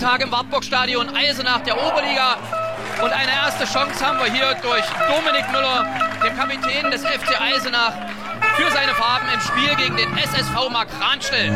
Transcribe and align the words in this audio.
Spieltag 0.00 0.22
im 0.22 0.32
Wartburg-Stadion 0.32 1.14
Eisenach 1.14 1.60
der 1.60 1.76
Oberliga. 1.76 2.38
Und 3.02 3.12
eine 3.12 3.32
erste 3.32 3.66
Chance 3.66 4.02
haben 4.02 4.18
wir 4.18 4.32
hier 4.32 4.56
durch 4.62 4.82
Dominik 5.06 5.52
Müller, 5.52 5.84
dem 6.24 6.34
Kapitän 6.38 6.90
des 6.90 7.04
FC 7.04 7.38
Eisenach, 7.38 7.92
für 8.56 8.70
seine 8.70 8.94
Farben 8.94 9.28
im 9.28 9.40
Spiel 9.40 9.76
gegen 9.76 9.98
den 9.98 10.16
SSV 10.16 10.70
Mark 10.70 10.88
Ranstellt. 10.98 11.52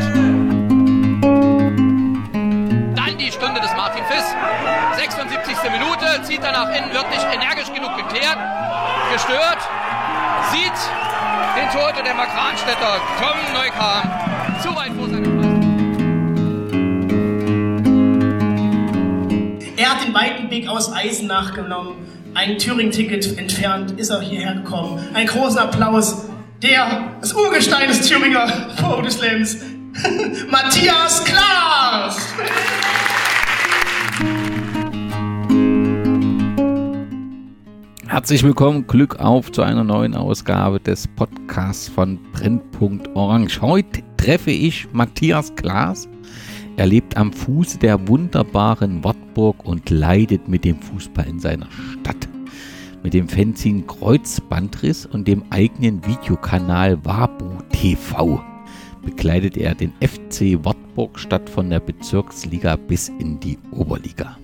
Dann 2.95 3.17
die 3.17 3.31
Stunde 3.31 3.61
des 3.61 3.73
Martin 3.73 4.05
Fiss. 4.05 4.35
76. 4.95 5.71
Minute, 5.71 6.21
zieht 6.21 6.43
er 6.43 6.51
nach 6.51 6.69
innen, 6.69 6.93
wird 6.93 7.09
nicht 7.09 7.25
energisch 7.25 7.73
genug 7.73 7.97
geklärt, 7.97 8.37
gestört, 9.11 9.57
sieht 10.51 10.77
den 11.55 11.67
Torhüter 11.71 12.03
der 12.03 12.13
Mark 12.13 12.29
Ranstädter, 12.37 13.01
Tom 13.17 13.53
Neukam, 13.55 14.24
weiten 20.15 20.49
Weg 20.49 20.69
aus 20.69 20.93
Eisenach 20.93 21.53
genommen. 21.53 21.97
Ein 22.35 22.57
Thüringen-Ticket 22.57 23.37
entfernt 23.37 23.99
ist 23.99 24.09
er 24.09 24.21
hierher 24.21 24.55
gekommen. 24.55 24.97
Einen 25.13 25.27
großen 25.27 25.59
Applaus. 25.59 26.29
Der, 26.63 27.11
das 27.19 27.33
Urgestein 27.33 27.89
des 27.89 28.07
Thüringer 28.07 28.47
Vordeslams, 28.77 29.57
Matthias 30.49 31.21
Klaas. 31.25 32.17
Herzlich 38.07 38.41
willkommen, 38.43 38.87
Glück 38.87 39.19
auf 39.19 39.51
zu 39.51 39.63
einer 39.63 39.83
neuen 39.83 40.15
Ausgabe 40.15 40.79
des 40.79 41.09
Podcasts 41.09 41.89
von 41.89 42.19
Brennpunkt 42.31 43.13
Orange. 43.17 43.61
Heute 43.61 44.01
treffe 44.15 44.51
ich 44.51 44.87
Matthias 44.93 45.53
Klaas. 45.55 46.07
Er 46.77 46.87
lebt 46.87 47.15
am 47.15 47.31
Fuße 47.31 47.77
der 47.77 48.07
wunderbaren 48.07 49.01
Wartburg 49.03 49.65
und 49.65 49.89
leidet 49.89 50.49
mit 50.49 50.65
dem 50.65 50.81
Fußball 50.81 51.25
in 51.25 51.39
seiner 51.39 51.67
Stadt. 51.71 52.27
Mit 53.01 53.13
dem 53.13 53.29
Fanzine 53.29 53.83
Kreuzbandriss 53.83 55.05
und 55.05 55.27
dem 55.27 55.43
eigenen 55.51 56.05
Videokanal 56.05 57.03
Wabu 57.05 57.45
TV 57.71 58.43
begleitet 59.05 59.55
er 59.55 59.73
den 59.73 59.93
FC 60.01 60.65
Wartburg 60.65 61.17
statt 61.17 61.49
von 61.49 61.69
der 61.69 61.79
Bezirksliga 61.79 62.75
bis 62.75 63.07
in 63.07 63.39
die 63.39 63.57
Oberliga. 63.71 64.37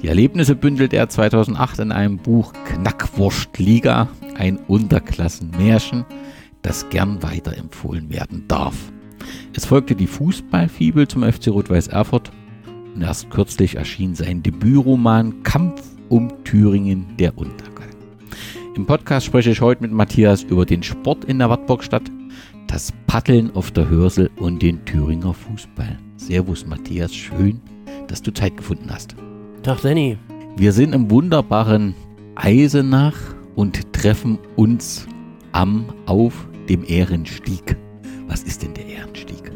Die 0.00 0.08
Erlebnisse 0.08 0.54
bündelt 0.54 0.92
er 0.92 1.08
2008 1.08 1.80
in 1.80 1.92
einem 1.92 2.18
Buch 2.18 2.52
Knackwurstliga, 2.66 4.08
ein 4.36 4.58
Unterklassenmärchen, 4.58 6.04
das 6.60 6.88
gern 6.90 7.22
weiterempfohlen 7.22 8.10
werden 8.10 8.44
darf. 8.46 8.92
Es 9.54 9.64
folgte 9.64 9.94
die 9.94 10.06
Fußballfibel 10.06 11.08
zum 11.08 11.22
FC 11.22 11.48
Rot-Weiß 11.48 11.88
Erfurt 11.88 12.30
und 12.94 13.02
erst 13.02 13.30
kürzlich 13.30 13.76
erschien 13.76 14.14
sein 14.14 14.42
Debütroman 14.42 15.42
Kampf 15.42 15.82
um 16.08 16.30
Thüringen 16.44 17.06
der 17.18 17.36
Untergang. 17.36 17.72
Im 18.74 18.86
Podcast 18.86 19.26
spreche 19.26 19.50
ich 19.50 19.60
heute 19.60 19.82
mit 19.82 19.92
Matthias 19.92 20.42
über 20.42 20.64
den 20.64 20.82
Sport 20.82 21.24
in 21.24 21.38
der 21.38 21.50
Wartburgstadt, 21.50 22.10
das 22.66 22.92
Paddeln 23.06 23.54
auf 23.54 23.70
der 23.70 23.88
Hörsel 23.88 24.30
und 24.36 24.62
den 24.62 24.84
Thüringer 24.86 25.34
Fußball. 25.34 25.98
Servus 26.16 26.66
Matthias, 26.66 27.14
schön, 27.14 27.60
dass 28.08 28.22
du 28.22 28.32
Zeit 28.32 28.56
gefunden 28.56 28.88
hast. 28.90 29.14
Tag 29.62 29.82
Danny. 29.82 30.16
Wir 30.56 30.72
sind 30.72 30.94
im 30.94 31.10
wunderbaren 31.10 31.94
Eisenach 32.34 33.16
und 33.54 33.92
treffen 33.92 34.38
uns 34.56 35.06
am 35.52 35.86
auf 36.06 36.46
dem 36.68 36.84
Ehrenstieg. 36.84 37.76
Was 38.32 38.44
ist 38.44 38.62
denn 38.62 38.72
der 38.72 38.86
Ehrenstieg? 38.86 39.52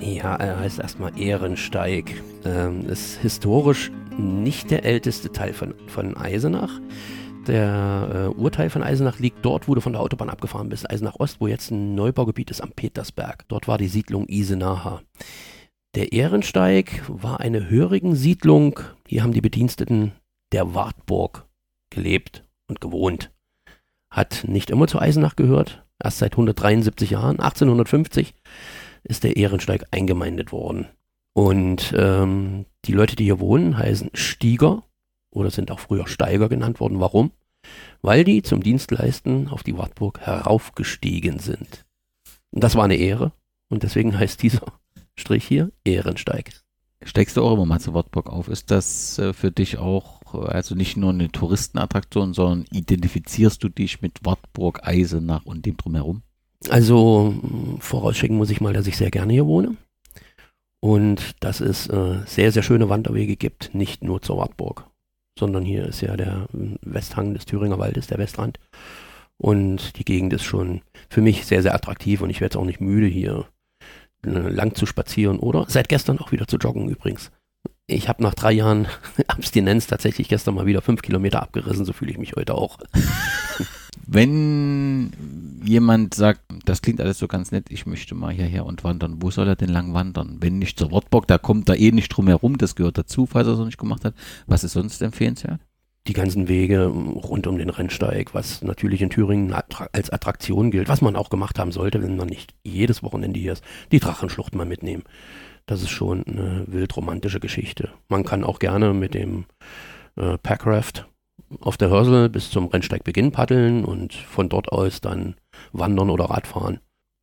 Ja, 0.00 0.34
er 0.34 0.58
heißt 0.58 0.80
erstmal 0.80 1.16
Ehrensteig. 1.16 2.20
Ähm, 2.44 2.88
ist 2.88 3.18
historisch 3.18 3.92
nicht 4.18 4.72
der 4.72 4.84
älteste 4.84 5.30
Teil 5.30 5.52
von, 5.52 5.74
von 5.86 6.16
Eisenach. 6.16 6.80
Der 7.46 8.32
äh, 8.34 8.36
Urteil 8.36 8.68
von 8.68 8.82
Eisenach 8.82 9.20
liegt 9.20 9.44
dort, 9.44 9.68
wo 9.68 9.76
du 9.76 9.80
von 9.80 9.92
der 9.92 10.02
Autobahn 10.02 10.28
abgefahren 10.28 10.70
bist, 10.70 10.90
Eisenach 10.90 11.20
Ost, 11.20 11.40
wo 11.40 11.46
jetzt 11.46 11.70
ein 11.70 11.94
Neubaugebiet 11.94 12.50
ist 12.50 12.62
am 12.62 12.72
Petersberg. 12.72 13.46
Dort 13.46 13.68
war 13.68 13.78
die 13.78 13.86
Siedlung 13.86 14.26
Isenaha. 14.26 15.00
Der 15.94 16.10
Ehrensteig 16.10 17.04
war 17.06 17.38
eine 17.38 17.70
Hörigen-Siedlung. 17.70 18.80
Hier 19.06 19.22
haben 19.22 19.34
die 19.34 19.40
Bediensteten 19.40 20.10
der 20.50 20.74
Wartburg 20.74 21.46
gelebt 21.90 22.42
und 22.66 22.80
gewohnt. 22.80 23.30
Hat 24.10 24.46
nicht 24.48 24.70
immer 24.70 24.88
zu 24.88 24.98
Eisenach 24.98 25.36
gehört. 25.36 25.83
Erst 26.04 26.18
seit 26.18 26.32
173 26.32 27.10
Jahren, 27.10 27.40
1850, 27.40 28.34
ist 29.04 29.24
der 29.24 29.36
Ehrensteig 29.36 29.84
eingemeindet 29.90 30.52
worden. 30.52 30.86
Und 31.32 31.94
ähm, 31.96 32.66
die 32.84 32.92
Leute, 32.92 33.16
die 33.16 33.24
hier 33.24 33.40
wohnen, 33.40 33.78
heißen 33.78 34.10
Stieger 34.12 34.84
oder 35.30 35.50
sind 35.50 35.70
auch 35.70 35.80
früher 35.80 36.06
Steiger 36.06 36.50
genannt 36.50 36.78
worden. 36.78 37.00
Warum? 37.00 37.32
Weil 38.02 38.22
die 38.24 38.42
zum 38.42 38.62
Dienstleisten 38.62 39.48
auf 39.48 39.62
die 39.62 39.78
Wartburg 39.78 40.20
heraufgestiegen 40.20 41.38
sind. 41.38 41.86
Und 42.50 42.62
das 42.62 42.74
war 42.74 42.84
eine 42.84 42.96
Ehre. 42.96 43.32
Und 43.70 43.82
deswegen 43.82 44.16
heißt 44.16 44.42
dieser 44.42 44.66
Strich 45.18 45.44
hier, 45.44 45.72
Ehrensteig. 45.84 46.52
Steigst 47.02 47.36
du 47.36 47.42
auch 47.42 47.54
immer 47.54 47.66
mal 47.66 47.80
zu 47.80 47.94
Wartburg 47.94 48.28
auf? 48.28 48.48
Ist 48.48 48.70
das 48.70 49.18
äh, 49.18 49.32
für 49.32 49.50
dich 49.50 49.78
auch, 49.78 50.20
äh, 50.34 50.48
also 50.48 50.74
nicht 50.74 50.96
nur 50.96 51.10
eine 51.10 51.30
Touristenattraktion, 51.30 52.34
sondern 52.34 52.66
identifizierst 52.72 53.62
du 53.62 53.68
dich 53.68 54.02
mit 54.02 54.24
Wartburg, 54.24 54.80
Eisenach 54.86 55.44
und 55.44 55.66
dem 55.66 55.76
drumherum? 55.76 56.22
Also 56.70 57.34
vorausschicken 57.80 58.36
muss 58.36 58.50
ich 58.50 58.60
mal, 58.60 58.72
dass 58.72 58.86
ich 58.86 58.96
sehr 58.96 59.10
gerne 59.10 59.32
hier 59.32 59.46
wohne. 59.46 59.76
Und 60.80 61.36
dass 61.40 61.60
es 61.60 61.86
äh, 61.86 62.20
sehr, 62.26 62.52
sehr 62.52 62.62
schöne 62.62 62.90
Wanderwege 62.90 63.36
gibt, 63.36 63.74
nicht 63.74 64.04
nur 64.04 64.20
zur 64.20 64.36
Wartburg, 64.36 64.86
sondern 65.38 65.64
hier 65.64 65.86
ist 65.86 66.02
ja 66.02 66.14
der 66.16 66.46
Westhang 66.52 67.32
des 67.32 67.46
Thüringer 67.46 67.78
Waldes, 67.78 68.06
der 68.06 68.18
Westrand. 68.18 68.58
Und 69.38 69.98
die 69.98 70.04
Gegend 70.04 70.34
ist 70.34 70.44
schon 70.44 70.82
für 71.08 71.22
mich 71.22 71.46
sehr, 71.46 71.62
sehr 71.62 71.74
attraktiv 71.74 72.20
und 72.20 72.28
ich 72.28 72.40
werde 72.40 72.56
es 72.56 72.60
auch 72.60 72.66
nicht 72.66 72.82
müde, 72.82 73.06
hier 73.06 73.46
lang 74.22 74.74
zu 74.74 74.86
spazieren 74.86 75.38
oder 75.38 75.66
seit 75.68 75.88
gestern 75.88 76.18
auch 76.18 76.32
wieder 76.32 76.46
zu 76.46 76.56
joggen 76.56 76.88
übrigens. 76.88 77.30
Ich 77.86 78.08
habe 78.08 78.22
nach 78.22 78.34
drei 78.34 78.52
Jahren 78.52 78.86
Abstinenz 79.28 79.86
tatsächlich 79.86 80.28
gestern 80.28 80.54
mal 80.54 80.66
wieder 80.66 80.80
fünf 80.80 81.02
Kilometer 81.02 81.42
abgerissen, 81.42 81.84
so 81.84 81.92
fühle 81.92 82.10
ich 82.10 82.18
mich 82.18 82.34
heute 82.34 82.54
auch. 82.54 82.78
Wenn 84.06 85.12
jemand 85.64 86.14
sagt, 86.14 86.40
das 86.64 86.82
klingt 86.82 87.00
alles 87.00 87.18
so 87.18 87.28
ganz 87.28 87.52
nett, 87.52 87.66
ich 87.70 87.86
möchte 87.86 88.14
mal 88.14 88.32
hierher 88.32 88.64
und 88.64 88.84
wandern, 88.84 89.20
wo 89.20 89.30
soll 89.30 89.48
er 89.48 89.56
denn 89.56 89.70
lang 89.70 89.92
wandern? 89.92 90.38
Wenn 90.40 90.58
nicht 90.58 90.78
zur 90.78 90.92
Wartburg, 90.92 91.26
da 91.26 91.38
kommt 91.38 91.68
er 91.68 91.78
eh 91.78 91.90
nicht 91.90 92.08
drum 92.08 92.26
herum, 92.26 92.58
das 92.58 92.74
gehört 92.74 92.98
dazu, 92.98 93.26
falls 93.26 93.46
er 93.46 93.52
es 93.54 93.58
noch 93.58 93.66
nicht 93.66 93.78
gemacht 93.78 94.04
hat. 94.04 94.14
Was 94.46 94.64
ist 94.64 94.72
sonst 94.72 95.00
empfehlenswert? 95.02 95.60
die 96.06 96.12
ganzen 96.12 96.48
Wege 96.48 96.84
rund 96.84 97.46
um 97.46 97.56
den 97.56 97.70
Rennsteig, 97.70 98.34
was 98.34 98.60
natürlich 98.60 99.00
in 99.00 99.08
Thüringen 99.08 99.54
als 99.54 100.10
Attraktion 100.10 100.70
gilt, 100.70 100.88
was 100.88 101.00
man 101.00 101.16
auch 101.16 101.30
gemacht 101.30 101.58
haben 101.58 101.72
sollte, 101.72 102.02
wenn 102.02 102.16
man 102.16 102.28
nicht 102.28 102.54
jedes 102.62 103.02
Wochenende 103.02 103.40
hier 103.40 103.54
ist, 103.54 103.64
die 103.90 104.00
Drachenschlucht 104.00 104.54
mal 104.54 104.66
mitnehmen. 104.66 105.04
Das 105.66 105.82
ist 105.82 105.90
schon 105.90 106.24
eine 106.26 106.64
wild 106.66 106.96
romantische 106.96 107.40
Geschichte. 107.40 107.90
Man 108.08 108.24
kann 108.24 108.44
auch 108.44 108.58
gerne 108.58 108.92
mit 108.92 109.14
dem 109.14 109.46
äh, 110.16 110.36
Packraft 110.38 111.08
auf 111.60 111.76
der 111.76 111.88
Hörsel 111.88 112.28
bis 112.28 112.50
zum 112.50 112.66
Rennsteigbeginn 112.68 113.32
paddeln 113.32 113.84
und 113.84 114.12
von 114.14 114.48
dort 114.48 114.70
aus 114.70 115.00
dann 115.00 115.36
wandern 115.72 116.10
oder 116.10 116.26
Radfahren. 116.26 116.80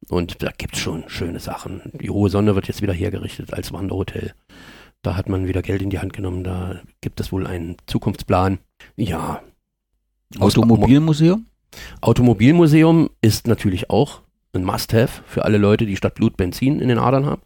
Und 0.10 0.42
da 0.42 0.50
gibt's 0.58 0.80
schon 0.80 1.04
schöne 1.08 1.40
Sachen. 1.40 1.82
Die 1.94 2.10
hohe 2.10 2.30
Sonne 2.30 2.56
wird 2.56 2.68
jetzt 2.68 2.82
wieder 2.82 2.94
hergerichtet 2.94 3.54
als 3.54 3.72
Wanderhotel. 3.72 4.34
Da 5.04 5.16
hat 5.16 5.30
man 5.30 5.48
wieder 5.48 5.62
Geld 5.62 5.82
in 5.82 5.90
die 5.90 6.00
Hand 6.00 6.14
genommen. 6.14 6.44
Da 6.44 6.82
gibt 7.02 7.20
es 7.20 7.32
wohl 7.32 7.46
einen 7.46 7.78
Zukunftsplan. 7.86 8.60
Ja. 8.96 9.42
Automobilmuseum? 10.40 11.46
Automobilmuseum 12.02 13.10
ist 13.22 13.48
natürlich 13.48 13.90
auch 13.90 14.22
ein 14.54 14.64
Must-Have 14.64 15.24
für 15.26 15.46
alle 15.46 15.58
Leute, 15.58 15.86
die 15.86 15.96
statt 15.96 16.16
Blut 16.16 16.38
Benzin 16.38 16.80
in 16.80 16.90
den 16.90 16.98
Adern 16.98 17.26
haben. 17.26 17.42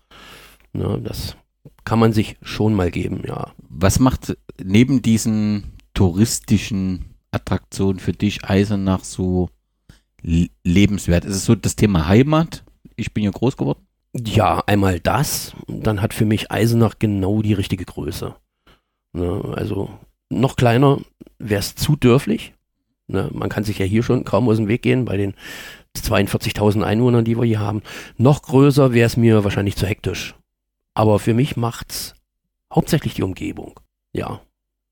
Ja, 0.77 0.98
das 0.98 1.38
kann 1.83 2.00
man 2.00 2.13
sich 2.13 2.38
schon 2.42 2.74
mal 2.74 2.92
geben, 2.92 3.24
ja. 3.25 3.51
Was 3.69 4.00
macht 4.00 4.38
neben 4.63 5.01
diesen 5.01 5.74
touristischen 5.94 7.16
Attraktionen 7.31 8.00
für 8.00 8.13
dich 8.13 8.44
Eisenach 8.44 9.04
so 9.04 9.50
lebenswert? 10.22 11.25
Ist 11.25 11.36
es 11.36 11.45
so 11.45 11.56
das 11.56 11.75
Thema 11.75 12.07
Heimat? 12.07 12.63
Ich 12.95 13.13
bin 13.13 13.24
ja 13.24 13.31
groß 13.31 13.57
geworden. 13.57 13.86
Ja, 14.13 14.63
einmal 14.66 15.00
das. 15.00 15.54
Dann 15.68 16.01
hat 16.01 16.13
für 16.13 16.25
mich 16.25 16.51
Eisenach 16.51 16.95
genau 17.00 17.42
die 17.42 17.54
richtige 17.54 17.86
Größe. 17.86 18.36
Ne, 19.13 19.54
also 19.56 19.89
noch 20.30 20.56
kleiner 20.56 21.00
wäre 21.38 21.60
es 21.60 21.75
zu 21.75 21.95
dörflich. 21.95 22.54
Ne, 23.07 23.30
man 23.33 23.50
kann 23.50 23.63
sich 23.63 23.77
ja 23.77 23.86
hier 23.86 24.04
schon 24.04 24.24
kaum 24.24 24.50
aus 24.50 24.57
dem 24.57 24.68
Weg 24.68 24.81
gehen 24.81 25.06
bei 25.06 25.18
den 25.18 25.36
42.000 25.95 26.81
Einwohnern, 26.81 27.25
die 27.25 27.38
wir 27.38 27.45
hier 27.45 27.60
haben. 27.60 27.81
Noch 28.18 28.42
größer 28.42 28.94
wäre 28.94 29.06
es 29.06 29.18
mir 29.18 29.44
wahrscheinlich 29.44 29.75
zu 29.75 29.86
hektisch. 29.86 30.36
Aber 30.96 31.20
für 31.20 31.34
mich 31.34 31.56
macht's 31.56 32.16
hauptsächlich 32.74 33.14
die 33.14 33.24
Umgebung. 33.24 33.80
Ja. 34.14 34.42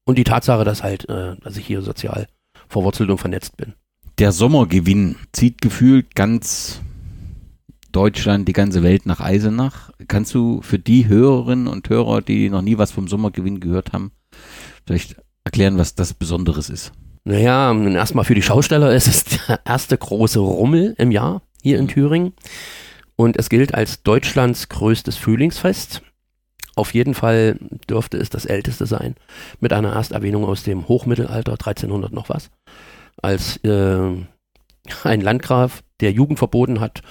Und 0.06 0.18
die 0.18 0.24
Tatsache, 0.24 0.64
dass 0.64 0.84
halt, 0.84 1.10
äh, 1.10 1.36
dass 1.38 1.58
ich 1.58 1.66
hier 1.66 1.82
sozial 1.82 2.28
verwurzelt 2.68 3.10
und 3.10 3.18
vernetzt 3.18 3.58
bin. 3.58 3.74
Der 4.20 4.32
Sommergewinn 4.32 5.16
zieht 5.32 5.62
gefühlt 5.62 6.14
ganz 6.14 6.82
Deutschland, 7.92 8.48
die 8.48 8.54
ganze 8.54 8.84
Welt 8.84 9.06
nach 9.06 9.22
Eisenach. 9.22 9.92
Kannst 10.08 10.34
du 10.34 10.62
für 10.62 10.80
die 10.80 11.08
Hörerinnen 11.08 11.68
und 11.68 11.90
Hörer, 11.90 12.22
die 12.22 12.50
noch 12.50 12.62
nie 12.62 12.78
was 12.78 12.92
vom 12.92 13.08
Sommergewinn 13.08 13.60
gehört 13.60 13.94
haben, 13.94 14.12
vielleicht 14.86 15.16
erklären, 15.44 15.78
was 15.78 15.96
das 15.96 16.14
Besonderes 16.14 16.70
ist? 16.70 16.92
Naja, 17.24 17.74
erstmal 17.74 18.26
für 18.26 18.36
die 18.36 18.42
Schausteller 18.42 18.94
ist 18.94 19.08
es 19.08 19.24
der 19.24 19.62
erste 19.66 19.98
große 19.98 20.40
Rummel 20.40 20.96
im 20.98 21.12
Jahr 21.12 21.42
hier 21.62 21.80
in 21.80 21.88
Thüringen. 21.88 22.34
Und 23.16 23.38
es 23.38 23.50
gilt 23.50 23.74
als 23.74 24.04
Deutschlands 24.04 24.70
größtes 24.70 25.18
Frühlingsfest. 25.18 26.02
Auf 26.76 26.94
jeden 26.94 27.14
Fall 27.14 27.58
dürfte 27.88 28.18
es 28.18 28.30
das 28.30 28.46
älteste 28.46 28.88
sein, 28.88 29.16
mit 29.60 29.74
einer 29.74 29.94
Ersterwähnung 29.94 30.46
aus 30.46 30.64
dem 30.64 30.88
Hochmittelalter, 30.88 31.52
1300 31.54 32.12
noch 32.12 32.30
was, 32.30 32.50
als 33.22 33.58
äh, 33.58 34.12
ein 35.04 35.22
Landgraf, 35.22 35.84
der 36.02 36.12
Jugend 36.12 36.40
verboten 36.40 36.80
hat, 36.80 37.02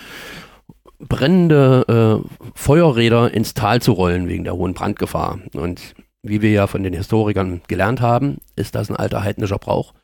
brennende 0.98 2.22
äh, 2.24 2.48
Feuerräder 2.54 3.32
ins 3.32 3.54
Tal 3.54 3.80
zu 3.80 3.92
rollen 3.92 4.28
wegen 4.28 4.44
der 4.44 4.54
hohen 4.54 4.74
Brandgefahr. 4.74 5.38
Und 5.54 5.94
wie 6.22 6.42
wir 6.42 6.50
ja 6.50 6.66
von 6.66 6.82
den 6.82 6.94
Historikern 6.94 7.62
gelernt 7.68 8.00
haben, 8.00 8.38
ist 8.56 8.74
das 8.74 8.90
ein 8.90 8.96
alter 8.96 9.22
heidnischer 9.22 9.58
Brauch, 9.58 9.94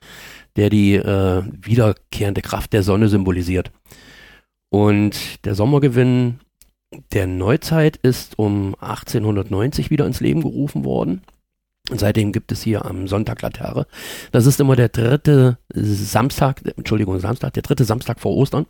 der 0.57 0.71
die 0.71 0.95
äh, 0.95 1.43
wiederkehrende 1.53 2.43
Kraft 2.43 2.73
der 2.73 2.83
Sonne 2.83 3.09
symbolisiert. 3.09 3.71
Und 4.71 5.45
der 5.45 5.55
Sommergewinn 5.55 6.41
der 7.13 7.27
Neuzeit 7.27 7.97
ist 7.97 8.39
um 8.39 8.75
1890 8.81 9.91
wieder 9.91 10.07
ins 10.07 10.21
Leben 10.21 10.43
gerufen 10.43 10.85
worden. 10.85 11.23
Und 11.91 12.01
seitdem 12.01 12.33
gibt 12.33 12.53
es 12.53 12.63
hier 12.63 12.85
am 12.85 13.09
Sonntag 13.09 13.41
Laterre. 13.41 13.87
Das 14.31 14.47
ist 14.47 14.61
immer 14.61 14.77
der 14.77 14.91
dritte 14.91 15.59
Samstag, 15.73 16.63
Entschuldigung, 16.77 17.19
Samstag, 17.19 17.55
der 17.55 17.63
dritte 17.63 17.85
Samstag 17.85 18.21
vor 18.21 18.37
Ostern. 18.37 18.67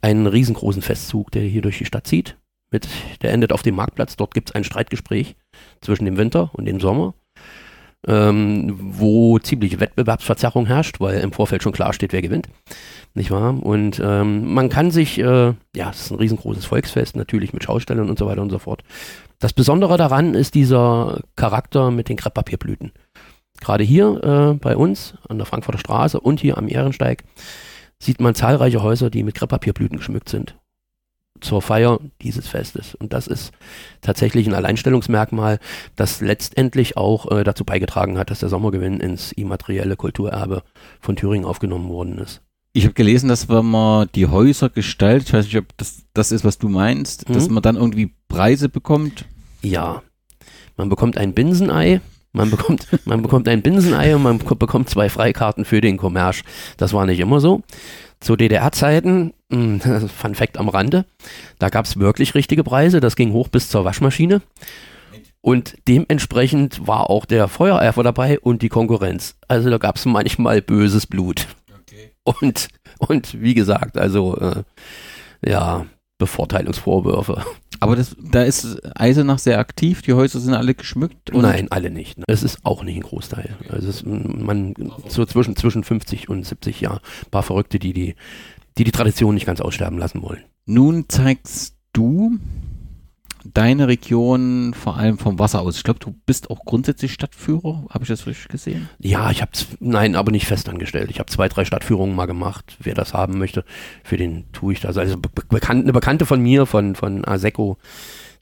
Einen 0.00 0.26
riesengroßen 0.26 0.82
Festzug, 0.82 1.32
der 1.32 1.42
hier 1.42 1.62
durch 1.62 1.78
die 1.78 1.84
Stadt 1.84 2.06
zieht. 2.06 2.36
Mit, 2.70 2.86
der 3.22 3.32
endet 3.32 3.52
auf 3.52 3.62
dem 3.62 3.74
Marktplatz. 3.74 4.16
Dort 4.16 4.34
gibt 4.34 4.50
es 4.50 4.54
ein 4.54 4.62
Streitgespräch 4.62 5.36
zwischen 5.80 6.04
dem 6.04 6.16
Winter 6.16 6.50
und 6.52 6.66
dem 6.66 6.80
Sommer 6.80 7.14
ähm, 8.06 8.76
wo 8.78 9.38
ziemliche 9.38 9.80
Wettbewerbsverzerrung 9.80 10.66
herrscht, 10.66 11.00
weil 11.00 11.20
im 11.20 11.32
Vorfeld 11.32 11.62
schon 11.62 11.72
klar 11.72 11.92
steht, 11.92 12.12
wer 12.12 12.22
gewinnt. 12.22 12.48
Nicht 13.14 13.30
wahr? 13.30 13.60
Und 13.60 14.00
ähm, 14.04 14.52
man 14.52 14.68
kann 14.68 14.90
sich, 14.90 15.18
äh, 15.18 15.54
ja, 15.74 15.90
es 15.90 16.02
ist 16.02 16.10
ein 16.10 16.18
riesengroßes 16.18 16.64
Volksfest, 16.64 17.16
natürlich 17.16 17.52
mit 17.52 17.64
Schaustellern 17.64 18.08
und 18.08 18.18
so 18.18 18.26
weiter 18.26 18.42
und 18.42 18.50
so 18.50 18.58
fort. 18.58 18.82
Das 19.40 19.52
Besondere 19.52 19.96
daran 19.96 20.34
ist 20.34 20.54
dieser 20.54 21.20
Charakter 21.36 21.90
mit 21.90 22.08
den 22.08 22.16
Krepppapierblüten. 22.16 22.92
Gerade 23.60 23.84
hier 23.84 24.22
äh, 24.22 24.58
bei 24.58 24.76
uns 24.76 25.14
an 25.28 25.38
der 25.38 25.46
Frankfurter 25.46 25.78
Straße 25.78 26.20
und 26.20 26.40
hier 26.40 26.58
am 26.58 26.68
Ehrensteig 26.68 27.24
sieht 28.00 28.20
man 28.20 28.36
zahlreiche 28.36 28.82
Häuser, 28.82 29.10
die 29.10 29.24
mit 29.24 29.34
Krepppapierblüten 29.34 29.98
geschmückt 29.98 30.28
sind 30.28 30.57
zur 31.40 31.62
Feier 31.62 32.00
dieses 32.22 32.48
Festes. 32.48 32.94
Und 32.94 33.12
das 33.12 33.26
ist 33.26 33.52
tatsächlich 34.00 34.46
ein 34.46 34.54
Alleinstellungsmerkmal, 34.54 35.58
das 35.96 36.20
letztendlich 36.20 36.96
auch 36.96 37.30
äh, 37.30 37.44
dazu 37.44 37.64
beigetragen 37.64 38.18
hat, 38.18 38.30
dass 38.30 38.40
der 38.40 38.48
Sommergewinn 38.48 39.00
ins 39.00 39.32
immaterielle 39.32 39.96
Kulturerbe 39.96 40.62
von 41.00 41.16
Thüringen 41.16 41.46
aufgenommen 41.46 41.88
worden 41.88 42.18
ist. 42.18 42.42
Ich 42.72 42.84
habe 42.84 42.94
gelesen, 42.94 43.28
dass 43.28 43.48
wenn 43.48 43.66
man 43.66 44.08
die 44.14 44.26
Häuser 44.26 44.68
gestaltet, 44.68 45.28
ich 45.28 45.34
weiß 45.34 45.44
nicht, 45.46 45.56
ob 45.56 45.76
das 45.76 46.02
das 46.14 46.32
ist, 46.32 46.44
was 46.44 46.58
du 46.58 46.68
meinst, 46.68 47.28
mhm. 47.28 47.34
dass 47.34 47.48
man 47.48 47.62
dann 47.62 47.76
irgendwie 47.76 48.14
Preise 48.28 48.68
bekommt. 48.68 49.24
Ja, 49.62 50.02
man 50.76 50.88
bekommt 50.88 51.18
ein 51.18 51.34
Binsenei. 51.34 52.00
Man 52.32 52.50
bekommt, 52.50 52.86
man 53.04 53.22
bekommt 53.22 53.48
ein 53.48 53.62
Binsenei 53.62 54.14
und 54.14 54.22
man 54.22 54.38
bekommt 54.38 54.88
zwei 54.88 55.08
Freikarten 55.08 55.64
für 55.64 55.80
den 55.80 55.96
Kommerz. 55.96 56.42
Das 56.76 56.92
war 56.92 57.06
nicht 57.06 57.20
immer 57.20 57.40
so. 57.40 57.62
Zu 58.20 58.36
DDR-Zeiten, 58.36 59.32
Fun 59.50 60.34
Fact 60.34 60.58
am 60.58 60.68
Rande, 60.68 61.06
da 61.58 61.68
gab 61.68 61.86
es 61.86 61.98
wirklich 61.98 62.34
richtige 62.34 62.64
Preise. 62.64 63.00
Das 63.00 63.16
ging 63.16 63.32
hoch 63.32 63.48
bis 63.48 63.68
zur 63.70 63.84
Waschmaschine. 63.84 64.42
Und 65.40 65.76
dementsprechend 65.86 66.86
war 66.86 67.08
auch 67.08 67.24
der 67.24 67.48
Feuereifer 67.48 68.02
dabei 68.02 68.38
und 68.40 68.60
die 68.60 68.68
Konkurrenz. 68.68 69.36
Also 69.46 69.70
da 69.70 69.78
gab 69.78 69.96
es 69.96 70.04
manchmal 70.04 70.60
böses 70.60 71.06
Blut. 71.06 71.46
Okay. 71.82 72.10
Und, 72.24 72.68
und 72.98 73.40
wie 73.40 73.54
gesagt, 73.54 73.96
also 73.96 74.36
äh, 74.36 74.62
ja, 75.46 75.86
Bevorteilungsvorwürfe. 76.18 77.44
Aber 77.80 77.94
das, 77.94 78.16
da 78.20 78.42
ist 78.42 78.80
Eisenach 78.96 79.38
sehr 79.38 79.60
aktiv, 79.60 80.02
die 80.02 80.12
Häuser 80.12 80.40
sind 80.40 80.54
alle 80.54 80.74
geschmückt? 80.74 81.32
Nein, 81.32 81.68
alle 81.70 81.90
nicht. 81.90 82.18
Es 82.26 82.42
ist 82.42 82.58
auch 82.64 82.82
nicht 82.82 82.96
ein 82.96 83.02
Großteil. 83.02 83.56
Also 83.70 83.88
es, 83.88 84.04
man 84.04 84.74
so 85.06 85.24
zwischen, 85.24 85.54
zwischen 85.54 85.84
50 85.84 86.28
und 86.28 86.44
70 86.44 86.80
Jahre. 86.80 87.00
Ein 87.24 87.30
paar 87.30 87.44
Verrückte, 87.44 87.78
die 87.78 87.92
die, 87.92 88.16
die 88.78 88.84
die 88.84 88.92
Tradition 88.92 89.34
nicht 89.34 89.46
ganz 89.46 89.60
aussterben 89.60 89.98
lassen 89.98 90.22
wollen. 90.22 90.44
Nun 90.64 91.06
zeigst 91.08 91.76
du 91.92 92.38
deine 93.44 93.88
Region 93.88 94.74
vor 94.74 94.96
allem 94.96 95.18
vom 95.18 95.38
Wasser 95.38 95.60
aus. 95.60 95.76
Ich 95.76 95.82
glaube, 95.82 96.00
du 96.00 96.14
bist 96.26 96.50
auch 96.50 96.64
grundsätzlich 96.64 97.12
Stadtführer. 97.12 97.86
Habe 97.90 98.04
ich 98.04 98.08
das 98.08 98.26
richtig 98.26 98.48
gesehen? 98.48 98.88
Ja, 98.98 99.30
ich 99.30 99.40
habe 99.40 99.52
nein, 99.80 100.14
aber 100.14 100.30
nicht 100.30 100.46
festangestellt. 100.46 101.10
Ich 101.10 101.18
habe 101.18 101.30
zwei, 101.30 101.48
drei 101.48 101.64
Stadtführungen 101.64 102.14
mal 102.14 102.26
gemacht. 102.26 102.76
Wer 102.80 102.94
das 102.94 103.14
haben 103.14 103.38
möchte, 103.38 103.64
für 104.04 104.16
den 104.16 104.50
tue 104.52 104.74
ich 104.74 104.80
das. 104.80 104.96
Also 104.96 105.16
be 105.16 105.28
bekannt, 105.48 105.84
eine 105.84 105.92
Bekannte 105.92 106.26
von 106.26 106.40
mir, 106.40 106.66
von, 106.66 106.94
von 106.94 107.26
Aseco, 107.26 107.78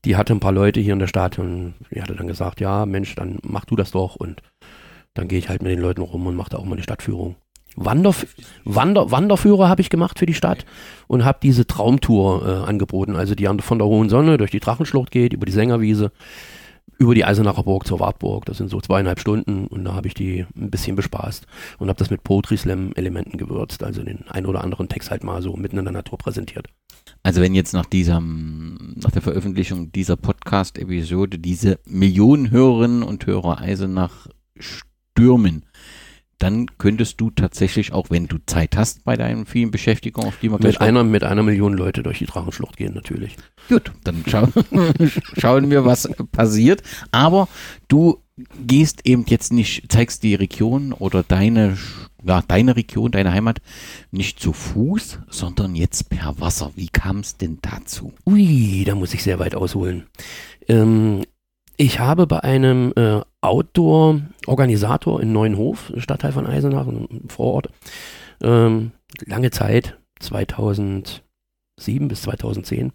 die 0.05 0.17
hatte 0.17 0.35
ein 0.35 0.41
paar 0.41 0.53
Leute 0.53 0.81
hier 0.81 0.93
in 0.93 0.99
der 0.99 1.06
Stadt 1.06 1.38
und 1.38 1.75
die 1.91 2.03
hatte 2.03 2.15
dann 2.15 2.27
gesagt, 2.27 2.61
ja, 2.61 2.87
Mensch, 2.87 3.15
dann 3.15 3.38
mach 3.43 3.65
du 3.65 3.77
das 3.77 3.93
doch 3.93 4.17
und 4.17 4.43
dann 5.15 5.29
gehe 5.29 5.38
ich 5.38 5.49
halt 5.49 5.62
mit 5.62 5.73
den 5.73 5.81
Leuten 5.81 6.03
rum 6.03 6.27
und 6.27 6.37
mache 6.37 6.50
da 6.50 6.59
auch 6.59 6.65
mal 6.65 6.75
eine 6.75 6.83
Stadtführung. 6.83 7.37
Wanderf 7.76 8.26
Wander 8.64 9.11
Wanderführer 9.11 9.69
habe 9.69 9.82
ich 9.82 9.90
gemacht 9.90 10.19
für 10.19 10.26
die 10.26 10.34
Stadt 10.34 10.64
und 11.06 11.25
habe 11.25 11.38
diese 11.43 11.67
Traumtour 11.67 12.46
äh, 12.46 12.69
angeboten, 12.69 13.17
also 13.17 13.34
die 13.34 13.46
von 13.61 13.78
der 13.78 13.87
Hohen 13.87 14.08
Sonne 14.08 14.38
durch 14.38 14.50
die 14.50 14.61
Drachenschlucht 14.61 15.11
geht, 15.11 15.32
über 15.32 15.46
die 15.46 15.52
Sängerwiese, 15.52 16.11
über 16.99 17.14
die 17.14 17.25
Eisenacher 17.25 17.62
Burg 17.62 17.87
zur 17.87 18.00
Wartburg. 18.00 18.46
Das 18.46 18.56
sind 18.56 18.70
so 18.70 18.81
zweieinhalb 18.81 19.20
Stunden 19.20 19.67
und 19.67 19.84
da 19.84 19.94
habe 19.94 20.08
ich 20.08 20.14
die 20.14 20.46
ein 20.56 20.70
bisschen 20.70 20.96
bespaßt 20.96 21.46
und 21.78 21.88
habe 21.88 21.99
das 21.99 22.11
mit 22.11 22.25
Poetry 22.25 22.56
Slam 22.56 22.93
Elementen 22.94 23.38
gewürzt, 23.38 23.82
also 23.84 24.02
den 24.02 24.25
ein 24.28 24.46
oder 24.46 24.64
anderen 24.64 24.88
Text 24.88 25.11
halt 25.11 25.23
mal 25.23 25.43
so 25.43 25.55
mitten 25.56 25.78
in 25.78 25.84
der 25.84 25.93
Natur 25.93 26.19
präsentiert. 26.19 26.69
Also 27.23 27.40
wenn 27.40 27.55
jetzt 27.55 27.73
nach 27.73 27.87
diesem, 27.87 28.94
nach 28.96 29.11
der 29.11 29.23
Veröffentlichung 29.23 29.93
dieser 29.93 30.17
Podcast-Episode 30.17 31.38
diese 31.38 31.78
Millionen 31.87 32.50
Hörerinnen 32.50 33.02
und 33.02 33.26
Hörer 33.26 33.61
Eisenach 33.61 34.28
stürmen, 34.58 35.64
dann 36.38 36.67
könntest 36.79 37.21
du 37.21 37.31
tatsächlich, 37.31 37.93
auch 37.93 38.11
wenn 38.11 38.27
du 38.27 38.38
Zeit 38.44 38.77
hast 38.77 39.05
bei 39.05 39.17
deinen 39.17 39.47
vielen 39.47 39.71
Beschäftigungen, 39.71 40.29
auf 40.29 40.38
die 40.38 40.50
man 40.50 40.61
mit 40.62 40.81
einer, 40.81 41.03
mit 41.03 41.25
einer 41.25 41.43
Million 41.43 41.73
Leute 41.73 42.03
durch 42.03 42.19
die 42.19 42.27
Drachenschlucht 42.27 42.77
gehen, 42.77 42.94
natürlich. 42.94 43.37
Gut, 43.69 43.93
dann 44.05 44.23
schauen, 44.26 44.52
schauen 45.38 45.71
wir, 45.71 45.85
was 45.85 46.09
passiert. 46.33 46.83
Aber 47.11 47.49
du 47.88 48.23
gehst 48.66 49.07
eben 49.07 49.25
jetzt 49.28 49.52
nicht, 49.52 49.90
zeigst 49.90 50.23
die 50.23 50.35
Region 50.35 50.93
oder 50.93 51.23
deine, 51.23 51.78
ja, 52.23 52.43
deine 52.47 52.76
Region, 52.76 53.12
deine 53.12 53.33
Heimat 53.33 53.61
nicht 54.11 54.38
zu 54.38 54.52
Fuß, 54.52 55.21
sondern 55.31 55.75
jetzt 55.75 56.11
per 56.11 56.38
Wasser. 56.38 56.73
Wie 56.76 56.88
kam 56.88 57.21
es 57.21 57.38
denn 57.38 57.59
dazu? 57.62 58.12
Ui, 58.26 58.85
da 58.85 58.95
muss 58.95 59.14
ich 59.14 59.23
sehr 59.23 59.38
weit 59.38 59.55
ausholen. 59.55 60.07
Ähm, 60.69 61.23
ich 61.78 61.99
habe 61.99 62.26
bei 62.26 62.43
einem 62.43 62.93
äh, 62.97 63.21
Outdoor-Organisator 63.47 65.23
in 65.23 65.33
Neuenhof, 65.33 65.93
Stadtteil 65.99 66.33
von 66.33 66.47
Eisenach, 66.47 66.87
vor 67.29 67.55
Ort, 67.55 67.69
ähm, 68.43 68.91
lange 69.25 69.53
Zeit, 69.53 69.97
2007 70.19 71.21
bis 72.09 72.23
2010, 72.23 72.93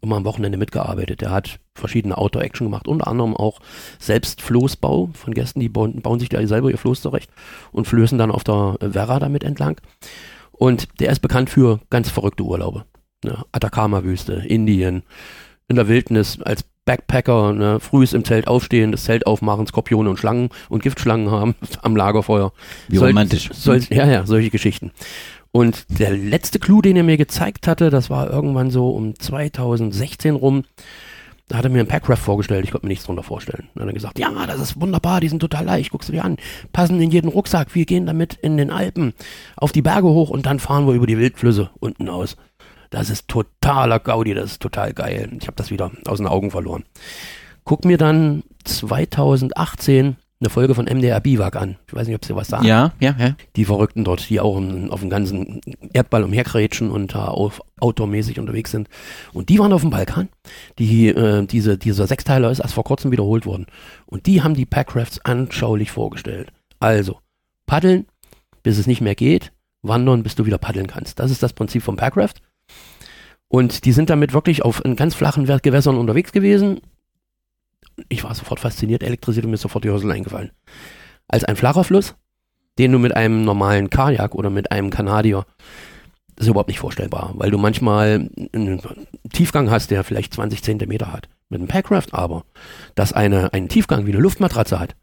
immer 0.00 0.16
am 0.16 0.24
Wochenende 0.24 0.56
mitgearbeitet. 0.56 1.20
Der 1.20 1.32
hat 1.32 1.58
verschiedene 1.74 2.16
Outdoor-Action 2.16 2.68
gemacht, 2.68 2.86
unter 2.86 3.08
anderem 3.08 3.36
auch 3.36 3.58
selbst 3.98 4.40
Floßbau 4.40 5.10
von 5.14 5.34
Gästen, 5.34 5.58
die 5.58 5.68
bauen, 5.68 6.00
bauen 6.00 6.20
sich 6.20 6.28
da 6.28 6.46
selber 6.46 6.70
ihr 6.70 6.78
Floß 6.78 7.02
zurecht 7.02 7.30
und 7.72 7.88
flößen 7.88 8.18
dann 8.18 8.30
auf 8.30 8.44
der 8.44 8.76
Werra 8.80 9.18
damit 9.18 9.42
entlang. 9.42 9.80
Und 10.52 11.00
der 11.00 11.10
ist 11.10 11.20
bekannt 11.20 11.50
für 11.50 11.80
ganz 11.90 12.08
verrückte 12.08 12.44
Urlaube. 12.44 12.84
Ne? 13.24 13.44
Atacama-Wüste, 13.50 14.44
Indien, 14.46 15.02
in 15.66 15.74
der 15.74 15.88
Wildnis 15.88 16.40
als 16.40 16.64
Backpacker, 16.88 17.52
ne, 17.52 17.80
frühs 17.80 18.14
im 18.14 18.24
Zelt 18.24 18.48
aufstehen, 18.48 18.92
das 18.92 19.04
Zelt 19.04 19.26
aufmachen, 19.26 19.66
Skorpione 19.66 20.08
und 20.08 20.18
Schlangen 20.18 20.48
und 20.70 20.82
Giftschlangen 20.82 21.30
haben 21.30 21.54
am 21.82 21.94
Lagerfeuer. 21.94 22.52
Wie 22.88 22.96
soll, 22.96 23.08
romantisch. 23.08 23.50
Soll, 23.52 23.82
ja, 23.90 24.06
ja, 24.06 24.24
solche 24.24 24.48
Geschichten. 24.48 24.92
Und 25.52 25.84
der 25.98 26.16
letzte 26.16 26.58
Clou, 26.58 26.80
den 26.80 26.96
er 26.96 27.02
mir 27.02 27.18
gezeigt 27.18 27.66
hatte, 27.66 27.90
das 27.90 28.08
war 28.08 28.30
irgendwann 28.30 28.70
so 28.70 28.88
um 28.88 29.18
2016 29.18 30.34
rum, 30.34 30.64
da 31.48 31.58
hat 31.58 31.64
er 31.64 31.70
mir 31.70 31.80
ein 31.80 31.88
Packraft 31.88 32.22
vorgestellt, 32.22 32.64
ich 32.64 32.70
konnte 32.70 32.86
mir 32.86 32.90
nichts 32.90 33.04
drunter 33.04 33.22
vorstellen. 33.22 33.68
Dann 33.74 33.82
hat 33.82 33.90
er 33.90 33.94
gesagt, 33.94 34.18
ja, 34.18 34.30
das 34.46 34.58
ist 34.58 34.80
wunderbar, 34.80 35.20
die 35.20 35.28
sind 35.28 35.40
total 35.40 35.66
leicht, 35.66 35.90
guckst 35.90 36.08
du 36.08 36.14
dir 36.14 36.24
an, 36.24 36.38
passen 36.72 36.98
in 37.02 37.10
jeden 37.10 37.28
Rucksack, 37.28 37.74
wir 37.74 37.84
gehen 37.84 38.06
damit 38.06 38.32
in 38.40 38.56
den 38.56 38.70
Alpen 38.70 39.12
auf 39.56 39.72
die 39.72 39.82
Berge 39.82 40.08
hoch 40.08 40.30
und 40.30 40.46
dann 40.46 40.58
fahren 40.58 40.86
wir 40.86 40.94
über 40.94 41.06
die 41.06 41.18
Wildflüsse 41.18 41.68
unten 41.80 42.08
aus. 42.08 42.38
Das 42.90 43.10
ist 43.10 43.28
totaler 43.28 43.98
Gaudi, 43.98 44.34
das 44.34 44.52
ist 44.52 44.62
total 44.62 44.92
geil. 44.92 45.30
Ich 45.40 45.46
habe 45.46 45.56
das 45.56 45.70
wieder 45.70 45.90
aus 46.06 46.18
den 46.18 46.26
Augen 46.26 46.50
verloren. 46.50 46.84
Guck 47.64 47.84
mir 47.84 47.98
dann 47.98 48.42
2018 48.64 50.16
eine 50.40 50.50
Folge 50.50 50.74
von 50.74 50.86
MDR 50.86 51.20
Biwak 51.20 51.56
an. 51.56 51.76
Ich 51.88 51.94
weiß 51.94 52.06
nicht, 52.06 52.14
ob 52.14 52.24
sie 52.24 52.36
was 52.36 52.48
sagen. 52.48 52.64
Ja, 52.64 52.92
ja, 53.00 53.14
ja. 53.18 53.34
Die 53.56 53.64
Verrückten 53.64 54.04
dort, 54.04 54.28
die 54.30 54.38
auch 54.38 54.56
im, 54.56 54.90
auf 54.90 55.00
dem 55.00 55.10
ganzen 55.10 55.60
Erdball 55.92 56.22
umherkrätschen 56.22 56.90
und 56.90 57.14
da 57.14 57.26
auf 57.26 57.60
outdoormäßig 57.80 58.38
unterwegs 58.38 58.70
sind. 58.70 58.88
Und 59.32 59.48
die 59.48 59.58
waren 59.58 59.72
auf 59.72 59.80
dem 59.80 59.90
Balkan. 59.90 60.28
Die, 60.78 61.08
äh, 61.08 61.44
diese, 61.44 61.76
dieser 61.76 62.06
Sechsteiler 62.06 62.50
ist 62.50 62.60
erst 62.60 62.74
vor 62.74 62.84
kurzem 62.84 63.10
wiederholt 63.10 63.46
worden. 63.46 63.66
Und 64.06 64.26
die 64.26 64.42
haben 64.42 64.54
die 64.54 64.66
Packrafts 64.66 65.24
anschaulich 65.24 65.90
vorgestellt. 65.90 66.52
Also, 66.78 67.18
paddeln, 67.66 68.06
bis 68.62 68.78
es 68.78 68.86
nicht 68.86 69.00
mehr 69.00 69.16
geht, 69.16 69.52
wandern, 69.82 70.22
bis 70.22 70.36
du 70.36 70.46
wieder 70.46 70.58
paddeln 70.58 70.86
kannst. 70.86 71.18
Das 71.18 71.32
ist 71.32 71.42
das 71.42 71.52
Prinzip 71.52 71.82
vom 71.82 71.96
Packraft. 71.96 72.42
Und 73.48 73.84
die 73.84 73.92
sind 73.92 74.10
damit 74.10 74.32
wirklich 74.32 74.62
auf 74.62 74.82
ganz 74.96 75.14
flachen 75.14 75.46
Gewässern 75.46 75.96
unterwegs 75.96 76.32
gewesen. 76.32 76.80
Ich 78.08 78.22
war 78.22 78.34
sofort 78.34 78.60
fasziniert, 78.60 79.02
elektrisiert 79.02 79.44
und 79.44 79.50
mir 79.50 79.56
sofort 79.56 79.84
die 79.84 79.88
Hörsel 79.88 80.12
eingefallen. 80.12 80.52
Als 81.26 81.44
ein 81.44 81.56
flacher 81.56 81.84
Fluss, 81.84 82.14
den 82.78 82.92
du 82.92 82.98
mit 82.98 83.16
einem 83.16 83.44
normalen 83.44 83.90
Kajak 83.90 84.34
oder 84.34 84.50
mit 84.50 84.70
einem 84.70 84.90
Kanadier, 84.90 85.46
ist 86.36 86.46
überhaupt 86.46 86.68
nicht 86.68 86.78
vorstellbar, 86.78 87.32
weil 87.34 87.50
du 87.50 87.58
manchmal 87.58 88.30
einen 88.52 88.80
Tiefgang 89.32 89.70
hast, 89.70 89.90
der 89.90 90.04
vielleicht 90.04 90.34
20 90.34 90.62
Zentimeter 90.62 91.12
hat. 91.12 91.28
Mit 91.48 91.60
einem 91.60 91.68
Packraft 91.68 92.14
aber, 92.14 92.44
das 92.94 93.12
eine, 93.12 93.52
einen 93.52 93.68
Tiefgang 93.68 94.06
wie 94.06 94.12
eine 94.12 94.20
Luftmatratze 94.20 94.78
hat, 94.78 94.94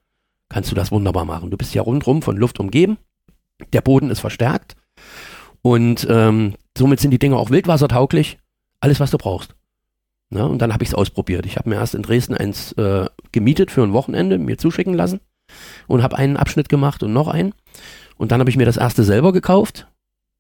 kannst 0.48 0.72
du 0.72 0.76
das 0.76 0.92
wunderbar 0.92 1.26
machen. 1.26 1.52
Du 1.52 1.58
bist 1.58 1.74
ja 1.74 1.82
rundherum 1.82 2.22
von 2.22 2.38
Luft 2.38 2.60
umgeben, 2.60 2.98
der 3.74 3.82
Boden 3.82 4.12
ist 4.12 4.20
verstärkt 4.20 4.76
und 5.62 6.08
ähm, 6.10 6.54
somit 6.78 7.00
sind 7.00 7.12
die 7.12 7.20
Dinge 7.20 7.38
auch 7.38 7.50
wildwassertauglich. 7.50 8.38
Alles, 8.80 9.00
was 9.00 9.12
du 9.12 9.18
brauchst. 9.18 9.56
Ja, 10.32 10.46
und 10.46 10.60
dann 10.60 10.74
habe 10.74 10.84
ich 10.84 10.90
es 10.90 10.96
ausprobiert. 10.96 11.46
Ich 11.46 11.58
habe 11.58 11.70
mir 11.70 11.76
erst 11.76 11.96
in 11.96 12.02
Dresden 12.02 12.36
eins 12.36 12.72
äh, 12.74 13.06
gemietet 13.32 13.72
für 13.72 13.84
ein 13.84 13.94
Wochenende, 13.94 14.38
mir 14.38 14.58
zuschicken 14.58 14.94
lassen 14.94 15.22
und 15.88 16.04
habe 16.04 16.18
einen 16.18 16.38
Abschnitt 16.38 16.70
gemacht 16.70 17.04
und 17.04 17.14
noch 17.14 17.28
einen. 17.28 17.54
Und 18.18 18.32
dann 18.32 18.40
habe 18.40 18.50
ich 18.50 18.58
mir 18.58 18.66
das 18.66 18.78
erste 18.78 19.04
selber 19.04 19.34
gekauft 19.34 19.88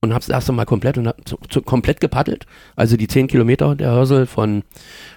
und 0.01 0.13
habe 0.13 0.21
es 0.21 0.29
erste 0.29 0.51
Mal 0.51 0.65
komplett 0.65 0.97
und 0.97 1.13
zu, 1.25 1.37
zu, 1.49 1.61
komplett 1.61 1.99
gepaddelt. 1.99 2.45
Also 2.75 2.97
die 2.97 3.07
10 3.07 3.27
Kilometer 3.27 3.75
der 3.75 3.91
Hörsel 3.91 4.25
von 4.25 4.63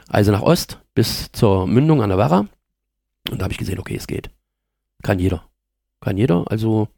Eisenach 0.09 0.43
Ost 0.43 0.81
bis 0.95 1.33
zur 1.33 1.67
Mündung 1.67 2.03
an 2.03 2.11
der 2.11 2.19
Werra. 2.19 2.47
Und 3.31 3.41
da 3.41 3.45
habe 3.45 3.53
ich 3.53 3.59
gesehen, 3.59 3.79
okay, 3.79 3.97
es 3.97 4.07
geht. 4.07 4.31
Kann 5.03 5.19
jeder. 5.19 5.45
Kann 6.01 6.17
jeder. 6.17 6.45
Also 6.51 6.89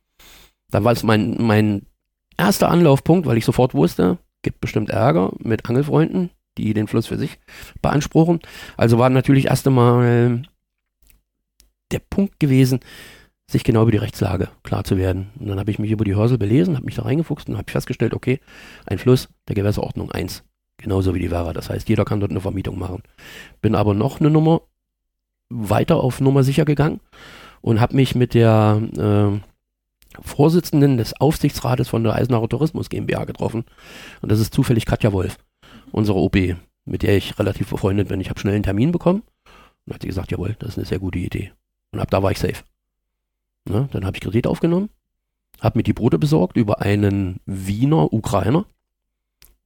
da 0.70 0.84
war 0.84 0.92
es 0.92 1.02
mein, 1.02 1.36
mein 1.38 1.86
erster 2.40 2.70
Anlaufpunkt, 2.70 3.26
weil 3.26 3.36
ich 3.36 3.44
sofort 3.44 3.74
wusste, 3.74 4.18
gibt 4.42 4.60
bestimmt 4.60 4.90
Ärger 4.90 5.32
mit 5.38 5.68
Angelfreunden, 5.68 6.30
die 6.58 6.74
den 6.74 6.88
Fluss 6.88 7.06
für 7.06 7.18
sich 7.18 7.38
beanspruchen. 7.82 8.40
Also 8.76 8.98
war 8.98 9.10
natürlich 9.10 9.46
erst 9.46 9.66
einmal 9.66 10.42
der 11.90 11.98
Punkt 11.98 12.40
gewesen, 12.40 12.80
sich 13.50 13.64
genau 13.64 13.82
über 13.82 13.90
die 13.90 13.98
Rechtslage 13.98 14.48
klar 14.62 14.84
zu 14.84 14.96
werden. 14.96 15.30
Und 15.38 15.48
dann 15.48 15.58
habe 15.58 15.70
ich 15.70 15.78
mich 15.78 15.90
über 15.90 16.04
die 16.04 16.14
Hörsel 16.14 16.38
belesen, 16.38 16.76
habe 16.76 16.86
mich 16.86 16.94
da 16.94 17.02
reingefuchst 17.02 17.48
und 17.48 17.58
habe 17.58 17.70
festgestellt, 17.70 18.14
okay, 18.14 18.40
ein 18.86 18.98
Fluss 18.98 19.28
der 19.48 19.56
Gewässerordnung 19.56 20.10
1, 20.10 20.44
genauso 20.78 21.14
wie 21.14 21.18
die 21.18 21.30
Werra. 21.30 21.52
Das 21.52 21.68
heißt, 21.68 21.88
jeder 21.88 22.04
kann 22.04 22.20
dort 22.20 22.30
eine 22.30 22.40
Vermietung 22.40 22.78
machen. 22.78 23.02
Bin 23.60 23.74
aber 23.74 23.94
noch 23.94 24.20
eine 24.20 24.30
Nummer 24.30 24.62
weiter 25.48 25.96
auf 25.96 26.20
Nummer 26.20 26.44
sicher 26.44 26.64
gegangen 26.64 27.00
und 27.60 27.80
habe 27.80 27.96
mich 27.96 28.14
mit 28.14 28.34
der 28.34 28.80
äh, 28.96 29.49
Vorsitzenden 30.20 30.96
des 30.96 31.20
Aufsichtsrates 31.20 31.88
von 31.88 32.02
der 32.02 32.14
Eisenacher 32.14 32.48
Tourismus 32.48 32.88
GmbH 32.88 33.24
getroffen. 33.24 33.64
Und 34.20 34.32
das 34.32 34.40
ist 34.40 34.52
zufällig 34.52 34.86
Katja 34.86 35.12
Wolf, 35.12 35.38
unsere 35.92 36.18
OB, 36.18 36.56
mit 36.84 37.02
der 37.02 37.16
ich 37.16 37.38
relativ 37.38 37.70
befreundet 37.70 38.08
bin. 38.08 38.20
Ich 38.20 38.30
habe 38.30 38.40
schnell 38.40 38.54
einen 38.54 38.64
Termin 38.64 38.92
bekommen 38.92 39.22
und 39.86 39.94
hat 39.94 40.02
sie 40.02 40.08
gesagt, 40.08 40.32
jawohl, 40.32 40.56
das 40.58 40.70
ist 40.70 40.78
eine 40.78 40.86
sehr 40.86 40.98
gute 40.98 41.18
Idee. 41.18 41.52
Und 41.92 42.00
ab 42.00 42.10
da 42.10 42.22
war 42.22 42.30
ich 42.30 42.38
safe. 42.38 42.64
Na, 43.64 43.88
dann 43.92 44.04
habe 44.04 44.16
ich 44.16 44.22
Kredit 44.22 44.46
aufgenommen, 44.46 44.88
habe 45.60 45.78
mir 45.78 45.82
die 45.82 45.92
Brote 45.92 46.18
besorgt 46.18 46.56
über 46.56 46.80
einen 46.80 47.40
Wiener 47.46 48.12
Ukrainer, 48.12 48.64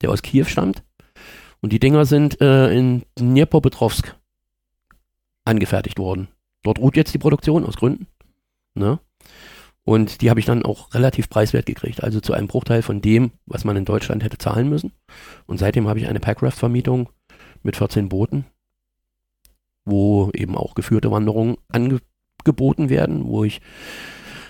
der 0.03 0.11
aus 0.11 0.23
Kiew 0.23 0.45
stammt. 0.45 0.83
Und 1.61 1.73
die 1.73 1.79
Dinger 1.79 2.05
sind 2.05 2.41
äh, 2.41 2.77
in 2.77 3.05
Dnipropetrovsk 3.19 4.15
angefertigt 5.45 5.99
worden. 5.99 6.29
Dort 6.63 6.79
ruht 6.79 6.97
jetzt 6.97 7.15
die 7.15 7.19
Produktion 7.19 7.65
aus 7.65 7.77
Gründen. 7.77 8.07
Ne? 8.75 8.99
Und 9.85 10.23
die 10.23 10.31
habe 10.31 10.41
ich 10.41 10.47
dann 10.47 10.65
auch 10.65 10.95
relativ 10.95 11.29
preiswert 11.29 11.67
gekriegt, 11.67 12.03
also 12.03 12.21
zu 12.21 12.33
einem 12.33 12.49
Bruchteil 12.49 12.83
von 12.83 13.03
dem, 13.03 13.33
was 13.45 13.65
man 13.65 13.77
in 13.77 13.85
Deutschland 13.85 14.25
hätte 14.25 14.39
zahlen 14.39 14.69
müssen. 14.69 14.93
Und 15.47 15.59
seitdem 15.59 15.89
habe 15.89 15.99
ich 15.99 16.09
eine 16.09 16.21
Packraft-Vermietung 16.21 17.11
mit 17.63 17.77
14 17.77 18.09
Booten, 18.09 18.47
wo 19.85 20.31
eben 20.33 20.57
auch 20.57 20.75
geführte 20.75 21.11
Wanderungen 21.11 21.57
angeboten 21.69 22.89
werden, 22.89 23.27
wo 23.27 23.45
ich 23.45 23.61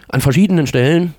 an 0.08 0.20
verschiedenen 0.20 0.68
Stellen 0.68 1.14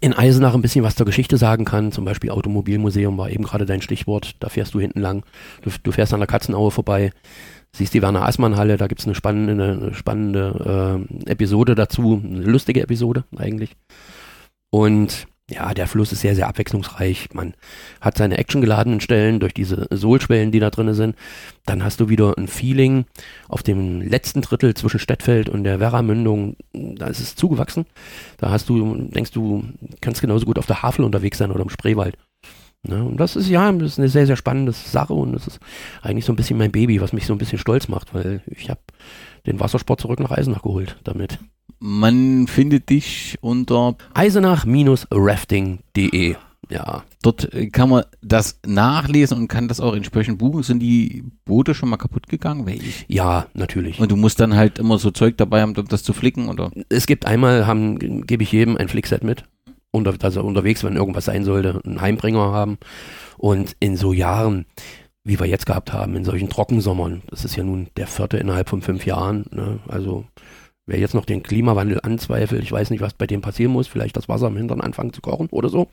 in 0.00 0.12
Eisenach 0.12 0.54
ein 0.54 0.62
bisschen 0.62 0.84
was 0.84 0.96
zur 0.96 1.06
Geschichte 1.06 1.36
sagen 1.36 1.64
kann. 1.64 1.92
Zum 1.92 2.04
Beispiel 2.04 2.30
Automobilmuseum 2.30 3.16
war 3.16 3.30
eben 3.30 3.44
gerade 3.44 3.66
dein 3.66 3.80
Stichwort. 3.80 4.36
Da 4.40 4.48
fährst 4.48 4.74
du 4.74 4.80
hinten 4.80 5.00
lang. 5.00 5.24
Du, 5.62 5.70
du 5.82 5.92
fährst 5.92 6.12
an 6.12 6.20
der 6.20 6.26
Katzenaue 6.26 6.70
vorbei 6.70 7.12
siehst 7.76 7.94
die 7.94 8.02
Werner 8.02 8.26
Assmann 8.26 8.56
Halle, 8.56 8.76
da 8.76 8.86
gibt 8.86 9.00
es 9.00 9.06
eine 9.06 9.14
spannende, 9.14 9.52
eine 9.52 9.94
spannende 9.94 11.06
äh, 11.26 11.30
Episode 11.30 11.74
dazu, 11.74 12.22
eine 12.24 12.44
lustige 12.44 12.82
Episode 12.82 13.24
eigentlich. 13.36 13.76
Und 14.70 15.26
ja, 15.48 15.74
der 15.74 15.86
Fluss 15.86 16.10
ist 16.10 16.22
sehr, 16.22 16.34
sehr 16.34 16.48
abwechslungsreich. 16.48 17.28
Man 17.32 17.54
hat 18.00 18.16
seine 18.16 18.36
actiongeladenen 18.36 19.00
Stellen 19.00 19.38
durch 19.38 19.54
diese 19.54 19.86
Sohlschwellen, 19.90 20.50
die 20.50 20.58
da 20.58 20.70
drin 20.70 20.92
sind. 20.92 21.14
Dann 21.66 21.84
hast 21.84 22.00
du 22.00 22.08
wieder 22.08 22.36
ein 22.36 22.48
Feeling 22.48 23.04
auf 23.48 23.62
dem 23.62 24.00
letzten 24.00 24.40
Drittel 24.40 24.74
zwischen 24.74 24.98
Stettfeld 24.98 25.48
und 25.48 25.62
der 25.62 25.78
Werra-Mündung. 25.78 26.56
Da 26.72 27.06
ist 27.06 27.20
es 27.20 27.36
zugewachsen. 27.36 27.86
Da 28.38 28.50
hast 28.50 28.68
du, 28.68 28.96
denkst 28.96 29.30
du, 29.30 29.62
kannst 30.00 30.20
genauso 30.20 30.46
gut 30.46 30.58
auf 30.58 30.66
der 30.66 30.82
Havel 30.82 31.04
unterwegs 31.04 31.38
sein 31.38 31.52
oder 31.52 31.62
im 31.62 31.70
Spreewald. 31.70 32.16
Ne? 32.88 33.04
Und 33.04 33.18
das 33.18 33.36
ist 33.36 33.48
ja 33.48 33.70
das 33.72 33.92
ist 33.92 33.98
eine 33.98 34.08
sehr, 34.08 34.26
sehr 34.26 34.36
spannende 34.36 34.72
Sache 34.72 35.14
und 35.14 35.32
das 35.32 35.46
ist 35.46 35.60
eigentlich 36.02 36.24
so 36.24 36.32
ein 36.32 36.36
bisschen 36.36 36.58
mein 36.58 36.72
Baby, 36.72 37.00
was 37.00 37.12
mich 37.12 37.26
so 37.26 37.34
ein 37.34 37.38
bisschen 37.38 37.58
stolz 37.58 37.88
macht, 37.88 38.14
weil 38.14 38.42
ich 38.46 38.70
habe 38.70 38.80
den 39.46 39.60
Wassersport 39.60 40.00
zurück 40.00 40.20
nach 40.20 40.30
Eisenach 40.30 40.62
geholt 40.62 40.96
damit. 41.04 41.38
Man 41.78 42.46
findet 42.46 42.88
dich 42.88 43.36
unter 43.40 43.96
eisenach-rafting.de. 44.14 46.36
Ja. 46.70 47.04
Dort 47.22 47.52
äh, 47.54 47.68
kann 47.68 47.90
man 47.90 48.04
das 48.22 48.60
nachlesen 48.66 49.38
und 49.38 49.48
kann 49.48 49.68
das 49.68 49.80
auch 49.80 49.94
entsprechend 49.94 50.38
buchen. 50.38 50.62
Sind 50.62 50.80
die 50.80 51.24
Boote 51.44 51.74
schon 51.74 51.88
mal 51.88 51.96
kaputt 51.96 52.28
gegangen? 52.28 52.66
Welche? 52.66 53.04
Ja, 53.08 53.46
natürlich. 53.54 54.00
Und 54.00 54.10
du 54.10 54.16
musst 54.16 54.40
dann 54.40 54.56
halt 54.56 54.78
immer 54.78 54.98
so 54.98 55.10
Zeug 55.10 55.36
dabei 55.36 55.62
haben, 55.62 55.76
um 55.76 55.86
das 55.86 56.02
zu 56.02 56.12
flicken, 56.12 56.48
oder? 56.48 56.70
Es 56.88 57.06
gibt 57.06 57.26
einmal, 57.26 57.66
haben, 57.66 58.26
gebe 58.26 58.42
ich 58.42 58.52
jedem 58.52 58.76
ein 58.76 58.88
Flickset 58.88 59.22
mit 59.22 59.44
unter, 59.96 60.12
dass 60.12 60.36
er 60.36 60.44
unterwegs, 60.44 60.84
wenn 60.84 60.96
irgendwas 60.96 61.24
sein 61.24 61.44
sollte, 61.44 61.80
einen 61.84 62.00
Heimbringer 62.00 62.52
haben. 62.52 62.78
Und 63.38 63.76
in 63.80 63.96
so 63.96 64.12
Jahren, 64.12 64.66
wie 65.24 65.40
wir 65.40 65.46
jetzt 65.46 65.66
gehabt 65.66 65.92
haben, 65.92 66.14
in 66.14 66.24
solchen 66.24 66.48
Trockensommern, 66.48 67.22
das 67.28 67.44
ist 67.44 67.56
ja 67.56 67.64
nun 67.64 67.88
der 67.96 68.06
vierte 68.06 68.36
innerhalb 68.36 68.68
von 68.68 68.82
fünf 68.82 69.04
Jahren, 69.06 69.46
ne? 69.50 69.80
also 69.88 70.24
wer 70.86 70.98
jetzt 70.98 71.14
noch 71.14 71.24
den 71.24 71.42
Klimawandel 71.42 72.00
anzweifelt, 72.02 72.62
ich 72.62 72.72
weiß 72.72 72.90
nicht, 72.90 73.00
was 73.00 73.14
bei 73.14 73.26
dem 73.26 73.40
passieren 73.40 73.72
muss, 73.72 73.88
vielleicht 73.88 74.16
das 74.16 74.28
Wasser 74.28 74.46
im 74.46 74.56
Hintern 74.56 74.80
anfangen 74.80 75.12
zu 75.12 75.20
kochen 75.20 75.48
oder 75.50 75.68
so. 75.68 75.88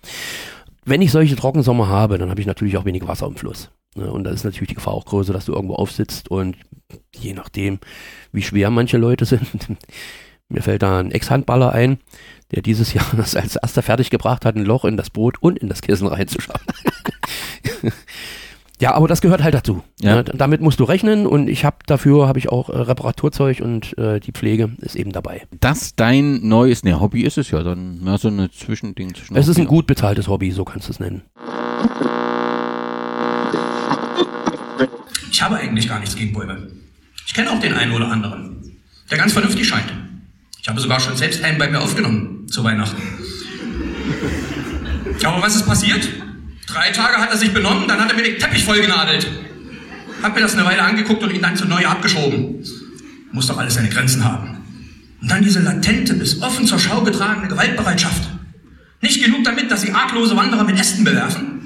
Wenn 0.86 1.02
ich 1.02 1.12
solche 1.12 1.36
Trockensommer 1.36 1.88
habe, 1.88 2.18
dann 2.18 2.30
habe 2.30 2.42
ich 2.42 2.48
natürlich 2.48 2.78
auch 2.78 2.86
wenig 2.86 3.08
Wasser 3.08 3.26
im 3.26 3.36
Fluss. 3.36 3.72
Ne? 3.96 4.12
Und 4.12 4.26
da 4.26 4.32
ist 4.32 4.44
natürlich 4.44 4.70
die 4.70 4.76
Gefahr 4.76 4.94
auch 4.94 5.06
größer, 5.06 5.34
dass 5.34 5.46
du 5.46 5.54
irgendwo 5.54 5.76
aufsitzt 5.76 6.30
und 6.30 6.58
je 7.16 7.34
nachdem, 7.34 7.80
wie 8.32 8.44
schwer 8.44 8.70
manche 8.70 8.98
Leute 8.98 9.26
sind, 9.26 9.44
mir 10.50 10.62
fällt 10.62 10.84
da 10.84 11.00
ein 11.00 11.12
Ex-Handballer 11.12 11.72
ein, 11.72 11.98
der 12.52 12.62
dieses 12.62 12.94
Jahr 12.94 13.06
das 13.18 13.36
als 13.36 13.56
erster 13.56 13.82
fertig 13.82 14.10
gebracht 14.10 14.46
hat, 14.46 14.56
ein 14.56 14.66
Loch 14.66 14.86
in 14.86 14.98
das 14.98 15.10
Boot 15.10 15.42
und 15.42 15.58
in 15.58 15.70
das 15.70 15.82
Kissen 15.82 16.08
reinzuschauen. 16.08 16.62
ja, 18.80 18.94
aber 18.94 19.08
das 19.08 19.22
gehört 19.22 19.44
halt 19.44 19.54
dazu. 19.54 19.84
Ja. 20.00 20.18
Ja, 20.18 20.24
damit 20.24 20.62
musst 20.62 20.80
du 20.80 20.84
rechnen 20.84 21.26
und 21.26 21.48
ich 21.48 21.66
habe 21.66 21.78
dafür 21.86 22.28
habe 22.28 22.40
ich 22.40 22.50
auch 22.50 22.70
äh, 22.70 22.78
Reparaturzeug 22.78 23.62
und 23.62 23.98
äh, 23.98 24.20
die 24.20 24.32
Pflege 24.32 24.72
ist 24.80 24.96
eben 24.96 25.12
dabei. 25.12 25.44
Das 25.60 25.96
dein 25.96 26.48
neues 26.48 26.84
ne, 26.84 27.00
Hobby 27.00 27.22
ist 27.22 27.38
es 27.38 27.52
ja 27.52 27.64
dann 27.64 28.04
mehr 28.04 28.18
so 28.18 28.28
ein 28.28 28.50
Zwischending 28.52 29.16
zwischen. 29.16 29.36
Es 29.36 29.48
ist 29.48 29.58
ein 29.58 29.68
gut 29.68 29.88
bezahltes 29.88 30.28
Hobby, 30.28 30.52
so 30.52 30.66
kannst 30.66 30.88
du 30.88 30.92
es 30.92 31.00
nennen. 31.00 31.24
Ich 35.32 35.42
habe 35.42 35.56
eigentlich 35.56 35.90
gar 35.90 36.00
nichts 36.00 36.16
gegen 36.16 36.32
Bäume. 36.32 36.68
Ich 37.26 37.34
kenne 37.34 37.52
auch 37.52 37.60
den 37.60 37.74
einen 37.74 37.92
oder 37.94 38.10
anderen, 38.10 38.78
der 39.10 39.18
ganz 39.18 39.34
vernünftig 39.34 39.68
scheint. 39.68 39.92
Ich 40.62 40.70
habe 40.70 40.80
sogar 40.80 41.00
schon 41.00 41.18
selbst 41.18 41.44
einen 41.44 41.58
bei 41.58 41.70
mir 41.70 41.82
aufgenommen 41.82 42.33
zu 42.54 42.64
Weihnachten. 42.64 43.02
Aber 45.24 45.42
was 45.42 45.56
ist 45.56 45.66
passiert? 45.66 46.08
Drei 46.68 46.92
Tage 46.92 47.18
hat 47.18 47.32
er 47.32 47.38
sich 47.38 47.52
benommen, 47.52 47.88
dann 47.88 48.00
hat 48.00 48.12
er 48.12 48.16
mir 48.16 48.24
den 48.24 48.38
Teppich 48.38 48.64
vollgenadelt. 48.64 49.28
Hab 50.22 50.36
mir 50.36 50.42
das 50.42 50.54
eine 50.54 50.64
Weile 50.66 50.84
angeguckt 50.84 51.24
und 51.24 51.34
ihn 51.34 51.42
dann 51.42 51.58
zu 51.58 51.66
neu 51.66 51.86
abgeschoben. 51.86 52.64
Muss 53.32 53.48
doch 53.48 53.58
alles 53.58 53.74
seine 53.74 53.90
Grenzen 53.90 54.24
haben. 54.24 54.58
Und 55.22 55.32
dann 55.32 55.44
diese 55.44 55.62
latente, 55.62 56.14
bis 56.14 56.42
offen 56.42 56.68
zur 56.68 56.78
Schau 56.78 57.02
getragene 57.02 57.48
Gewaltbereitschaft. 57.48 58.30
Nicht 59.02 59.24
genug 59.24 59.44
damit, 59.44 59.72
dass 59.72 59.82
sie 59.82 59.92
arglose 59.92 60.36
Wanderer 60.36 60.64
mit 60.64 60.80
Ästen 60.80 61.04
bewerfen. 61.04 61.62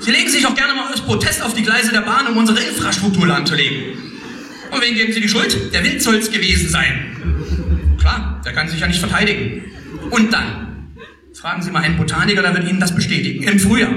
Sie 0.00 0.10
legen 0.10 0.30
sich 0.30 0.46
auch 0.46 0.54
gerne 0.54 0.74
mal 0.74 0.92
aus 0.92 1.02
Protest 1.02 1.42
auf 1.42 1.54
die 1.54 1.62
Gleise 1.62 1.92
der 1.92 2.00
Bahn, 2.00 2.26
um 2.28 2.36
unsere 2.36 2.60
Infrastruktur 2.60 3.26
lahmzulegen. 3.26 3.98
Und 4.70 4.82
wen 4.82 4.94
geben 4.94 5.12
Sie 5.12 5.20
die 5.20 5.28
Schuld? 5.28 5.72
Der 5.72 5.84
Wind 5.84 6.02
soll's 6.02 6.30
gewesen 6.30 6.70
sein. 6.70 7.96
Klar, 7.98 8.40
der 8.44 8.52
kann 8.52 8.68
sich 8.68 8.80
ja 8.80 8.86
nicht 8.86 9.00
verteidigen. 9.00 9.73
Und 10.10 10.32
dann, 10.32 10.88
fragen 11.34 11.62
Sie 11.62 11.70
mal 11.70 11.82
einen 11.82 11.96
Botaniker, 11.96 12.42
der 12.42 12.54
wird 12.54 12.68
Ihnen 12.68 12.80
das 12.80 12.94
bestätigen. 12.94 13.42
Im 13.44 13.58
Frühjahr, 13.58 13.92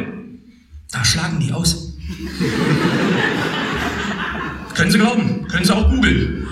da 0.91 1.05
schlagen 1.05 1.39
die 1.39 1.53
aus. 1.53 1.93
können 4.75 4.91
Sie 4.91 4.97
glauben, 4.97 5.47
können 5.47 5.65
Sie 5.65 5.75
auch 5.75 5.89
googeln. 5.89 6.47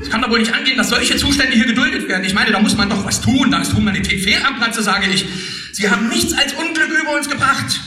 Es 0.00 0.10
kann 0.10 0.20
doch 0.20 0.30
wohl 0.30 0.38
nicht 0.38 0.52
angehen, 0.52 0.76
dass 0.76 0.90
solche 0.90 1.16
Zustände 1.16 1.54
hier 1.54 1.66
geduldet 1.66 2.08
werden. 2.08 2.24
Ich 2.24 2.34
meine, 2.34 2.52
da 2.52 2.60
muss 2.60 2.76
man 2.76 2.90
doch 2.90 3.06
was 3.06 3.22
tun. 3.22 3.50
Da 3.50 3.62
ist 3.62 3.74
Humanität 3.74 4.22
fehl 4.22 4.38
am 4.46 4.56
Platze, 4.56 4.82
sage 4.82 5.06
ich. 5.08 5.24
Sie 5.72 5.88
haben 5.88 6.08
nichts 6.08 6.34
als 6.34 6.52
Unglück 6.52 6.90
über 7.02 7.16
uns 7.16 7.28
gebracht. 7.28 7.80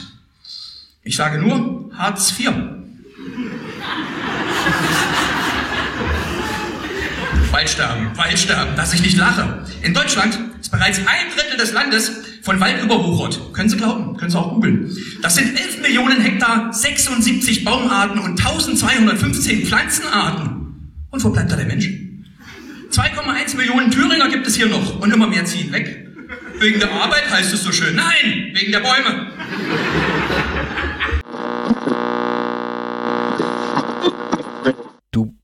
Ich 1.04 1.16
sage 1.16 1.40
nur 1.40 1.92
Hartz 1.96 2.34
IV. 2.38 2.50
Waldsterben, 7.58 8.16
Waldsterben, 8.16 8.76
dass 8.76 8.94
ich 8.94 9.02
nicht 9.02 9.18
lache. 9.18 9.64
In 9.82 9.92
Deutschland 9.92 10.38
ist 10.62 10.70
bereits 10.70 11.00
ein 11.00 11.36
Drittel 11.36 11.58
des 11.58 11.74
Landes 11.74 12.12
von 12.44 12.60
Wald 12.60 12.84
überwuchert. 12.84 13.52
Können 13.52 13.68
Sie 13.68 13.78
glauben, 13.78 14.16
können 14.16 14.30
Sie 14.30 14.38
auch 14.38 14.54
googeln. 14.54 14.96
Das 15.24 15.34
sind 15.34 15.60
11 15.60 15.82
Millionen 15.82 16.22
Hektar, 16.22 16.72
76 16.72 17.66
Baumarten 17.66 18.20
und 18.20 18.40
1215 18.40 19.66
Pflanzenarten. 19.66 20.92
Und 21.10 21.24
wo 21.24 21.32
bleibt 21.32 21.52
da 21.52 21.56
der 21.56 21.66
Mensch? 21.66 21.88
2,1 22.92 23.58
Millionen 23.58 23.90
Thüringer 23.90 24.30
gibt 24.30 24.46
es 24.46 24.56
hier 24.56 24.68
noch 24.68 25.00
und 25.00 25.12
immer 25.12 25.26
mehr 25.26 25.46
ziehen 25.46 25.72
weg. 25.72 26.10
Wegen 26.60 26.80
der 26.80 26.92
Arbeit 26.92 27.28
heißt 27.32 27.52
es 27.56 27.64
so 27.64 27.72
schön. 27.72 27.96
Nein, 27.96 28.52
wegen 28.54 28.72
der 28.72 28.82
Bäume. 28.82 29.32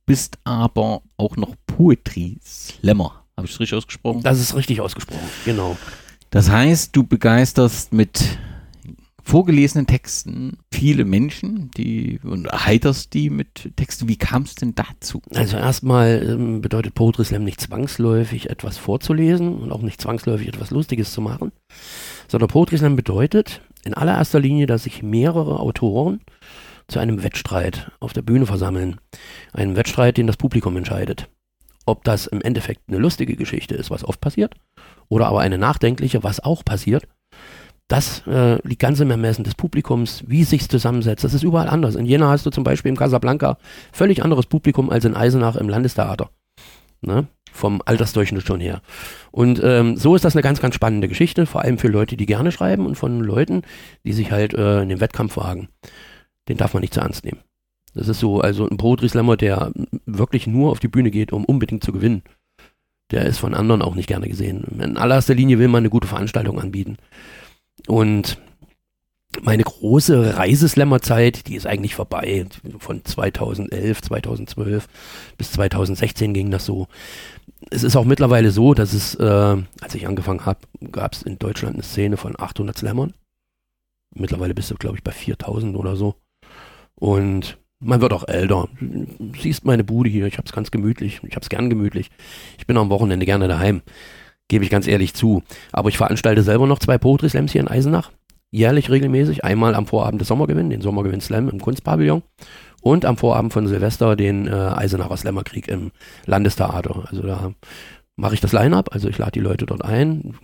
Bist 0.05 0.37
aber 0.43 1.01
auch 1.17 1.37
noch 1.37 1.55
Poetry 1.67 2.37
Slammer. 2.43 3.23
Habe 3.37 3.47
ich 3.47 3.53
es 3.53 3.59
richtig 3.59 3.77
ausgesprochen? 3.77 4.21
Das 4.21 4.39
ist 4.39 4.55
richtig 4.55 4.81
ausgesprochen, 4.81 5.27
genau. 5.45 5.77
Das 6.29 6.49
heißt, 6.49 6.95
du 6.95 7.03
begeisterst 7.03 7.93
mit 7.93 8.37
vorgelesenen 9.23 9.87
Texten 9.87 10.57
viele 10.71 11.05
Menschen, 11.05 11.71
die 11.77 12.19
und 12.23 12.45
erheiterst 12.45 13.13
die 13.13 13.29
mit 13.29 13.71
Texten. 13.77 14.09
Wie 14.09 14.17
kam 14.17 14.43
es 14.43 14.55
denn 14.55 14.75
dazu? 14.75 15.21
Also 15.33 15.57
erstmal 15.57 16.27
ähm, 16.27 16.61
bedeutet 16.61 16.93
Poetry 16.93 17.23
Slam 17.23 17.43
nicht 17.43 17.61
zwangsläufig 17.61 18.49
etwas 18.49 18.77
vorzulesen 18.77 19.55
und 19.55 19.71
auch 19.71 19.81
nicht 19.81 20.01
zwangsläufig 20.01 20.49
etwas 20.49 20.71
Lustiges 20.71 21.13
zu 21.13 21.21
machen, 21.21 21.53
sondern 22.27 22.49
Poetry 22.49 22.77
Slam 22.77 22.95
bedeutet 22.95 23.61
in 23.85 23.93
allererster 23.93 24.39
Linie, 24.39 24.65
dass 24.65 24.83
sich 24.83 25.03
mehrere 25.03 25.59
Autoren 25.59 26.21
zu 26.87 26.99
einem 26.99 27.23
Wettstreit 27.23 27.91
auf 27.99 28.13
der 28.13 28.21
Bühne 28.21 28.45
versammeln. 28.45 28.99
Einen 29.53 29.75
Wettstreit, 29.75 30.17
den 30.17 30.27
das 30.27 30.37
Publikum 30.37 30.77
entscheidet. 30.77 31.29
Ob 31.85 32.03
das 32.03 32.27
im 32.27 32.41
Endeffekt 32.41 32.81
eine 32.87 32.97
lustige 32.97 33.35
Geschichte 33.35 33.75
ist, 33.75 33.91
was 33.91 34.05
oft 34.05 34.21
passiert, 34.21 34.55
oder 35.09 35.27
aber 35.27 35.41
eine 35.41 35.57
nachdenkliche, 35.57 36.23
was 36.23 36.39
auch 36.39 36.63
passiert. 36.63 37.07
Das 37.87 38.25
äh, 38.27 38.65
liegt 38.67 38.81
ganz 38.81 38.99
im 39.01 39.11
Ermessen 39.11 39.43
des 39.43 39.55
Publikums, 39.55 40.23
wie 40.25 40.41
es 40.41 40.49
sich 40.49 40.69
zusammensetzt. 40.69 41.23
Das 41.23 41.33
ist 41.33 41.43
überall 41.43 41.67
anders. 41.67 41.95
In 41.95 42.05
Jena 42.05 42.29
hast 42.29 42.45
du 42.45 42.49
zum 42.49 42.63
Beispiel 42.63 42.89
im 42.89 42.95
Casablanca 42.95 43.57
völlig 43.91 44.23
anderes 44.23 44.45
Publikum 44.45 44.89
als 44.89 45.05
in 45.05 45.15
Eisenach 45.15 45.57
im 45.57 45.69
Landestheater. 45.69 46.29
Ne? 47.01 47.27
Vom 47.51 47.81
Altersdurchschnitt 47.85 48.47
schon 48.47 48.61
her. 48.61 48.81
Und 49.31 49.61
ähm, 49.63 49.97
so 49.97 50.15
ist 50.15 50.25
das 50.25 50.35
eine 50.35 50.41
ganz, 50.41 50.61
ganz 50.61 50.73
spannende 50.73 51.07
Geschichte, 51.07 51.45
vor 51.45 51.61
allem 51.61 51.77
für 51.77 51.89
Leute, 51.89 52.17
die 52.17 52.25
gerne 52.25 52.51
schreiben 52.51 52.85
und 52.85 52.95
von 52.95 53.19
Leuten, 53.19 53.61
die 54.05 54.13
sich 54.13 54.31
halt 54.31 54.53
äh, 54.53 54.81
in 54.81 54.89
den 54.89 55.01
Wettkampf 55.01 55.37
wagen. 55.37 55.67
Den 56.47 56.57
darf 56.57 56.73
man 56.73 56.81
nicht 56.81 56.93
zu 56.93 56.99
ernst 56.99 57.25
nehmen. 57.25 57.39
Das 57.93 58.07
ist 58.07 58.19
so, 58.19 58.41
also 58.41 58.67
ein 58.67 58.77
Poetry 58.77 59.09
Slammer, 59.09 59.37
der 59.37 59.71
wirklich 60.05 60.47
nur 60.47 60.71
auf 60.71 60.79
die 60.79 60.87
Bühne 60.87 61.11
geht, 61.11 61.31
um 61.31 61.45
unbedingt 61.45 61.83
zu 61.83 61.91
gewinnen. 61.91 62.23
Der 63.11 63.25
ist 63.25 63.37
von 63.37 63.53
anderen 63.53 63.81
auch 63.81 63.95
nicht 63.95 64.07
gerne 64.07 64.27
gesehen. 64.27 64.63
In 64.79 64.97
allererster 64.97 65.35
Linie 65.35 65.59
will 65.59 65.67
man 65.67 65.81
eine 65.81 65.89
gute 65.89 66.07
Veranstaltung 66.07 66.59
anbieten. 66.59 66.97
Und 67.87 68.39
meine 69.41 69.63
große 69.63 70.37
Reiseslammerzeit, 70.37 71.47
die 71.47 71.55
ist 71.55 71.67
eigentlich 71.67 71.95
vorbei. 71.95 72.45
Von 72.79 73.03
2011, 73.03 74.01
2012 74.01 74.87
bis 75.37 75.51
2016 75.51 76.33
ging 76.33 76.51
das 76.51 76.65
so. 76.65 76.87
Es 77.69 77.83
ist 77.83 77.95
auch 77.95 78.05
mittlerweile 78.05 78.51
so, 78.51 78.73
dass 78.73 78.93
es, 78.93 79.15
äh, 79.15 79.23
als 79.23 79.95
ich 79.95 80.07
angefangen 80.07 80.45
habe, 80.45 80.59
gab 80.91 81.13
es 81.13 81.23
in 81.23 81.39
Deutschland 81.39 81.75
eine 81.75 81.83
Szene 81.83 82.17
von 82.17 82.39
800 82.39 82.77
Slammern. 82.77 83.13
Mittlerweile 84.15 84.53
bist 84.53 84.69
du, 84.69 84.75
glaube 84.75 84.97
ich, 84.97 85.03
bei 85.03 85.11
4000 85.11 85.75
oder 85.75 85.95
so. 85.95 86.15
Und 87.03 87.57
man 87.81 87.99
wird 87.99 88.13
auch 88.13 88.25
älter. 88.29 88.69
Siehst 89.37 89.65
meine 89.65 89.83
Bude 89.83 90.09
hier, 90.09 90.25
ich 90.25 90.37
habe 90.37 90.45
es 90.45 90.53
ganz 90.53 90.71
gemütlich. 90.71 91.19
Ich 91.23 91.35
habe 91.35 91.41
es 91.41 91.49
gern 91.49 91.69
gemütlich. 91.69 92.09
Ich 92.57 92.65
bin 92.65 92.77
am 92.77 92.89
Wochenende 92.89 93.25
gerne 93.25 93.49
daheim. 93.49 93.81
Gebe 94.47 94.63
ich 94.63 94.69
ganz 94.69 94.87
ehrlich 94.87 95.13
zu. 95.13 95.43
Aber 95.73 95.89
ich 95.89 95.97
veranstalte 95.97 96.43
selber 96.43 96.65
noch 96.65 96.79
zwei 96.79 96.97
Poetry 96.97 97.29
Slams 97.29 97.51
hier 97.51 97.59
in 97.59 97.67
Eisenach. 97.67 98.13
Jährlich 98.51 98.89
regelmäßig. 98.89 99.43
Einmal 99.43 99.75
am 99.75 99.85
Vorabend 99.85 100.21
des 100.21 100.29
Sommergewinn, 100.29 100.69
den 100.69 100.79
Sommergewinn 100.79 101.19
Slam 101.19 101.49
im 101.49 101.59
Kunstpavillon. 101.59 102.23
Und 102.81 103.03
am 103.03 103.17
Vorabend 103.17 103.51
von 103.51 103.67
Silvester 103.67 104.15
den 104.15 104.47
äh, 104.47 104.51
Eisenacher 104.51 105.17
Slammerkrieg 105.17 105.67
im 105.67 105.91
Landestheater. 106.25 107.09
Also 107.09 107.23
da 107.23 107.51
mache 108.15 108.35
ich 108.35 108.39
das 108.39 108.53
Line-Up. 108.53 108.93
Also 108.93 109.09
ich 109.09 109.17
lade 109.17 109.33
die 109.33 109.41
Leute 109.41 109.65
dort 109.65 109.83
ein, 109.83 110.37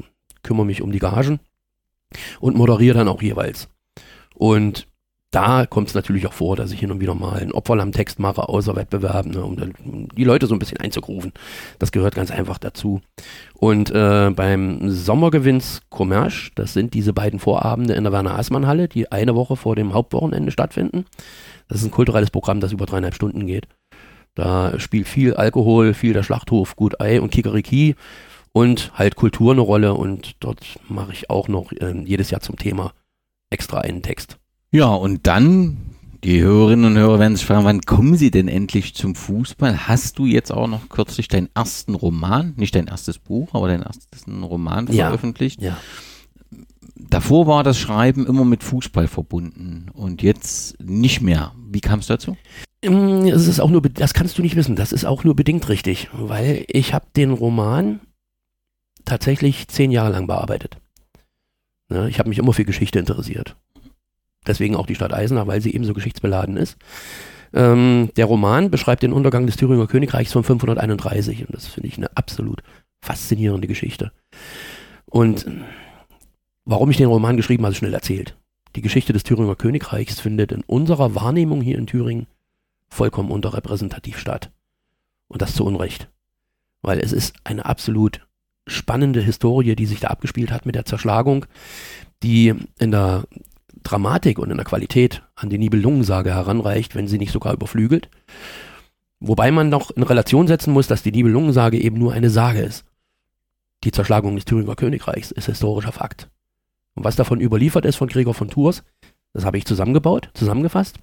kümmere 0.44 0.66
mich 0.66 0.82
um 0.82 0.92
die 0.92 1.00
Gagen 1.00 1.40
und 2.42 2.58
moderiere 2.58 2.98
dann 2.98 3.08
auch 3.08 3.22
jeweils. 3.22 3.70
Und 4.36 4.89
da 5.32 5.68
kommt 5.68 5.90
es 5.90 5.94
natürlich 5.94 6.26
auch 6.26 6.34
vor, 6.34 6.56
dass 6.56 6.72
ich 6.72 6.80
hin 6.80 6.92
und 6.92 7.02
wieder 7.02 7.14
mal 7.14 7.40
einen 7.40 7.52
Opferlamm-Text 7.52 8.18
mache, 8.18 8.50
außer 8.50 8.76
Wettbewerben, 8.76 9.32
ne, 9.32 9.44
um 9.44 9.56
dann 9.56 9.74
die 10.16 10.24
Leute 10.24 10.48
so 10.48 10.56
ein 10.56 10.60
bisschen 10.60 10.80
einzugrufen. 10.80 11.34
Das 11.78 11.92
gehört 11.92 12.16
ganz 12.16 12.32
einfach 12.32 12.58
dazu. 12.58 13.02
Und 13.54 13.92
äh, 13.92 14.32
beim 14.32 14.90
Sommergewinns 14.90 15.82
Commerce, 15.92 16.50
das 16.56 16.74
sind 16.74 16.96
diese 16.96 17.14
beiden 17.14 17.40
Vorabende 17.40 17.94
in 17.94 18.06
der 18.06 18.14
Werner-Aßmann-Halle, 18.14 18.88
die 18.88 19.12
eine 19.12 19.36
Woche 19.36 19.56
vor 19.56 19.76
dem 19.76 19.94
Hauptwochenende 19.94 20.52
stattfinden. 20.52 21.06
Das 21.68 21.80
ist 21.80 21.86
ein 21.86 21.92
kulturelles 21.92 22.32
Programm, 22.32 22.60
das 22.60 22.72
über 22.72 22.88
dreieinhalb 22.88 23.14
Stunden 23.14 23.46
geht. 23.46 23.68
Da 24.34 24.80
spielt 24.80 25.08
viel 25.08 25.36
Alkohol, 25.36 25.94
viel 25.94 26.14
der 26.14 26.24
Schlachthof, 26.24 26.76
Gut 26.76 27.00
Ei 27.02 27.22
und 27.22 27.30
Kikeriki 27.30 27.96
und 28.52 28.92
halt 28.96 29.16
Kultur 29.16 29.52
eine 29.52 29.62
Rolle. 29.62 29.94
Und 29.94 30.32
dort 30.40 30.80
mache 30.88 31.14
ich 31.14 31.30
auch 31.30 31.48
noch 31.48 31.72
äh, 31.74 31.94
jedes 32.04 32.32
Jahr 32.32 32.42
zum 32.42 32.56
Thema 32.56 32.94
extra 33.52 33.80
einen 33.80 34.02
Text. 34.02 34.40
Ja, 34.72 34.88
und 34.94 35.26
dann, 35.26 35.78
die 36.24 36.42
Hörerinnen 36.42 36.86
und 36.86 36.98
Hörer 36.98 37.20
werden 37.20 37.36
sich 37.36 37.46
fragen, 37.46 37.66
wann 37.66 37.82
kommen 37.82 38.16
sie 38.18 38.30
denn 38.30 38.48
endlich 38.48 38.94
zum 38.94 39.16
Fußball? 39.16 39.88
Hast 39.88 40.20
du 40.20 40.26
jetzt 40.26 40.52
auch 40.52 40.68
noch 40.68 40.90
kürzlich 40.90 41.28
deinen 41.28 41.50
ersten 41.56 41.96
Roman, 41.96 42.54
nicht 42.56 42.76
dein 42.76 42.88
erstes 42.88 43.18
Buch, 43.18 43.50
aber 43.54 43.68
deinen 43.68 43.84
ersten 43.84 44.44
Roman 44.44 44.88
Ja. 44.88 45.08
veröffentlicht? 45.08 45.62
Ja. 45.62 45.78
Davor 46.96 47.48
war 47.48 47.64
das 47.64 47.80
Schreiben 47.80 48.28
immer 48.28 48.46
mit 48.46 48.62
Fußball 48.64 49.08
verbunden 49.08 49.88
und 49.94 50.22
jetzt 50.22 50.80
nicht 50.84 51.22
mehr. 51.22 51.54
Wie 51.72 51.82
kam 51.82 52.00
es 52.00 52.08
dazu? 52.08 52.38
Es 52.82 53.48
ist 53.48 53.60
auch 53.60 53.70
nur, 53.72 53.82
das 53.82 54.14
kannst 54.14 54.38
du 54.38 54.42
nicht 54.42 54.56
wissen, 54.56 54.76
das 54.76 54.92
ist 54.92 55.06
auch 55.06 55.24
nur 55.24 55.36
bedingt 55.36 55.68
richtig, 55.70 56.10
weil 56.14 56.66
ich 56.68 56.94
habe 56.94 57.08
den 57.16 57.32
Roman 57.32 58.02
tatsächlich 59.06 59.68
zehn 59.68 59.92
Jahre 59.92 60.12
lang 60.12 60.28
bearbeitet. 60.28 60.78
Ne, 61.90 62.08
ich 62.10 62.20
habe 62.20 62.30
mich 62.30 62.38
immer 62.38 62.54
für 62.54 62.66
Geschichte 62.66 63.00
interessiert. 63.00 63.56
Deswegen 64.48 64.76
auch 64.76 64.86
die 64.86 64.96
Stadt 64.96 65.14
Eisenach, 65.14 65.48
weil 65.48 65.62
sie 65.62 65.74
eben 65.74 65.84
so 65.84 65.94
geschichtsbeladen 65.94 66.58
ist. 66.58 66.78
Ähm, 67.54 68.10
der 68.16 68.26
Roman 68.26 68.70
beschreibt 68.70 69.04
den 69.04 69.14
Untergang 69.14 69.46
des 69.46 69.58
Thüringer 69.58 69.88
Königreichs 69.88 70.34
von 70.34 70.44
531 70.44 71.48
und 71.48 71.56
das 71.56 71.68
finde 71.68 71.88
ich 71.88 71.98
eine 71.98 72.16
absolut 72.16 72.62
faszinierende 73.02 73.68
Geschichte. 73.68 74.12
Und 75.06 75.46
warum 76.66 76.92
ich 76.92 76.98
den 76.98 77.08
Roman 77.08 77.38
geschrieben 77.38 77.64
habe, 77.64 77.72
ist 77.72 77.78
schnell 77.78 77.94
erzählt. 77.94 78.36
Die 78.76 78.82
Geschichte 78.82 79.14
des 79.14 79.24
Thüringer 79.24 79.56
Königreichs 79.56 80.20
findet 80.20 80.52
in 80.52 80.62
unserer 80.62 81.16
Wahrnehmung 81.16 81.62
hier 81.62 81.78
in 81.78 81.88
Thüringen 81.88 82.28
vollkommen 82.88 83.32
unterrepräsentativ 83.32 84.20
statt. 84.20 84.52
Und 85.28 85.42
das 85.42 85.54
zu 85.54 85.66
Unrecht. 85.66 86.10
Weil 86.82 87.00
es 87.00 87.12
ist 87.12 87.36
eine 87.44 87.66
absolut 87.66 88.26
spannende 88.68 89.22
Historie, 89.22 89.76
die 89.76 89.86
sich 89.88 90.00
da 90.00 90.10
abgespielt 90.10 90.52
hat 90.52 90.66
mit 90.66 90.76
der 90.76 90.86
Zerschlagung, 90.86 91.46
die 92.22 92.54
in 92.78 92.92
der 92.92 93.24
Dramatik 93.84 94.40
und 94.40 94.52
in 94.52 94.58
der 94.58 94.66
Qualität 94.66 95.24
an 95.36 95.50
die 95.50 95.58
Nibelungensage 95.58 96.32
heranreicht, 96.34 96.96
wenn 96.96 97.08
sie 97.08 97.18
nicht 97.18 97.32
sogar 97.32 97.54
überflügelt. 97.54 98.10
Wobei 99.20 99.52
man 99.52 99.70
noch 99.70 99.92
in 99.92 100.04
Relation 100.04 100.48
setzen 100.48 100.74
muss, 100.74 100.88
dass 100.88 101.04
die 101.04 101.12
Nibelungensage 101.12 101.80
eben 101.80 101.98
nur 101.98 102.14
eine 102.14 102.30
Sage 102.30 102.62
ist. 102.62 102.86
Die 103.84 103.92
Zerschlagung 103.92 104.36
des 104.36 104.46
Thüringer 104.46 104.76
Königreichs 104.76 105.32
ist 105.32 105.46
historischer 105.46 105.92
Fakt. 105.92 106.30
Und 106.96 107.04
was 107.04 107.16
davon 107.16 107.42
überliefert 107.42 107.86
ist 107.86 107.96
von 107.96 108.08
Gregor 108.10 108.34
von 108.34 108.50
Tours, 108.50 108.84
das 109.34 109.46
habe 109.46 109.58
ich 109.58 109.66
zusammengebaut, 109.66 110.30
zusammengefasst 110.34 111.00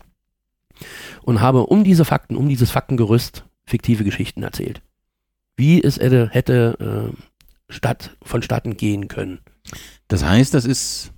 und 1.23 1.41
habe 1.41 1.67
um 1.67 1.85
diese 1.85 2.05
Fakten, 2.05 2.37
um 2.37 2.49
dieses 2.49 2.71
Faktengerüst 2.71 3.45
fiktive 3.65 4.05
Geschichten 4.05 4.43
erzählt. 4.43 4.83
Wie 5.57 5.83
es 5.83 5.99
hätte, 5.99 6.29
hätte 6.31 7.13
äh, 7.15 7.73
statt, 7.73 8.17
vonstatten 8.23 8.77
gehen 8.77 9.09
können. 9.09 9.41
Das 10.09 10.25
heißt, 10.25 10.55
das 10.55 10.65
ist 10.65 11.13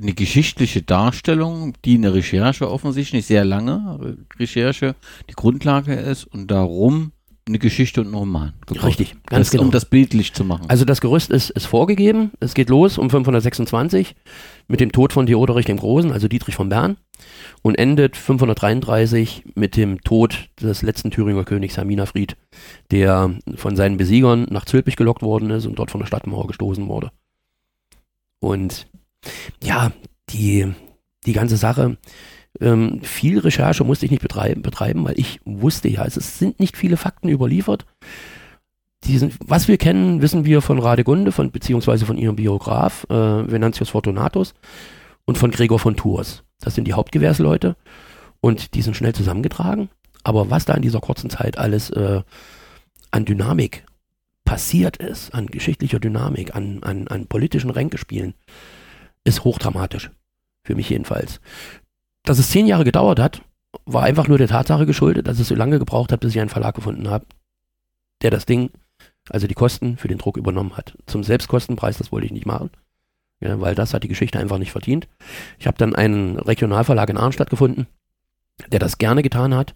eine 0.00 0.12
geschichtliche 0.12 0.82
Darstellung, 0.82 1.74
die 1.84 1.94
eine 1.94 2.14
Recherche 2.14 2.70
offensichtlich, 2.70 3.26
sehr 3.26 3.44
lange 3.44 4.16
Recherche, 4.38 4.94
die 5.28 5.34
Grundlage 5.34 5.94
ist 5.94 6.24
und 6.24 6.50
darum 6.50 7.12
eine 7.46 7.58
Geschichte 7.58 8.00
und 8.00 8.08
ein 8.08 8.14
Roman. 8.14 8.54
gebracht. 8.66 8.86
Richtig, 8.86 9.14
ganz 9.26 9.46
das, 9.46 9.50
genau. 9.50 9.64
Um 9.64 9.70
das 9.70 9.84
bildlich 9.84 10.32
zu 10.32 10.44
machen. 10.44 10.64
Also 10.68 10.86
das 10.86 11.02
Gerüst 11.02 11.30
ist, 11.30 11.50
ist 11.50 11.66
vorgegeben. 11.66 12.30
Es 12.40 12.54
geht 12.54 12.70
los 12.70 12.96
um 12.96 13.10
526 13.10 14.14
mit 14.66 14.80
dem 14.80 14.92
Tod 14.92 15.12
von 15.12 15.26
Theodorich 15.26 15.66
dem 15.66 15.76
Großen, 15.76 16.10
also 16.10 16.26
Dietrich 16.26 16.54
von 16.54 16.70
Bern, 16.70 16.96
und 17.60 17.74
endet 17.74 18.16
533 18.16 19.44
mit 19.54 19.76
dem 19.76 20.00
Tod 20.00 20.48
des 20.60 20.80
letzten 20.80 21.10
Thüringer 21.10 21.44
Königs 21.44 21.76
Herminafried, 21.76 22.36
der 22.90 23.34
von 23.56 23.76
seinen 23.76 23.98
Besiegern 23.98 24.46
nach 24.48 24.64
Zülpich 24.64 24.96
gelockt 24.96 25.22
worden 25.22 25.50
ist 25.50 25.66
und 25.66 25.78
dort 25.78 25.90
von 25.90 26.00
der 26.00 26.06
Stadtmauer 26.06 26.46
gestoßen 26.46 26.88
wurde. 26.88 27.10
Und 28.40 28.86
ja, 29.62 29.92
die, 30.30 30.72
die 31.26 31.32
ganze 31.32 31.56
Sache, 31.56 31.96
ähm, 32.60 33.00
viel 33.02 33.38
Recherche 33.38 33.84
musste 33.84 34.04
ich 34.04 34.10
nicht 34.10 34.22
betreiben, 34.22 34.62
betreiben, 34.62 35.04
weil 35.04 35.18
ich 35.18 35.40
wusste 35.44 35.88
ja, 35.88 36.04
es 36.04 36.38
sind 36.38 36.60
nicht 36.60 36.76
viele 36.76 36.96
Fakten 36.96 37.28
überliefert. 37.28 37.86
Sind, 39.04 39.34
was 39.44 39.68
wir 39.68 39.76
kennen, 39.76 40.22
wissen 40.22 40.46
wir 40.46 40.62
von 40.62 40.78
Radegunde, 40.78 41.30
von, 41.30 41.50
beziehungsweise 41.50 42.06
von 42.06 42.16
ihrem 42.16 42.36
Biograf, 42.36 43.04
äh, 43.10 43.14
Venantius 43.14 43.90
Fortunatus 43.90 44.54
und 45.26 45.36
von 45.36 45.50
Gregor 45.50 45.78
von 45.78 45.94
Tours. 45.94 46.42
Das 46.60 46.74
sind 46.74 46.86
die 46.86 46.94
Hauptgewährsleute 46.94 47.76
und 48.40 48.74
die 48.74 48.80
sind 48.80 48.96
schnell 48.96 49.14
zusammengetragen. 49.14 49.90
Aber 50.22 50.48
was 50.48 50.64
da 50.64 50.72
in 50.72 50.80
dieser 50.80 51.00
kurzen 51.00 51.28
Zeit 51.28 51.58
alles 51.58 51.90
äh, 51.90 52.22
an 53.10 53.24
Dynamik 53.26 53.84
passiert 54.46 54.96
ist, 54.96 55.34
an 55.34 55.46
geschichtlicher 55.46 56.00
Dynamik, 56.00 56.54
an, 56.54 56.82
an, 56.82 57.08
an 57.08 57.26
politischen 57.26 57.70
Ränkespielen, 57.70 58.34
ist 59.24 59.44
hochdramatisch. 59.44 60.10
Für 60.62 60.74
mich 60.74 60.88
jedenfalls. 60.88 61.40
Dass 62.22 62.38
es 62.38 62.50
zehn 62.50 62.66
Jahre 62.66 62.84
gedauert 62.84 63.18
hat, 63.18 63.42
war 63.84 64.02
einfach 64.02 64.28
nur 64.28 64.38
der 64.38 64.48
Tatsache 64.48 64.86
geschuldet, 64.86 65.26
dass 65.26 65.38
es 65.38 65.48
so 65.48 65.54
lange 65.54 65.78
gebraucht 65.78 66.12
hat, 66.12 66.20
bis 66.20 66.34
ich 66.34 66.40
einen 66.40 66.48
Verlag 66.48 66.74
gefunden 66.74 67.10
habe, 67.10 67.26
der 68.22 68.30
das 68.30 68.46
Ding, 68.46 68.70
also 69.28 69.46
die 69.46 69.54
Kosten 69.54 69.96
für 69.96 70.08
den 70.08 70.18
Druck 70.18 70.36
übernommen 70.36 70.76
hat. 70.76 70.96
Zum 71.06 71.24
Selbstkostenpreis, 71.24 71.98
das 71.98 72.12
wollte 72.12 72.26
ich 72.26 72.32
nicht 72.32 72.46
machen, 72.46 72.70
ja, 73.40 73.60
weil 73.60 73.74
das 73.74 73.92
hat 73.92 74.04
die 74.04 74.08
Geschichte 74.08 74.38
einfach 74.38 74.58
nicht 74.58 74.72
verdient. 74.72 75.08
Ich 75.58 75.66
habe 75.66 75.76
dann 75.76 75.94
einen 75.94 76.38
Regionalverlag 76.38 77.10
in 77.10 77.18
Arnstadt 77.18 77.50
gefunden, 77.50 77.86
der 78.68 78.78
das 78.78 78.98
gerne 78.98 79.22
getan 79.22 79.54
hat 79.54 79.74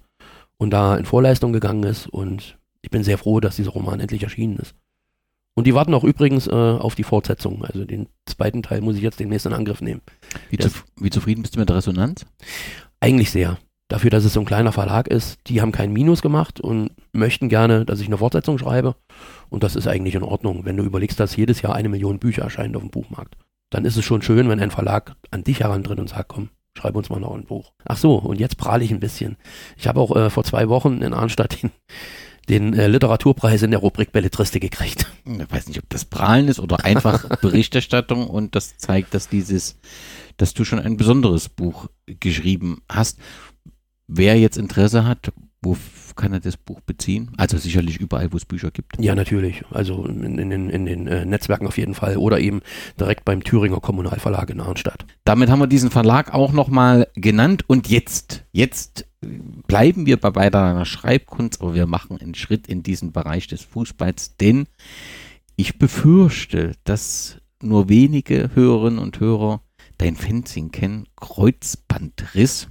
und 0.56 0.70
da 0.70 0.96
in 0.96 1.04
Vorleistung 1.04 1.52
gegangen 1.52 1.82
ist 1.82 2.06
und 2.06 2.58
ich 2.80 2.90
bin 2.90 3.02
sehr 3.02 3.18
froh, 3.18 3.40
dass 3.40 3.56
dieser 3.56 3.70
Roman 3.70 4.00
endlich 4.00 4.22
erschienen 4.22 4.56
ist. 4.58 4.74
Und 5.58 5.66
die 5.66 5.74
warten 5.74 5.92
auch 5.92 6.04
übrigens 6.04 6.46
äh, 6.46 6.52
auf 6.52 6.94
die 6.94 7.02
Fortsetzung. 7.02 7.64
Also 7.64 7.84
den 7.84 8.06
zweiten 8.26 8.62
Teil 8.62 8.80
muss 8.80 8.94
ich 8.94 9.02
jetzt 9.02 9.18
demnächst 9.18 9.44
in 9.44 9.52
Angriff 9.52 9.80
nehmen. 9.80 10.02
wie, 10.50 10.56
zuf- 10.56 10.84
wie 11.00 11.10
zufrieden 11.10 11.42
bist 11.42 11.56
du 11.56 11.58
mit 11.58 11.68
der 11.68 11.74
Resonanz? 11.78 12.26
Eigentlich 13.00 13.32
sehr. 13.32 13.58
Dafür, 13.88 14.10
dass 14.10 14.24
es 14.24 14.34
so 14.34 14.38
ein 14.38 14.46
kleiner 14.46 14.70
Verlag 14.70 15.08
ist, 15.08 15.40
die 15.48 15.60
haben 15.60 15.72
kein 15.72 15.92
Minus 15.92 16.22
gemacht 16.22 16.60
und 16.60 16.92
möchten 17.12 17.48
gerne, 17.48 17.84
dass 17.84 17.98
ich 17.98 18.06
eine 18.06 18.18
Fortsetzung 18.18 18.56
schreibe. 18.56 18.94
Und 19.48 19.64
das 19.64 19.74
ist 19.74 19.88
eigentlich 19.88 20.14
in 20.14 20.22
Ordnung. 20.22 20.64
Wenn 20.64 20.76
du 20.76 20.84
überlegst, 20.84 21.18
dass 21.18 21.34
jedes 21.34 21.60
Jahr 21.60 21.74
eine 21.74 21.88
Million 21.88 22.20
Bücher 22.20 22.42
erscheinen 22.42 22.76
auf 22.76 22.82
dem 22.82 22.90
Buchmarkt, 22.92 23.36
dann 23.70 23.84
ist 23.84 23.96
es 23.96 24.04
schon 24.04 24.22
schön, 24.22 24.48
wenn 24.48 24.60
ein 24.60 24.70
Verlag 24.70 25.16
an 25.32 25.42
dich 25.42 25.58
herantritt 25.58 25.98
und 25.98 26.08
sagt, 26.08 26.28
komm, 26.28 26.50
schreib 26.76 26.94
uns 26.94 27.10
mal 27.10 27.18
noch 27.18 27.34
ein 27.34 27.46
Buch. 27.46 27.72
Ach 27.84 27.96
so, 27.96 28.14
und 28.14 28.38
jetzt 28.38 28.58
prahle 28.58 28.84
ich 28.84 28.92
ein 28.92 29.00
bisschen. 29.00 29.36
Ich 29.76 29.88
habe 29.88 29.98
auch 29.98 30.14
äh, 30.14 30.30
vor 30.30 30.44
zwei 30.44 30.68
Wochen 30.68 31.02
in 31.02 31.14
Arnstadt 31.14 31.60
den, 31.60 31.72
den 32.48 32.74
äh, 32.74 32.86
Literaturpreis 32.88 33.62
in 33.62 33.70
der 33.70 33.80
Rubrik 33.80 34.12
Belletristik 34.12 34.62
gekriegt. 34.62 35.06
Ich 35.26 35.50
weiß 35.50 35.68
nicht, 35.68 35.78
ob 35.78 35.88
das 35.90 36.04
Prahlen 36.04 36.48
ist 36.48 36.60
oder 36.60 36.84
einfach 36.84 37.24
Berichterstattung 37.40 38.26
und 38.26 38.54
das 38.54 38.76
zeigt, 38.78 39.14
dass 39.14 39.28
dieses, 39.28 39.76
dass 40.36 40.54
du 40.54 40.64
schon 40.64 40.78
ein 40.78 40.96
besonderes 40.96 41.48
Buch 41.48 41.88
geschrieben 42.06 42.80
hast. 42.88 43.18
Wer 44.06 44.38
jetzt 44.38 44.56
Interesse 44.56 45.04
hat, 45.04 45.32
wo 45.60 45.72
f- 45.72 46.07
kann 46.18 46.34
er 46.34 46.40
das 46.40 46.58
Buch 46.58 46.80
beziehen? 46.82 47.30
Also 47.38 47.56
sicherlich 47.56 47.96
überall, 47.98 48.30
wo 48.32 48.36
es 48.36 48.44
Bücher 48.44 48.70
gibt. 48.70 49.00
Ja, 49.00 49.14
natürlich. 49.14 49.64
Also 49.70 50.04
in, 50.04 50.38
in, 50.38 50.50
den- 50.50 50.68
in 50.68 50.84
den 50.84 51.06
äh, 51.06 51.24
Netzwerken 51.24 51.66
auf 51.66 51.78
jeden 51.78 51.94
Fall. 51.94 52.18
Oder 52.18 52.38
eben 52.40 52.60
direkt 53.00 53.24
beim 53.24 53.42
Thüringer 53.42 53.80
Kommunalverlag 53.80 54.50
in 54.50 54.60
Arnstadt. 54.60 55.06
Damit 55.24 55.48
haben 55.48 55.60
wir 55.60 55.66
diesen 55.66 55.90
Verlag 55.90 56.34
auch 56.34 56.52
nochmal 56.52 57.08
genannt 57.14 57.64
und 57.66 57.88
jetzt, 57.88 58.44
jetzt 58.52 59.06
bleiben 59.66 60.04
wir 60.04 60.16
bei 60.18 60.34
weiterer 60.34 60.84
Schreibkunst, 60.84 61.60
aber 61.62 61.74
wir 61.74 61.86
machen 61.86 62.18
einen 62.20 62.34
Schritt 62.34 62.66
in 62.66 62.82
diesen 62.82 63.12
Bereich 63.12 63.46
des 63.46 63.62
Fußballs, 63.62 64.36
denn 64.36 64.66
ich 65.56 65.78
befürchte, 65.78 66.72
dass 66.84 67.38
nur 67.62 67.88
wenige 67.88 68.50
Hörerinnen 68.54 68.98
und 69.00 69.18
Hörer 69.18 69.62
dein 69.98 70.14
Fencing 70.14 70.70
kennen, 70.70 71.06
Kreuzbandriss. 71.16 72.68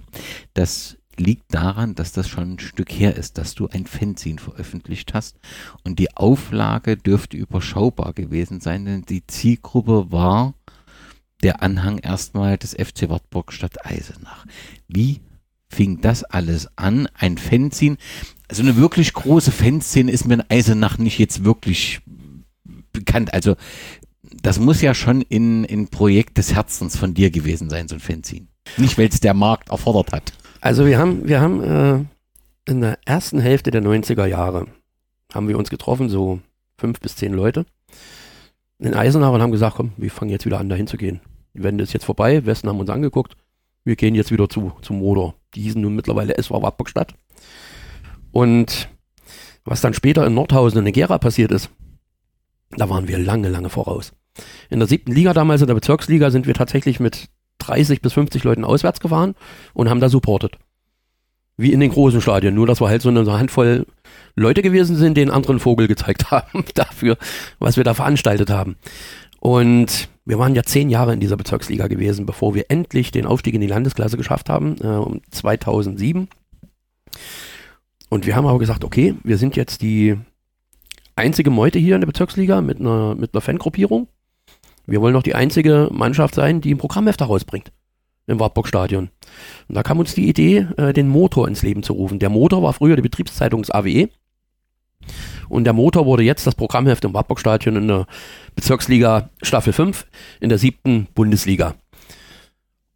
Das 0.54 0.97
liegt 1.20 1.54
daran, 1.54 1.96
dass 1.96 2.12
das 2.12 2.28
schon 2.28 2.54
ein 2.54 2.60
Stück 2.60 2.92
her 2.92 3.16
ist, 3.16 3.38
dass 3.38 3.56
du 3.56 3.68
ein 3.68 3.86
Fanzine 3.86 4.40
veröffentlicht 4.40 5.14
hast 5.14 5.38
und 5.84 6.00
die 6.00 6.16
Auflage 6.16 6.98
dürfte 6.98 7.38
überschaubar 7.38 8.14
gewesen 8.14 8.60
sein, 8.60 8.86
denn 8.86 9.04
die 9.04 9.26
Zielgruppe 9.26 10.12
war 10.12 10.54
der 11.44 11.62
Anhang 11.62 12.00
erstmal 12.00 12.58
des 12.58 12.74
FC 12.74 13.10
Wartburg 13.10 13.54
Stadt 13.54 13.86
Eisenach. 13.86 14.46
Wie 14.88 15.22
fing 15.70 16.02
das 16.02 16.24
alles 16.24 16.68
an? 16.78 17.08
Ein 17.14 17.38
Fanzine, 17.38 17.98
also 18.48 18.64
eine 18.64 18.78
wirklich 18.78 19.14
große 19.14 19.52
Fanszene 19.52 20.12
ist 20.12 20.28
mir 20.28 20.36
in 20.36 20.44
Eisenach 20.50 20.98
nicht 20.98 21.20
jetzt 21.20 21.44
wirklich 21.44 22.02
bekannt. 22.92 23.34
Also 23.34 23.56
das 24.42 24.60
muss 24.60 24.82
ja 24.82 24.94
schon 24.94 25.22
in, 25.22 25.64
in 25.64 25.90
Projekt 25.90 26.38
des 26.38 26.54
Herzens 26.54 26.98
von 26.98 27.14
dir 27.14 27.30
gewesen 27.30 27.70
sein, 27.70 27.88
so 27.88 27.96
ein 27.96 28.02
Fanzine. 28.02 28.48
Nicht, 28.78 28.98
weil 28.98 29.08
es 29.08 29.20
der 29.20 29.34
Markt 29.34 29.70
erfordert 29.70 30.12
hat. 30.12 30.34
Also 30.62 30.86
wir 30.86 30.98
haben, 30.98 31.28
wir 31.28 31.42
haben 31.42 31.64
äh, 31.64 32.72
in 32.72 32.82
der 32.82 33.00
ersten 33.06 33.40
Hälfte 33.40 33.72
der 33.72 33.82
90er 33.82 34.26
Jahre 34.26 34.68
haben 35.34 35.48
wir 35.48 35.58
uns 35.58 35.70
getroffen, 35.70 36.10
so 36.10 36.40
fünf 36.78 37.00
bis 37.00 37.16
zehn 37.16 37.34
Leute 37.34 37.66
in 38.80 38.94
Eisenach 38.94 39.32
und 39.32 39.42
haben 39.42 39.52
gesagt, 39.52 39.78
komm, 39.78 39.92
wir 39.98 40.12
fangen 40.12 40.32
jetzt 40.32 40.46
wieder 40.46 40.60
an, 40.60 40.70
dahin 40.70 40.88
zu 40.88 40.98
gehen. 40.98 41.20
Die 41.54 41.64
Wende 41.64 41.84
ist 41.84 41.94
jetzt 41.94 42.06
vorbei, 42.06 42.46
Westen 42.46 42.70
haben 42.70 42.80
uns 42.80 42.90
angeguckt, 42.90 43.36
wir 43.84 43.96
gehen 43.96 44.16
jetzt 44.16 44.32
wieder 44.32 44.50
zu, 44.50 44.74
zum 44.82 45.00
Motor. 45.00 45.34
Die 45.56 45.62
hießen 45.62 45.82
nun 45.82 45.96
mittlerweile 45.96 46.38
SV 46.38 46.62
Wartburgstadt. 46.62 47.16
Und 48.32 48.90
was 49.64 49.82
dann 49.82 49.94
später 49.94 50.26
in 50.26 50.34
Nordhausen 50.34 50.80
und 50.80 50.86
in 50.86 50.94
Gera 50.94 51.18
passiert 51.18 51.52
ist, 51.52 51.70
da 52.72 52.90
waren 52.90 53.08
wir 53.08 53.18
lange, 53.18 53.50
lange 53.50 53.70
voraus. 53.70 54.14
In 54.70 54.80
der 54.80 54.88
siebten 54.88 55.14
Liga 55.14 55.34
damals, 55.34 55.62
in 55.62 55.68
der 55.68 55.74
Bezirksliga, 55.74 56.30
sind 56.30 56.46
wir 56.46 56.54
tatsächlich 56.54 57.00
mit 57.00 57.30
30 57.60 58.02
bis 58.02 58.14
50 58.14 58.44
Leuten 58.44 58.64
auswärts 58.64 59.00
gefahren 59.00 59.36
und 59.74 59.90
haben 59.90 60.00
da 60.00 60.10
supportet. 60.10 60.58
Wie 61.58 61.74
in 61.74 61.80
den 61.80 61.92
großen 61.92 62.22
Stadien, 62.22 62.54
nur 62.54 62.68
dass 62.68 62.82
wir 62.82 62.88
halt 62.88 63.02
so 63.02 63.10
eine 63.10 63.26
Handvoll 63.32 63.88
Leute 64.36 64.62
gewesen 64.62 64.96
sind, 64.96 65.18
den 65.18 65.32
anderen 65.32 65.60
Vogel 65.60 65.88
gezeigt 65.88 66.30
haben 66.32 66.66
dafür, 66.76 67.18
was 67.60 67.78
wir 67.78 67.84
da 67.84 67.94
veranstaltet 67.94 68.50
haben. 68.50 68.76
Und 69.40 70.10
wir 70.26 70.40
waren 70.40 70.56
ja 70.56 70.64
zehn 70.64 70.90
Jahre 70.90 71.14
in 71.14 71.20
dieser 71.20 71.38
Bezirksliga 71.38 71.88
gewesen, 71.88 72.26
bevor 72.26 72.54
wir 72.54 72.66
endlich 72.70 73.12
den 73.12 73.26
Aufstieg 73.26 73.56
in 73.56 73.62
die 73.62 73.68
Landesklasse 73.68 74.18
geschafft 74.18 74.50
haben, 74.50 74.76
äh, 74.82 74.88
um 74.88 75.22
2007. 75.32 76.28
Und 78.10 78.26
wir 78.26 78.36
haben 78.36 78.46
aber 78.46 78.60
gesagt, 78.60 78.84
okay, 78.84 79.16
wir 79.24 79.38
sind 79.38 79.56
jetzt 79.56 79.82
die 79.82 80.18
einzige 81.16 81.50
Meute 81.50 81.80
hier 81.80 81.96
in 81.96 82.02
der 82.02 82.08
Bezirksliga 82.08 82.62
mit 82.62 82.80
einer, 82.80 83.16
mit 83.16 83.34
einer 83.34 83.42
Fangruppierung. 83.42 84.08
Wir 84.88 85.02
wollen 85.02 85.14
noch 85.14 85.24
die 85.24 85.36
einzige 85.36 85.90
Mannschaft 85.92 86.34
sein, 86.34 86.62
die 86.62 86.74
ein 86.74 86.78
Programmheft 86.78 87.20
herausbringt 87.20 87.72
im 88.26 88.40
Wartburg-Stadion. 88.40 89.10
Und 89.68 89.76
da 89.76 89.84
kam 89.84 90.00
uns 90.00 90.16
die 90.16 90.28
Idee, 90.28 90.68
äh, 90.78 90.94
den 90.94 91.08
Motor 91.08 91.48
ins 91.48 91.62
Leben 91.62 91.84
zu 91.84 91.94
rufen. 91.94 92.20
Der 92.20 92.30
Motor 92.30 92.64
war 92.64 92.74
früher 92.74 92.96
die 92.96 93.02
Betriebszeitung 93.02 93.62
des 93.62 93.72
AWE. 93.72 94.10
Und 95.50 95.64
der 95.64 95.74
Motor 95.74 96.06
wurde 96.06 96.24
jetzt 96.24 96.46
das 96.46 96.56
Programmheft 96.56 97.06
im 97.06 97.14
Wartburg-Stadion 97.14 97.76
in 97.76 97.88
der 97.88 98.08
Bezirksliga 98.56 99.30
Staffel 99.42 99.72
5 99.72 100.06
in 100.42 100.50
der 100.50 100.58
siebten 100.58 101.08
Bundesliga. 101.14 101.76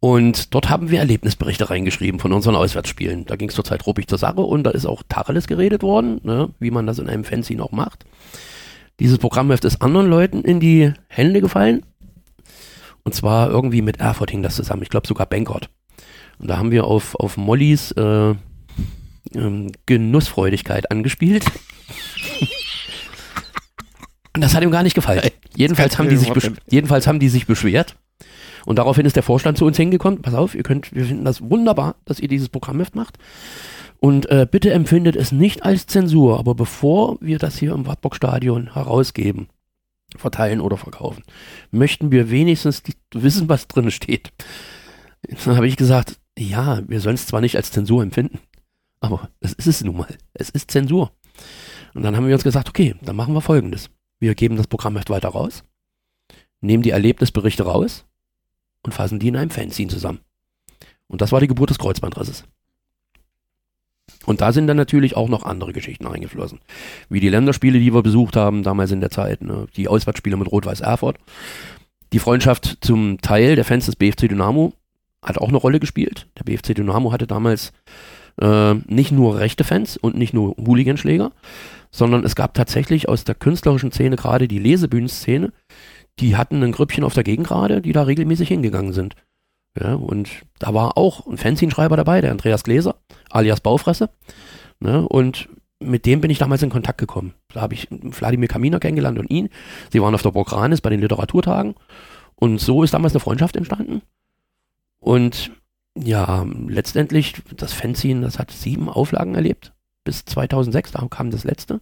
Und 0.00 0.52
dort 0.52 0.68
haben 0.68 0.90
wir 0.90 0.98
Erlebnisberichte 0.98 1.70
reingeschrieben 1.70 2.18
von 2.18 2.32
unseren 2.32 2.56
Auswärtsspielen. 2.56 3.24
Da 3.24 3.36
ging 3.36 3.48
es 3.48 3.54
zurzeit 3.54 3.86
ruppig 3.86 4.08
zur 4.08 4.18
Sache 4.18 4.40
und 4.40 4.64
da 4.64 4.70
ist 4.70 4.84
auch 4.84 5.02
Tacheles 5.08 5.46
geredet 5.46 5.82
worden, 5.82 6.20
ne, 6.24 6.50
wie 6.58 6.72
man 6.72 6.86
das 6.86 6.98
in 6.98 7.08
einem 7.08 7.24
Fanzine 7.24 7.62
auch 7.62 7.70
macht. 7.70 8.04
Dieses 9.02 9.18
Programmheft 9.18 9.64
ist 9.64 9.82
anderen 9.82 10.06
Leuten 10.06 10.42
in 10.42 10.60
die 10.60 10.92
Hände 11.08 11.40
gefallen. 11.40 11.84
Und 13.02 13.16
zwar 13.16 13.50
irgendwie 13.50 13.82
mit 13.82 13.98
Erfurt 13.98 14.30
hing 14.30 14.44
das 14.44 14.54
zusammen. 14.54 14.82
Ich 14.82 14.90
glaube 14.90 15.08
sogar 15.08 15.26
Bankert. 15.26 15.70
Und 16.38 16.48
da 16.48 16.56
haben 16.56 16.70
wir 16.70 16.84
auf, 16.84 17.16
auf 17.16 17.36
Mollys 17.36 17.90
äh, 17.90 18.34
ähm, 19.34 19.72
Genussfreudigkeit 19.86 20.92
angespielt. 20.92 21.44
Und 24.34 24.40
das 24.40 24.54
hat 24.54 24.62
ihm 24.62 24.70
gar 24.70 24.84
nicht 24.84 24.94
gefallen. 24.94 25.28
Jedenfalls 25.56 25.98
haben, 25.98 26.08
die 26.08 26.16
sich 26.16 26.30
jedenfalls 26.70 27.08
haben 27.08 27.18
die 27.18 27.28
sich 27.28 27.48
beschwert. 27.48 27.96
Und 28.66 28.78
daraufhin 28.78 29.04
ist 29.04 29.16
der 29.16 29.24
Vorstand 29.24 29.58
zu 29.58 29.64
uns 29.66 29.76
hingekommen. 29.78 30.22
Pass 30.22 30.34
auf, 30.34 30.54
ihr 30.54 30.62
könnt, 30.62 30.94
wir 30.94 31.06
finden 31.06 31.24
das 31.24 31.40
wunderbar, 31.42 31.96
dass 32.04 32.20
ihr 32.20 32.28
dieses 32.28 32.48
Programmheft 32.48 32.94
macht. 32.94 33.18
Und 34.02 34.28
äh, 34.30 34.48
bitte 34.50 34.72
empfindet 34.72 35.14
es 35.14 35.30
nicht 35.30 35.62
als 35.62 35.86
Zensur, 35.86 36.40
aber 36.40 36.56
bevor 36.56 37.18
wir 37.20 37.38
das 37.38 37.56
hier 37.56 37.72
im 37.72 37.86
Wartburg-Stadion 37.86 38.74
herausgeben, 38.74 39.46
verteilen 40.16 40.60
oder 40.60 40.76
verkaufen, 40.76 41.22
möchten 41.70 42.10
wir 42.10 42.28
wenigstens 42.28 42.82
die, 42.82 42.94
wissen, 43.14 43.48
was 43.48 43.68
drin 43.68 43.92
steht. 43.92 44.32
Dann 45.44 45.54
habe 45.54 45.68
ich 45.68 45.76
gesagt, 45.76 46.18
ja, 46.36 46.82
wir 46.88 47.00
sollen 47.00 47.14
es 47.14 47.26
zwar 47.26 47.40
nicht 47.40 47.54
als 47.54 47.70
Zensur 47.70 48.02
empfinden, 48.02 48.40
aber 48.98 49.28
es 49.38 49.52
ist 49.52 49.68
es 49.68 49.84
nun 49.84 49.98
mal. 49.98 50.18
Es 50.34 50.50
ist 50.50 50.72
Zensur. 50.72 51.12
Und 51.94 52.02
dann 52.02 52.16
haben 52.16 52.26
wir 52.26 52.34
uns 52.34 52.42
gesagt, 52.42 52.68
okay, 52.68 52.96
dann 53.02 53.14
machen 53.14 53.34
wir 53.34 53.40
folgendes. 53.40 53.88
Wir 54.18 54.34
geben 54.34 54.56
das 54.56 54.66
Programmheft 54.66 55.10
weiter 55.10 55.28
raus, 55.28 55.62
nehmen 56.60 56.82
die 56.82 56.90
Erlebnisberichte 56.90 57.62
raus 57.62 58.04
und 58.82 58.94
fassen 58.94 59.20
die 59.20 59.28
in 59.28 59.36
einem 59.36 59.50
Fanzine 59.50 59.92
zusammen. 59.92 60.18
Und 61.06 61.20
das 61.20 61.30
war 61.30 61.38
die 61.38 61.46
Geburt 61.46 61.70
des 61.70 61.78
Kreuzbandrisses. 61.78 62.42
Und 64.26 64.40
da 64.40 64.52
sind 64.52 64.66
dann 64.66 64.76
natürlich 64.76 65.16
auch 65.16 65.28
noch 65.28 65.44
andere 65.44 65.72
Geschichten 65.72 66.06
eingeflossen. 66.06 66.60
Wie 67.08 67.20
die 67.20 67.28
Länderspiele, 67.28 67.78
die 67.78 67.92
wir 67.92 68.02
besucht 68.02 68.36
haben, 68.36 68.62
damals 68.62 68.92
in 68.92 69.00
der 69.00 69.10
Zeit, 69.10 69.42
ne? 69.42 69.66
die 69.76 69.88
Auswärtsspiele 69.88 70.36
mit 70.36 70.50
Rot-Weiß 70.50 70.80
Erfurt. 70.80 71.16
Die 72.12 72.18
Freundschaft 72.18 72.78
zum 72.80 73.20
Teil 73.20 73.56
der 73.56 73.64
Fans 73.64 73.86
des 73.86 73.96
BFC 73.96 74.28
Dynamo 74.28 74.74
hat 75.22 75.38
auch 75.38 75.48
eine 75.48 75.56
Rolle 75.56 75.80
gespielt. 75.80 76.28
Der 76.38 76.44
BFC 76.44 76.74
Dynamo 76.74 77.12
hatte 77.12 77.26
damals 77.26 77.72
äh, 78.40 78.74
nicht 78.74 79.12
nur 79.12 79.38
rechte 79.38 79.64
Fans 79.64 79.96
und 79.96 80.16
nicht 80.16 80.34
nur 80.34 80.56
Hooliganschläger, 80.56 81.32
sondern 81.90 82.24
es 82.24 82.34
gab 82.34 82.54
tatsächlich 82.54 83.08
aus 83.08 83.24
der 83.24 83.34
künstlerischen 83.34 83.92
Szene 83.92 84.16
gerade 84.16 84.48
die 84.48 84.58
Lesebühnenszene, 84.58 85.52
die 86.18 86.36
hatten 86.36 86.62
ein 86.62 86.72
Grüppchen 86.72 87.04
auf 87.04 87.14
der 87.14 87.24
Gegengrade, 87.24 87.80
die 87.80 87.92
da 87.92 88.02
regelmäßig 88.02 88.48
hingegangen 88.48 88.92
sind. 88.92 89.14
Ja, 89.78 89.94
und 89.94 90.30
da 90.58 90.74
war 90.74 90.98
auch 90.98 91.26
ein 91.26 91.38
Fanzine-Schreiber 91.38 91.96
dabei, 91.96 92.20
der 92.20 92.30
Andreas 92.30 92.62
Gläser, 92.62 92.96
alias 93.30 93.60
Baufresse. 93.60 94.10
Ne, 94.80 95.06
und 95.08 95.48
mit 95.80 96.06
dem 96.06 96.20
bin 96.20 96.30
ich 96.30 96.38
damals 96.38 96.62
in 96.62 96.70
Kontakt 96.70 96.98
gekommen. 96.98 97.34
Da 97.52 97.60
habe 97.60 97.74
ich 97.74 97.88
Wladimir 97.90 98.48
Kaminer 98.48 98.80
kennengelernt 98.80 99.18
und 99.18 99.30
ihn. 99.30 99.48
Sie 99.90 100.00
waren 100.00 100.14
auf 100.14 100.22
der 100.22 100.30
Burgranis 100.30 100.80
bei 100.80 100.90
den 100.90 101.00
Literaturtagen. 101.00 101.74
Und 102.36 102.60
so 102.60 102.82
ist 102.82 102.94
damals 102.94 103.14
eine 103.14 103.20
Freundschaft 103.20 103.56
entstanden. 103.56 104.02
Und 104.98 105.50
ja, 105.96 106.46
letztendlich, 106.68 107.34
das 107.56 107.72
Fanzine, 107.72 108.22
das 108.22 108.38
hat 108.38 108.50
sieben 108.50 108.88
Auflagen 108.88 109.34
erlebt. 109.34 109.72
Bis 110.04 110.24
2006, 110.24 110.92
da 110.92 111.06
kam 111.08 111.30
das 111.30 111.44
letzte. 111.44 111.80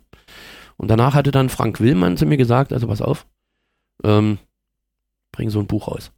Und 0.77 0.89
danach 0.89 1.15
hatte 1.15 1.31
dann 1.31 1.49
Frank 1.49 1.81
Willmann 1.81 2.17
zu 2.17 2.27
mir 2.27 2.37
gesagt, 2.37 2.73
also 2.73 2.87
pass 2.87 3.03
auf, 3.03 3.27
ähm, 4.03 4.39
bring 5.33 5.51
so 5.51 5.61
ein 5.61 5.67
Buch 5.67 5.89
raus 5.89 6.13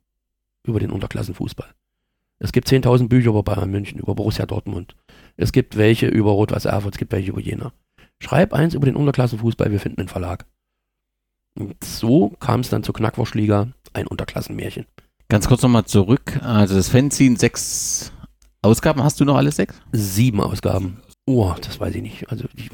über 0.65 0.81
den 0.81 0.91
Unterklassenfußball. 0.91 1.69
Es 2.39 2.53
gibt 2.53 2.69
10.000 2.69 3.09
Bücher 3.09 3.31
über 3.31 3.43
Bayern 3.43 3.71
München, 3.71 4.01
über 4.01 4.15
Borussia 4.15 4.47
Dortmund. 4.47 4.97
Es 5.37 5.53
gibt 5.53 5.77
welche 5.77 6.09
über 6.09 6.33
Rot-Weiß 6.33 6.65
Erfurt, 6.65 6.95
es 6.95 6.99
gibt 6.99 7.13
welche 7.13 7.31
über 7.31 7.41
Jena. 7.41 7.73
Schreib 8.19 8.53
eins 8.53 8.75
über 8.75 8.87
den 8.87 8.97
Unterklassenfußball, 8.97 9.71
wir 9.71 9.81
finden 9.81 10.01
einen 10.01 10.09
Verlag. 10.09 10.47
Und 11.59 11.83
so 11.85 12.31
kam 12.41 12.61
es 12.61 12.71
dann 12.71 12.83
zur 12.83 12.95
Knackwurschliga, 12.95 13.69
ein 13.93 14.07
Unterklassenmärchen. 14.07 14.87
Ganz 15.29 15.49
kurz 15.49 15.63
nochmal 15.63 15.85
zurück. 15.85 16.41
Also 16.43 16.75
das 16.75 16.89
Fanzine, 16.89 17.37
sechs 17.37 18.13
Ausgaben, 18.61 19.03
hast 19.03 19.21
du 19.21 19.25
noch 19.25 19.37
alle 19.37 19.53
sechs? 19.53 19.81
Sieben 19.93 20.41
Ausgaben. 20.41 21.01
Oh, 21.27 21.55
das 21.61 21.79
weiß 21.79 21.95
ich 21.95 22.03
nicht. 22.03 22.29
Also 22.31 22.47
ich, 22.57 22.71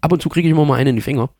ab 0.00 0.12
und 0.12 0.22
zu 0.22 0.28
kriege 0.28 0.46
ich 0.46 0.52
immer 0.52 0.64
mal 0.64 0.76
einen 0.76 0.90
in 0.90 0.96
die 0.96 1.02
Finger. 1.02 1.30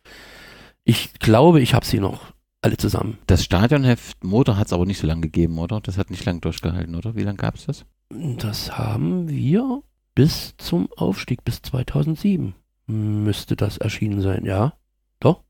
Ich 0.83 1.13
glaube, 1.19 1.61
ich 1.61 1.73
habe 1.73 1.85
sie 1.85 1.99
noch 1.99 2.34
alle 2.65 2.77
zusammen. 2.77 3.19
Das 3.27 3.43
Stadionheft 3.43 4.23
Motor 4.23 4.57
hat 4.57 4.67
es 4.67 4.73
aber 4.73 4.85
nicht 4.85 4.97
so 4.97 5.07
lange 5.07 5.21
gegeben, 5.21 5.59
oder? 5.59 5.79
Das 5.81 5.97
hat 5.97 6.09
nicht 6.09 6.25
lange 6.25 6.39
durchgehalten, 6.39 6.95
oder? 6.95 7.15
Wie 7.15 7.23
lange 7.23 7.37
gab 7.37 7.55
es 7.55 7.67
das? 7.67 7.85
Das 8.09 8.77
haben 8.77 9.29
wir 9.29 9.83
bis 10.15 10.55
zum 10.57 10.89
Aufstieg, 10.97 11.43
bis 11.45 11.61
2007 11.61 12.55
müsste 12.87 13.55
das 13.55 13.77
erschienen 13.77 14.21
sein, 14.21 14.45
ja. 14.45 14.73
Doch. 15.19 15.41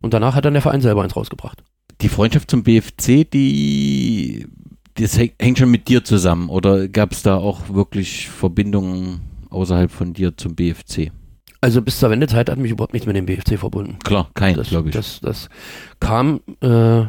Und 0.00 0.14
danach 0.14 0.34
hat 0.34 0.44
dann 0.44 0.54
der 0.54 0.62
Verein 0.62 0.80
selber 0.80 1.02
eins 1.02 1.16
rausgebracht. 1.16 1.62
Die 2.00 2.08
Freundschaft 2.08 2.50
zum 2.50 2.62
BFC, 2.62 3.30
die 3.30 4.46
das 4.94 5.18
hängt 5.18 5.58
schon 5.58 5.70
mit 5.70 5.88
dir 5.88 6.04
zusammen, 6.04 6.48
oder 6.48 6.88
gab 6.88 7.12
es 7.12 7.22
da 7.22 7.36
auch 7.36 7.68
wirklich 7.68 8.28
Verbindungen 8.28 9.20
außerhalb 9.50 9.90
von 9.90 10.14
dir 10.14 10.36
zum 10.36 10.54
BFC? 10.54 11.12
Also 11.66 11.82
bis 11.82 11.98
zur 11.98 12.10
Wendezeit 12.10 12.48
hat 12.48 12.58
mich 12.58 12.70
überhaupt 12.70 12.92
nichts 12.92 13.08
mit 13.08 13.16
dem 13.16 13.26
BFC 13.26 13.58
verbunden. 13.58 13.98
Klar, 14.04 14.30
kein, 14.34 14.54
Das, 14.54 14.68
glaube 14.68 14.88
ich. 14.90 14.94
das, 14.94 15.18
das 15.20 15.48
kam 15.98 16.38
äh, 16.60 17.06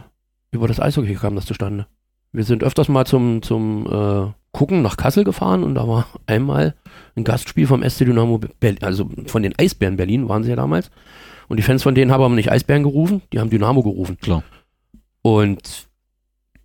über 0.49 0.67
das 0.67 0.79
Eishockey 0.79 1.13
kam 1.13 1.35
das 1.35 1.45
zustande. 1.45 1.85
Wir 2.31 2.43
sind 2.43 2.63
öfters 2.63 2.89
mal 2.89 3.05
zum, 3.05 3.43
zum 3.43 3.85
äh, 3.85 4.31
Gucken 4.53 4.81
nach 4.81 4.97
Kassel 4.97 5.23
gefahren 5.25 5.63
und 5.63 5.75
da 5.75 5.87
war 5.87 6.07
einmal 6.25 6.73
ein 7.15 7.23
Gastspiel 7.23 7.67
vom 7.67 7.87
SC 7.87 8.05
Dynamo 8.05 8.39
Berlin, 8.59 8.81
also 8.81 9.07
von 9.27 9.43
den 9.43 9.53
Eisbären 9.59 9.95
Berlin 9.95 10.27
waren 10.27 10.41
sie 10.41 10.49
ja 10.49 10.55
damals. 10.55 10.89
Und 11.47 11.57
die 11.57 11.63
Fans 11.63 11.83
von 11.83 11.93
denen 11.93 12.11
haben 12.11 12.23
aber 12.23 12.33
nicht 12.33 12.51
Eisbären 12.51 12.81
gerufen, 12.81 13.21
die 13.31 13.39
haben 13.39 13.51
Dynamo 13.51 13.83
gerufen. 13.83 14.17
Klar. 14.19 14.41
Und 15.21 15.87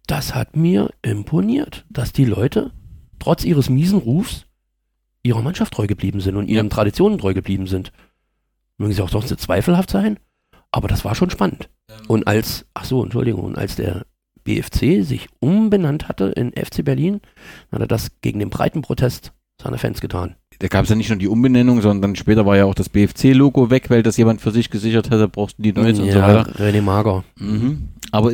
das 0.07 0.35
hat 0.35 0.57
mir 0.57 0.89
imponiert, 1.03 1.85
dass 1.91 2.15
die 2.15 2.25
Leute 2.25 2.71
trotz 3.19 3.45
ihres 3.45 3.69
miesen 3.69 3.99
Rufs 3.99 4.47
ihrer 5.23 5.43
Mannschaft 5.43 5.75
treu 5.75 5.87
geblieben 5.87 6.21
sind 6.21 6.37
und 6.37 6.49
ihren 6.49 6.71
Traditionen 6.71 7.19
treu 7.19 7.35
geblieben 7.35 7.67
sind. 7.67 7.93
Mögen 8.79 8.93
sie 8.93 9.03
auch 9.03 9.09
sonst 9.09 9.29
zweifelhaft 9.39 9.91
sein, 9.91 10.19
aber 10.71 10.89
das 10.89 11.05
war 11.05 11.15
schon 11.15 11.31
spannend. 11.31 11.69
Und 12.09 12.27
als, 12.27 12.67
ach 12.75 12.85
so, 12.85 13.03
Entschuldigung, 13.03 13.45
und 13.45 13.59
als 13.59 13.77
der 13.77 14.07
BFC 14.45 15.05
sich 15.05 15.29
umbenannt 15.39 16.09
hatte 16.09 16.27
in 16.27 16.53
FC 16.53 16.85
Berlin, 16.85 17.21
hat 17.71 17.81
er 17.81 17.87
das 17.87 18.21
gegen 18.23 18.41
den 18.41 18.51
breiten 18.51 18.83
Protest 18.83 19.33
seiner 19.63 19.79
Fans 19.79 20.01
getan. 20.01 20.35
Da 20.59 20.69
gab 20.69 20.85
es 20.85 20.91
ja 20.91 20.97
nicht 20.97 21.11
nur 21.11 21.19
die 21.19 21.29
Umbenennung, 21.29 21.81
sondern 21.83 22.17
später 22.17 22.47
war 22.47 22.57
ja 22.57 22.65
auch 22.65 22.75
das 22.75 22.89
BFC-Logo 22.89 23.71
weg, 23.71 23.91
weil 23.91 24.03
das 24.03 24.17
jemand 24.17 24.41
für 24.41 24.51
sich 24.51 24.71
gesichert 24.71 25.11
hatte, 25.11 25.29
brauchst 25.29 25.59
du 25.59 25.63
die 25.63 25.73
neues 25.73 25.99
und 25.99 26.11
so 26.11 26.19
ja, 26.19 26.45
weiter. 26.45 26.53
René 26.59 26.83
Mager. 26.83 27.23
Mhm. 27.37 27.91
Aber 28.11 28.33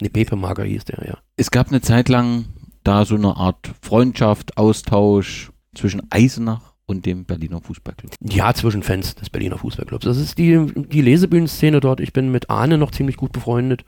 Ne, 0.00 0.08
Pepe 0.08 0.36
Mager 0.36 0.64
hieß 0.64 0.84
der, 0.86 1.06
ja. 1.06 1.18
es 1.36 1.50
gab 1.50 1.68
eine 1.68 1.80
Zeit 1.80 2.08
lang 2.08 2.46
da 2.84 3.04
so 3.04 3.14
eine 3.16 3.36
Art 3.36 3.70
Freundschaft, 3.82 4.56
Austausch 4.56 5.49
zwischen 5.74 6.02
Eisenach 6.10 6.74
und 6.90 7.06
dem 7.06 7.24
Berliner 7.24 7.60
Fußballclub. 7.60 8.12
Ja, 8.20 8.52
zwischen 8.52 8.82
Fans 8.82 9.14
des 9.14 9.30
Berliner 9.30 9.58
Fußballclubs. 9.58 10.04
Das 10.04 10.18
ist 10.18 10.38
die, 10.38 10.66
die 10.74 11.00
Lesebühnenszene 11.00 11.80
dort. 11.80 12.00
Ich 12.00 12.12
bin 12.12 12.32
mit 12.32 12.50
Arne 12.50 12.78
noch 12.78 12.90
ziemlich 12.90 13.16
gut 13.16 13.32
befreundet, 13.32 13.84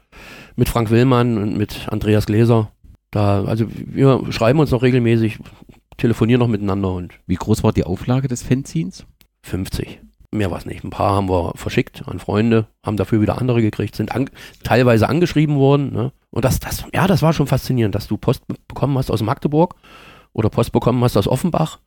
mit 0.55 0.69
Frank 0.69 0.91
Willmann 0.91 1.37
und 1.37 1.57
mit 1.57 1.89
Andreas 1.89 2.27
Gläser. 2.27 2.71
Da, 3.11 3.45
also 3.45 3.67
wir 3.69 4.33
schreiben 4.33 4.61
uns 4.61 4.71
noch 4.71 4.83
regelmäßig, 4.83 5.39
telefonieren 5.99 6.39
noch 6.39 6.49
miteinander 6.49 6.93
und 6.93 7.13
Wie 7.27 7.35
groß 7.35 7.63
war 7.63 7.73
die 7.73 7.85
Auflage 7.85 8.29
des 8.29 8.43
Fanzines? 8.43 9.05
50. 9.43 10.01
Mehr 10.31 10.51
war 10.51 10.59
es 10.59 10.65
nicht. 10.65 10.83
Ein 10.83 10.91
paar 10.91 11.17
haben 11.17 11.29
wir 11.29 11.53
verschickt 11.57 12.09
an 12.09 12.19
Freunde, 12.19 12.69
haben 12.87 12.97
dafür 12.97 13.21
wieder 13.21 13.39
andere 13.39 13.61
gekriegt, 13.61 13.97
sind 13.97 14.13
an, 14.13 14.31
teilweise 14.63 15.09
angeschrieben 15.09 15.57
worden. 15.57 15.93
Ne? 15.93 16.13
Und 16.31 16.45
das, 16.45 16.59
das, 16.59 16.85
ja, 16.95 17.07
das 17.07 17.21
war 17.21 17.35
schon 17.35 17.49
faszinierend, 17.49 17.95
dass 17.95 18.07
du 18.07 18.17
Post 18.17 18.45
bekommen 18.69 18.97
hast 18.97 19.11
aus 19.11 19.23
Magdeburg 19.23 19.75
oder 20.33 20.51
Post 20.51 20.73
bekommen 20.73 21.03
hast 21.05 21.17
aus 21.17 21.29
Offenbach 21.29 21.79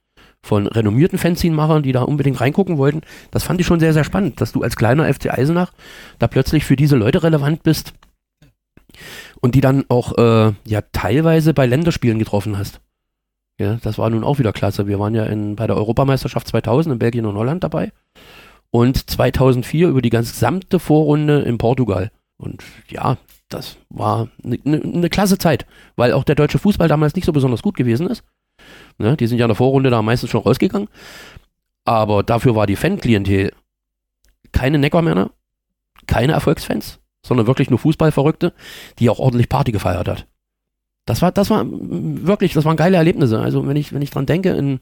von 0.41 0.67
renommierten 0.67 1.17
Fanzine-Machern, 1.17 1.83
die 1.83 1.91
da 1.91 2.03
unbedingt 2.03 2.39
reingucken 2.39 2.77
wollten. 2.77 3.01
Das 3.31 3.43
fand 3.43 3.59
ich 3.59 3.65
schon 3.65 3.79
sehr, 3.79 3.93
sehr 3.93 4.03
spannend, 4.03 4.41
dass 4.41 4.51
du 4.51 4.61
als 4.61 4.75
kleiner 4.75 5.11
FC 5.11 5.31
Eisenach 5.31 5.71
da 6.19 6.27
plötzlich 6.27 6.65
für 6.65 6.75
diese 6.75 6.95
Leute 6.95 7.23
relevant 7.23 7.63
bist 7.63 7.93
und 9.41 9.55
die 9.55 9.61
dann 9.61 9.85
auch 9.89 10.17
äh, 10.17 10.53
ja 10.65 10.81
teilweise 10.91 11.53
bei 11.53 11.65
Länderspielen 11.65 12.19
getroffen 12.19 12.57
hast. 12.57 12.79
Ja, 13.59 13.77
das 13.81 13.97
war 13.97 14.09
nun 14.09 14.23
auch 14.23 14.37
wieder 14.37 14.53
klasse. 14.53 14.87
Wir 14.87 14.99
waren 14.99 15.15
ja 15.15 15.25
in, 15.25 15.55
bei 15.55 15.65
der 15.65 15.77
Europameisterschaft 15.77 16.47
2000 16.47 16.93
in 16.93 16.99
Belgien 16.99 17.25
und 17.25 17.35
Holland 17.35 17.63
dabei 17.63 17.91
und 18.69 19.09
2004 19.09 19.87
über 19.87 20.01
die 20.01 20.09
gesamte 20.09 20.79
Vorrunde 20.79 21.41
in 21.41 21.57
Portugal. 21.57 22.11
Und 22.37 22.63
ja, 22.89 23.17
das 23.47 23.77
war 23.89 24.27
eine 24.43 24.59
ne, 24.63 24.79
ne 24.79 25.09
klasse 25.09 25.37
Zeit, 25.37 25.65
weil 25.95 26.11
auch 26.11 26.25
der 26.25 26.35
deutsche 26.35 26.59
Fußball 26.59 26.89
damals 26.89 27.15
nicht 27.15 27.25
so 27.25 27.31
besonders 27.31 27.61
gut 27.61 27.77
gewesen 27.77 28.07
ist. 28.07 28.23
Ne, 28.97 29.17
die 29.17 29.27
sind 29.27 29.37
ja 29.37 29.45
in 29.45 29.49
der 29.49 29.55
Vorrunde 29.55 29.89
da 29.89 30.01
meistens 30.01 30.29
schon 30.29 30.41
rausgegangen. 30.41 30.87
Aber 31.83 32.23
dafür 32.23 32.55
war 32.55 32.67
die 32.67 32.75
Fanklientel 32.75 33.51
keine 34.51 34.79
Neckermänner, 34.79 35.31
keine 36.07 36.33
Erfolgsfans, 36.33 36.99
sondern 37.25 37.47
wirklich 37.47 37.69
nur 37.69 37.79
Fußballverrückte, 37.79 38.53
die 38.99 39.09
auch 39.09 39.19
ordentlich 39.19 39.49
Party 39.49 39.71
gefeiert 39.71 40.07
hat. 40.07 40.27
Das 41.05 41.21
war, 41.21 41.31
das 41.31 41.51
war 41.51 41.65
wirklich, 41.67 42.53
das 42.53 42.65
waren 42.65 42.77
geile 42.77 42.97
Erlebnisse. 42.97 43.39
Also 43.39 43.67
wenn 43.67 43.75
ich, 43.75 43.93
wenn 43.93 44.01
ich 44.01 44.09
dran 44.09 44.25
denke, 44.25 44.51
in, 44.51 44.79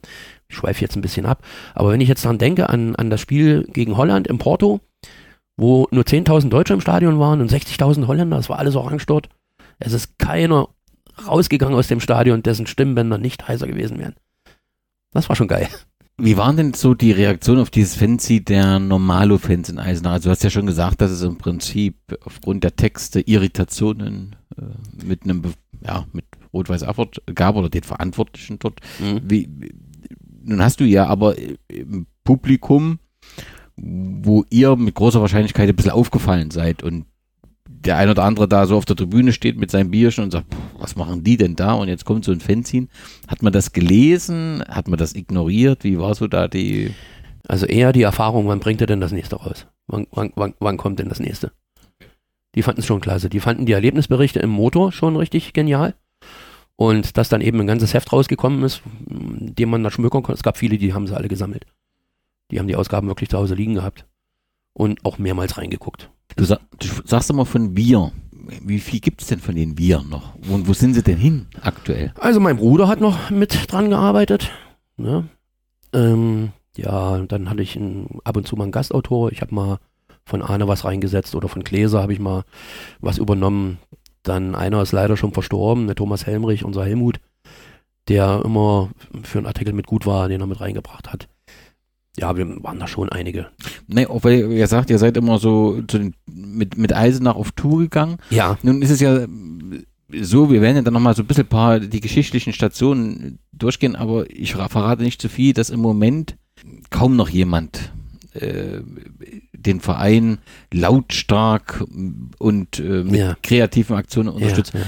ich 0.47 0.55
schweife 0.55 0.81
jetzt 0.81 0.95
ein 0.95 1.01
bisschen 1.01 1.25
ab, 1.25 1.43
aber 1.73 1.91
wenn 1.91 1.99
ich 1.99 2.07
jetzt 2.07 2.23
dran 2.23 2.37
denke 2.37 2.69
an, 2.69 2.95
an 2.95 3.09
das 3.09 3.19
Spiel 3.19 3.67
gegen 3.73 3.97
Holland 3.97 4.27
in 4.27 4.37
Porto, 4.37 4.79
wo 5.57 5.87
nur 5.91 6.03
10.000 6.03 6.49
Deutsche 6.49 6.73
im 6.73 6.81
Stadion 6.81 7.19
waren 7.19 7.41
und 7.41 7.51
60.000 7.51 8.07
Holländer, 8.07 8.37
das 8.37 8.49
war 8.49 8.59
alles 8.59 8.75
orange 8.75 9.05
dort. 9.05 9.27
Es 9.79 9.91
ist 9.91 10.17
keiner 10.17 10.69
rausgegangen 11.27 11.75
aus 11.75 11.87
dem 11.87 11.99
Stadion, 11.99 12.43
dessen 12.43 12.67
Stimmbänder 12.67 13.17
nicht 13.17 13.47
heißer 13.47 13.67
gewesen 13.67 13.99
wären. 13.99 14.15
Das 15.11 15.29
war 15.29 15.35
schon 15.35 15.47
geil. 15.47 15.69
Wie 16.17 16.37
waren 16.37 16.57
denn 16.57 16.73
so 16.73 16.93
die 16.93 17.11
Reaktionen 17.11 17.61
auf 17.61 17.71
dieses 17.71 17.95
Fanzine 17.95 18.41
der 18.41 18.79
Normalo-Fans 18.79 19.69
in 19.69 19.79
Eisenach? 19.79 20.13
Also 20.13 20.25
du 20.25 20.31
hast 20.31 20.43
ja 20.43 20.51
schon 20.51 20.67
gesagt, 20.67 21.01
dass 21.01 21.09
es 21.09 21.23
im 21.23 21.37
Prinzip 21.37 21.95
aufgrund 22.23 22.63
der 22.63 22.75
Texte 22.75 23.19
Irritationen 23.21 24.35
äh, 24.55 25.05
mit 25.05 25.23
einem, 25.23 25.41
Be- 25.41 25.53
ja, 25.85 26.05
mit 26.13 26.25
Rot-Weiß 26.53 26.83
Erfurt 26.83 27.21
gab 27.33 27.55
oder 27.55 27.69
den 27.69 27.81
Verantwortlichen 27.81 28.59
dort. 28.59 28.79
Mhm. 28.99 29.21
Wie, 29.23 29.49
nun 30.43 30.61
hast 30.61 30.79
du 30.79 30.83
ja 30.83 31.07
aber 31.07 31.35
im 31.67 32.05
Publikum, 32.23 32.99
wo 33.75 34.45
ihr 34.51 34.75
mit 34.75 34.93
großer 34.93 35.19
Wahrscheinlichkeit 35.19 35.67
ein 35.67 35.75
bisschen 35.75 35.91
aufgefallen 35.91 36.51
seid 36.51 36.83
und 36.83 37.05
der 37.85 37.97
ein 37.97 38.09
oder 38.09 38.23
andere 38.23 38.47
da 38.47 38.65
so 38.65 38.77
auf 38.77 38.85
der 38.85 38.95
Tribüne 38.95 39.33
steht 39.33 39.57
mit 39.57 39.71
seinem 39.71 39.91
Bierchen 39.91 40.23
und 40.23 40.31
sagt, 40.31 40.49
"Puh, 40.49 40.57
was 40.79 40.95
machen 40.95 41.23
die 41.23 41.37
denn 41.37 41.55
da? 41.55 41.73
Und 41.73 41.87
jetzt 41.87 42.05
kommt 42.05 42.25
so 42.25 42.31
ein 42.31 42.39
Fanzine. 42.39 42.87
Hat 43.27 43.41
man 43.43 43.53
das 43.53 43.71
gelesen? 43.73 44.63
Hat 44.67 44.87
man 44.87 44.97
das 44.97 45.15
ignoriert? 45.15 45.83
Wie 45.83 45.99
war 45.99 46.15
so 46.15 46.27
da 46.27 46.47
die 46.47 46.93
Also 47.47 47.65
eher 47.65 47.91
die 47.91 48.03
Erfahrung, 48.03 48.47
wann 48.47 48.61
bringt 48.61 48.79
er 48.79 48.87
denn 48.87 49.01
das 49.01 49.11
nächste 49.11 49.35
raus? 49.35 49.67
Wann, 49.87 50.07
wann, 50.11 50.31
wann, 50.35 50.53
wann 50.59 50.77
kommt 50.77 50.99
denn 50.99 51.09
das 51.09 51.19
nächste? 51.19 51.51
Die 52.55 52.61
fanden 52.61 52.81
es 52.81 52.85
schon 52.85 53.01
klasse. 53.01 53.29
Die 53.29 53.39
fanden 53.39 53.65
die 53.65 53.73
Erlebnisberichte 53.73 54.39
im 54.39 54.49
Motor 54.49 54.91
schon 54.91 55.17
richtig 55.17 55.51
genial. 55.53 55.95
Und 56.75 57.17
dass 57.17 57.29
dann 57.29 57.41
eben 57.41 57.59
ein 57.59 57.67
ganzes 57.67 57.93
Heft 57.93 58.13
rausgekommen 58.13 58.63
ist, 58.63 58.81
dem 59.09 59.69
man 59.69 59.83
da 59.83 59.91
schmökern 59.91 60.23
konnte. 60.23 60.37
Es 60.37 60.43
gab 60.43 60.57
viele, 60.57 60.77
die 60.77 60.93
haben 60.93 61.07
sie 61.07 61.15
alle 61.15 61.27
gesammelt. 61.27 61.65
Die 62.51 62.59
haben 62.59 62.67
die 62.67 62.75
Ausgaben 62.75 63.07
wirklich 63.07 63.29
zu 63.29 63.37
Hause 63.37 63.55
liegen 63.55 63.75
gehabt. 63.75 64.05
Und 64.73 65.05
auch 65.05 65.17
mehrmals 65.17 65.57
reingeguckt. 65.57 66.09
Du, 66.35 66.45
sag, 66.45 66.59
du 66.79 66.87
sagst 67.05 67.29
immer 67.29 67.45
von 67.45 67.75
wir. 67.75 68.11
Wie 68.63 68.79
viel 68.79 68.99
gibt 68.99 69.21
es 69.21 69.27
denn 69.27 69.39
von 69.39 69.55
den 69.55 69.77
wir 69.77 70.01
noch? 70.01 70.35
Und 70.49 70.67
wo 70.67 70.73
sind 70.73 70.93
sie 70.93 71.03
denn 71.03 71.17
hin 71.17 71.47
aktuell? 71.61 72.13
Also 72.19 72.39
mein 72.39 72.57
Bruder 72.57 72.87
hat 72.87 72.99
noch 72.99 73.29
mit 73.29 73.71
dran 73.71 73.89
gearbeitet. 73.89 74.51
Ne? 74.97 75.29
Ähm, 75.93 76.51
ja, 76.75 77.19
dann 77.19 77.49
hatte 77.49 77.61
ich 77.61 77.75
ein, 77.75 78.19
ab 78.23 78.35
und 78.35 78.47
zu 78.47 78.55
mal 78.55 78.63
einen 78.63 78.71
Gastautor. 78.71 79.31
Ich 79.31 79.41
habe 79.41 79.55
mal 79.55 79.79
von 80.25 80.41
Arne 80.41 80.67
was 80.67 80.85
reingesetzt 80.85 81.35
oder 81.35 81.47
von 81.47 81.63
Gläser 81.63 82.01
habe 82.01 82.13
ich 82.13 82.19
mal 82.19 82.43
was 82.99 83.17
übernommen. 83.17 83.77
Dann 84.23 84.55
einer 84.55 84.81
ist 84.81 84.91
leider 84.91 85.17
schon 85.17 85.33
verstorben, 85.33 85.87
der 85.87 85.95
Thomas 85.95 86.25
Helmrich, 86.25 86.63
unser 86.63 86.85
Helmut, 86.85 87.19
der 88.07 88.41
immer 88.43 88.89
für 89.23 89.37
einen 89.37 89.47
Artikel 89.47 89.73
mit 89.73 89.87
gut 89.87 90.05
war, 90.05 90.29
den 90.29 90.41
er 90.41 90.47
mit 90.47 90.61
reingebracht 90.61 91.11
hat. 91.11 91.27
Ja, 92.17 92.37
wir 92.37 92.63
waren 92.63 92.79
da 92.79 92.87
schon 92.87 93.09
einige. 93.09 93.47
Ne, 93.87 94.07
auch 94.09 94.23
weil 94.23 94.51
ihr 94.51 94.67
sagt, 94.67 94.89
ihr 94.91 94.99
seid 94.99 95.17
immer 95.17 95.39
so 95.39 95.81
den, 95.81 96.13
mit, 96.27 96.77
mit 96.77 96.93
Eisenach 96.93 97.35
auf 97.35 97.51
Tour 97.53 97.79
gegangen. 97.79 98.17
Ja. 98.29 98.57
Nun 98.61 98.81
ist 98.83 98.91
es 98.91 98.99
ja 98.99 99.25
so, 100.21 100.51
wir 100.51 100.61
werden 100.61 100.75
ja 100.75 100.81
dann 100.83 100.93
nochmal 100.93 101.15
so 101.15 101.23
ein 101.23 101.27
bisschen 101.27 101.47
paar 101.47 101.79
die 101.79 102.01
geschichtlichen 102.01 102.53
Stationen 102.53 103.39
durchgehen, 103.51 103.95
aber 103.95 104.29
ich 104.29 104.53
verrate 104.53 105.01
nicht 105.01 105.19
zu 105.21 105.27
viel, 105.27 105.53
dass 105.53 105.71
im 105.71 105.79
Moment 105.79 106.35
kaum 106.91 107.15
noch 107.15 107.29
jemand 107.29 107.91
äh, 108.33 108.81
den 109.53 109.79
Verein 109.79 110.37
lautstark 110.71 111.83
und 112.37 112.79
äh, 112.79 113.03
mit 113.03 113.15
Ja. 113.15 113.35
kreativen 113.41 113.95
Aktionen 113.95 114.29
unterstützt. 114.29 114.73
Ja, 114.73 114.81
ja. 114.81 114.85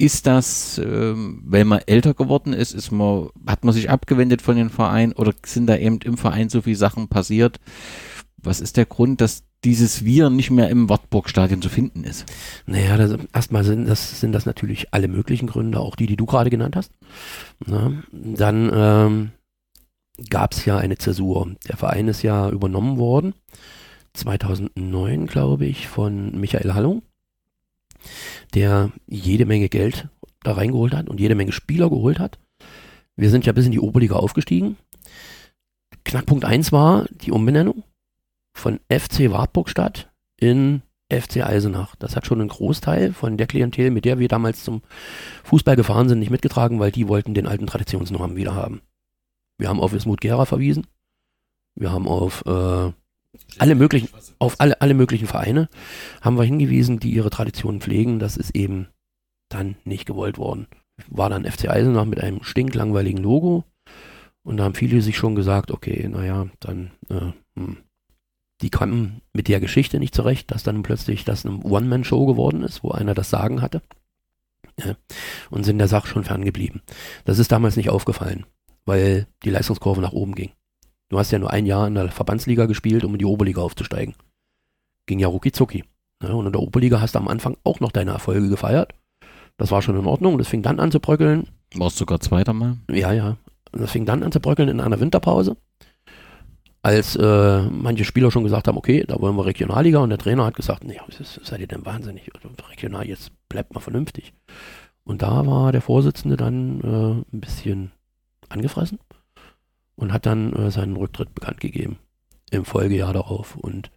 Ist 0.00 0.26
das, 0.26 0.80
ähm, 0.82 1.42
weil 1.44 1.66
man 1.66 1.80
älter 1.84 2.14
geworden 2.14 2.54
ist, 2.54 2.72
ist 2.72 2.90
man, 2.90 3.28
hat 3.46 3.66
man 3.66 3.74
sich 3.74 3.90
abgewendet 3.90 4.40
von 4.40 4.56
dem 4.56 4.70
Verein 4.70 5.12
oder 5.12 5.34
sind 5.44 5.66
da 5.66 5.76
eben 5.76 5.98
im 5.98 6.16
Verein 6.16 6.48
so 6.48 6.62
viele 6.62 6.76
Sachen 6.76 7.08
passiert? 7.08 7.60
Was 8.38 8.62
ist 8.62 8.78
der 8.78 8.86
Grund, 8.86 9.20
dass 9.20 9.42
dieses 9.62 10.02
Wir 10.02 10.30
nicht 10.30 10.50
mehr 10.50 10.70
im 10.70 10.88
Wartburg-Stadion 10.88 11.60
zu 11.60 11.68
finden 11.68 12.04
ist? 12.04 12.24
Naja, 12.64 12.96
das, 12.96 13.18
erstmal 13.34 13.62
sind 13.62 13.86
das, 13.86 14.18
sind 14.18 14.32
das 14.32 14.46
natürlich 14.46 14.94
alle 14.94 15.06
möglichen 15.06 15.48
Gründe, 15.48 15.78
auch 15.78 15.96
die, 15.96 16.06
die 16.06 16.16
du 16.16 16.24
gerade 16.24 16.48
genannt 16.48 16.76
hast. 16.76 16.92
Na, 17.66 18.02
dann 18.10 18.70
ähm, 18.72 19.30
gab 20.30 20.54
es 20.54 20.64
ja 20.64 20.78
eine 20.78 20.96
Zäsur. 20.96 21.56
Der 21.68 21.76
Verein 21.76 22.08
ist 22.08 22.22
ja 22.22 22.48
übernommen 22.48 22.96
worden, 22.96 23.34
2009, 24.14 25.26
glaube 25.26 25.66
ich, 25.66 25.88
von 25.88 26.40
Michael 26.40 26.72
Hallung, 26.72 27.02
der 28.54 28.92
jede 29.06 29.46
Menge 29.46 29.68
Geld 29.68 30.08
da 30.42 30.52
reingeholt 30.52 30.94
hat 30.94 31.08
und 31.08 31.20
jede 31.20 31.34
Menge 31.34 31.52
Spieler 31.52 31.90
geholt 31.90 32.18
hat. 32.18 32.38
Wir 33.16 33.30
sind 33.30 33.46
ja 33.46 33.52
bis 33.52 33.66
in 33.66 33.72
die 33.72 33.80
Oberliga 33.80 34.16
aufgestiegen. 34.16 34.76
Knackpunkt 36.04 36.44
1 36.44 36.72
war 36.72 37.06
die 37.10 37.32
Umbenennung 37.32 37.84
von 38.54 38.80
FC 38.90 39.30
Wartburgstadt 39.30 40.10
in 40.38 40.82
FC 41.12 41.44
Eisenach. 41.44 41.96
Das 41.96 42.16
hat 42.16 42.26
schon 42.26 42.40
einen 42.40 42.48
Großteil 42.48 43.12
von 43.12 43.36
der 43.36 43.46
Klientel, 43.46 43.90
mit 43.90 44.04
der 44.04 44.18
wir 44.18 44.28
damals 44.28 44.64
zum 44.64 44.82
Fußball 45.44 45.76
gefahren 45.76 46.08
sind, 46.08 46.20
nicht 46.20 46.30
mitgetragen, 46.30 46.78
weil 46.78 46.92
die 46.92 47.08
wollten 47.08 47.34
den 47.34 47.46
alten 47.46 47.66
Traditionsnormen 47.66 48.36
wieder 48.36 48.54
haben. 48.54 48.80
Wir 49.58 49.68
haben 49.68 49.80
auf 49.80 49.92
Wismut 49.92 50.20
Gera 50.20 50.46
verwiesen. 50.46 50.86
Wir 51.74 51.92
haben 51.92 52.08
auf 52.08 52.44
äh, 52.46 52.92
alle 53.58 53.74
möglichen, 53.74 54.08
auf 54.38 54.60
alle, 54.60 54.80
alle 54.80 54.94
möglichen 54.94 55.26
Vereine 55.26 55.68
haben 56.20 56.36
wir 56.36 56.44
hingewiesen, 56.44 57.00
die 57.00 57.10
ihre 57.10 57.30
Traditionen 57.30 57.80
pflegen. 57.80 58.18
Das 58.18 58.36
ist 58.36 58.54
eben 58.54 58.88
dann 59.48 59.76
nicht 59.84 60.06
gewollt 60.06 60.38
worden. 60.38 60.66
War 61.08 61.30
dann 61.30 61.44
FC 61.44 61.68
Eisenach 61.68 62.04
mit 62.04 62.20
einem 62.20 62.42
stinklangweiligen 62.42 63.22
Logo. 63.22 63.64
Und 64.42 64.56
da 64.56 64.64
haben 64.64 64.74
viele 64.74 65.00
sich 65.02 65.16
schon 65.16 65.34
gesagt, 65.34 65.70
okay, 65.70 66.08
naja, 66.08 66.46
dann 66.60 66.92
äh, 67.08 67.32
hm, 67.56 67.78
die 68.62 68.70
kamen 68.70 69.22
mit 69.32 69.48
der 69.48 69.60
Geschichte 69.60 69.98
nicht 69.98 70.14
zurecht, 70.14 70.50
dass 70.50 70.62
dann 70.62 70.82
plötzlich 70.82 71.24
das 71.24 71.46
eine 71.46 71.62
One-Man-Show 71.62 72.26
geworden 72.26 72.62
ist, 72.62 72.82
wo 72.82 72.90
einer 72.90 73.14
das 73.14 73.30
Sagen 73.30 73.62
hatte. 73.62 73.82
Ja, 74.78 74.96
und 75.50 75.64
sind 75.64 75.78
der 75.78 75.88
Sache 75.88 76.06
schon 76.06 76.24
ferngeblieben. 76.24 76.82
Das 77.24 77.38
ist 77.38 77.52
damals 77.52 77.76
nicht 77.76 77.90
aufgefallen, 77.90 78.46
weil 78.84 79.26
die 79.44 79.50
Leistungskurve 79.50 80.00
nach 80.00 80.12
oben 80.12 80.34
ging. 80.34 80.52
Du 81.10 81.18
hast 81.18 81.30
ja 81.32 81.38
nur 81.38 81.50
ein 81.50 81.66
Jahr 81.66 81.86
in 81.86 81.94
der 81.96 82.08
Verbandsliga 82.10 82.66
gespielt, 82.66 83.04
um 83.04 83.12
in 83.12 83.18
die 83.18 83.24
Oberliga 83.26 83.60
aufzusteigen. 83.60 84.14
Ging 85.06 85.18
ja 85.18 85.28
rucki 85.28 85.52
zucki. 85.52 85.84
Ja, 86.22 86.30
und 86.30 86.46
in 86.46 86.52
der 86.52 86.62
Oberliga 86.62 87.00
hast 87.00 87.14
du 87.14 87.18
am 87.18 87.28
Anfang 87.28 87.56
auch 87.64 87.80
noch 87.80 87.92
deine 87.92 88.12
Erfolge 88.12 88.48
gefeiert. 88.48 88.92
Das 89.56 89.70
war 89.70 89.82
schon 89.82 89.98
in 89.98 90.06
Ordnung. 90.06 90.38
Das 90.38 90.48
fing 90.48 90.62
dann 90.62 90.78
an 90.80 90.92
zu 90.92 91.00
bröckeln. 91.00 91.48
Warst 91.74 91.96
sogar 91.98 92.20
Zweiter 92.20 92.52
mal? 92.52 92.76
Ja, 92.90 93.12
ja. 93.12 93.36
Und 93.72 93.80
das 93.82 93.90
fing 93.90 94.06
dann 94.06 94.22
an 94.22 94.32
zu 94.32 94.40
bröckeln 94.40 94.68
in 94.68 94.80
einer 94.80 95.00
Winterpause, 95.00 95.56
als 96.82 97.14
äh, 97.16 97.62
manche 97.62 98.04
Spieler 98.04 98.30
schon 98.30 98.42
gesagt 98.44 98.68
haben, 98.68 98.78
okay, 98.78 99.04
da 99.06 99.20
wollen 99.20 99.36
wir 99.36 99.46
Regionalliga 99.46 99.98
und 99.98 100.10
der 100.10 100.18
Trainer 100.18 100.44
hat 100.44 100.54
gesagt, 100.56 100.84
nee, 100.84 100.98
was 101.06 101.20
ist- 101.20 101.40
seid 101.44 101.60
ihr 101.60 101.66
denn 101.68 101.84
wahnsinnig? 101.84 102.30
Regional, 102.70 103.06
jetzt 103.06 103.30
bleibt 103.48 103.74
mal 103.74 103.80
vernünftig. 103.80 104.32
Und 105.04 105.22
da 105.22 105.46
war 105.46 105.72
der 105.72 105.82
Vorsitzende 105.82 106.36
dann 106.36 106.80
äh, 106.80 107.34
ein 107.36 107.40
bisschen 107.40 107.92
angefressen 108.48 108.98
und 110.00 110.12
hat 110.12 110.26
dann 110.26 110.52
äh, 110.54 110.70
seinen 110.70 110.96
Rücktritt 110.96 111.34
bekannt 111.34 111.60
gegeben 111.60 111.98
im 112.50 112.64
Folgejahr 112.64 113.12
darauf 113.12 113.54
und 113.54 113.90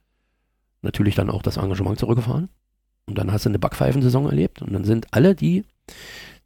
natürlich 0.82 1.16
dann 1.16 1.30
auch 1.30 1.42
das 1.42 1.58
Engagement 1.58 1.98
zurückgefahren. 1.98 2.50
Und 3.06 3.18
dann 3.18 3.32
hast 3.32 3.46
du 3.46 3.50
eine 3.50 3.60
Backpfeifensaison 3.60 4.26
erlebt 4.26 4.62
und 4.62 4.74
dann 4.74 4.84
sind 4.84 5.08
alle 5.12 5.34
die, 5.34 5.64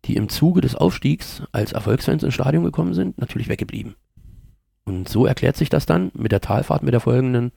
die 0.05 0.15
im 0.15 0.29
Zuge 0.29 0.61
des 0.61 0.75
Aufstiegs 0.75 1.43
als 1.51 1.73
Erfolgsfans 1.73 2.23
ins 2.23 2.33
Stadion 2.33 2.63
gekommen 2.63 2.93
sind, 2.93 3.17
natürlich 3.17 3.49
weggeblieben. 3.49 3.95
Und 4.85 5.09
so 5.09 5.25
erklärt 5.25 5.57
sich 5.57 5.69
das 5.69 5.85
dann 5.85 6.11
mit 6.13 6.31
der 6.31 6.41
Talfahrt, 6.41 6.83
mit 6.83 6.93
der 6.93 7.01
folgenden, 7.01 7.51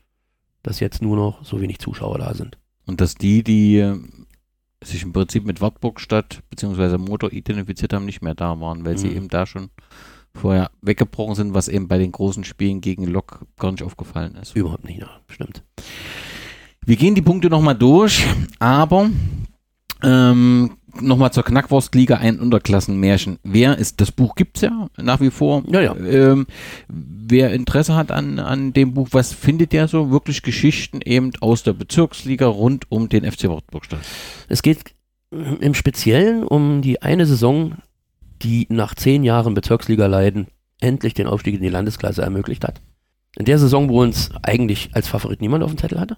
dass 0.63 0.81
jetzt 0.81 1.01
nur 1.01 1.17
noch 1.17 1.45
so 1.45 1.61
wenig 1.61 1.79
Zuschauer 1.79 2.19
da 2.19 2.35
sind. 2.35 2.59
Und 2.87 3.01
dass 3.01 3.15
die, 3.15 3.45
die 3.45 3.77
äh, 3.79 3.99
sich 4.83 5.03
im 5.03 5.13
Prinzip 5.13 5.45
mit 5.45 5.61
Wartburgstadt 5.61 6.43
bzw. 6.51 6.99
Motor 6.99 7.33
identifiziert 7.33 7.93
haben, 7.93 8.07
nicht 8.07 8.23
mehr 8.23 8.35
da 8.35 8.59
waren, 8.61 8.85
weil 8.85 8.99
sie 8.99 9.09
Mhm. 9.11 9.17
eben 9.17 9.29
da 9.29 9.47
schon 9.47 9.71
vorher 10.35 10.71
weggebrochen 10.83 11.35
sind, 11.35 11.55
was 11.55 11.69
eben 11.69 11.89
bei 11.89 11.99
den 11.99 12.13
großen 12.13 12.45
Spielen 12.45 12.81
gegen 12.81 13.05
Lok 13.07 13.47
gar 13.59 13.73
nicht 13.73 13.83
aufgefallen 13.83 14.37
ist. 14.37 14.57
Überhaupt 14.57 14.85
nicht, 14.85 15.01
ja, 15.01 15.11
stimmt. 15.29 15.63
Wir 16.85 16.97
gehen 16.97 17.15
die 17.15 17.23
Punkte 17.23 17.51
nochmal 17.51 17.77
durch, 17.77 18.25
aber 18.59 19.11
ähm, 20.03 20.77
nochmal 20.99 21.33
zur 21.33 21.45
Knackwurstliga 21.45 22.17
ein 22.17 22.41
Unterklassenmärchen. 22.41 23.39
Wer 23.43 23.79
ist, 23.79 24.01
das 24.01 24.13
Buch 24.13 24.35
gibt's 24.35 24.63
ja 24.63 24.89
nach 24.97 25.21
wie 25.21 25.31
vor. 25.31 25.63
Ja, 25.69 25.81
ja. 25.81 25.97
Ähm, 25.97 26.47
wer 26.89 27.53
Interesse 27.53 27.95
hat 27.95 28.11
an, 28.11 28.39
an 28.39 28.73
dem 28.73 28.95
Buch, 28.95 29.09
was 29.13 29.33
findet 29.33 29.73
der 29.73 29.89
so? 29.89 30.11
Wirklich 30.11 30.43
Geschichten 30.43 31.01
eben 31.05 31.33
aus 31.41 31.63
der 31.63 31.75
Bezirksliga 31.75 32.47
rund 32.47 32.91
um 32.91 33.09
den 33.09 33.31
FC 33.31 33.49
Wartburgstadt. 33.49 34.01
Es 34.49 34.63
geht 34.63 34.79
im 35.31 35.75
Speziellen 35.75 36.43
um 36.43 36.83
die 36.83 37.03
eine 37.03 37.27
Saison, 37.27 37.77
die 38.43 38.67
nach 38.71 38.95
zehn 38.95 39.25
Jahren 39.25 39.55
Bezirksliga 39.55 40.07
leiden 40.07 40.49
endlich 40.81 41.15
den 41.15 41.27
Aufstieg 41.27 41.55
in 41.55 41.63
die 41.63 41.69
Landesklasse 41.69 42.23
ermöglicht 42.23 42.65
hat. 42.65 42.81
In 43.37 43.45
der 43.45 43.59
Saison, 43.59 43.89
wo 43.89 44.03
uns 44.03 44.31
eigentlich 44.43 44.91
als 44.93 45.09
Favorit 45.09 45.41
niemand 45.41 45.63
auf 45.63 45.71
dem 45.71 45.79
Zettel 45.79 46.01
hatte. 46.01 46.17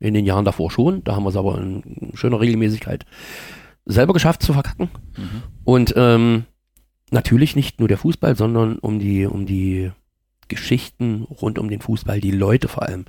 In 0.00 0.14
den 0.14 0.24
Jahren 0.24 0.44
davor 0.44 0.70
schon. 0.70 1.04
Da 1.04 1.14
haben 1.14 1.24
wir 1.24 1.30
es 1.30 1.36
aber 1.36 1.58
in 1.58 2.12
schöner 2.14 2.40
Regelmäßigkeit 2.40 3.04
selber 3.84 4.12
geschafft 4.12 4.42
zu 4.42 4.52
verkacken. 4.52 4.88
Und 5.64 5.94
ähm, 5.96 6.44
natürlich 7.10 7.56
nicht 7.56 7.78
nur 7.80 7.88
der 7.88 7.98
Fußball, 7.98 8.36
sondern 8.36 8.78
um 8.78 8.98
die, 8.98 9.26
um 9.26 9.46
die 9.46 9.90
Geschichten 10.48 11.22
rund 11.22 11.58
um 11.58 11.68
den 11.68 11.80
Fußball, 11.80 12.20
die 12.20 12.30
Leute 12.30 12.68
vor 12.68 12.84
allem. 12.84 13.04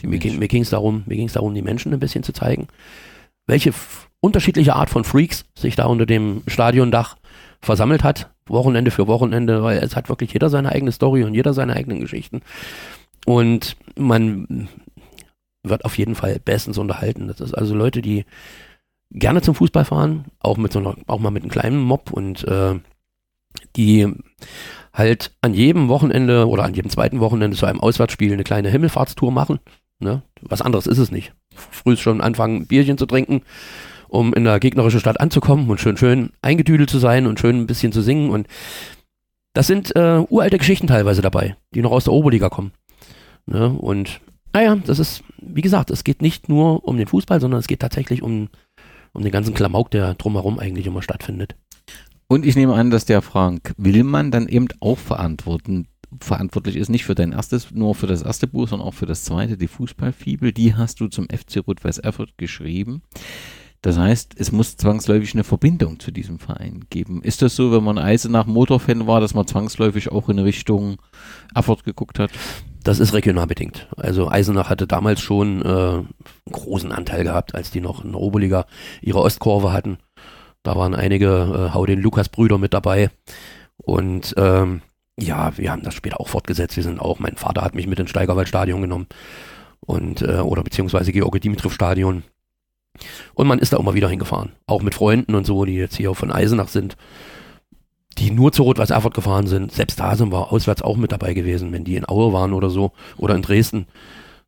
Die 0.00 0.06
Mir, 0.06 0.18
ging, 0.18 0.38
mir 0.38 0.48
ging 0.48 0.62
es 0.62 0.70
darum, 0.70 1.02
mir 1.06 1.16
ging 1.16 1.26
es 1.26 1.34
darum, 1.34 1.54
die 1.54 1.62
Menschen 1.62 1.92
ein 1.92 2.00
bisschen 2.00 2.24
zu 2.24 2.32
zeigen, 2.32 2.68
welche 3.46 3.72
unterschiedliche 4.20 4.74
Art 4.74 4.90
von 4.90 5.04
Freaks 5.04 5.44
sich 5.56 5.76
da 5.76 5.86
unter 5.86 6.06
dem 6.06 6.42
Stadiondach 6.46 7.16
versammelt 7.64 8.04
hat, 8.04 8.30
Wochenende 8.46 8.90
für 8.90 9.06
Wochenende, 9.06 9.62
weil 9.62 9.78
es 9.78 9.96
hat 9.96 10.08
wirklich 10.08 10.32
jeder 10.32 10.50
seine 10.50 10.70
eigene 10.70 10.92
Story 10.92 11.24
und 11.24 11.34
jeder 11.34 11.54
seine 11.54 11.74
eigenen 11.74 12.00
Geschichten. 12.00 12.42
Und 13.26 13.76
man 13.96 14.68
wird 15.62 15.84
auf 15.84 15.96
jeden 15.98 16.14
Fall 16.14 16.38
bestens 16.44 16.78
unterhalten. 16.78 17.26
Das 17.28 17.40
ist 17.40 17.54
also 17.54 17.74
Leute, 17.74 18.02
die 18.02 18.24
gerne 19.10 19.42
zum 19.42 19.54
Fußball 19.54 19.84
fahren, 19.84 20.26
auch 20.40 20.56
mit 20.56 20.72
so 20.72 20.78
einer, 20.78 20.94
auch 21.06 21.18
mal 21.18 21.30
mit 21.30 21.42
einem 21.42 21.50
kleinen 21.50 21.78
Mob 21.78 22.12
und 22.12 22.44
äh, 22.46 22.74
die 23.76 24.12
halt 24.92 25.32
an 25.40 25.54
jedem 25.54 25.88
Wochenende 25.88 26.48
oder 26.48 26.64
an 26.64 26.74
jedem 26.74 26.90
zweiten 26.90 27.20
Wochenende 27.20 27.56
zu 27.56 27.66
einem 27.66 27.80
Auswärtsspiel 27.80 28.32
eine 28.32 28.44
kleine 28.44 28.68
Himmelfahrtstour 28.68 29.32
machen. 29.32 29.58
Ne? 29.98 30.22
Was 30.40 30.62
anderes 30.62 30.86
ist 30.86 30.98
es 30.98 31.10
nicht. 31.10 31.32
Früh 31.54 31.96
schon 31.96 32.20
anfangen, 32.20 32.66
Bierchen 32.66 32.98
zu 32.98 33.06
trinken, 33.06 33.42
um 34.14 34.32
in 34.32 34.44
der 34.44 34.60
gegnerischen 34.60 35.00
Stadt 35.00 35.20
anzukommen 35.20 35.68
und 35.68 35.80
schön, 35.80 35.96
schön 35.96 36.30
eingedüdelt 36.40 36.88
zu 36.88 36.98
sein 36.98 37.26
und 37.26 37.40
schön 37.40 37.60
ein 37.60 37.66
bisschen 37.66 37.92
zu 37.92 38.00
singen. 38.00 38.30
Und 38.30 38.46
das 39.54 39.66
sind 39.66 39.94
äh, 39.96 40.24
uralte 40.28 40.58
Geschichten 40.58 40.86
teilweise 40.86 41.20
dabei, 41.20 41.56
die 41.74 41.82
noch 41.82 41.90
aus 41.90 42.04
der 42.04 42.12
Oberliga 42.12 42.48
kommen. 42.48 42.72
Ne? 43.46 43.68
Und 43.68 44.20
naja, 44.52 44.76
das 44.76 45.00
ist, 45.00 45.24
wie 45.40 45.62
gesagt, 45.62 45.90
es 45.90 46.04
geht 46.04 46.22
nicht 46.22 46.48
nur 46.48 46.86
um 46.86 46.96
den 46.96 47.08
Fußball, 47.08 47.40
sondern 47.40 47.58
es 47.58 47.66
geht 47.66 47.80
tatsächlich 47.80 48.22
um, 48.22 48.48
um 49.12 49.22
den 49.22 49.32
ganzen 49.32 49.52
Klamauk, 49.52 49.90
der 49.90 50.14
drumherum 50.14 50.60
eigentlich 50.60 50.86
immer 50.86 51.02
stattfindet. 51.02 51.56
Und 52.28 52.46
ich 52.46 52.54
nehme 52.54 52.74
an, 52.74 52.90
dass 52.90 53.04
der 53.04 53.20
Frank 53.20 53.74
Willmann 53.76 54.30
dann 54.30 54.48
eben 54.48 54.68
auch 54.78 54.98
verantworten, 54.98 55.88
verantwortlich 56.20 56.76
ist, 56.76 56.88
nicht 56.88 57.04
für 57.04 57.16
dein 57.16 57.32
erstes, 57.32 57.72
nur 57.72 57.96
für 57.96 58.06
das 58.06 58.22
erste 58.22 58.46
Buch, 58.46 58.68
sondern 58.68 58.86
auch 58.86 58.94
für 58.94 59.06
das 59.06 59.24
zweite, 59.24 59.56
die 59.56 59.66
Fußballfibel. 59.66 60.52
Die 60.52 60.74
hast 60.74 61.00
du 61.00 61.08
zum 61.08 61.26
FC 61.26 61.66
Rot-Weiß 61.66 61.98
Erfurt 61.98 62.38
geschrieben. 62.38 63.02
Das 63.84 63.98
heißt, 63.98 64.36
es 64.38 64.50
muss 64.50 64.78
zwangsläufig 64.78 65.34
eine 65.34 65.44
Verbindung 65.44 66.00
zu 66.00 66.10
diesem 66.10 66.38
Verein 66.38 66.86
geben. 66.88 67.20
Ist 67.22 67.42
das 67.42 67.54
so, 67.54 67.70
wenn 67.70 67.84
man 67.84 67.98
Eisenach 67.98 68.46
Motorfan 68.46 69.06
war, 69.06 69.20
dass 69.20 69.34
man 69.34 69.46
zwangsläufig 69.46 70.10
auch 70.10 70.30
in 70.30 70.38
Richtung 70.38 70.96
Erfurt 71.54 71.84
geguckt 71.84 72.18
hat? 72.18 72.30
Das 72.82 72.98
ist 72.98 73.12
regional 73.12 73.46
bedingt. 73.46 73.86
Also 73.98 74.30
Eisenach 74.30 74.70
hatte 74.70 74.86
damals 74.86 75.20
schon 75.20 75.60
äh, 75.60 75.68
einen 75.68 76.08
großen 76.50 76.92
Anteil 76.92 77.24
gehabt, 77.24 77.54
als 77.54 77.72
die 77.72 77.82
noch 77.82 78.02
in 78.02 78.12
der 78.12 78.22
Oberliga 78.22 78.64
ihre 79.02 79.20
Ostkurve 79.20 79.74
hatten. 79.74 79.98
Da 80.62 80.76
waren 80.76 80.94
einige 80.94 81.68
äh, 81.68 81.74
Hau 81.74 81.84
den 81.84 82.00
Lukas-Brüder 82.00 82.56
mit 82.56 82.72
dabei. 82.72 83.10
Und 83.76 84.32
ähm, 84.38 84.80
ja, 85.20 85.58
wir 85.58 85.70
haben 85.70 85.82
das 85.82 85.92
später 85.92 86.20
auch 86.20 86.28
fortgesetzt. 86.28 86.76
Wir 86.76 86.84
sind 86.84 87.00
auch, 87.00 87.18
mein 87.18 87.36
Vater 87.36 87.60
hat 87.60 87.74
mich 87.74 87.86
mit 87.86 87.98
ins 87.98 88.08
Steigerwald-Stadion 88.08 88.80
genommen. 88.80 89.08
Und, 89.80 90.22
äh, 90.22 90.38
oder 90.38 90.62
beziehungsweise 90.62 91.12
George 91.12 91.40
Dimitrov-Stadion. 91.40 92.22
Und 93.34 93.46
man 93.46 93.58
ist 93.58 93.72
da 93.72 93.78
immer 93.78 93.94
wieder 93.94 94.08
hingefahren. 94.08 94.52
Auch 94.66 94.82
mit 94.82 94.94
Freunden 94.94 95.34
und 95.34 95.46
so, 95.46 95.64
die 95.64 95.74
jetzt 95.74 95.96
hier 95.96 96.14
von 96.14 96.30
Eisenach 96.30 96.68
sind, 96.68 96.96
die 98.18 98.30
nur 98.30 98.52
zu 98.52 98.62
Rot-Weiß 98.62 98.90
Erfurt 98.90 99.14
gefahren 99.14 99.46
sind. 99.46 99.72
Selbst 99.72 99.98
da 99.98 100.14
sind 100.16 100.32
wir 100.32 100.52
auswärts 100.52 100.82
auch 100.82 100.96
mit 100.96 101.12
dabei 101.12 101.34
gewesen, 101.34 101.72
wenn 101.72 101.84
die 101.84 101.96
in 101.96 102.08
Aue 102.08 102.32
waren 102.32 102.52
oder 102.52 102.70
so. 102.70 102.92
Oder 103.16 103.34
in 103.34 103.42
Dresden. 103.42 103.86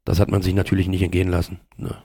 Das 0.05 0.20
hat 0.20 0.30
man 0.30 0.42
sich 0.42 0.55
natürlich 0.55 0.86
nicht 0.86 1.03
entgehen 1.03 1.28
lassen. 1.28 1.61
Ne. 1.76 1.97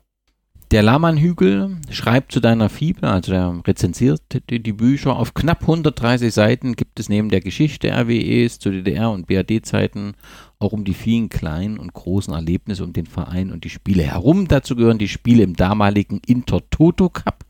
Der 0.72 0.84
Lahmann-Hügel 0.84 1.80
schreibt 1.89 2.32
zu 2.32 2.39
deiner 2.39 2.69
Fibel, 2.69 3.03
also 3.03 3.34
der 3.34 3.61
rezensiert 3.67 4.22
die, 4.49 4.63
die, 4.63 4.72
Bücher. 4.72 5.17
Auf 5.17 5.34
knapp 5.34 5.63
130 5.63 6.34
Seiten 6.34 6.78
gibt 6.78 6.97
es 6.97 7.09
neben 7.09 7.28
der 7.28 7.41
Geschichte 7.41 7.89
RWEs 7.89 8.57
zu 8.57 8.69
DDR- 8.69 9.11
und 9.11 9.28
BRD-Zeiten 9.28 10.13
auch 10.59 10.72
um 10.72 10.86
die 10.86 10.93
vielen 10.93 11.28
kleinen 11.28 11.78
und 11.78 11.93
großen 11.93 12.34
Erlebnisse 12.34 12.86
um 12.86 12.93
den 12.93 13.05
Verein 13.05 13.51
und 13.51 13.65
die 13.65 13.69
Spiele 13.69 14.03
herum. 14.03 14.47
Dazu 14.47 14.78
gehören 14.78 14.97
die 14.97 15.09
Spiele 15.09 15.43
im 15.43 15.57
damaligen 15.57 16.22
Intertoto 16.26 17.09
Cup, 17.09 17.43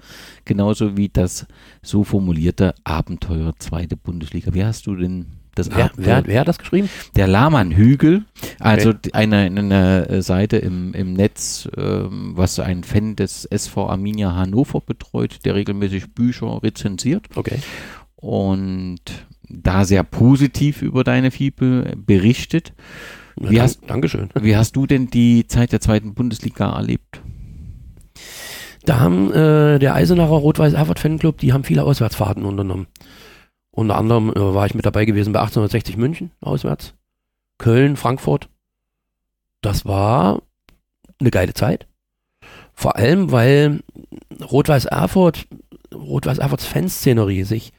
genauso 0.43 0.97
wie 0.97 1.09
das 1.09 1.45
so 1.83 2.03
formulierte 2.03 2.73
Abenteuer 2.83 3.53
zweite 3.59 3.97
Bundesliga. 3.97 4.55
Wie 4.55 4.65
hast 4.65 4.87
du 4.87 4.95
denn 4.95 5.40
das 5.55 5.69
wer, 5.69 5.91
wer, 5.97 6.25
wer, 6.25 6.41
hat 6.41 6.47
das 6.47 6.59
geschrieben? 6.59 6.89
Der 7.15 7.27
Lahmann-Hügel, 7.27 8.23
also 8.59 8.91
okay. 8.91 9.09
eine, 9.13 9.37
eine 9.37 10.21
Seite 10.21 10.57
im, 10.57 10.93
im 10.93 11.13
Netz, 11.13 11.67
ähm, 11.75 12.31
was 12.35 12.59
ein 12.59 12.83
Fan 12.83 13.15
des 13.17 13.45
SV 13.45 13.89
Arminia 13.89 14.33
Hannover 14.33 14.79
betreut, 14.79 15.39
der 15.43 15.55
regelmäßig 15.55 16.13
Bücher 16.13 16.61
rezensiert. 16.63 17.27
Okay. 17.35 17.59
Und 18.15 19.01
da 19.49 19.83
sehr 19.83 20.03
positiv 20.03 20.81
über 20.81 21.03
deine 21.03 21.31
Fibel 21.31 21.93
berichtet. 21.97 22.73
Wie 23.35 23.55
ja, 23.55 23.63
hast, 23.63 23.81
Dankeschön. 23.87 24.29
Wie 24.39 24.55
hast 24.55 24.75
du 24.75 24.85
denn 24.85 25.07
die 25.07 25.47
Zeit 25.47 25.71
der 25.71 25.81
zweiten 25.81 26.13
Bundesliga 26.13 26.71
erlebt? 26.71 27.21
Da 28.83 28.99
haben 28.99 29.31
äh, 29.31 29.79
der 29.79 29.95
Eisenacher 29.95 30.31
Rot-Weiß 30.31 30.73
Erfurt 30.73 30.99
Fanclub, 30.99 31.37
die 31.37 31.53
haben 31.53 31.63
viele 31.63 31.83
Auswärtsfahrten 31.83 32.45
unternommen. 32.45 32.87
Unter 33.71 33.97
anderem 33.97 34.31
äh, 34.31 34.53
war 34.53 34.65
ich 34.65 34.75
mit 34.75 34.85
dabei 34.85 35.05
gewesen 35.05 35.33
bei 35.33 35.39
1860 35.39 35.97
München 35.97 36.31
auswärts, 36.41 36.93
Köln, 37.57 37.95
Frankfurt. 37.95 38.49
Das 39.61 39.85
war 39.85 40.41
eine 41.19 41.31
geile 41.31 41.53
Zeit. 41.53 41.87
Vor 42.73 42.95
allem, 42.95 43.31
weil 43.31 43.81
Rot-Weiß 44.41 44.85
Erfurt, 44.85 45.47
Rot-Weiß 45.93 46.39
Erfurts 46.39 46.65
Fanszenerie 46.65 47.43
sich 47.43 47.73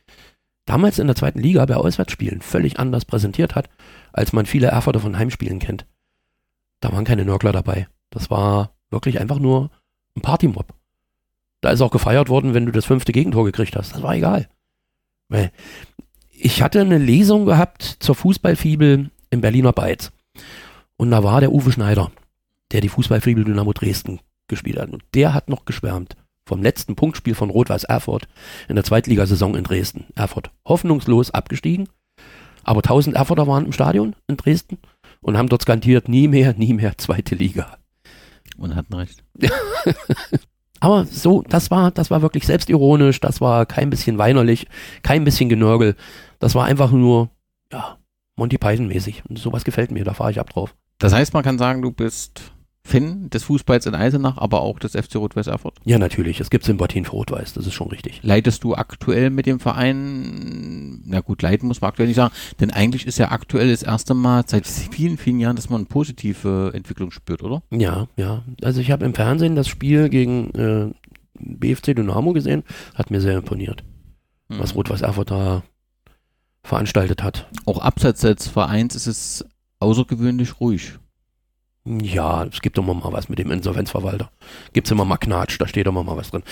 damals 0.64 0.99
in 0.99 1.09
der 1.09 1.16
zweiten 1.16 1.40
Liga 1.40 1.64
bei 1.66 1.76
Auswärtsspielen 1.76 2.40
völlig 2.40 2.78
anders 2.78 3.05
präsentiert 3.05 3.55
hat, 3.55 3.68
als 4.12 4.32
man 4.32 4.47
viele 4.47 4.68
Erfurter 4.68 5.01
von 5.01 5.18
Heimspielen 5.18 5.59
kennt. 5.59 5.86
Da 6.80 6.93
waren 6.93 7.05
keine 7.05 7.24
Nörgler 7.24 7.53
dabei. 7.53 7.88
Das 8.11 8.30
war 8.30 8.72
wirklich 8.90 9.20
einfach 9.20 9.38
nur 9.38 9.70
ein 10.16 10.22
Partymob. 10.22 10.72
Da 11.61 11.70
ist 11.70 11.80
auch 11.80 11.90
gefeiert 11.90 12.28
worden, 12.28 12.55
wenn 12.55 12.66
du 12.66 12.72
das 12.72 12.84
fünfte 12.84 13.12
Gegentor 13.12 13.45
gekriegt 13.45 13.76
hast. 13.76 13.95
Das 13.95 14.03
war 14.03 14.14
egal. 14.14 14.49
Weil 15.33 15.51
ich 16.30 16.61
hatte 16.61 16.80
eine 16.83 16.99
Lesung 16.99 17.47
gehabt 17.47 17.97
zur 18.01 18.14
Fußballfibel 18.14 19.11
im 19.30 19.41
Berliner 19.41 19.72
Beiz. 19.72 20.12
Und 20.97 21.11
da 21.11 21.24
war 21.24 21.41
der 21.41 21.53
Uwe 21.53 21.72
Schneider, 21.72 22.12
der 22.70 22.83
die 22.83 22.91
Fußballfibel 22.91 23.45
Dynamo 23.45 23.72
Dresden 23.72 24.20
gespielt 24.47 24.78
hat. 24.78 24.91
Und 24.91 25.03
der 25.14 25.33
hat 25.33 25.49
noch 25.49 25.64
geschwärmt 25.64 26.16
vom 26.45 26.62
letzten 26.62 26.97
Punktspiel 26.97 27.35
von 27.35 27.49
Rot-Weiß 27.49 27.85
Erfurt 27.85 28.28
in 28.68 28.74
der 28.74 28.85
Zweitligasaison 28.85 29.55
in 29.55 29.64
Dresden. 29.64 30.05
Erfurt 30.14 30.51
hoffnungslos 30.66 31.30
abgestiegen, 31.30 31.89
aber 32.62 32.80
1000 32.80 33.16
Erfurter 33.16 33.47
waren 33.47 33.64
im 33.64 33.72
Stadion 33.72 34.14
in 34.26 34.37
Dresden 34.37 34.78
und 35.22 35.39
haben 35.39 35.49
dort 35.49 35.62
skandiert, 35.62 36.09
nie 36.09 36.28
mehr, 36.28 36.53
nie 36.53 36.74
mehr 36.74 36.99
zweite 36.99 37.37
Liga. 37.37 37.78
Und 38.59 38.74
hatten 38.74 38.93
recht. 38.93 39.24
Aber 40.83 41.07
so, 41.07 41.45
das 41.49 41.70
war, 41.70 41.93
das 41.93 42.11
war 42.11 42.22
wirklich 42.22 42.45
selbstironisch, 42.45 43.20
das 43.20 43.41
war 43.41 43.66
kein 43.66 43.89
bisschen 43.89 44.18
weinerlich, 44.18 44.66
kein 45.05 45.22
bisschen 45.22 45.49
Genörgel. 45.49 45.95
Das 46.41 46.57
war 46.57 46.64
einfach 46.64 46.91
nur, 46.91 47.30
ja, 47.70 47.99
Monty 48.35 48.59
Python 48.59 48.89
mäßig. 48.89 49.22
Und 49.28 49.39
sowas 49.39 49.62
gefällt 49.62 49.93
mir, 49.93 50.03
da 50.03 50.12
fahre 50.12 50.33
ich 50.33 50.41
ab 50.41 50.51
drauf. 50.51 50.74
Das 50.99 51.12
heißt, 51.12 51.35
man 51.35 51.45
kann 51.45 51.57
sagen, 51.57 51.83
du 51.83 51.93
bist 51.93 52.53
Fan 52.85 53.30
des 53.30 53.45
Fußballs 53.45 53.87
in 53.87 53.95
Eisenach, 53.95 54.39
aber 54.39 54.61
auch 54.61 54.80
des 54.80 54.93
FC 54.93 55.16
Rot-Weiß 55.16 55.47
Erfurt? 55.47 55.78
Ja, 55.85 55.99
natürlich. 55.99 56.41
Es 56.41 56.51
gibt 56.51 56.64
Sympathien 56.64 57.05
für 57.05 57.12
Rot-Weiß, 57.12 57.53
das 57.53 57.66
ist 57.66 57.74
schon 57.74 57.89
richtig. 57.89 58.20
Leitest 58.22 58.64
du 58.64 58.74
aktuell 58.74 59.30
mit 59.30 59.47
dem 59.47 59.61
Verein, 59.61 61.01
na 61.05 61.20
gut, 61.20 61.43
leiten 61.43 61.68
muss 61.68 61.80
man 61.80 61.91
aktuell 61.91 62.09
nicht 62.09 62.16
sagen, 62.16 62.35
denn 62.61 62.72
eigentlich 62.72 63.07
ist 63.07 63.18
ja 63.18 63.30
aktuell 63.30 63.70
das 63.70 63.85
erste 63.85 64.14
Mal 64.14 64.45
seit 64.47 64.66
vielen, 64.66 65.16
vielen 65.16 65.39
Jahren, 65.39 65.55
dass 65.55 65.70
man 65.70 65.83
eine 65.83 65.87
positive 65.87 66.72
Entwicklung 66.74 67.12
spürt, 67.12 67.43
oder? 67.43 67.62
Ja, 67.70 68.09
ja. 68.16 68.43
Also 68.62 68.80
ich 68.80 68.91
habe 68.91 69.05
im 69.05 69.14
Fernsehen 69.14 69.55
das 69.55 69.68
Spiel 69.68 70.09
gegen 70.09 70.51
äh, 70.55 70.91
BFC 71.39 71.95
Dynamo 71.95 72.33
gesehen, 72.33 72.64
hat 72.95 73.12
mir 73.12 73.20
sehr 73.20 73.39
imponiert, 73.39 73.85
hm. 74.51 74.59
was 74.59 74.74
Rot-Weiß 74.74 75.03
Erfurt 75.03 75.30
da 75.30 75.62
veranstaltet 76.64 77.22
hat. 77.22 77.49
Auch 77.64 77.78
abseits 77.78 78.22
des 78.22 78.49
Vereins 78.49 78.97
ist 78.97 79.07
es 79.07 79.45
außergewöhnlich 79.78 80.61
ruhig. 80.61 80.99
Ja, 81.85 82.45
es 82.45 82.62
gibt 82.62 82.78
immer 82.78 82.95
mal 82.95 83.12
was 83.12 83.28
mit 83.28 83.41
dem 83.41 83.51
Insolvenzverwalter. 83.51 84.30
Gibt 84.72 84.87
es 84.87 84.93
immer 84.93 85.05
mal 85.05 85.16
Knatsch, 85.16 85.61
da 85.61 85.66
steht 85.66 85.89
immer 85.89 86.05
mal 86.05 86.16
was 86.16 86.30
drin. 86.30 86.45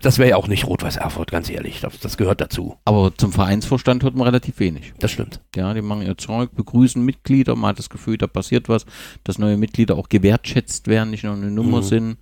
Das 0.00 0.18
wäre 0.18 0.30
ja 0.30 0.36
auch 0.36 0.48
nicht 0.48 0.66
Rot-Weiß 0.66 0.96
Erfurt, 0.96 1.30
ganz 1.30 1.50
ehrlich. 1.50 1.80
Das, 1.80 2.00
das, 2.00 2.16
gehört 2.16 2.40
dazu. 2.40 2.76
Aber 2.86 3.14
zum 3.14 3.30
Vereinsvorstand 3.30 4.02
hört 4.02 4.14
man 4.14 4.26
relativ 4.26 4.60
wenig. 4.60 4.94
Das 4.98 5.10
stimmt. 5.10 5.40
Ja, 5.54 5.74
die 5.74 5.82
machen 5.82 6.02
ihr 6.02 6.16
Zeug, 6.16 6.54
begrüßen 6.54 7.04
Mitglieder, 7.04 7.54
man 7.54 7.70
hat 7.70 7.78
das 7.78 7.90
Gefühl, 7.90 8.16
da 8.16 8.26
passiert 8.26 8.70
was, 8.70 8.86
dass 9.24 9.38
neue 9.38 9.58
Mitglieder 9.58 9.94
auch 9.96 10.08
gewertschätzt 10.08 10.88
werden, 10.88 11.10
nicht 11.10 11.24
nur 11.24 11.34
eine 11.34 11.50
Nummer 11.50 11.78
mhm. 11.78 11.84
sind. 11.84 12.18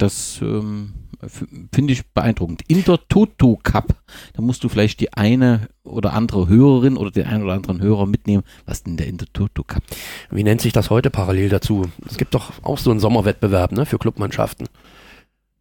Das 0.00 0.40
ähm, 0.40 0.94
finde 1.72 1.92
ich 1.92 2.06
beeindruckend. 2.08 2.62
In 2.68 2.84
der 2.84 2.98
Toto 3.08 3.58
Cup, 3.62 3.94
da 4.32 4.40
musst 4.40 4.64
du 4.64 4.68
vielleicht 4.68 5.00
die 5.00 5.12
eine 5.12 5.68
oder 5.82 6.14
andere 6.14 6.48
Hörerin 6.48 6.96
oder 6.96 7.10
den 7.10 7.26
einen 7.26 7.44
oder 7.44 7.52
anderen 7.52 7.82
Hörer 7.82 8.06
mitnehmen. 8.06 8.42
Was 8.64 8.82
denn 8.82 8.96
der 8.96 9.08
Intertoto 9.08 9.62
Cup? 9.62 9.82
Wie 10.30 10.42
nennt 10.42 10.62
sich 10.62 10.72
das 10.72 10.88
heute 10.88 11.10
parallel 11.10 11.50
dazu? 11.50 11.84
Es 12.08 12.16
gibt 12.16 12.34
doch 12.34 12.52
auch 12.62 12.78
so 12.78 12.90
einen 12.90 13.00
Sommerwettbewerb 13.00 13.72
ne, 13.72 13.84
für 13.84 13.98
Clubmannschaften. 13.98 14.68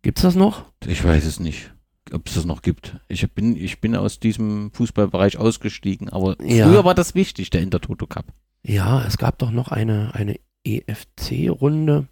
Gibt 0.01 0.19
es 0.19 0.21
das 0.23 0.35
noch? 0.35 0.63
Ich 0.85 1.03
weiß 1.03 1.25
es 1.25 1.39
nicht 1.39 1.71
ob 2.11 2.27
es 2.27 2.33
das 2.33 2.45
noch 2.45 2.63
gibt. 2.63 2.97
Ich 3.07 3.29
bin, 3.33 3.55
ich 3.55 3.81
bin 3.81 3.95
aus 3.95 4.19
diesem 4.19 4.71
Fußballbereich 4.73 5.37
ausgestiegen, 5.37 6.09
aber 6.09 6.35
ja. 6.43 6.67
früher 6.67 6.83
war 6.83 6.95
das 6.95 7.13
wichtig, 7.13 7.51
der 7.51 7.61
Intertoto 7.61 8.07
Cup. 8.07 8.25
Ja, 8.63 9.05
es 9.05 9.19
gab 9.19 9.37
doch 9.37 9.51
noch 9.51 9.67
eine, 9.67 10.15
eine 10.15 10.39
EFC-Runde 10.63 12.07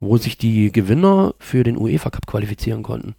wo 0.00 0.16
sich 0.16 0.38
die 0.38 0.72
Gewinner 0.72 1.34
für 1.38 1.62
den 1.62 1.76
UEFA 1.76 2.10
Cup 2.10 2.26
qualifizieren 2.26 2.82
konnten. 2.82 3.14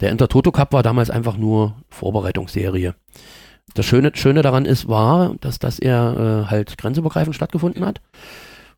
Der 0.00 0.10
Intertoto 0.10 0.50
Cup 0.52 0.72
war 0.72 0.82
damals 0.82 1.10
einfach 1.10 1.36
nur 1.36 1.76
Vorbereitungsserie. 1.88 2.94
Das 3.74 3.86
Schöne, 3.86 4.12
Schöne 4.14 4.42
daran 4.42 4.64
ist, 4.64 4.88
war, 4.88 5.36
dass 5.40 5.58
das 5.58 5.78
eher 5.78 6.44
äh, 6.46 6.50
halt 6.50 6.78
grenzübergreifend 6.78 7.34
stattgefunden 7.34 7.84
hat 7.84 8.00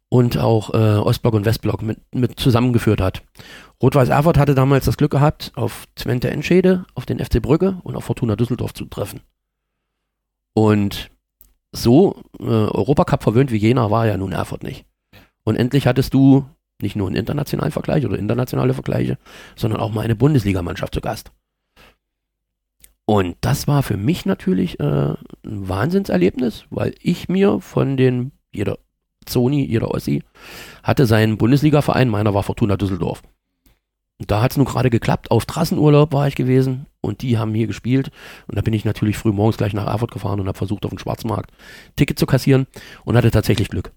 und 0.09 0.39
auch 0.39 0.72
äh, 0.74 0.99
Ostblock 0.99 1.34
und 1.34 1.45
Westblock 1.45 1.82
mit, 1.82 1.99
mit 2.14 2.41
zusammengeführt 2.41 3.01
hat. 3.01 3.22
Rot-Weiß 3.82 4.09
Erfurt 4.09 4.39
hatte 4.39 4.55
damals 4.55 4.86
das 4.86 4.97
Glück 4.97 5.12
gehabt, 5.12 5.53
auf 5.55 5.86
Twente 5.95 6.30
Enschede, 6.30 6.86
auf 6.95 7.07
den 7.07 7.24
FC 7.24 7.41
Brügge 7.43 7.78
und 7.84 7.95
auf 7.95 8.05
Fortuna 8.05 8.34
Düsseldorf 8.34 8.74
zu 8.74 8.86
treffen. 8.86 9.20
Und 10.55 11.11
so 11.70 12.22
äh, 12.41 12.45
Europacup 12.45 13.22
verwöhnt 13.22 13.53
wie 13.53 13.59
Jena 13.59 13.91
war 13.91 14.07
ja 14.07 14.16
nun 14.16 14.32
Erfurt 14.32 14.62
nicht. 14.62 14.86
Und 15.45 15.57
endlich 15.57 15.86
hattest 15.86 16.14
du 16.14 16.47
nicht 16.83 16.97
nur 16.97 17.07
einen 17.07 17.16
internationalen 17.16 17.72
Vergleich 17.72 18.05
oder 18.07 18.18
internationale 18.18 18.74
Vergleiche, 18.74 19.18
sondern 19.57 19.81
auch 19.81 19.93
mal 19.93 20.03
eine 20.03 20.16
Bundesligamannschaft 20.16 20.95
zu 20.95 21.01
Gast. 21.01 21.33
Und 23.05 23.37
das 23.41 23.66
war 23.66 23.83
für 23.83 23.97
mich 23.97 24.26
natürlich 24.26 24.79
äh, 24.81 24.83
ein 24.83 25.16
Wahnsinnserlebnis, 25.68 26.66
weil 26.68 26.95
ich 27.01 27.29
mir 27.29 27.61
von 27.61 27.97
den, 27.97 28.33
jeder 28.53 28.79
Zoni, 29.24 29.64
jeder 29.64 29.91
Ossi, 29.93 30.22
hatte 30.83 31.07
seinen 31.07 31.39
Bundesliga-Verein, 31.39 32.11
meiner 32.11 32.35
war 32.35 32.43
Fortuna 32.43 32.76
Düsseldorf. 32.76 33.22
Und 34.18 34.31
da 34.31 34.43
hat 34.43 34.51
es 34.51 34.57
nun 34.57 34.66
gerade 34.66 34.91
geklappt. 34.91 35.31
Auf 35.31 35.47
Trassenurlaub 35.47 36.12
war 36.12 36.26
ich 36.26 36.35
gewesen 36.35 36.87
und 37.01 37.22
die 37.22 37.39
haben 37.39 37.55
hier 37.55 37.68
gespielt. 37.68 38.11
Und 38.47 38.59
da 38.59 38.62
bin 38.62 38.74
ich 38.74 38.85
natürlich 38.85 39.16
früh 39.16 39.33
morgens 39.33 39.57
gleich 39.57 39.72
nach 39.72 39.87
Erfurt 39.87 40.11
gefahren 40.11 40.41
und 40.41 40.49
habe 40.49 40.59
versucht, 40.59 40.85
auf 40.85 40.91
dem 40.91 40.99
Schwarzmarkt 40.99 41.53
Ticket 41.97 42.18
zu 42.18 42.26
kassieren 42.26 42.66
und 43.05 43.16
hatte 43.16 43.31
tatsächlich 43.31 43.68
Glück. 43.68 43.93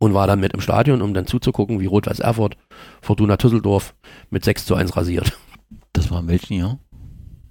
Und 0.00 0.14
war 0.14 0.26
dann 0.26 0.40
mit 0.40 0.54
im 0.54 0.60
Stadion, 0.60 1.02
um 1.02 1.14
dann 1.14 1.26
zuzugucken, 1.26 1.78
wie 1.78 1.86
Rot-Weiß 1.86 2.20
Erfurt 2.20 2.56
Fortuna 3.02 3.36
Düsseldorf 3.36 3.94
mit 4.30 4.44
6 4.44 4.64
zu 4.64 4.74
1 4.74 4.96
rasiert. 4.96 5.38
Das 5.92 6.10
war 6.10 6.20
in 6.20 6.28
welchem 6.28 6.54
Jahr? 6.54 6.78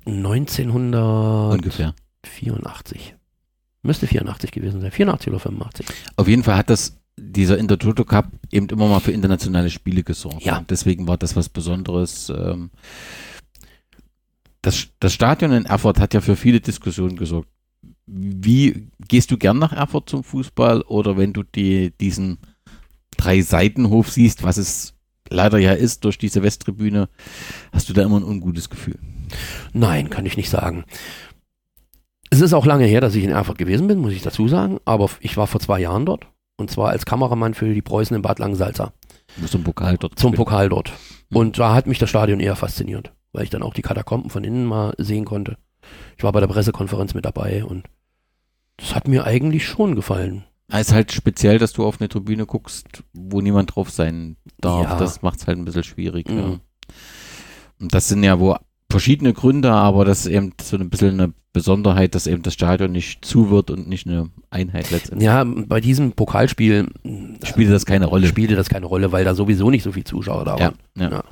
1984. 0.06 1.54
Ungefähr. 1.54 1.94
Müsste 3.84 4.08
84 4.08 4.52
gewesen 4.52 4.82
sein. 4.82 4.92
84 4.92 5.30
oder 5.30 5.40
85. 5.40 5.86
Auf 6.16 6.28
jeden 6.28 6.44
Fall 6.44 6.58
hat 6.58 6.70
das 6.70 7.00
dieser 7.18 7.58
Intertoto 7.58 8.06
Cup 8.06 8.32
eben 8.52 8.68
immer 8.70 8.88
mal 8.88 9.00
für 9.00 9.12
internationale 9.12 9.70
Spiele 9.70 10.04
gesorgt. 10.04 10.44
Ja. 10.44 10.58
Und 10.58 10.72
deswegen 10.72 11.08
war 11.08 11.18
das 11.18 11.36
was 11.36 11.50
Besonderes. 11.50 12.30
Ähm, 12.30 12.72
das, 14.62 14.88
das 15.00 15.14
Stadion 15.14 15.52
in 15.52 15.66
Erfurt 15.66 16.00
hat 16.00 16.14
ja 16.14 16.22
für 16.22 16.36
viele 16.36 16.60
Diskussionen 16.60 17.16
gesorgt. 17.16 17.50
Wie 18.12 18.88
gehst 19.08 19.32
du 19.32 19.38
gern 19.38 19.60
nach 19.60 19.74
Erfurt 19.74 20.10
zum 20.10 20.24
Fußball 20.24 20.82
oder 20.82 21.18
wenn 21.18 21.34
du 21.34 21.44
die, 21.44 21.92
diesen 22.00 22.40
drei 23.18 23.42
Seitenhof 23.42 24.12
siehst, 24.12 24.44
was 24.44 24.58
es 24.58 24.94
leider 25.30 25.60
ja 25.60 25.74
ist 25.74 26.06
durch 26.06 26.18
diese 26.18 26.42
Westtribüne, 26.42 27.10
hast 27.72 27.90
du 27.90 27.94
da 27.94 28.04
immer 28.04 28.20
ein 28.20 28.24
ungutes 28.24 28.70
Gefühl? 28.70 28.98
Nein, 29.74 30.10
kann 30.10 30.26
ich 30.26 30.38
nicht 30.38 30.50
sagen. 30.50 30.86
Es 32.32 32.42
ist 32.42 32.54
auch 32.54 32.66
lange 32.66 32.86
her, 32.86 33.02
dass 33.02 33.16
ich 33.16 33.24
in 33.24 33.32
Erfurt 33.32 33.58
gewesen 33.58 33.88
bin, 33.88 34.00
muss 34.00 34.14
ich 34.14 34.22
dazu 34.22 34.48
sagen. 34.48 34.80
Aber 34.86 35.10
ich 35.20 35.38
war 35.38 35.48
vor 35.48 35.60
zwei 35.60 35.80
Jahren 35.80 36.06
dort. 36.06 36.28
Und 36.58 36.70
zwar 36.70 36.90
als 36.90 37.06
Kameramann 37.06 37.54
für 37.54 37.74
die 37.74 37.82
Preußen 37.82 38.16
in 38.16 38.22
Bad 38.22 38.40
Langensalza. 38.40 38.94
Zum 39.48 39.64
Pokal 39.64 39.98
dort. 39.98 40.20
Zum. 40.20 40.34
Pokal 40.34 40.70
dort. 40.70 40.92
Und 41.32 41.58
da 41.58 41.74
hat 41.74 41.88
mich 41.88 42.00
das 42.00 42.10
Stadion 42.10 42.40
eher 42.40 42.56
fasziniert, 42.56 43.14
weil 43.32 43.44
ich 43.44 43.50
dann 43.50 43.64
auch 43.64 43.74
die 43.74 43.82
Katakomben 43.82 44.30
von 44.30 44.44
innen 44.44 44.66
mal 44.66 44.94
sehen 44.98 45.26
konnte. 45.26 45.58
Ich 46.18 46.24
war 46.24 46.32
bei 46.32 46.40
der 46.40 46.48
Pressekonferenz 46.48 47.14
mit 47.14 47.26
dabei 47.26 47.64
und 47.64 47.86
das 48.80 48.96
hat 48.96 49.08
mir 49.08 49.26
eigentlich 49.26 49.66
schon 49.66 49.96
gefallen. 49.96 50.44
Es 50.72 50.88
ist 50.90 50.94
halt 50.94 51.12
speziell, 51.12 51.58
dass 51.58 51.74
du 51.74 51.84
auf 51.86 52.00
eine 52.00 52.10
Tribüne 52.10 52.46
guckst, 52.46 53.04
wo 53.14 53.42
niemand 53.42 53.76
drauf 53.76 53.90
sein 53.90 54.38
darf. 54.62 54.84
Ja. 54.84 54.98
Das 55.00 55.22
macht 55.24 55.40
es 55.40 55.48
halt 55.48 55.58
ein 55.58 55.66
bisschen 55.66 55.84
schwierig. 55.84 56.30
Ja. 56.30 56.36
Mhm. 56.48 56.60
Und 57.82 57.94
das 57.94 58.08
sind 58.08 58.24
ja 58.24 58.40
wo 58.40 58.56
verschiedene 58.92 59.34
Gründe, 59.34 59.72
aber 59.72 60.06
das 60.06 60.22
ist 60.22 60.32
eben 60.32 60.54
so 60.62 60.78
ein 60.78 60.90
bisschen 60.90 61.20
eine 61.20 61.34
Besonderheit, 61.54 62.14
dass 62.14 62.28
eben 62.28 62.44
das 62.44 62.54
Stadion 62.54 62.92
nicht 62.92 63.26
zu 63.26 63.50
wird 63.50 63.72
und 63.72 63.88
nicht 63.88 64.06
eine 64.08 64.30
Einheit 64.52 64.92
letztendlich. 64.92 65.26
Ja, 65.26 65.44
bei 65.44 65.82
diesem 65.82 66.12
Pokalspiel 66.12 66.88
Spielte 67.44 67.72
das 67.72 67.86
keine 67.86 68.06
Rolle. 68.06 68.28
spielte 68.28 68.56
das 68.56 68.70
keine 68.70 68.86
Rolle, 68.86 69.12
weil 69.12 69.26
da 69.26 69.34
sowieso 69.34 69.70
nicht 69.72 69.84
so 69.84 69.92
viele 69.92 70.06
Zuschauer 70.06 70.46
da 70.46 70.56
Ja, 70.58 70.60
waren. 70.66 70.76
ja. 70.98 71.10
Ja. 71.12 71.24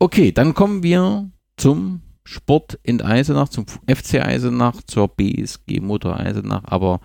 Okay, 0.00 0.32
dann 0.32 0.54
kommen 0.54 0.82
wir 0.82 1.30
zum 1.56 2.00
Sport 2.24 2.78
in 2.82 3.02
Eisenach, 3.02 3.48
zum 3.48 3.66
FC 3.66 4.24
Eisenach, 4.24 4.82
zur 4.86 5.08
BSG 5.08 5.80
Motor 5.80 6.18
Eisenach, 6.18 6.62
aber 6.64 7.00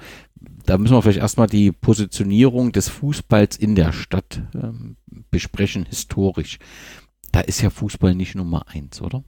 da 0.65 0.77
müssen 0.77 0.93
wir 0.93 1.01
vielleicht 1.01 1.19
erstmal 1.19 1.47
die 1.47 1.71
Positionierung 1.71 2.71
des 2.71 2.89
Fußballs 2.89 3.57
in 3.57 3.75
der 3.75 3.93
Stadt 3.93 4.41
ähm, 4.53 4.97
besprechen, 5.31 5.85
historisch. 5.85 6.59
Da 7.31 7.39
ist 7.41 7.61
ja 7.61 7.69
Fußball 7.69 8.13
nicht 8.15 8.35
Nummer 8.35 8.67
eins, 8.67 9.01
oder? 9.01 9.23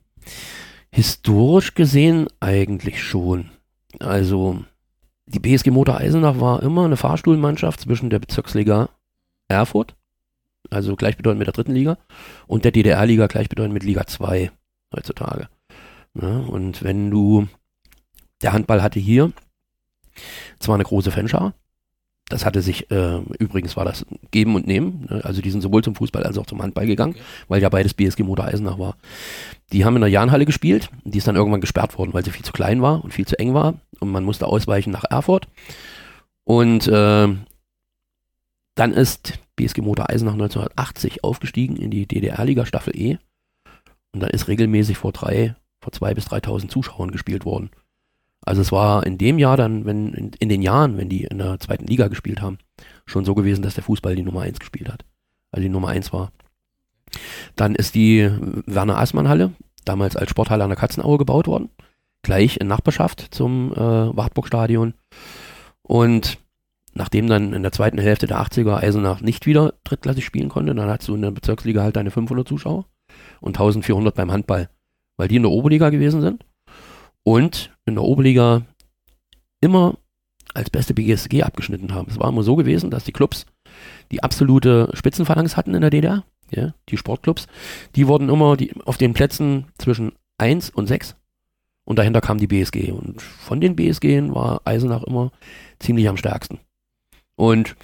Historisch 0.91 1.73
gesehen 1.75 2.27
eigentlich 2.39 3.01
schon. 3.01 3.51
Also 3.99 4.63
die 5.27 5.39
BSG 5.39 5.71
Motor 5.71 5.97
Eisenach 5.97 6.39
war 6.39 6.61
immer 6.61 6.85
eine 6.85 6.97
Fahrstuhlmannschaft 6.97 7.81
zwischen 7.81 8.09
der 8.09 8.19
Bezirksliga 8.19 8.89
Erfurt, 9.47 9.95
also 10.69 10.95
gleichbedeutend 10.95 11.39
mit 11.39 11.47
der 11.47 11.53
dritten 11.53 11.73
Liga, 11.73 11.97
und 12.47 12.65
der 12.65 12.71
DDR-Liga 12.71 13.27
gleichbedeutend 13.27 13.73
mit 13.73 13.83
Liga 13.83 14.05
2 14.05 14.51
heutzutage. 14.95 15.47
Ja, 16.21 16.37
und 16.39 16.83
wenn 16.83 17.09
du, 17.11 17.47
der 18.41 18.53
Handball 18.53 18.81
hatte 18.81 18.99
hier 18.99 19.31
zwar 20.59 20.75
eine 20.75 20.83
große 20.83 21.11
Fanschar, 21.11 21.53
das 22.29 22.45
hatte 22.45 22.61
sich, 22.61 22.91
äh, 22.91 23.17
übrigens 23.39 23.75
war 23.75 23.85
das 23.85 24.05
Geben 24.29 24.55
und 24.55 24.67
Nehmen, 24.67 25.07
ne? 25.09 25.21
also 25.23 25.41
die 25.41 25.49
sind 25.49 25.61
sowohl 25.61 25.83
zum 25.83 25.95
Fußball 25.95 26.23
als 26.23 26.37
auch 26.37 26.45
zum 26.45 26.61
Handball 26.61 26.85
gegangen, 26.85 27.15
weil 27.47 27.61
ja 27.61 27.69
beides 27.69 27.95
BSG 27.95 28.23
Motor 28.23 28.45
Eisenach 28.45 28.77
war. 28.77 28.97
Die 29.71 29.83
haben 29.83 29.95
in 29.95 30.01
der 30.01 30.11
Jahnhalle 30.11 30.45
gespielt, 30.45 30.89
die 31.03 31.17
ist 31.17 31.27
dann 31.27 31.35
irgendwann 31.35 31.61
gesperrt 31.61 31.97
worden, 31.97 32.13
weil 32.13 32.23
sie 32.23 32.31
viel 32.31 32.45
zu 32.45 32.51
klein 32.51 32.81
war 32.81 33.03
und 33.03 33.13
viel 33.13 33.25
zu 33.25 33.37
eng 33.39 33.55
war 33.55 33.75
und 33.99 34.11
man 34.11 34.23
musste 34.23 34.45
ausweichen 34.45 34.91
nach 34.91 35.05
Erfurt. 35.09 35.47
Und 36.43 36.87
äh, 36.87 37.27
dann 38.75 38.93
ist 38.93 39.39
BSG 39.55 39.81
Motor 39.81 40.09
Eisenach 40.09 40.33
1980 40.33 41.23
aufgestiegen 41.23 41.77
in 41.77 41.89
die 41.89 42.05
DDR-Liga 42.05 42.65
Staffel 42.65 42.95
E 42.95 43.17
und 44.11 44.19
dann 44.21 44.29
ist 44.29 44.47
regelmäßig 44.47 44.97
vor 44.97 45.13
drei, 45.13 45.55
vor 45.89 45.91
zwei 45.91 46.13
bis 46.13 46.27
3.000 46.27 46.69
Zuschauern 46.69 47.11
gespielt 47.11 47.45
worden. 47.45 47.71
Also 48.45 48.61
es 48.61 48.71
war 48.71 49.05
in 49.05 49.17
dem 49.17 49.37
Jahr 49.37 49.57
dann, 49.57 49.85
wenn 49.85 50.13
in, 50.13 50.31
in 50.39 50.49
den 50.49 50.61
Jahren, 50.61 50.97
wenn 50.97 51.09
die 51.09 51.23
in 51.23 51.39
der 51.39 51.59
zweiten 51.59 51.85
Liga 51.85 52.07
gespielt 52.07 52.41
haben, 52.41 52.57
schon 53.05 53.25
so 53.25 53.35
gewesen, 53.35 53.61
dass 53.61 53.75
der 53.75 53.83
Fußball 53.83 54.15
die 54.15 54.23
Nummer 54.23 54.41
eins 54.41 54.59
gespielt 54.59 54.89
hat. 54.89 55.03
Also 55.51 55.63
die 55.63 55.69
Nummer 55.69 55.89
eins 55.89 56.13
war. 56.13 56.31
Dann 57.55 57.75
ist 57.75 57.95
die 57.95 58.29
Werner 58.65 58.99
Assmann 58.99 59.27
Halle, 59.27 59.51
damals 59.83 60.15
als 60.15 60.29
Sporthalle 60.29 60.63
an 60.63 60.69
der 60.69 60.77
Katzenaue 60.77 61.17
gebaut 61.17 61.47
worden, 61.47 61.69
gleich 62.21 62.57
in 62.57 62.67
Nachbarschaft 62.67 63.27
zum 63.31 63.73
äh, 63.73 63.77
Wartburg-Stadion. 63.77 64.93
Und 65.81 66.37
nachdem 66.93 67.27
dann 67.27 67.53
in 67.53 67.63
der 67.63 67.71
zweiten 67.71 67.97
Hälfte 67.97 68.27
der 68.27 68.39
80er 68.41 68.77
Eisenach 68.77 69.21
nicht 69.21 69.47
wieder 69.47 69.73
drittklassig 69.83 70.23
spielen 70.23 70.49
konnte, 70.49 70.75
dann 70.75 70.87
hast 70.87 71.07
du 71.07 71.15
in 71.15 71.23
der 71.23 71.31
Bezirksliga 71.31 71.81
halt 71.81 71.95
deine 71.95 72.11
500 72.11 72.47
Zuschauer 72.47 72.85
und 73.41 73.57
1400 73.57 74.13
beim 74.13 74.31
Handball, 74.31 74.69
weil 75.19 75.27
die 75.27 75.35
in 75.35 75.43
der 75.43 75.51
Oberliga 75.51 75.89
gewesen 75.89 76.21
sind 76.21 76.45
und 77.23 77.71
in 77.85 77.95
der 77.95 78.05
Oberliga 78.05 78.61
immer 79.59 79.97
als 80.53 80.69
beste 80.69 80.93
BGSG 80.93 81.43
abgeschnitten 81.43 81.93
haben. 81.93 82.09
Es 82.09 82.17
war 82.17 82.29
immer 82.29 82.41
so 82.41 82.55
gewesen, 82.55 82.89
dass 82.89 83.03
die 83.03 83.11
Clubs 83.11 83.45
die 84.13 84.23
absolute 84.23 84.89
Spitzenphalanx 84.93 85.57
hatten 85.57 85.75
in 85.75 85.81
der 85.81 85.89
DDR, 85.89 86.23
ja, 86.51 86.73
die 86.87 86.95
Sportclubs, 86.95 87.47
die 87.97 88.07
wurden 88.07 88.29
immer 88.29 88.55
die, 88.55 88.71
auf 88.85 88.97
den 88.97 89.13
Plätzen 89.13 89.65
zwischen 89.77 90.13
1 90.37 90.69
und 90.69 90.87
6 90.87 91.17
und 91.83 91.99
dahinter 91.99 92.21
kam 92.21 92.37
die 92.37 92.47
BSG 92.47 92.91
und 92.93 93.21
von 93.21 93.59
den 93.59 93.75
BSG 93.75 94.21
war 94.33 94.61
Eisenach 94.63 95.03
immer 95.03 95.33
ziemlich 95.79 96.07
am 96.07 96.15
stärksten. 96.15 96.59
Und 97.35 97.75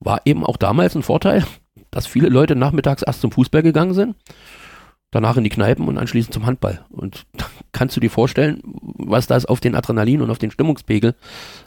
war 0.00 0.20
eben 0.26 0.44
auch 0.44 0.58
damals 0.58 0.94
ein 0.94 1.02
Vorteil, 1.02 1.46
dass 1.90 2.06
viele 2.06 2.28
Leute 2.28 2.56
nachmittags 2.56 3.02
erst 3.02 3.22
zum 3.22 3.32
Fußball 3.32 3.62
gegangen 3.62 3.94
sind, 3.94 4.16
danach 5.14 5.36
in 5.36 5.44
die 5.44 5.50
Kneipen 5.50 5.86
und 5.86 5.96
anschließend 5.96 6.34
zum 6.34 6.44
Handball. 6.44 6.84
Und 6.90 7.24
da 7.34 7.46
kannst 7.72 7.96
du 7.96 8.00
dir 8.00 8.10
vorstellen, 8.10 8.60
was 8.64 9.26
das 9.26 9.46
auf 9.46 9.60
den 9.60 9.74
Adrenalin 9.74 10.20
und 10.20 10.30
auf 10.30 10.38
den 10.38 10.50
Stimmungspegel 10.50 11.14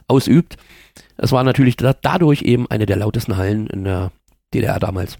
ausübt. 0.07 0.57
Es 1.15 1.31
war 1.31 1.43
natürlich 1.43 1.77
da, 1.77 1.93
dadurch 1.93 2.41
eben 2.41 2.69
eine 2.69 2.85
der 2.85 2.97
lautesten 2.97 3.37
Hallen 3.37 3.67
in 3.67 3.85
der 3.85 4.11
DDR 4.53 4.79
damals. 4.79 5.17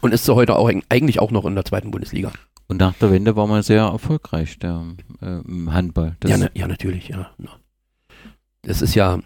Und 0.00 0.14
ist 0.14 0.24
so 0.24 0.34
heute 0.34 0.56
auch 0.56 0.70
eigentlich 0.88 1.20
auch 1.20 1.30
noch 1.30 1.44
in 1.44 1.54
der 1.54 1.66
zweiten 1.66 1.90
Bundesliga. 1.90 2.32
Und 2.68 2.80
nach 2.80 2.94
der 2.94 3.10
Wende 3.10 3.36
war 3.36 3.46
man 3.46 3.62
sehr 3.62 3.82
erfolgreich, 3.82 4.58
der 4.58 4.82
äh, 5.20 5.40
im 5.46 5.72
Handball. 5.72 6.16
Ja, 6.24 6.38
na, 6.38 6.48
ja, 6.54 6.66
natürlich, 6.66 7.08
ja. 7.08 7.30
Das 8.62 8.80
ist 8.80 8.94
ja, 8.94 9.18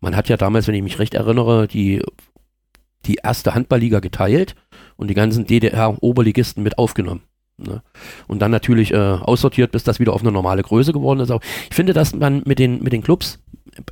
man 0.00 0.14
hat 0.14 0.28
ja 0.28 0.36
damals, 0.36 0.68
wenn 0.68 0.76
ich 0.76 0.82
mich 0.82 1.00
recht 1.00 1.14
erinnere, 1.14 1.66
die, 1.66 2.00
die 3.06 3.16
erste 3.16 3.54
Handballliga 3.54 3.98
geteilt 3.98 4.54
und 4.96 5.08
die 5.08 5.14
ganzen 5.14 5.46
DDR-Oberligisten 5.46 6.62
mit 6.62 6.78
aufgenommen. 6.78 7.22
Ne? 7.58 7.82
Und 8.26 8.40
dann 8.40 8.50
natürlich 8.50 8.92
äh, 8.92 8.96
aussortiert, 8.96 9.72
bis 9.72 9.84
das 9.84 10.00
wieder 10.00 10.12
auf 10.12 10.22
eine 10.22 10.32
normale 10.32 10.62
Größe 10.62 10.92
geworden 10.92 11.20
ist. 11.20 11.30
Aber 11.30 11.40
ich 11.68 11.74
finde, 11.74 11.92
dass 11.92 12.14
man 12.14 12.42
mit 12.44 12.58
den, 12.58 12.82
mit 12.82 12.92
den 12.92 13.02
Clubs 13.02 13.38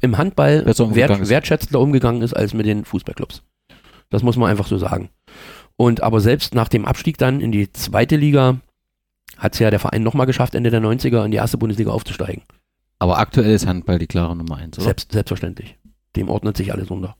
im 0.00 0.18
Handball 0.18 0.64
wert, 0.66 1.20
ist. 1.20 1.28
wertschätzender 1.28 1.80
umgegangen 1.80 2.22
ist 2.22 2.34
als 2.34 2.54
mit 2.54 2.66
den 2.66 2.84
Fußballclubs. 2.84 3.42
Das 4.11 4.22
muss 4.22 4.36
man 4.36 4.50
einfach 4.50 4.66
so 4.66 4.76
sagen. 4.78 5.11
Und 5.76 6.02
aber 6.02 6.20
selbst 6.20 6.54
nach 6.54 6.68
dem 6.68 6.84
Abstieg 6.84 7.16
dann 7.16 7.40
in 7.40 7.52
die 7.52 7.72
zweite 7.72 8.16
Liga 8.16 8.61
hat 9.38 9.54
es 9.54 9.61
ja 9.61 9.70
der 9.70 9.78
Verein 9.78 10.02
nochmal 10.02 10.26
geschafft, 10.26 10.54
Ende 10.54 10.70
der 10.70 10.82
90er 10.82 11.24
in 11.24 11.30
die 11.30 11.38
erste 11.38 11.56
Bundesliga 11.56 11.90
aufzusteigen. 11.90 12.42
Aber 12.98 13.18
aktuell 13.18 13.54
ist 13.54 13.66
Handball 13.66 13.98
die 13.98 14.06
klare 14.06 14.36
Nummer 14.36 14.56
eins, 14.56 14.76
oder? 14.76 14.84
Selbst, 14.84 15.12
selbstverständlich. 15.12 15.78
Dem 16.16 16.28
ordnet 16.28 16.56
sich 16.56 16.72
alles 16.74 16.90
unter. 16.90 17.16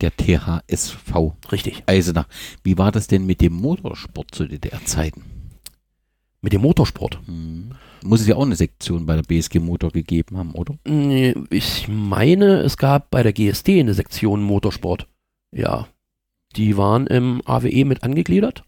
Der 0.00 0.14
THSV 0.14 1.32
Richtig. 1.50 1.82
Eisenach. 1.86 2.28
Wie 2.62 2.78
war 2.78 2.92
das 2.92 3.08
denn 3.08 3.26
mit 3.26 3.40
dem 3.40 3.54
Motorsport 3.54 4.32
zu 4.32 4.46
DDR-Zeiten? 4.46 5.24
Mit 6.42 6.52
dem 6.52 6.62
Motorsport. 6.62 7.18
Hm. 7.26 7.70
Muss 8.04 8.20
es 8.20 8.26
ja 8.26 8.36
auch 8.36 8.44
eine 8.44 8.56
Sektion 8.56 9.06
bei 9.06 9.16
der 9.16 9.22
BSG 9.22 9.58
Motor 9.58 9.90
gegeben 9.90 10.36
haben, 10.38 10.52
oder? 10.52 10.76
Ich 11.50 11.88
meine, 11.88 12.58
es 12.60 12.76
gab 12.76 13.10
bei 13.10 13.22
der 13.22 13.32
GSD 13.32 13.80
eine 13.80 13.94
Sektion 13.94 14.42
Motorsport. 14.42 15.08
Ja. 15.52 15.88
Die 16.54 16.76
waren 16.76 17.06
im 17.06 17.42
AWE 17.44 17.84
mit 17.84 18.02
angegliedert, 18.02 18.64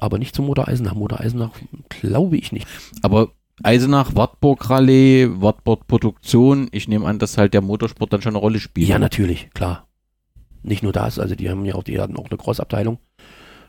aber 0.00 0.18
nicht 0.18 0.34
zum 0.34 0.46
Motor 0.46 0.68
Eisenach. 0.68 0.94
Motor 0.94 1.20
Eisenach 1.20 1.52
glaube 1.88 2.36
ich 2.36 2.52
nicht. 2.52 2.68
Aber 3.02 3.30
Eisenach, 3.62 4.14
Wartburg 4.14 4.68
Rallye, 4.68 5.28
Wartburg 5.40 5.86
Produktion, 5.86 6.68
ich 6.72 6.88
nehme 6.88 7.06
an, 7.06 7.18
dass 7.18 7.38
halt 7.38 7.54
der 7.54 7.62
Motorsport 7.62 8.12
dann 8.12 8.22
schon 8.22 8.32
eine 8.32 8.38
Rolle 8.40 8.60
spielt. 8.60 8.88
Ja, 8.88 8.98
natürlich, 8.98 9.50
klar. 9.54 9.88
Nicht 10.62 10.82
nur 10.82 10.92
das, 10.92 11.18
also 11.18 11.34
die 11.34 11.48
haben 11.48 11.64
ja 11.64 11.74
auch, 11.74 11.84
die 11.84 11.98
hatten 11.98 12.16
auch 12.16 12.28
eine 12.28 12.36
Cross-Abteilung 12.36 12.98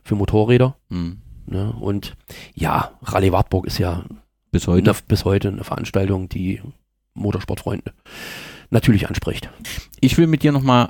für 0.04 0.16
Motorräder. 0.16 0.76
Hm. 0.90 1.22
Ne? 1.48 1.74
Und 1.80 2.16
ja, 2.54 2.92
Rallye 3.02 3.32
Wartburg 3.32 3.66
ist 3.66 3.78
ja 3.78 4.06
Bis 4.52 4.68
heute. 4.68 4.92
eine, 4.92 5.00
bis 5.08 5.26
heute 5.26 5.48
eine 5.50 5.64
Veranstaltung, 5.64 6.30
die 6.30 6.62
Motorsportfreunde 7.14 7.94
natürlich 8.70 9.08
anspricht. 9.08 9.50
Ich 10.00 10.18
will 10.18 10.28
mit 10.28 10.44
dir 10.44 10.52
nochmal 10.52 10.90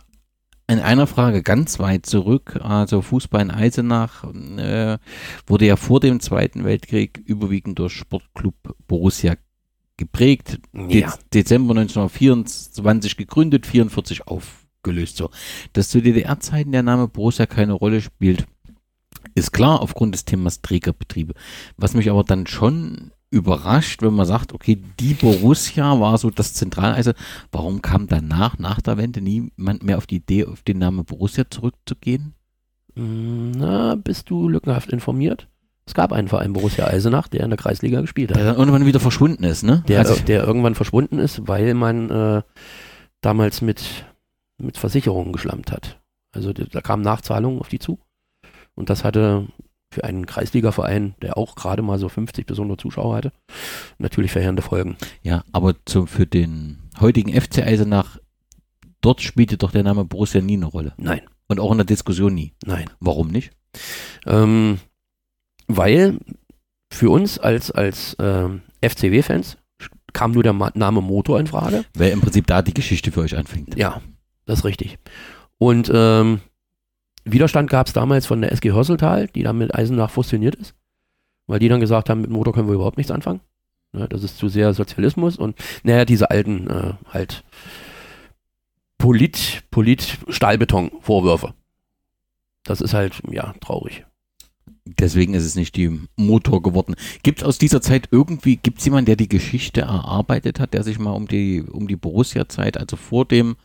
in 0.69 0.79
einer 0.79 1.07
Frage 1.07 1.43
ganz 1.43 1.79
weit 1.79 2.05
zurück. 2.05 2.59
Also 2.61 3.01
Fußball 3.01 3.41
in 3.41 3.51
Eisenach 3.51 4.23
äh, 4.57 4.97
wurde 5.45 5.65
ja 5.65 5.75
vor 5.77 5.99
dem 5.99 6.19
Zweiten 6.19 6.65
Weltkrieg 6.65 7.21
überwiegend 7.25 7.79
durch 7.79 7.93
Sportclub 7.93 8.55
Borussia 8.87 9.35
geprägt. 9.95 10.59
De 10.73 11.01
Ja. 11.01 11.13
Dezember 11.33 11.71
1924 11.71 13.15
gegründet, 13.15 13.65
44 13.65 14.27
aufgelöst. 14.27 15.17
So. 15.17 15.29
Dass 15.73 15.89
zu 15.89 16.01
DDR-Zeiten 16.01 16.71
der 16.71 16.83
Name 16.83 17.07
Borussia 17.07 17.45
keine 17.45 17.73
Rolle 17.73 18.01
spielt, 18.01 18.45
ist 19.35 19.51
klar 19.51 19.81
aufgrund 19.81 20.13
des 20.13 20.25
Themas 20.25 20.61
Trägerbetriebe. 20.61 21.33
Was 21.77 21.93
mich 21.93 22.09
aber 22.09 22.23
dann 22.23 22.47
schon 22.47 23.11
überrascht, 23.29 24.01
wenn 24.01 24.13
man 24.13 24.25
sagt, 24.25 24.53
okay, 24.53 24.81
die 24.99 25.13
Borussia 25.13 25.99
war 25.99 26.17
so 26.17 26.29
das 26.29 26.53
Zentraleise. 26.53 27.13
Warum 27.51 27.81
kam 27.81 28.07
danach, 28.07 28.57
nach 28.57 28.79
der 28.81 28.97
Wende, 28.97 29.21
niemand 29.21 29.83
mehr 29.83 29.97
auf 29.97 30.07
die 30.07 30.17
Idee, 30.17 30.45
auf 30.45 30.61
den 30.63 30.77
Namen 30.79 31.03
Borussia 31.03 31.43
zurückzugehen? 31.49 32.33
Mm, 32.95 33.51
Na, 33.51 33.95
bist 33.95 34.29
du 34.29 34.47
lückenhaft 34.47 34.91
informiert? 34.93 35.47
Es 35.85 35.93
gab 35.93 36.11
einen 36.11 36.27
Verein 36.27 36.53
Borussia 36.53 36.85
Eisenach, 36.87 37.27
der 37.27 37.41
in 37.43 37.49
der 37.49 37.57
Kreisliga 37.57 38.01
gespielt 38.01 38.29
Der 38.31 38.37
hat. 38.37 38.45
dann 38.45 38.55
irgendwann 38.57 38.85
wieder 38.85 38.99
verschwunden 38.99 39.43
ist, 39.43 39.63
ne? 39.63 39.83
Der, 39.87 39.99
Also, 39.99 40.15
der 40.21 40.43
irgendwann 40.43 40.75
verschwunden 40.75 41.19
ist, 41.19 41.47
weil 41.47 41.73
man 41.73 42.09
äh, 42.09 42.41
damals 43.21 43.61
mit, 43.61 44.05
mit 44.57 44.77
Versicherungen 44.77 45.31
geschlammt 45.33 45.71
hat. 45.71 45.99
Also 46.33 46.51
da 46.53 46.63
da 46.65 46.81
kamen 46.81 47.03
Nachzahlungen 47.03 47.59
auf 47.59 47.69
die 47.69 47.79
zu. 47.79 47.99
Und 48.77 48.89
das 48.89 49.03
hatte 49.03 49.47
für 49.91 50.03
einen 50.03 50.25
Kreisligaverein, 50.25 51.15
der 51.21 51.37
auch 51.37 51.55
gerade 51.55 51.81
mal 51.81 51.97
so 51.97 52.09
50 52.09 52.45
bis 52.45 52.57
100 52.57 52.79
Zuschauer 52.79 53.15
hatte, 53.15 53.31
natürlich 53.97 54.31
verheerende 54.31 54.61
Folgen. 54.61 54.97
ja, 55.23 55.43
aber 55.51 55.75
zum, 55.85 56.07
für 56.07 56.25
den 56.27 56.79
heutigen 56.99 57.33
FC 57.33 57.59
Eisenach, 57.59 58.17
dort 59.01 59.21
spielte 59.21 59.57
doch 59.57 59.71
der 59.71 59.83
Name 59.83 60.03
Borussia 60.05 60.41
nie 60.41 60.57
eine 60.57 60.65
Rolle. 60.65 60.93
Nein, 60.97 61.21
Und 61.47 61.59
auch 61.59 61.71
in 61.71 61.77
der 61.77 61.85
Diskussion 61.85 62.33
nie. 62.33 62.53
nein. 62.65 62.89
Warum 62.99 63.29
nicht? 63.29 63.51
Ähm, 64.25 64.79
weil 65.67 66.19
für 66.91 67.09
uns 67.09 67.39
als, 67.39 67.71
als 67.71 68.15
ähm, 68.19 68.61
FCW-Fans 68.81 69.57
kam 70.13 70.31
nur 70.31 70.43
der 70.43 70.53
Ma 70.53 70.71
Name 70.73 71.01
Motor 71.01 71.39
in 71.39 71.47
Frage. 71.47 71.85
Weil 71.95 72.11
im 72.11 72.21
Prinzip 72.21 72.47
da 72.47 72.61
die 72.61 72.73
Geschichte 72.73 73.11
für 73.11 73.21
euch 73.21 73.37
anfängt. 73.37 73.77
Ja, 73.77 74.01
das 74.45 74.59
ist 74.59 74.65
richtig. 74.65 74.97
Und 75.57 75.91
ähm, 75.93 76.39
Widerstand 77.31 77.69
gab 77.69 77.87
es 77.87 77.93
damals 77.93 78.25
von 78.25 78.41
der 78.41 78.51
SG 78.51 78.71
Hösseltal, 78.71 79.27
die 79.27 79.43
dann 79.43 79.57
mit 79.57 79.73
Eisenach 79.73 80.09
fusioniert 80.09 80.55
ist, 80.55 80.75
weil 81.47 81.59
die 81.59 81.69
dann 81.69 81.79
gesagt 81.79 82.09
haben, 82.09 82.21
mit 82.21 82.29
Motor 82.29 82.53
können 82.53 82.67
wir 82.67 82.75
überhaupt 82.75 82.97
nichts 82.97 83.11
anfangen. 83.11 83.41
Ne, 83.93 84.07
das 84.09 84.23
ist 84.23 84.37
zu 84.37 84.49
sehr 84.49 84.73
Sozialismus 84.73 85.37
und 85.37 85.55
naja, 85.83 86.05
diese 86.05 86.29
alten 86.29 86.69
äh, 86.69 86.93
halt 87.09 87.43
Polit, 88.97 89.63
Polit, 89.71 90.17
Stahlbeton-Vorwürfe. 90.27 91.53
Das 92.63 92.81
ist 92.81 92.93
halt, 92.93 93.21
ja, 93.29 93.53
traurig. 93.61 94.05
Deswegen 94.99 95.33
ist 95.33 95.45
es 95.45 95.55
nicht 95.55 95.75
die 95.75 95.99
Motor 96.15 96.61
geworden. 96.61 96.95
Gibt 97.23 97.39
es 97.39 97.43
aus 97.43 97.57
dieser 97.57 97.81
Zeit 97.81 98.07
irgendwie, 98.11 98.57
gibt 98.57 98.79
es 98.79 98.85
jemanden, 98.85 99.07
der 99.07 99.15
die 99.15 99.29
Geschichte 99.29 99.81
erarbeitet 99.81 100.59
hat, 100.59 100.73
der 100.73 100.83
sich 100.83 100.99
mal 100.99 101.11
um 101.11 101.27
die, 101.27 101.61
um 101.61 101.87
die 101.87 101.95
Borussia-Zeit, 101.95 102.77
also 102.77 102.95
vor 102.95 103.25
dem 103.25 103.55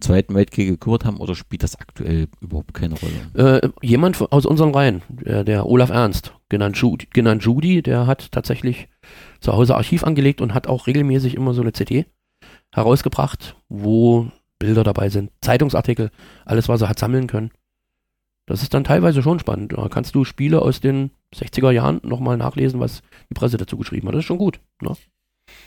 Zweiten 0.00 0.34
Weltkrieg 0.34 0.68
gekümmert 0.68 1.04
haben, 1.04 1.18
oder 1.18 1.34
spielt 1.34 1.62
das 1.62 1.76
aktuell 1.76 2.28
überhaupt 2.40 2.74
keine 2.74 2.94
Rolle? 2.94 3.60
Äh, 3.62 3.68
jemand 3.82 4.20
aus 4.32 4.46
unseren 4.46 4.74
Reihen, 4.74 5.02
der, 5.08 5.44
der 5.44 5.66
Olaf 5.66 5.90
Ernst, 5.90 6.32
genannt 6.48 6.76
Judy, 6.76 7.08
genannt 7.12 7.42
Judy, 7.42 7.82
der 7.82 8.06
hat 8.06 8.32
tatsächlich 8.32 8.88
zu 9.40 9.52
Hause 9.52 9.76
Archiv 9.76 10.04
angelegt 10.04 10.40
und 10.40 10.54
hat 10.54 10.66
auch 10.66 10.86
regelmäßig 10.86 11.34
immer 11.34 11.54
so 11.54 11.62
eine 11.62 11.72
CD 11.72 12.06
herausgebracht, 12.72 13.56
wo 13.68 14.28
Bilder 14.58 14.84
dabei 14.84 15.08
sind, 15.08 15.30
Zeitungsartikel, 15.40 16.10
alles, 16.44 16.68
was 16.68 16.80
er 16.80 16.88
hat 16.88 16.98
sammeln 16.98 17.26
können. 17.26 17.50
Das 18.46 18.62
ist 18.62 18.72
dann 18.74 18.84
teilweise 18.84 19.22
schon 19.22 19.40
spannend. 19.40 19.72
Da 19.72 19.88
kannst 19.88 20.14
du 20.14 20.24
Spiele 20.24 20.62
aus 20.62 20.80
den 20.80 21.10
60er 21.34 21.72
Jahren 21.72 22.00
nochmal 22.04 22.36
nachlesen, 22.36 22.78
was 22.80 23.02
die 23.28 23.34
Presse 23.34 23.56
dazu 23.56 23.76
geschrieben 23.76 24.06
hat. 24.08 24.14
Das 24.14 24.20
ist 24.20 24.26
schon 24.26 24.38
gut. 24.38 24.60
Ne? 24.80 24.96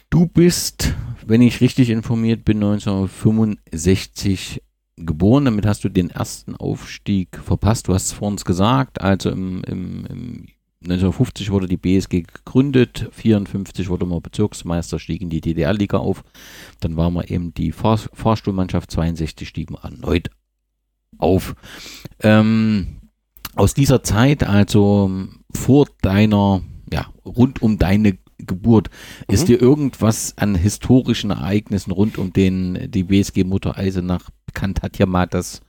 Du 0.10 0.26
bist, 0.26 0.94
wenn 1.26 1.42
ich 1.42 1.62
richtig 1.62 1.90
informiert 1.90 2.46
bin, 2.46 2.58
1965 2.58 4.62
geboren. 4.96 5.46
Damit 5.46 5.66
hast 5.66 5.84
du 5.84 5.90
den 5.90 6.10
ersten 6.10 6.56
Aufstieg 6.56 7.38
verpasst. 7.38 7.90
Du 7.90 7.94
hast 7.94 8.06
es 8.06 8.14
vor 8.14 8.30
uns 8.30 8.46
gesagt. 8.46 9.02
Also 9.02 9.30
im, 9.30 9.62
im, 9.66 10.06
im 10.06 10.48
1950 10.82 11.52
wurde 11.52 11.68
die 11.68 11.76
BSG 11.76 12.22
gegründet, 12.22 13.10
54 13.12 13.90
wurde 13.90 14.06
man 14.06 14.22
Bezirksmeister, 14.22 14.98
stieg 14.98 15.22
in 15.22 15.30
die 15.30 15.42
DDR-Liga 15.42 15.98
auf. 15.98 16.24
Dann 16.80 16.96
waren 16.96 17.16
wir 17.16 17.30
eben 17.30 17.54
die 17.54 17.74
Fahr 17.74 17.98
Fahrstuhlmannschaft, 17.98 18.90
62 18.90 19.50
stiegen 19.50 19.76
wir 19.76 19.84
erneut 19.84 20.30
auf. 21.18 21.56
Ähm, 22.22 23.00
aus 23.56 23.74
dieser 23.74 24.04
Zeit, 24.04 24.44
also 24.44 25.12
vor 25.54 25.88
deiner, 26.02 26.62
ja, 26.92 27.08
rund 27.26 27.62
um 27.62 27.78
deine 27.78 28.18
Geburt, 28.38 28.90
ist 29.28 29.44
Mhm. 29.44 29.48
dir 29.48 29.62
irgendwas 29.62 30.38
an 30.38 30.56
historischen 30.56 31.30
Ereignissen 31.32 31.92
rund 31.92 32.18
um 32.18 32.32
den 32.32 32.90
die 32.90 33.04
BSG 33.04 33.44
Motor 33.44 33.78
Eisenach 33.78 34.30
bekannt? 34.46 34.82
Hat 34.82 34.98
ja 34.98 35.06
mal 35.06 35.26
das 35.28 35.62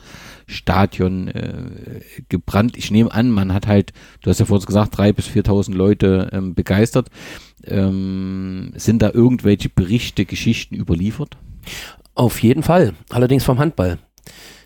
Stadion 0.46 1.28
äh, 1.28 2.00
gebrannt. 2.28 2.76
Ich 2.76 2.90
nehme 2.92 3.12
an, 3.12 3.30
man 3.30 3.52
hat 3.52 3.66
halt, 3.66 3.92
du 4.22 4.30
hast 4.30 4.38
ja 4.38 4.46
vorhin 4.46 4.66
gesagt, 4.66 4.96
drei 4.96 5.12
bis 5.12 5.26
4.000 5.26 5.74
Leute 5.74 6.30
ähm, 6.32 6.54
begeistert. 6.54 7.08
Ähm, 7.64 8.72
sind 8.76 9.02
da 9.02 9.10
irgendwelche 9.12 9.68
Berichte, 9.68 10.24
Geschichten 10.24 10.76
überliefert? 10.76 11.36
Auf 12.14 12.40
jeden 12.42 12.62
Fall. 12.62 12.94
Allerdings 13.10 13.44
vom 13.44 13.58
Handball. 13.58 13.98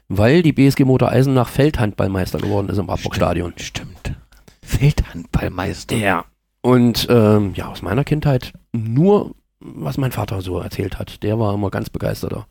Weil 0.09 0.43
die 0.43 0.53
BSG 0.53 0.85
Motor 0.85 1.11
Eisenach 1.11 1.49
Feldhandballmeister 1.49 2.39
geworden 2.39 2.69
ist 2.69 2.79
im 2.79 2.89
Wartburg-Stadion. 2.89 3.55
Stimmt. 3.57 4.15
Feldhandballmeister. 4.63 5.97
Ja. 5.97 6.25
Und 6.61 7.07
ähm, 7.11 7.53
ja, 7.55 7.69
aus 7.69 7.83
meiner 7.83 8.05
Kindheit 8.05 8.53
nur, 8.73 9.35
was 9.61 9.99
mein 9.99 10.13
Vater 10.13 10.41
so 10.41 10.59
erzählt 10.59 10.99
hat. 10.99 11.23
Der 11.23 11.39
war 11.39 11.55
immer 11.55 11.71
ganz 11.71 11.91
begeisterter 11.91 12.47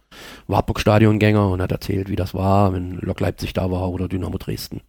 Wartburg-Stadiongänger 0.47 1.49
und 1.49 1.61
hat 1.61 1.71
erzählt, 1.71 2.09
wie 2.09 2.15
das 2.15 2.33
war, 2.33 2.73
wenn 2.73 2.97
Lok 2.99 3.19
Leipzig 3.19 3.53
da 3.53 3.69
war 3.71 3.89
oder 3.89 4.07
Dynamo 4.07 4.37
Dresden. 4.37 4.81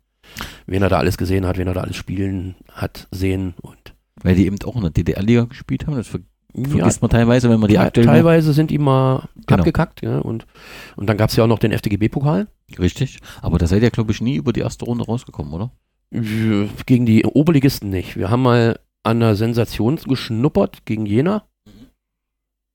Wen 0.66 0.82
er 0.82 0.88
da 0.88 0.98
alles 0.98 1.18
gesehen 1.18 1.46
hat, 1.46 1.58
wen 1.58 1.66
er 1.66 1.74
da 1.74 1.82
alles 1.82 1.96
spielen 1.96 2.54
hat, 2.72 3.08
sehen 3.10 3.54
und 3.60 3.94
Weil 4.22 4.36
die 4.36 4.46
eben 4.46 4.56
auch 4.64 4.76
in 4.76 4.82
der 4.82 4.90
DDR-Liga 4.90 5.44
gespielt 5.44 5.86
haben. 5.86 5.96
Das 5.96 6.08
ver 6.54 6.62
ja, 6.62 6.68
vergisst 6.78 7.02
man 7.02 7.10
teilweise, 7.10 7.50
wenn 7.50 7.60
man 7.60 7.68
die 7.68 7.78
aktuell 7.78 8.06
teilweise 8.06 8.52
sind 8.52 8.70
die 8.70 8.78
mal 8.78 9.28
Genau. 9.46 9.60
abgekackt. 9.60 10.02
Ja, 10.02 10.18
und, 10.18 10.46
und 10.96 11.06
dann 11.08 11.16
gab 11.16 11.30
es 11.30 11.36
ja 11.36 11.44
auch 11.44 11.48
noch 11.48 11.58
den 11.58 11.72
FDGB-Pokal. 11.72 12.46
Richtig. 12.78 13.18
Aber 13.42 13.58
da 13.58 13.66
seid 13.66 13.82
ihr, 13.82 13.90
glaube 13.90 14.12
ich, 14.12 14.20
nie 14.20 14.36
über 14.36 14.52
die 14.52 14.60
erste 14.60 14.84
Runde 14.84 15.04
rausgekommen, 15.04 15.52
oder? 15.52 15.70
Gegen 16.86 17.06
die 17.06 17.24
Oberligisten 17.24 17.90
nicht. 17.90 18.16
Wir 18.16 18.30
haben 18.30 18.42
mal 18.42 18.78
an 19.02 19.20
der 19.20 19.34
Sensation 19.36 19.96
geschnuppert 19.96 20.86
gegen 20.86 21.06
Jena. 21.06 21.44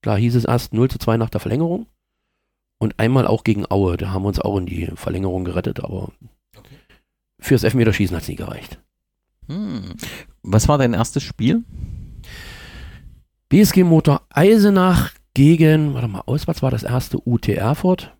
Da 0.02 0.16
hieß 0.16 0.34
es 0.36 0.44
erst 0.44 0.72
0 0.74 0.90
zu 0.90 0.98
2 0.98 1.16
nach 1.16 1.30
der 1.30 1.40
Verlängerung. 1.40 1.86
Und 2.78 2.98
einmal 2.98 3.26
auch 3.26 3.44
gegen 3.44 3.70
Aue. 3.70 3.96
Da 3.96 4.10
haben 4.10 4.22
wir 4.22 4.28
uns 4.28 4.40
auch 4.40 4.56
in 4.58 4.66
die 4.66 4.86
Verlängerung 4.94 5.44
gerettet, 5.44 5.82
aber 5.82 6.12
fürs 7.38 7.64
Elfmeterschießen 7.64 8.14
hat 8.16 8.22
es 8.22 8.28
nie 8.28 8.36
gereicht. 8.36 8.78
Hm. 9.48 9.94
Was 10.42 10.68
war 10.68 10.78
dein 10.78 10.94
erstes 10.94 11.22
Spiel? 11.22 11.64
BSG 13.50 13.82
Motor 13.82 14.22
Eisenach 14.30 15.10
gegen, 15.34 15.92
warte 15.92 16.06
mal, 16.06 16.22
auswärts 16.24 16.62
war 16.62 16.70
das 16.70 16.84
erste 16.84 17.18
UT 17.26 17.48
Erfurt. 17.48 18.16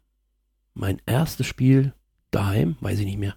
Mein 0.75 1.01
erstes 1.07 1.47
Spiel 1.47 1.95
daheim, 2.33 2.75
weiß 2.81 2.99
ich 2.99 3.05
nicht 3.05 3.21
mehr. 3.21 3.37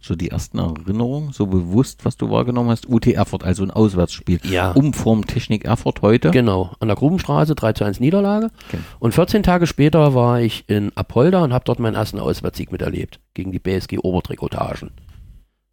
So 0.00 0.14
die 0.14 0.30
ersten 0.30 0.60
Erinnerungen, 0.60 1.32
so 1.32 1.46
bewusst, 1.46 2.04
was 2.04 2.16
du 2.18 2.30
wahrgenommen 2.30 2.70
hast. 2.70 2.88
UT 2.88 3.08
Erfurt, 3.08 3.42
also 3.42 3.64
ein 3.64 3.72
Auswärtsspiel. 3.72 4.38
Ja. 4.44 4.70
Umform 4.70 5.26
Technik 5.26 5.64
Erfurt 5.64 6.02
heute. 6.02 6.30
Genau, 6.30 6.76
an 6.78 6.86
der 6.86 6.96
Grubenstraße 6.96 7.56
3 7.56 7.72
zu 7.72 7.84
1 7.84 7.98
Niederlage. 7.98 8.52
Okay. 8.68 8.78
Und 9.00 9.12
14 9.12 9.42
Tage 9.42 9.66
später 9.66 10.14
war 10.14 10.40
ich 10.40 10.68
in 10.68 10.96
Apolda 10.96 11.42
und 11.42 11.52
habe 11.52 11.64
dort 11.64 11.80
meinen 11.80 11.96
ersten 11.96 12.20
Auswärtssieg 12.20 12.70
miterlebt. 12.70 13.18
Gegen 13.34 13.50
die 13.50 13.58
BSG 13.58 13.98
Obertrikotagen. 13.98 14.92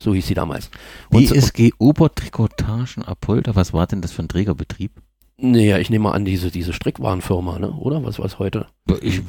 So 0.01 0.15
hieß 0.15 0.25
sie 0.25 0.33
damals. 0.33 0.71
Und 1.11 1.29
BSG 1.29 1.73
Obertrikotagen 1.77 3.03
Apolda, 3.03 3.55
was 3.55 3.73
war 3.73 3.85
denn 3.85 4.01
das 4.01 4.11
für 4.11 4.23
ein 4.23 4.27
Trägerbetrieb? 4.27 5.03
Naja, 5.37 5.79
ich 5.79 5.89
nehme 5.89 6.03
mal 6.03 6.11
an, 6.13 6.23
diese, 6.23 6.49
diese 6.49 6.71
Strickwarenfirma, 6.71 7.59
ne? 7.59 7.71
oder? 7.71 8.03
Was 8.05 8.19
was 8.19 8.39
heute? 8.39 8.67
Ich, 9.01 9.21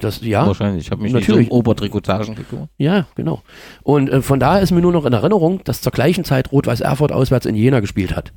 Das, 0.00 0.22
ja, 0.22 0.46
wahrscheinlich, 0.46 0.86
ich 0.86 0.90
habe 0.90 1.02
mich 1.02 1.12
Natürlich. 1.12 1.42
nicht 1.42 1.50
um 1.50 1.58
Obertrikotagen 1.58 2.34
gekümmert. 2.34 2.70
ja, 2.78 3.06
genau. 3.14 3.42
Und 3.82 4.08
äh, 4.08 4.22
von 4.22 4.40
daher 4.40 4.62
ist 4.62 4.70
mir 4.70 4.80
nur 4.80 4.92
noch 4.92 5.04
in 5.04 5.12
Erinnerung, 5.12 5.62
dass 5.64 5.82
zur 5.82 5.92
gleichen 5.92 6.24
Zeit 6.24 6.52
Rot-Weiß 6.52 6.80
Erfurt 6.80 7.12
auswärts 7.12 7.44
in 7.44 7.54
Jena 7.54 7.80
gespielt 7.80 8.16
hat. 8.16 8.32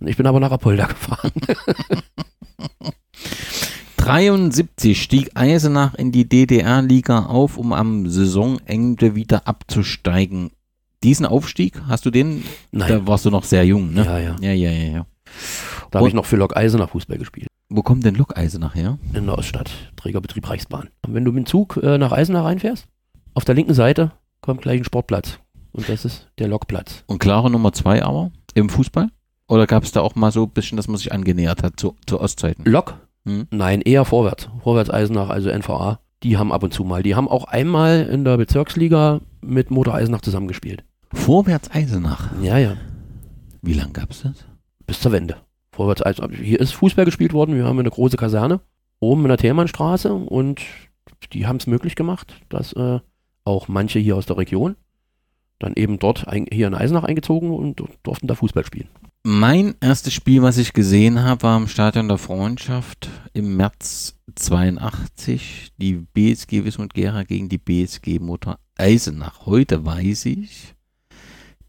Ich 0.00 0.16
bin 0.18 0.26
aber 0.26 0.40
nach 0.40 0.50
Apolda 0.52 0.86
gefahren. 0.86 1.32
1973 3.96 5.02
stieg 5.02 5.30
Eisenach 5.34 5.94
in 5.94 6.12
die 6.12 6.28
DDR-Liga 6.28 7.24
auf, 7.24 7.56
um 7.56 7.72
am 7.72 8.06
Saisonende 8.06 9.14
wieder 9.14 9.48
abzusteigen. 9.48 10.50
Diesen 11.02 11.24
Aufstieg, 11.24 11.80
hast 11.88 12.04
du 12.04 12.10
den? 12.10 12.44
Nein. 12.70 12.88
Da 12.90 13.06
warst 13.06 13.24
du 13.24 13.30
noch 13.30 13.44
sehr 13.44 13.64
jung, 13.64 13.94
ne? 13.94 14.04
Ja, 14.04 14.18
ja. 14.18 14.36
Ja, 14.42 14.52
ja, 14.52 14.70
ja. 14.70 14.92
ja. 14.92 15.06
Da 15.94 16.00
habe 16.00 16.08
ich 16.08 16.14
noch 16.14 16.24
für 16.26 16.34
Lok 16.34 16.56
Eisenach 16.56 16.90
Fußball 16.90 17.18
gespielt. 17.18 17.46
Wo 17.68 17.82
kommt 17.82 18.04
denn 18.04 18.16
Lok 18.16 18.36
Eisenach 18.36 18.74
her? 18.74 18.98
In 19.12 19.26
der 19.26 19.38
Oststadt. 19.38 19.70
Trägerbetrieb 19.94 20.50
Reichsbahn. 20.50 20.88
Und 21.06 21.14
wenn 21.14 21.24
du 21.24 21.30
mit 21.30 21.44
dem 21.44 21.46
Zug 21.46 21.78
äh, 21.80 21.98
nach 21.98 22.10
Eisenach 22.10 22.42
reinfährst, 22.42 22.88
auf 23.34 23.44
der 23.44 23.54
linken 23.54 23.74
Seite 23.74 24.10
kommt 24.40 24.62
gleich 24.62 24.80
ein 24.80 24.84
Sportplatz. 24.84 25.38
Und 25.70 25.88
das 25.88 26.04
ist 26.04 26.32
der 26.40 26.48
Lokplatz. 26.48 27.04
Und 27.06 27.20
klare 27.20 27.48
Nummer 27.48 27.72
zwei 27.72 28.02
aber 28.02 28.32
im 28.54 28.70
Fußball? 28.70 29.08
Oder 29.46 29.68
gab 29.68 29.84
es 29.84 29.92
da 29.92 30.00
auch 30.00 30.16
mal 30.16 30.32
so 30.32 30.42
ein 30.42 30.50
bisschen, 30.50 30.74
dass 30.76 30.88
man 30.88 30.96
sich 30.96 31.12
angenähert 31.12 31.62
hat 31.62 31.78
zu, 31.78 31.94
zu 32.08 32.20
Ostzeiten? 32.20 32.64
Lok? 32.64 32.94
Hm. 33.24 33.46
Nein, 33.52 33.80
eher 33.80 34.04
vorwärts. 34.04 34.48
Vorwärts 34.64 34.90
Eisenach, 34.90 35.30
also 35.30 35.48
NVA. 35.48 36.00
Die 36.24 36.36
haben 36.36 36.50
ab 36.50 36.64
und 36.64 36.74
zu 36.74 36.82
mal. 36.82 37.04
Die 37.04 37.14
haben 37.14 37.28
auch 37.28 37.44
einmal 37.44 38.02
in 38.06 38.24
der 38.24 38.36
Bezirksliga 38.36 39.20
mit 39.42 39.70
Motor 39.70 39.94
Eisenach 39.94 40.22
zusammengespielt. 40.22 40.82
Vorwärts 41.12 41.70
Eisenach. 41.70 42.32
Ja, 42.42 42.58
ja. 42.58 42.78
Wie 43.62 43.74
lange 43.74 43.92
gab 43.92 44.10
es 44.10 44.22
das? 44.22 44.44
Bis 44.88 45.00
zur 45.00 45.12
Wende. 45.12 45.36
Vorwärts 45.74 46.02
Eisenach. 46.02 46.30
Hier 46.30 46.60
ist 46.60 46.72
Fußball 46.72 47.04
gespielt 47.04 47.32
worden. 47.32 47.56
Wir 47.56 47.64
haben 47.64 47.78
eine 47.78 47.90
große 47.90 48.16
Kaserne 48.16 48.60
oben 49.00 49.22
in 49.22 49.28
der 49.28 49.38
Thälmannstraße 49.38 50.14
und 50.14 50.62
die 51.32 51.46
haben 51.46 51.56
es 51.56 51.66
möglich 51.66 51.96
gemacht, 51.96 52.40
dass 52.48 52.72
äh, 52.74 53.00
auch 53.44 53.68
manche 53.68 53.98
hier 53.98 54.16
aus 54.16 54.26
der 54.26 54.38
Region 54.38 54.76
dann 55.58 55.74
eben 55.74 55.98
dort 55.98 56.28
ein, 56.28 56.46
hier 56.50 56.66
in 56.66 56.74
Eisenach 56.74 57.04
eingezogen 57.04 57.50
und 57.50 57.82
durften 58.02 58.26
da 58.26 58.34
Fußball 58.34 58.64
spielen. 58.64 58.88
Mein 59.24 59.74
erstes 59.80 60.12
Spiel, 60.12 60.42
was 60.42 60.58
ich 60.58 60.74
gesehen 60.74 61.22
habe, 61.22 61.42
war 61.42 61.56
im 61.56 61.68
Stadion 61.68 62.08
der 62.08 62.18
Freundschaft 62.18 63.08
im 63.32 63.56
März 63.56 64.16
82. 64.34 65.72
Die 65.78 65.94
BSG 65.94 66.64
Wismut 66.64 66.92
Gera 66.92 67.22
gegen 67.22 67.48
die 67.48 67.58
BSG 67.58 68.18
Mutter 68.18 68.58
Eisenach. 68.76 69.46
Heute 69.46 69.86
weiß 69.86 70.26
ich, 70.26 70.74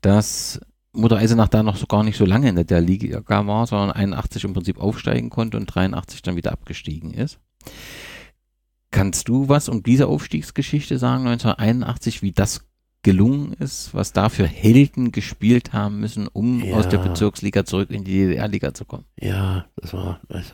dass 0.01 0.60
Mutter 0.96 1.18
Eisenach 1.18 1.48
da 1.48 1.64
noch 1.64 1.78
so 1.78 1.86
gar 1.86 2.04
nicht 2.04 2.18
so 2.18 2.26
lange 2.26 2.50
in 2.50 2.56
der 2.68 2.82
Liga 2.82 3.22
war, 3.48 3.68
sondern 3.68 3.91
81 3.91 4.43
im 4.43 4.54
Prinzip 4.54 4.80
aufsteigen 4.80 5.30
konnte 5.30 5.58
und 5.58 5.66
83 5.68 6.22
dann 6.22 6.36
wieder 6.36 6.52
abgestiegen 6.52 7.12
ist. 7.14 7.39
Kannst 8.91 9.28
du 9.28 9.50
was 9.50 9.68
um 9.68 9.84
diese 9.84 10.08
Aufstiegsgeschichte 10.08 10.98
sagen, 10.98 11.28
1981, 11.28 12.22
wie 12.22 12.32
das 12.32 12.66
gelungen 13.04 13.54
ist, 13.54 13.93
was 13.93 14.14
da 14.14 14.30
für 14.30 14.48
Helden 14.48 15.12
gespielt 15.12 15.74
haben 15.74 16.00
müssen, 16.00 16.28
um 16.28 16.64
Ja. 16.64 16.76
aus 16.78 16.88
der 16.89 16.98
Bezirksliga 16.98 17.66
zurück 17.66 17.91
in 17.91 18.04
die 18.04 18.14
DDR-Liga 18.26 18.74
zu 18.74 18.86
kommen? 18.86 19.06
Ja, 19.20 19.66
das 19.76 19.93
war 19.93 20.22
also 20.30 20.54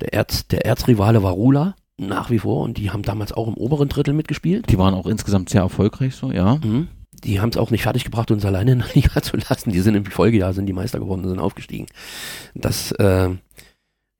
der, 0.00 0.12
Erz, 0.12 0.46
der 0.46 0.64
Erzrivale 0.66 1.22
war 1.22 1.32
Rula 1.32 1.74
nach 1.98 2.30
wie 2.30 2.38
vor 2.38 2.62
und 2.62 2.78
die 2.78 2.90
haben 2.90 3.02
damals 3.02 3.32
auch 3.32 3.48
im 3.48 3.54
oberen 3.54 3.88
Drittel 3.88 4.14
mitgespielt. 4.14 4.70
Die 4.70 4.78
waren 4.78 4.94
auch 4.94 5.06
insgesamt 5.06 5.48
sehr 5.48 5.62
erfolgreich 5.62 6.14
so, 6.14 6.30
ja. 6.32 6.56
Mhm. 6.56 6.88
Die 7.24 7.40
haben 7.40 7.50
es 7.50 7.56
auch 7.56 7.70
nicht 7.70 7.82
fertiggebracht, 7.82 8.30
uns 8.30 8.44
alleine 8.44 8.72
in 8.72 8.78
der 8.78 8.94
Liga 8.94 9.22
zu 9.22 9.36
lassen. 9.36 9.70
Die 9.70 9.80
sind 9.80 9.94
im 9.94 10.04
Folgejahr 10.04 10.52
sind 10.52 10.66
die 10.66 10.72
Meister 10.72 10.98
geworden 10.98 11.28
sind 11.28 11.38
aufgestiegen. 11.38 11.86
Das, 12.54 12.92
äh, 12.92 13.30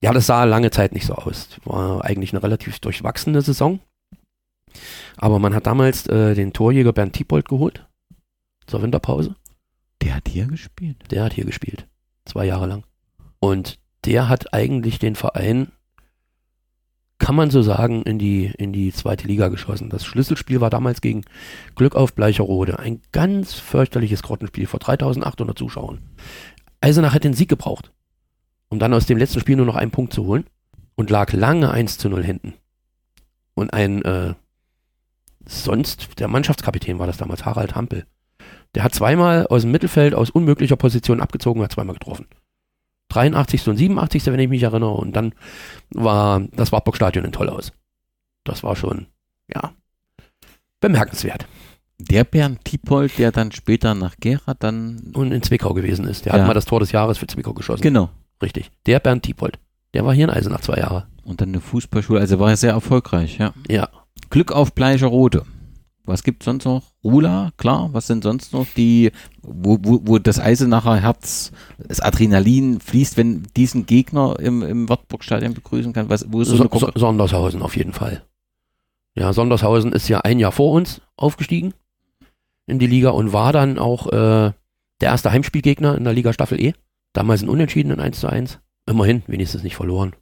ja, 0.02 0.12
das 0.12 0.26
sah 0.26 0.44
lange 0.44 0.70
Zeit 0.70 0.92
nicht 0.92 1.06
so 1.06 1.14
aus. 1.14 1.48
War 1.64 2.04
eigentlich 2.04 2.32
eine 2.32 2.42
relativ 2.42 2.78
durchwachsene 2.78 3.42
Saison. 3.42 3.80
Aber 5.16 5.38
man 5.38 5.54
hat 5.54 5.66
damals 5.66 6.06
äh, 6.06 6.34
den 6.34 6.52
Torjäger 6.52 6.92
Bernd 6.92 7.14
Tiepold 7.14 7.48
geholt 7.48 7.86
zur 8.66 8.82
Winterpause. 8.82 9.36
Der 10.02 10.14
hat 10.14 10.28
hier 10.28 10.46
gespielt. 10.46 10.96
Der 11.10 11.24
hat 11.24 11.32
hier 11.34 11.44
gespielt. 11.44 11.86
Zwei 12.24 12.46
Jahre 12.46 12.66
lang. 12.66 12.84
Und 13.40 13.78
der 14.04 14.28
hat 14.28 14.54
eigentlich 14.54 14.98
den 14.98 15.16
Verein, 15.16 15.72
kann 17.20 17.36
man 17.36 17.50
so 17.50 17.62
sagen, 17.62 18.02
in 18.02 18.18
die, 18.18 18.46
in 18.58 18.72
die 18.72 18.92
zweite 18.92 19.28
Liga 19.28 19.48
geschossen. 19.48 19.90
Das 19.90 20.04
Schlüsselspiel 20.04 20.60
war 20.60 20.70
damals 20.70 21.00
gegen 21.00 21.22
Glück 21.76 21.94
auf 21.94 22.14
Bleicherode. 22.14 22.78
Ein 22.80 23.02
ganz 23.12 23.54
fürchterliches 23.54 24.22
Grottenspiel 24.22 24.66
vor 24.66 24.80
3800 24.80 25.56
Zuschauern. 25.56 26.00
Eisenach 26.80 27.14
hat 27.14 27.22
den 27.22 27.34
Sieg 27.34 27.48
gebraucht, 27.48 27.92
um 28.70 28.78
dann 28.78 28.94
aus 28.94 29.06
dem 29.06 29.18
letzten 29.18 29.38
Spiel 29.38 29.56
nur 29.56 29.66
noch 29.66 29.76
einen 29.76 29.90
Punkt 29.90 30.14
zu 30.14 30.24
holen 30.24 30.44
und 30.96 31.10
lag 31.10 31.32
lange 31.32 31.70
1 31.70 31.98
zu 31.98 32.08
0 32.08 32.24
hinten. 32.24 32.54
Und 33.54 33.72
ein, 33.74 34.02
äh, 34.02 34.34
sonst, 35.44 36.18
der 36.18 36.28
Mannschaftskapitän 36.28 36.98
war 36.98 37.06
das 37.06 37.18
damals, 37.18 37.44
Harald 37.44 37.74
Hampel. 37.74 38.06
Der 38.74 38.82
hat 38.82 38.94
zweimal 38.94 39.46
aus 39.46 39.62
dem 39.62 39.72
Mittelfeld 39.72 40.14
aus 40.14 40.30
unmöglicher 40.30 40.76
Position 40.76 41.20
abgezogen 41.20 41.60
und 41.60 41.64
hat 41.64 41.72
zweimal 41.72 41.94
getroffen. 41.94 42.26
83. 43.10 43.68
und 43.68 43.76
87. 43.76 44.26
wenn 44.26 44.40
ich 44.40 44.48
mich 44.48 44.62
erinnere. 44.62 44.92
Und 44.94 45.14
dann 45.14 45.34
war 45.90 46.40
das 46.52 46.72
Wartburg-Stadion 46.72 47.24
in 47.24 47.32
Tollhaus. 47.32 47.72
Das 48.44 48.62
war 48.62 48.74
schon, 48.76 49.06
ja, 49.54 49.72
bemerkenswert. 50.80 51.46
Der 51.98 52.24
Bernd 52.24 52.64
Tiepold, 52.64 53.18
der 53.18 53.30
dann 53.30 53.52
später 53.52 53.94
nach 53.94 54.16
Gera 54.18 54.54
dann. 54.54 55.10
Und 55.12 55.32
in 55.32 55.42
Zwickau 55.42 55.74
gewesen 55.74 56.06
ist. 56.06 56.24
Der 56.24 56.32
Ja. 56.34 56.40
hat 56.40 56.46
mal 56.46 56.54
das 56.54 56.64
Tor 56.64 56.80
des 56.80 56.92
Jahres 56.92 57.18
für 57.18 57.26
Zwickau 57.26 57.52
geschossen. 57.52 57.82
Genau. 57.82 58.08
Richtig. 58.40 58.70
Der 58.86 59.00
Bernd 59.00 59.22
Tiepold. 59.22 59.58
Der 59.92 60.06
war 60.06 60.14
hier 60.14 60.24
in 60.24 60.30
Eisenach 60.30 60.60
zwei 60.62 60.76
Jahre. 60.78 61.06
Und 61.24 61.42
dann 61.42 61.50
eine 61.50 61.60
Fußballschule, 61.60 62.18
also 62.20 62.38
war 62.38 62.48
er 62.50 62.56
sehr 62.56 62.72
erfolgreich, 62.72 63.36
ja. 63.38 63.52
Ja. 63.68 63.88
Glück 64.30 64.50
auf 64.52 64.72
Bleicherode. 64.74 65.44
Was 66.10 66.24
gibt 66.24 66.42
sonst 66.42 66.64
noch? 66.64 66.82
Rula, 67.02 67.52
klar. 67.56 67.90
Was 67.92 68.06
sind 68.06 68.24
sonst 68.24 68.52
noch 68.52 68.66
die, 68.76 69.12
wo, 69.42 69.78
wo, 69.80 70.00
wo 70.04 70.18
das 70.18 70.38
Eisenacher 70.38 70.96
Herz, 70.96 71.52
das 71.78 72.00
Adrenalin 72.00 72.80
fließt, 72.80 73.16
wenn 73.16 73.44
diesen 73.56 73.86
Gegner 73.86 74.38
im, 74.38 74.62
im 74.62 74.88
Wartburg-Stadion 74.88 75.54
begrüßen 75.54 75.92
kann? 75.92 76.10
Was, 76.10 76.26
wo 76.30 76.40
ist 76.40 76.48
so 76.48 76.56
So, 76.56 76.64
eine 76.68 76.92
Sondershausen 76.98 77.62
auf 77.62 77.76
jeden 77.76 77.92
Fall. 77.92 78.22
Ja, 79.14 79.32
Sondershausen 79.32 79.92
ist 79.92 80.08
ja 80.08 80.20
ein 80.20 80.38
Jahr 80.38 80.52
vor 80.52 80.72
uns 80.72 81.00
aufgestiegen 81.16 81.74
in 82.66 82.78
die 82.78 82.86
Liga 82.86 83.10
und 83.10 83.32
war 83.32 83.52
dann 83.52 83.78
auch 83.78 84.06
äh, 84.08 84.52
der 85.00 85.08
erste 85.08 85.32
Heimspielgegner 85.32 85.96
in 85.96 86.04
der 86.04 86.12
Liga 86.12 86.32
Staffel 86.32 86.60
E. 86.60 86.74
Damals 87.12 87.42
ein 87.42 87.48
Unentschieden 87.48 87.90
in 87.90 88.00
1 88.00 88.20
zu 88.20 88.28
1. 88.28 88.60
Immerhin, 88.86 89.22
wenigstens 89.26 89.62
nicht 89.62 89.76
verloren. 89.76 90.14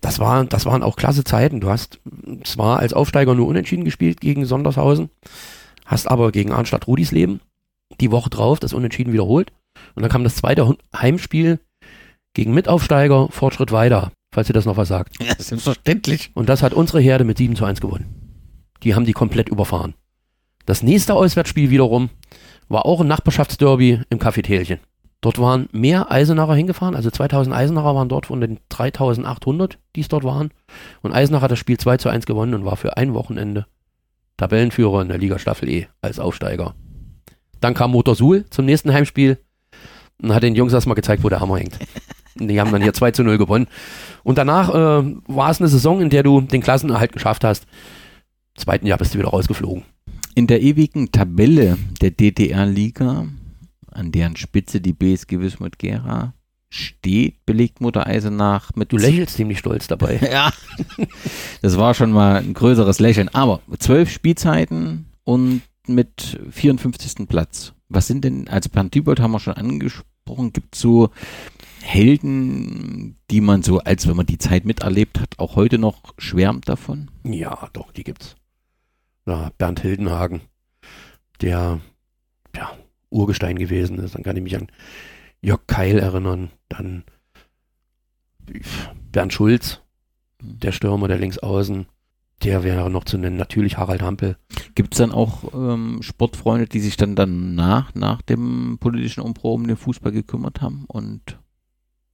Das, 0.00 0.18
war, 0.18 0.44
das 0.44 0.66
waren 0.66 0.82
auch 0.82 0.96
klasse 0.96 1.24
Zeiten. 1.24 1.60
Du 1.60 1.70
hast 1.70 2.00
zwar 2.44 2.78
als 2.78 2.92
Aufsteiger 2.92 3.34
nur 3.34 3.46
Unentschieden 3.46 3.84
gespielt 3.84 4.20
gegen 4.20 4.44
Sondershausen, 4.44 5.10
hast 5.84 6.10
aber 6.10 6.32
gegen 6.32 6.52
Arnstadt 6.52 6.86
Rudisleben 6.86 7.40
die 8.00 8.10
Woche 8.10 8.30
drauf 8.30 8.60
das 8.60 8.72
Unentschieden 8.72 9.12
wiederholt. 9.12 9.52
Und 9.94 10.02
dann 10.02 10.10
kam 10.10 10.24
das 10.24 10.36
zweite 10.36 10.76
Heimspiel 10.96 11.60
gegen 12.34 12.54
Mitaufsteiger 12.54 13.28
Fortschritt 13.30 13.72
weiter, 13.72 14.12
falls 14.32 14.48
ihr 14.48 14.54
das 14.54 14.64
noch 14.64 14.76
was 14.76 14.88
sagt. 14.88 15.22
Ja, 15.22 15.34
selbstverständlich. 15.38 16.30
Und 16.34 16.48
das 16.48 16.62
hat 16.62 16.74
unsere 16.74 17.00
Herde 17.00 17.24
mit 17.24 17.38
7 17.38 17.56
zu 17.56 17.64
1 17.64 17.80
gewonnen. 17.80 18.06
Die 18.82 18.94
haben 18.94 19.04
die 19.04 19.12
komplett 19.12 19.48
überfahren. 19.48 19.94
Das 20.66 20.82
nächste 20.82 21.14
Auswärtsspiel 21.14 21.70
wiederum 21.70 22.10
war 22.68 22.84
auch 22.86 23.00
ein 23.00 23.06
Nachbarschaftsderby 23.06 24.02
im 24.10 24.18
Café 24.18 24.42
Tälchen. 24.42 24.78
Dort 25.20 25.40
waren 25.40 25.68
mehr 25.72 26.12
Eisenacher 26.12 26.54
hingefahren, 26.54 26.94
also 26.94 27.10
2000 27.10 27.54
Eisenacher 27.54 27.94
waren 27.94 28.08
dort 28.08 28.26
von 28.26 28.40
den 28.40 28.60
3800, 28.68 29.78
die 29.96 30.00
es 30.00 30.08
dort 30.08 30.22
waren. 30.22 30.50
Und 31.02 31.12
Eisenach 31.12 31.42
hat 31.42 31.50
das 31.50 31.58
Spiel 31.58 31.76
2 31.76 31.96
zu 31.96 32.08
1 32.08 32.24
gewonnen 32.24 32.54
und 32.54 32.64
war 32.64 32.76
für 32.76 32.96
ein 32.96 33.14
Wochenende 33.14 33.66
Tabellenführer 34.36 35.02
in 35.02 35.08
der 35.08 35.18
Liga 35.18 35.38
Staffel 35.40 35.68
E 35.68 35.86
als 36.00 36.20
Aufsteiger. 36.20 36.74
Dann 37.60 37.74
kam 37.74 37.90
Motor 37.90 38.14
Suhl 38.14 38.44
zum 38.50 38.64
nächsten 38.64 38.92
Heimspiel 38.92 39.38
und 40.22 40.32
hat 40.32 40.44
den 40.44 40.54
Jungs 40.54 40.72
erstmal 40.72 40.94
gezeigt, 40.94 41.24
wo 41.24 41.28
der 41.28 41.40
Hammer 41.40 41.58
hängt. 41.58 41.78
Die 42.36 42.60
haben 42.60 42.70
dann 42.70 42.82
hier 42.82 42.94
2 42.94 43.10
zu 43.10 43.24
0 43.24 43.36
gewonnen. 43.36 43.66
Und 44.22 44.38
danach 44.38 44.68
äh, 44.70 45.14
war 45.26 45.50
es 45.50 45.60
eine 45.60 45.68
Saison, 45.68 46.00
in 46.00 46.10
der 46.10 46.22
du 46.22 46.40
den 46.40 46.60
Klassenerhalt 46.60 47.12
geschafft 47.12 47.42
hast. 47.42 47.64
Im 48.54 48.62
zweiten 48.62 48.86
Jahr 48.86 48.98
bist 48.98 49.14
du 49.14 49.18
wieder 49.18 49.30
rausgeflogen. 49.30 49.82
In 50.36 50.46
der 50.46 50.62
ewigen 50.62 51.10
Tabelle 51.10 51.76
der 52.00 52.12
DDR-Liga, 52.12 53.26
an 53.98 54.12
deren 54.12 54.36
Spitze 54.36 54.80
die 54.80 54.92
BSG 54.92 55.40
Wismut 55.40 55.78
Gera 55.78 56.34
steht, 56.70 57.44
belegt 57.46 57.80
Mutter 57.80 58.06
Eisenach 58.06 58.74
mit 58.74 58.92
Du 58.92 58.98
lächelst 58.98 59.36
ziemlich 59.36 59.58
stolz 59.58 59.86
dabei. 59.86 60.18
Ja, 60.30 60.52
das 61.62 61.78
war 61.78 61.94
schon 61.94 62.12
mal 62.12 62.36
ein 62.36 62.54
größeres 62.54 62.98
Lächeln. 62.98 63.28
Aber 63.30 63.60
zwölf 63.78 64.10
Spielzeiten 64.10 65.06
und 65.24 65.62
mit 65.86 66.38
54. 66.50 67.26
Platz. 67.28 67.72
Was 67.88 68.06
sind 68.06 68.22
denn, 68.24 68.48
also 68.48 68.68
Bernd 68.68 68.94
Dübold 68.94 69.20
haben 69.20 69.32
wir 69.32 69.40
schon 69.40 69.54
angesprochen, 69.54 70.52
gibt 70.52 70.74
es 70.74 70.82
so 70.82 71.10
Helden, 71.80 73.16
die 73.30 73.40
man 73.40 73.62
so, 73.62 73.78
als 73.78 74.06
wenn 74.06 74.16
man 74.16 74.26
die 74.26 74.36
Zeit 74.36 74.66
miterlebt 74.66 75.20
hat, 75.20 75.38
auch 75.38 75.56
heute 75.56 75.78
noch 75.78 76.12
schwärmt 76.18 76.68
davon? 76.68 77.10
Ja, 77.24 77.70
doch, 77.72 77.92
die 77.92 78.04
gibt's. 78.04 78.36
Ja, 79.26 79.50
Bernd 79.56 79.80
Hildenhagen, 79.80 80.42
der 81.40 81.80
ja, 82.54 82.72
Urgestein 83.10 83.58
gewesen 83.58 83.98
ist. 83.98 84.14
Dann 84.14 84.22
kann 84.22 84.36
ich 84.36 84.42
mich 84.42 84.56
an 84.56 84.68
Jörg 85.40 85.66
Keil 85.66 85.98
erinnern. 85.98 86.50
Dann 86.68 87.04
Bernd 89.12 89.32
Schulz, 89.32 89.80
der 90.40 90.72
Stürmer, 90.72 91.08
der 91.08 91.18
Linksaußen. 91.18 91.86
Der 92.44 92.62
wäre 92.62 92.88
noch 92.88 93.04
zu 93.04 93.18
nennen. 93.18 93.36
Natürlich 93.36 93.78
Harald 93.78 94.00
Hampel. 94.00 94.36
Gibt 94.76 94.94
es 94.94 94.98
dann 94.98 95.10
auch 95.10 95.52
ähm, 95.52 96.02
Sportfreunde, 96.02 96.66
die 96.66 96.78
sich 96.78 96.96
dann 96.96 97.16
danach, 97.16 97.94
nach 97.96 98.22
dem 98.22 98.78
politischen 98.78 99.22
Umbruch 99.22 99.54
um 99.54 99.66
den 99.66 99.76
Fußball 99.76 100.12
gekümmert 100.12 100.60
haben 100.60 100.84
und 100.86 101.38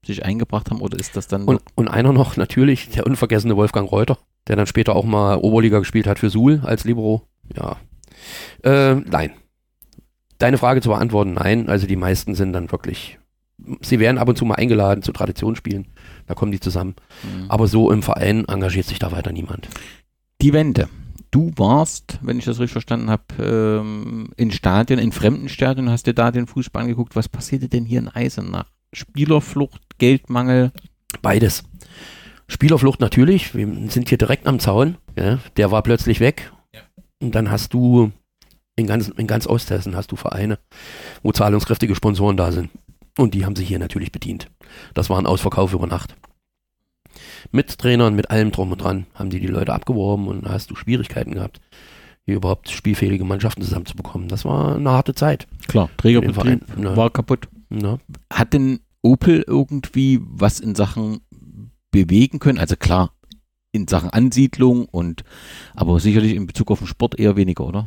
sich 0.07 0.25
eingebracht 0.25 0.71
haben 0.71 0.81
oder 0.81 0.99
ist 0.99 1.17
das 1.17 1.29
dann 1.29 1.45
Und, 1.45 1.61
und 1.75 1.89
einer 1.89 2.13
noch, 2.13 2.37
natürlich, 2.37 2.89
der 2.91 3.07
unvergessene 3.07 3.57
Wolfgang 3.57 3.91
Reuter, 3.91 4.19
der 4.49 4.57
dann 4.57 4.67
später 4.67 4.97
auch 4.97 5.05
mal 5.05 5.37
Oberliga 5.37 5.79
gespielt 5.79 6.07
hat 6.07 6.19
für 6.19 6.31
Suhl 6.31 6.61
als 6.65 6.85
Libero. 6.85 7.29
Ja. 7.55 7.77
Äh, 8.63 8.97
nein. 8.97 9.33
Deine 10.39 10.59
Frage 10.59 10.81
zu 10.81 10.89
beantworten, 10.91 11.35
nein. 11.35 11.69
Also 11.69 11.87
die 11.87 11.97
meisten 11.97 12.35
sind 12.35 12.53
dann 12.53 12.71
wirklich, 12.73 13.19
sie 13.83 13.99
werden 13.99 14.19
ab 14.19 14.29
und 14.29 14.37
zu 14.37 14.45
mal 14.45 14.57
eingeladen 14.57 15.03
zu 15.03 15.13
Traditionsspielen. 15.13 15.87
Da 16.27 16.35
kommen 16.35 16.53
die 16.53 16.61
zusammen. 16.61 16.97
Mhm. 17.23 17.51
Aber 17.51 17.67
so 17.67 17.91
im 17.91 18.03
Verein 18.03 18.45
engagiert 18.47 18.87
sich 18.87 18.99
da 18.99 19.13
weiter 19.13 19.33
niemand. 19.33 19.69
die 20.41 20.53
Wende? 20.53 20.89
Du 21.31 21.51
warst, 21.57 22.21
wenn 22.23 22.39
ich 22.39 22.45
das 22.45 22.61
richtig 22.61 22.73
verstanden 22.73 23.11
habe, 23.11 23.25
ähm, 23.41 24.29
in 24.37 24.53
Stadien, 24.53 25.01
in 25.01 25.11
fremden 25.11 25.49
Stadien, 25.49 25.91
hast 25.91 26.07
dir 26.07 26.15
da 26.15 26.31
den 26.31 26.47
Fußball 26.47 26.83
angeguckt. 26.83 27.17
Was 27.17 27.29
passierte 27.29 27.69
denn 27.69 27.85
hier 27.85 27.99
in 27.99 28.09
Eisenach? 28.09 28.67
Spielerflucht, 28.93 29.83
Geldmangel? 29.99 30.71
Beides. 31.23 31.65
Spielerflucht 32.47 33.01
natürlich, 33.01 33.53
wir 33.55 33.67
sind 33.89 34.09
hier 34.09 34.19
direkt 34.19 34.47
am 34.47 34.61
Zaun. 34.61 34.97
Ja, 35.19 35.39
der 35.57 35.73
war 35.73 35.83
plötzlich 35.83 36.21
weg. 36.21 36.53
Und 37.21 37.35
dann 37.35 37.51
hast 37.51 37.75
du 37.75 38.13
in 38.77 38.87
ganz, 38.87 39.09
in 39.09 39.27
ganz 39.27 39.47
Osthessen 39.47 39.97
hast 39.97 40.13
du 40.13 40.17
Vereine, 40.17 40.59
wo 41.23 41.33
zahlungskräftige 41.33 41.95
Sponsoren 41.95 42.37
da 42.37 42.53
sind. 42.53 42.71
Und 43.17 43.35
die 43.35 43.45
haben 43.45 43.55
sich 43.55 43.69
hier 43.69 43.79
natürlich 43.79 44.11
bedient. 44.11 44.51
Das 44.93 45.09
war 45.09 45.19
ein 45.19 45.27
Ausverkauf 45.27 45.73
über 45.73 45.87
Nacht. 45.87 46.17
Mit 47.53 47.79
Trainern, 47.79 48.17
mit 48.17 48.31
allem 48.31 48.51
drum 48.51 48.73
und 48.73 48.79
dran 48.79 49.07
haben 49.15 49.31
die 49.31 49.39
die 49.39 49.47
Leute 49.47 49.73
abgeworben 49.73 50.27
und 50.27 50.49
hast 50.49 50.71
du 50.71 50.75
Schwierigkeiten 50.75 51.33
gehabt, 51.33 51.61
hier 52.25 52.37
überhaupt 52.37 52.71
spielfähige 52.71 53.25
Mannschaften 53.25 53.63
zusammenzubekommen. 53.63 54.29
Das 54.29 54.45
war 54.45 54.77
eine 54.77 54.91
harte 54.91 55.15
Zeit. 55.15 55.47
Klar, 55.69 55.91
Trägerbetrieb 55.97 56.77
ne. 56.77 56.97
war 56.97 57.11
kaputt. 57.11 57.49
Ja. 57.71 57.99
Hat 58.33 58.53
denn 58.53 58.81
Opel 59.03 59.45
irgendwie 59.47 60.21
was 60.23 60.59
in 60.59 60.75
Sachen 60.75 61.21
bewegen 61.93 62.41
können? 62.41 62.59
Also 62.59 62.75
klar, 62.77 63.13
in 63.71 63.87
Sachen 63.87 64.11
Ansiedlung 64.11 64.87
und 64.87 65.23
aber 65.75 66.01
sicherlich 66.01 66.35
in 66.35 66.47
Bezug 66.47 66.71
auf 66.71 66.79
den 66.79 66.89
Sport 66.89 67.19
eher 67.19 67.37
weniger, 67.37 67.67
oder? 67.67 67.87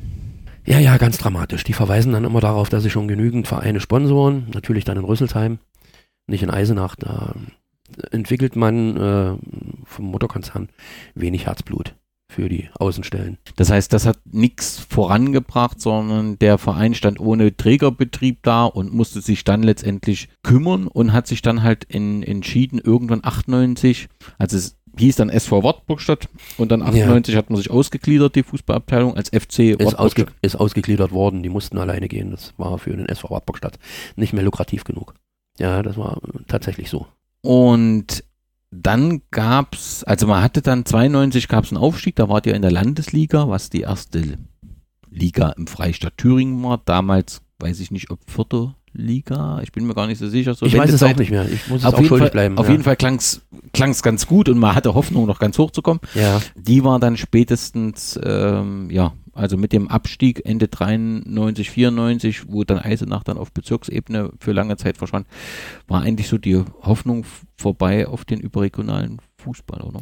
Ja, 0.67 0.79
ja, 0.79 0.97
ganz 0.97 1.17
dramatisch. 1.17 1.63
Die 1.63 1.71
verweisen 1.71 2.11
dann 2.11 2.25
immer 2.25 2.41
darauf, 2.41 2.67
dass 2.67 2.83
sie 2.83 2.89
schon 2.89 3.07
genügend 3.07 3.47
Vereine 3.47 3.79
sponsoren. 3.79 4.47
Natürlich 4.53 4.83
dann 4.83 4.97
in 4.97 5.05
Rüsselsheim, 5.05 5.59
nicht 6.27 6.43
in 6.43 6.49
Eisenach. 6.49 6.97
Da 6.97 7.35
entwickelt 8.11 8.57
man 8.57 8.97
äh, 8.97 9.37
vom 9.85 10.05
Mutterkonzern 10.05 10.67
wenig 11.15 11.45
Herzblut 11.45 11.95
für 12.29 12.49
die 12.49 12.69
Außenstellen. 12.73 13.37
Das 13.55 13.71
heißt, 13.71 13.91
das 13.93 14.05
hat 14.05 14.19
nichts 14.25 14.79
vorangebracht, 14.79 15.79
sondern 15.79 16.37
der 16.39 16.57
Verein 16.57 16.93
stand 16.93 17.19
ohne 17.19 17.55
Trägerbetrieb 17.55 18.43
da 18.43 18.65
und 18.65 18.93
musste 18.93 19.21
sich 19.21 19.43
dann 19.43 19.63
letztendlich 19.63 20.27
kümmern 20.43 20.87
und 20.87 21.13
hat 21.13 21.27
sich 21.27 21.41
dann 21.41 21.63
halt 21.63 21.85
in, 21.85 22.23
entschieden, 22.23 22.79
irgendwann 22.83 23.21
98, 23.23 24.09
also 24.37 24.57
es 24.57 24.77
hieß 24.97 25.15
dann 25.15 25.29
SV 25.29 25.63
Wartburgstadt 25.63 26.27
und 26.57 26.71
dann 26.71 26.81
98 26.81 27.35
hat 27.35 27.49
man 27.49 27.57
sich 27.57 27.69
ausgegliedert, 27.69 28.35
die 28.35 28.43
Fußballabteilung, 28.43 29.15
als 29.15 29.29
FC 29.29 29.79
Ist, 29.79 29.97
ausge 29.97 30.25
ist 30.41 30.55
ausgegliedert 30.55 31.11
worden, 31.11 31.43
die 31.43 31.49
mussten 31.49 31.77
alleine 31.77 32.07
gehen. 32.07 32.31
Das 32.31 32.53
war 32.57 32.77
für 32.77 32.95
den 32.95 33.07
SV 33.07 33.29
Wartburgstadt 33.29 33.79
nicht 34.15 34.33
mehr 34.33 34.43
lukrativ 34.43 34.83
genug. 34.83 35.13
Ja, 35.59 35.81
das 35.81 35.97
war 35.97 36.19
tatsächlich 36.47 36.89
so. 36.89 37.07
Und 37.41 38.23
dann 38.71 39.21
gab's, 39.31 40.03
also 40.03 40.27
man 40.27 40.41
hatte 40.43 40.61
dann 40.61 40.85
92 40.85 41.47
gab's 41.47 41.71
einen 41.71 41.81
Aufstieg, 41.81 42.15
da 42.15 42.29
wart 42.29 42.45
ihr 42.45 42.55
in 42.55 42.61
der 42.61 42.71
Landesliga, 42.71 43.47
was 43.49 43.69
die 43.69 43.81
erste 43.81 44.37
Liga 45.09 45.49
im 45.51 45.67
Freistaat 45.67 46.17
Thüringen 46.17 46.61
war. 46.63 46.81
Damals 46.83 47.41
weiß 47.59 47.79
ich 47.79 47.91
nicht, 47.91 48.11
ob 48.11 48.19
vierte 48.29 48.75
Liga, 48.93 49.61
ich 49.61 49.71
bin 49.71 49.85
mir 49.85 49.93
gar 49.93 50.07
nicht 50.07 50.17
so 50.17 50.27
sicher. 50.27 50.53
So 50.55 50.65
ich 50.65 50.73
weiß 50.73 50.91
es 50.91 51.01
Wendezeit. 51.01 51.15
auch 51.15 51.19
nicht 51.19 51.31
mehr. 51.31 51.49
Ich 51.49 51.67
muss 51.67 51.81
es 51.81 51.85
Auf, 51.85 51.93
auch 51.93 51.97
jeden 51.99 52.07
schuldig 52.09 52.25
Fall, 52.25 52.31
bleiben. 52.31 52.57
auf 52.57 52.65
ja. 52.65 52.71
jeden 52.71 52.83
Fall 52.83 52.95
klang's 52.95 53.41
klang's 53.71 54.01
ganz 54.01 54.25
gut 54.25 54.49
und 54.49 54.57
man 54.57 54.75
hatte 54.75 54.95
Hoffnung, 54.95 55.27
noch 55.27 55.39
ganz 55.39 55.57
hoch 55.59 55.71
zu 55.71 55.81
kommen. 55.81 55.99
Ja, 56.15 56.41
Die 56.55 56.83
war 56.83 56.99
dann 56.99 57.15
spätestens, 57.15 58.19
ähm, 58.23 58.89
ja, 58.89 59.13
also 59.37 59.57
mit 59.57 59.73
dem 59.73 59.87
Abstieg 59.87 60.41
Ende 60.45 60.67
93, 60.67 61.69
94, 61.69 62.51
wo 62.51 62.63
dann 62.63 62.79
Eisenach 62.79 63.23
dann 63.23 63.37
auf 63.37 63.51
Bezirksebene 63.51 64.31
für 64.39 64.51
lange 64.51 64.77
Zeit 64.77 64.97
verschwand, 64.97 65.27
war 65.87 66.01
eigentlich 66.01 66.27
so 66.27 66.37
die 66.37 66.63
Hoffnung 66.81 67.25
vorbei 67.55 68.07
auf 68.07 68.25
den 68.25 68.39
überregionalen 68.39 69.19
Fußball, 69.37 69.81
oder? 69.81 70.01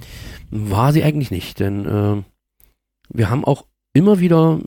War 0.49 0.93
sie 0.93 1.03
eigentlich 1.03 1.31
nicht, 1.31 1.59
denn 1.59 1.85
äh, 1.85 2.23
wir 3.09 3.29
haben 3.29 3.45
auch 3.45 3.65
immer 3.93 4.19
wieder 4.19 4.59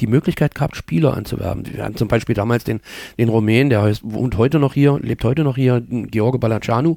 die 0.00 0.06
Möglichkeit 0.06 0.54
gehabt, 0.54 0.76
Spieler 0.76 1.14
anzuwerben. 1.16 1.64
Wir 1.72 1.84
hatten 1.84 1.96
zum 1.96 2.08
Beispiel 2.08 2.34
damals 2.34 2.64
den, 2.64 2.80
den 3.18 3.28
Rumän, 3.28 3.70
der 3.70 3.82
heißt, 3.82 4.02
wohnt 4.04 4.36
heute 4.36 4.58
noch 4.58 4.74
hier, 4.74 4.98
lebt 5.00 5.24
heute 5.24 5.44
noch 5.44 5.56
hier, 5.56 5.80
George 5.80 6.38
Balacanu, 6.38 6.96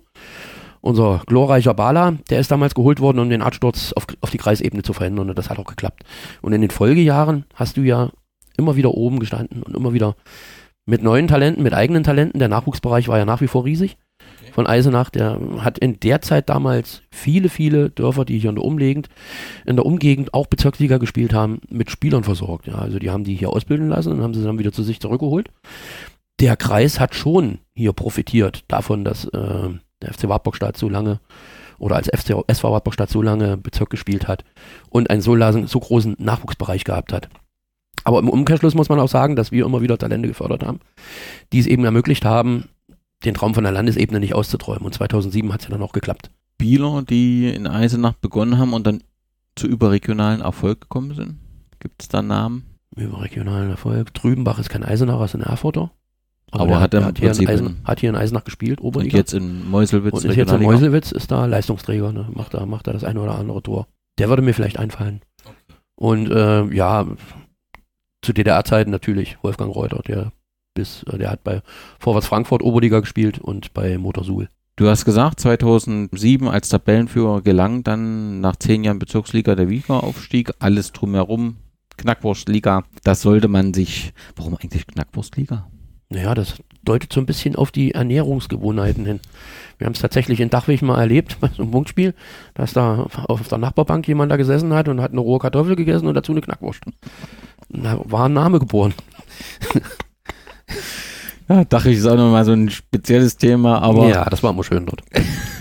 unser 0.81 1.21
glorreicher 1.25 1.73
Bala, 1.73 2.17
der 2.29 2.39
ist 2.39 2.51
damals 2.51 2.75
geholt 2.75 2.99
worden, 2.99 3.19
um 3.19 3.29
den 3.29 3.41
Absturz 3.41 3.93
auf, 3.93 4.07
auf 4.21 4.29
die 4.29 4.37
Kreisebene 4.37 4.83
zu 4.83 4.93
verhindern 4.93 5.29
und 5.29 5.37
das 5.37 5.49
hat 5.49 5.59
auch 5.59 5.65
geklappt. 5.65 6.03
Und 6.41 6.53
in 6.53 6.61
den 6.61 6.71
Folgejahren 6.71 7.45
hast 7.53 7.77
du 7.77 7.81
ja 7.81 8.11
immer 8.57 8.75
wieder 8.75 8.93
oben 8.93 9.19
gestanden 9.19 9.63
und 9.63 9.75
immer 9.75 9.93
wieder 9.93 10.15
mit 10.85 11.03
neuen 11.03 11.27
Talenten, 11.27 11.63
mit 11.63 11.73
eigenen 11.73 12.03
Talenten. 12.03 12.39
Der 12.39 12.47
Nachwuchsbereich 12.47 13.07
war 13.07 13.17
ja 13.17 13.25
nach 13.25 13.41
wie 13.41 13.47
vor 13.47 13.65
riesig 13.65 13.97
von 14.57 14.65
Eisenach, 14.65 15.11
der 15.11 15.39
hat 15.59 15.77
in 15.77 15.99
der 15.99 16.19
Zeit 16.21 16.49
damals 16.49 17.03
viele, 17.11 17.47
viele 17.47 17.91
Dörfer, 17.91 18.25
die 18.25 18.39
hier 18.39 18.49
in 18.49 18.55
der 18.55 18.65
Umgegend, 18.65 19.07
in 19.67 19.75
der 19.75 19.85
Umgegend 19.85 20.33
auch 20.33 20.47
Bezirksliga 20.47 20.97
gespielt 20.97 21.31
haben, 21.31 21.61
mit 21.69 21.91
Spielern 21.91 22.23
versorgt. 22.23 22.65
Ja, 22.65 22.73
also 22.79 22.97
die 22.97 23.11
haben 23.11 23.23
die 23.23 23.35
hier 23.35 23.51
ausbilden 23.51 23.87
lassen 23.87 24.13
und 24.13 24.23
haben 24.23 24.33
sie 24.33 24.43
dann 24.43 24.57
wieder 24.57 24.71
zu 24.71 24.81
sich 24.81 24.99
zurückgeholt. 24.99 25.51
Der 26.39 26.57
Kreis 26.57 26.99
hat 26.99 27.13
schon 27.13 27.59
hier 27.75 27.93
profitiert 27.93 28.63
davon, 28.67 29.03
dass 29.03 29.25
äh, 29.25 29.69
der 30.01 30.13
FC 30.13 30.27
Wartburgstadt 30.27 30.77
so 30.77 30.89
lange 30.89 31.19
oder 31.79 31.95
als 31.95 32.07
FC, 32.07 32.35
SV 32.47 32.71
Wartburgstadt 32.71 33.09
so 33.09 33.21
lange 33.21 33.57
Bezirk 33.57 33.89
gespielt 33.89 34.27
hat 34.27 34.43
und 34.89 35.09
einen 35.09 35.21
so, 35.21 35.35
lasen- 35.35 35.67
so 35.67 35.79
großen 35.79 36.15
Nachwuchsbereich 36.17 36.83
gehabt 36.83 37.13
hat. 37.13 37.29
Aber 38.03 38.19
im 38.19 38.29
Umkehrschluss 38.29 38.73
muss 38.75 38.89
man 38.89 38.99
auch 38.99 39.09
sagen, 39.09 39.35
dass 39.35 39.51
wir 39.51 39.65
immer 39.65 39.81
wieder 39.81 39.97
Talente 39.97 40.27
gefördert 40.27 40.63
haben, 40.63 40.79
die 41.51 41.59
es 41.59 41.67
eben 41.67 41.83
ermöglicht 41.83 42.25
haben, 42.25 42.69
den 43.25 43.33
Traum 43.33 43.53
von 43.53 43.63
der 43.63 43.73
Landesebene 43.73 44.19
nicht 44.19 44.33
auszuträumen. 44.33 44.85
Und 44.85 44.93
2007 44.93 45.51
hat 45.51 45.59
es 45.61 45.67
ja 45.67 45.71
dann 45.71 45.81
auch 45.81 45.91
geklappt. 45.91 46.31
Spieler, 46.55 47.03
die 47.03 47.49
in 47.49 47.67
Eisenach 47.67 48.13
begonnen 48.13 48.57
haben 48.57 48.73
und 48.73 48.87
dann 48.87 49.03
zu 49.55 49.67
überregionalen 49.67 50.41
Erfolg 50.41 50.81
gekommen 50.81 51.13
sind? 51.15 51.37
Gibt 51.79 52.01
es 52.01 52.07
da 52.07 52.21
Namen? 52.21 52.63
Über 52.95 53.21
regionalen 53.21 53.69
Erfolg. 53.69 54.13
Trübenbach 54.13 54.57
ist 54.57 54.69
kein 54.69 54.83
Eisenacher, 54.83 55.25
ist 55.25 55.35
ein 55.35 55.41
Erfurter. 55.41 55.91
Aber 56.51 56.67
der 56.67 56.79
hat 56.79 56.93
er 56.93 57.05
hat, 57.05 57.17
hier 57.19 57.27
in 57.29 57.33
Prinzip 57.35 57.49
Eisen, 57.49 57.67
in- 57.67 57.83
hat 57.83 57.99
hier 57.99 58.09
in 58.09 58.15
Eisenach 58.15 58.43
gespielt, 58.45 58.79
Und 58.79 58.87
Oberliga. 58.87 59.17
jetzt 59.17 59.33
in 59.33 59.69
Meuselwitz. 59.69 60.13
Und 60.13 60.25
ist 60.25 60.35
jetzt 60.37 60.51
in? 60.53 60.61
Meuselwitz 60.61 61.11
ist 61.11 61.29
da 61.31 61.45
Leistungsträger, 61.45 62.11
ne? 62.13 62.27
macht, 62.33 62.53
da, 62.53 62.65
macht 62.65 62.87
da 62.87 62.93
das 62.93 63.03
eine 63.03 63.19
oder 63.21 63.37
andere 63.37 63.61
Tor. 63.61 63.87
Der 64.17 64.29
würde 64.29 64.41
mir 64.41 64.53
vielleicht 64.53 64.79
einfallen. 64.79 65.21
Und 65.99 66.29
äh, 66.31 66.63
ja, 66.73 67.05
zu 68.23 68.33
DDR-Zeiten 68.33 68.91
natürlich 68.91 69.37
Wolfgang 69.43 69.75
Reuter, 69.75 70.01
der 70.07 70.31
bis, 70.75 71.03
äh, 71.03 71.17
der 71.17 71.31
hat 71.31 71.43
bei 71.43 71.61
Vorwärts 71.99 72.27
Frankfurt 72.27 72.61
Oberliga 72.63 72.99
gespielt 72.99 73.39
und 73.39 73.73
bei 73.73 73.97
Motor 73.97 74.23
Suhl. 74.23 74.49
Du 74.75 74.87
hast 74.87 75.05
gesagt, 75.05 75.39
2007 75.39 76.47
als 76.47 76.69
Tabellenführer 76.69 77.41
gelang 77.41 77.83
dann 77.83 78.41
nach 78.41 78.55
zehn 78.57 78.83
Jahren 78.83 78.99
Bezirksliga 78.99 79.55
der 79.55 79.69
Wiederaufstieg, 79.69 80.51
alles 80.59 80.91
drumherum, 80.91 81.57
Knackwurstliga. 81.97 82.83
Das 83.03 83.21
sollte 83.21 83.47
man 83.47 83.73
sich, 83.73 84.13
warum 84.35 84.55
eigentlich 84.55 84.85
Knackwurstliga? 84.85 85.67
Naja, 86.09 86.33
das 86.33 86.55
deutet 86.83 87.11
so 87.11 87.19
ein 87.19 87.25
bisschen 87.25 87.55
auf 87.55 87.71
die 87.71 87.93
Ernährungsgewohnheiten 87.93 89.05
hin. 89.05 89.19
Wir 89.77 89.85
haben 89.85 89.93
es 89.93 89.99
tatsächlich 89.99 90.39
in 90.39 90.49
Dachwig 90.49 90.81
mal 90.81 90.99
erlebt, 90.99 91.37
bei 91.41 91.49
so 91.49 91.63
einem 91.63 91.71
Punktspiel, 91.71 92.13
dass 92.53 92.73
da 92.73 93.07
auf 93.27 93.47
der 93.47 93.57
Nachbarbank 93.57 94.07
jemand 94.07 94.31
da 94.31 94.37
gesessen 94.37 94.73
hat 94.73 94.87
und 94.87 95.01
hat 95.01 95.11
eine 95.11 95.21
rohe 95.21 95.39
Kartoffel 95.39 95.75
gegessen 95.75 96.07
und 96.07 96.13
dazu 96.13 96.31
eine 96.31 96.41
Knackwurst. 96.41 96.81
Da 97.69 97.99
war 98.05 98.25
ein 98.25 98.33
Name 98.33 98.59
geboren. 98.59 98.93
Ja, 101.49 101.63
dachte 101.63 101.89
ich, 101.89 101.97
ist 101.99 102.05
auch 102.05 102.17
nochmal 102.17 102.43
so 102.43 102.51
ein 102.51 102.69
spezielles 102.69 103.37
Thema, 103.37 103.81
aber 103.81 104.09
ja, 104.09 104.25
das 104.25 104.43
war 104.43 104.51
immer 104.51 104.65
schön 104.65 104.85
dort. 104.85 105.01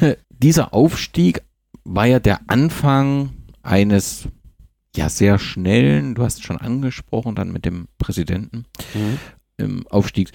dieser 0.30 0.74
Aufstieg 0.74 1.42
war 1.84 2.06
ja 2.06 2.18
der 2.18 2.40
Anfang 2.48 3.30
eines 3.62 4.26
ja 4.96 5.08
sehr 5.08 5.38
schnellen, 5.38 6.14
du 6.14 6.24
hast 6.24 6.38
es 6.38 6.44
schon 6.44 6.56
angesprochen, 6.56 7.34
dann 7.34 7.52
mit 7.52 7.64
dem 7.64 7.86
Präsidenten 7.98 8.64
im 9.56 9.86
Aufstieg. 9.88 10.32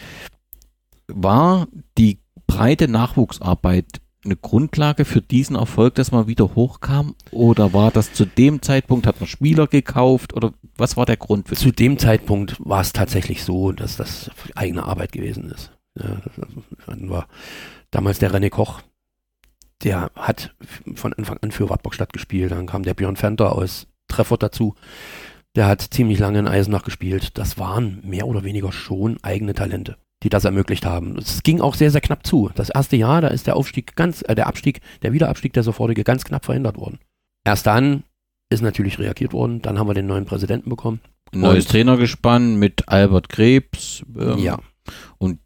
War 1.08 1.68
die 1.98 2.20
breite 2.48 2.88
Nachwuchsarbeit 2.88 4.02
eine 4.24 4.36
Grundlage 4.36 5.06
für 5.06 5.22
diesen 5.22 5.56
Erfolg, 5.56 5.96
dass 5.96 6.12
man 6.12 6.28
wieder 6.28 6.56
hochkam? 6.56 7.16
Oder 7.32 7.74
war 7.74 7.92
das 7.92 8.14
zu 8.14 8.26
dem 8.26 8.62
Zeitpunkt, 8.62 9.08
hat 9.08 9.20
man 9.20 9.28
Spieler 9.28 9.68
gekauft? 9.68 10.34
Oder 10.34 10.54
was 10.76 10.96
war 10.98 11.06
der 11.06 11.18
Grund 11.18 11.50
für 11.50 11.56
Zu 11.56 11.72
dem 11.72 11.98
Zeitpunkt 11.98 12.58
war 12.60 12.82
es 12.82 12.94
tatsächlich 12.94 13.44
so, 13.44 13.72
dass 13.72 13.98
das 13.98 14.30
eigene 14.56 14.84
Arbeit 14.84 15.12
gewesen 15.12 15.50
ist. 15.50 15.72
Ja, 16.00 16.22
hatten 16.88 17.10
wir 17.10 17.28
damals 17.90 18.20
der 18.20 18.32
René 18.32 18.50
Koch, 18.50 18.82
der 19.84 20.12
hat 20.16 20.56
von 20.96 21.14
Anfang 21.14 21.38
an 21.42 21.52
für 21.52 21.70
Wartburgstadt 21.70 22.14
gespielt. 22.14 22.52
Dann 22.52 22.68
kam 22.68 22.84
der 22.84 22.94
Björn 22.94 23.16
Fenter 23.16 23.54
aus 23.54 23.88
Treffert 24.08 24.44
dazu. 24.44 24.76
Der 25.56 25.68
hat 25.68 25.82
ziemlich 25.82 26.20
lange 26.20 26.40
in 26.40 26.48
Eisenach 26.48 26.84
gespielt. 26.84 27.38
Das 27.38 27.58
waren 27.58 28.00
mehr 28.04 28.28
oder 28.28 28.44
weniger 28.44 28.72
schon 28.72 29.18
eigene 29.22 29.54
Talente. 29.54 29.98
die 30.24 30.30
das 30.30 30.46
ermöglicht 30.46 30.86
haben. 30.86 31.18
Es 31.18 31.42
ging 31.42 31.62
auch 31.62 31.74
sehr, 31.74 31.90
sehr 31.90 32.00
knapp 32.00 32.28
zu. 32.28 32.52
Das 32.54 32.70
erste 32.70 32.96
Jahr, 32.96 33.22
da 33.22 33.30
ist 33.30 33.48
der 33.48 33.56
Aufstieg 33.56 33.96
ganz, 33.96 34.24
äh, 34.28 34.36
der 34.36 34.46
Abstieg, 34.46 34.82
der 35.02 35.14
Wiederabstieg, 35.14 35.52
der 35.54 35.64
sofortige, 35.64 36.04
ganz 36.04 36.24
knapp 36.24 36.46
verhindert 36.46 36.78
worden. 36.78 37.00
Erst 37.44 37.66
dann 37.66 38.04
ist 38.52 38.62
natürlich 38.62 39.00
reagiert 39.00 39.34
worden. 39.34 39.64
Dann 39.64 39.80
haben 39.80 39.88
wir 39.88 39.96
den 39.96 40.06
neuen 40.06 40.26
Präsidenten 40.26 40.70
bekommen. 40.70 41.00
Neues 41.34 41.66
Trainergespann 41.66 42.56
mit 42.58 42.88
Albert 42.88 43.30
Krebs. 43.30 44.04
ähm, 44.16 44.38
ja, 44.38 44.60
Und 45.18 45.40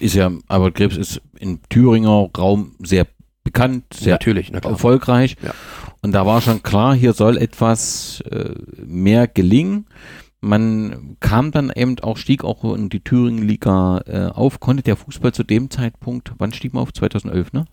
ist 0.00 0.14
ja, 0.14 0.32
Albert 0.48 0.74
Krebs 0.74 0.96
ist 0.96 1.22
im 1.38 1.60
Thüringer 1.68 2.28
Raum 2.36 2.74
sehr 2.80 3.06
bekannt, 3.44 3.84
sehr 3.94 4.14
natürlich, 4.14 4.52
erfolgreich. 4.52 5.36
Ja. 5.42 5.54
Und 6.02 6.12
da 6.12 6.24
war 6.26 6.40
schon 6.40 6.62
klar, 6.62 6.94
hier 6.94 7.12
soll 7.12 7.36
etwas 7.36 8.20
äh, 8.30 8.54
mehr 8.84 9.26
gelingen. 9.26 9.86
Man 10.40 11.16
kam 11.18 11.50
dann 11.50 11.72
eben 11.74 11.98
auch, 12.00 12.16
stieg 12.16 12.44
auch 12.44 12.62
in 12.76 12.88
die 12.88 13.00
Thüringen-Liga 13.02 14.02
äh, 14.06 14.26
auf, 14.26 14.60
konnte 14.60 14.84
der 14.84 14.96
Fußball 14.96 15.32
zu 15.32 15.42
dem 15.42 15.70
Zeitpunkt, 15.70 16.32
wann 16.38 16.52
stieg 16.52 16.72
man 16.74 16.82
auf? 16.84 16.92
2011, 16.92 17.52
ne? 17.52 17.64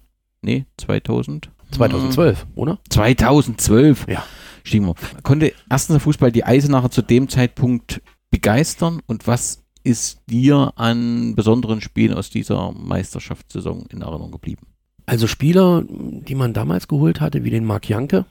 Nee, 0.42 0.66
2000? 0.78 1.52
2012, 1.72 2.48
oder? 2.56 2.80
2012 2.90 4.08
Ja. 4.10 4.24
stiegen 4.64 4.88
wir. 4.88 4.96
Konnte 5.24 5.54
erstens 5.70 5.94
der 5.96 6.00
Fußball 6.00 6.32
die 6.32 6.44
Eisenacher 6.44 6.90
zu 6.90 7.02
dem 7.04 7.30
Zeitpunkt 7.30 8.02
begeistern 8.32 9.02
und 9.06 9.28
was 9.28 9.64
ist 9.84 10.22
dir 10.28 10.74
an 10.76 11.36
besonderen 11.36 11.82
Spielen 11.82 12.16
aus 12.16 12.32
dieser 12.32 12.72
Meisterschaftssaison 12.72 13.86
in 13.92 14.02
Erinnerung 14.02 14.32
geblieben? 14.32 14.66
Also 15.06 15.28
Spieler, 15.28 15.84
die 15.88 16.36
man 16.36 16.54
damals 16.54 16.88
geholt 16.88 17.22
hatte, 17.22 17.44
wie 17.44 17.52
den 17.52 17.66
Marc 17.66 17.88
Janke 17.90 18.26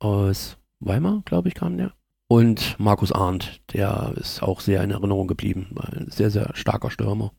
aus 0.00 0.56
Weimar, 0.80 1.22
glaube 1.24 1.48
ich, 1.48 1.54
kam 1.54 1.76
der. 1.76 1.92
Und 2.28 2.78
Markus 2.78 3.10
Arndt, 3.10 3.60
der 3.72 4.12
ist 4.16 4.42
auch 4.42 4.60
sehr 4.60 4.82
in 4.82 4.90
Erinnerung 4.90 5.28
geblieben. 5.28 5.68
war 5.70 5.88
ein 5.92 6.10
Sehr, 6.10 6.30
sehr 6.30 6.50
starker 6.54 6.90
Stürmer. 6.90 7.32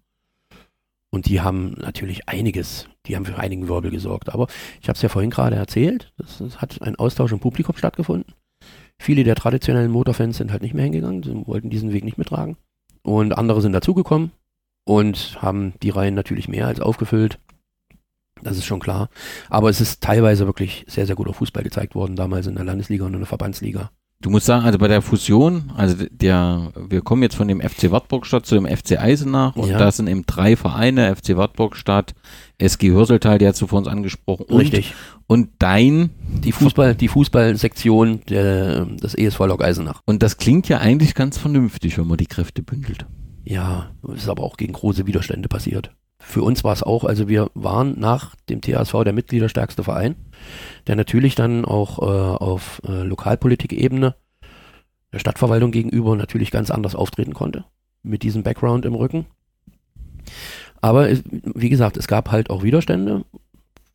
Und 1.12 1.26
die 1.26 1.42
haben 1.42 1.76
natürlich 1.78 2.28
einiges, 2.30 2.88
die 3.06 3.16
haben 3.16 3.26
für 3.26 3.38
einigen 3.38 3.68
Wirbel 3.68 3.92
gesorgt. 3.92 4.34
Aber 4.34 4.48
ich 4.82 4.90
habe 4.90 4.96
es 4.96 5.02
ja 5.02 5.10
vorhin 5.10 5.32
gerade 5.32 5.56
erzählt, 5.56 6.14
es, 6.18 6.40
es 6.40 6.62
hat 6.62 6.82
ein 6.82 6.96
Austausch 6.96 7.32
im 7.32 7.40
Publikum 7.40 7.76
stattgefunden. 7.76 8.34
Viele 9.00 9.24
der 9.24 9.36
traditionellen 9.36 9.92
Motorfans 9.92 10.38
sind 10.38 10.52
halt 10.52 10.62
nicht 10.62 10.74
mehr 10.74 10.84
hingegangen, 10.84 11.24
sie 11.24 11.48
wollten 11.48 11.70
diesen 11.70 11.94
Weg 11.94 12.04
nicht 12.04 12.18
mittragen. 12.18 12.58
Und 13.02 13.38
andere 13.38 13.62
sind 13.62 13.74
dazugekommen 13.74 14.32
und 14.86 15.42
haben 15.42 15.74
die 15.82 15.90
Reihen 15.90 16.16
natürlich 16.16 16.48
mehr 16.48 16.68
als 16.68 16.80
aufgefüllt. 16.80 17.40
Das 18.44 18.58
ist 18.58 18.66
schon 18.66 18.80
klar. 18.80 19.10
Aber 19.50 19.70
es 19.70 19.82
ist 19.82 20.02
teilweise 20.02 20.46
wirklich 20.46 20.86
sehr, 20.88 21.06
sehr 21.06 21.16
guter 21.16 21.34
Fußball 21.34 21.64
gezeigt 21.64 21.96
worden, 21.96 22.16
damals 22.16 22.48
in 22.48 22.56
der 22.56 22.66
Landesliga 22.66 23.06
und 23.06 23.14
in 23.14 23.20
der 23.20 23.28
Verbandsliga. 23.28 23.92
Du 24.22 24.30
musst 24.30 24.48
sagen, 24.48 24.66
also 24.66 24.78
bei 24.78 24.90
der 24.90 25.02
Fusion, 25.02 25.72
also 25.78 25.96
der, 26.12 26.74
wir 26.90 27.00
kommen 27.02 27.24
jetzt 27.24 27.36
von 27.36 27.48
dem 27.48 27.62
FC 27.62 27.90
Wartburgstadt 27.90 28.46
zu 28.46 28.56
dem 28.56 28.66
FC 28.66 29.00
Eisenach 29.00 29.56
und 29.56 29.70
Ja. 29.70 29.78
da 29.78 29.90
sind 29.94 30.08
eben 30.10 30.26
drei 30.26 30.58
Vereine, 30.58 31.16
FC 31.16 31.38
Wartburgstadt, 31.38 32.16
SG 32.58 32.90
Hürseltal, 32.92 33.38
der 33.38 33.50
hast 33.52 33.62
du 33.62 33.68
vor 33.68 33.80
uns 33.80 33.88
angesprochen, 33.88 34.44
und, 34.50 34.60
Richtig. 34.60 34.94
und 35.28 35.52
dein, 35.60 36.10
Die 36.44 36.52
Fußball, 36.52 36.96
die 36.96 37.08
Fußballsektion 37.08 38.22
der, 38.28 38.86
des 38.86 39.16
ESV 39.16 39.40
Lok 39.40 39.64
Eisenach. 39.64 40.02
und 40.06 40.22
das 40.22 40.36
klingt 40.36 40.68
ja 40.68 40.80
eigentlich 40.80 41.16
ganz 41.16 41.38
vernünftig, 41.38 41.98
wenn 41.98 42.08
man 42.08 42.18
die 42.18 42.26
Kräfte 42.28 42.62
bündelt. 42.62 43.06
Ja, 43.46 43.92
ist 44.14 44.28
aber 44.28 44.44
auch 44.44 44.58
gegen 44.58 44.74
große 44.74 45.08
Widerstände 45.08 45.48
passiert. 45.48 45.92
Für 46.22 46.44
uns 46.44 46.64
war 46.64 46.74
es 46.74 46.84
auch, 46.84 47.06
also 47.06 47.28
wir 47.28 47.50
waren 47.54 47.98
nach 48.00 48.36
dem 48.50 48.62
THSV 48.62 49.04
der 49.04 49.14
mitgliederstärkste 49.14 49.84
Verein, 49.84 50.16
der 50.86 50.96
natürlich 50.96 51.36
dann 51.36 51.66
auch 51.66 52.00
äh, 52.00 52.04
auf 52.04 52.82
äh, 52.88 53.04
Lokalpolitik-Ebene 53.04 54.16
der 55.14 55.20
Stadtverwaltung 55.20 55.72
gegenüber 55.72 56.16
natürlich 56.16 56.52
ganz 56.52 56.72
anders 56.72 56.94
auftreten 56.94 57.34
konnte, 57.34 57.66
mit 58.04 58.24
diesem 58.24 58.44
Background 58.44 58.86
im 58.86 58.96
Rücken. 58.96 59.26
Aber 60.82 61.10
es, 61.10 61.24
wie 61.32 61.70
gesagt, 61.70 61.98
es 61.98 62.08
gab 62.08 62.32
halt 62.32 62.50
auch 62.50 62.64
Widerstände 62.64 63.26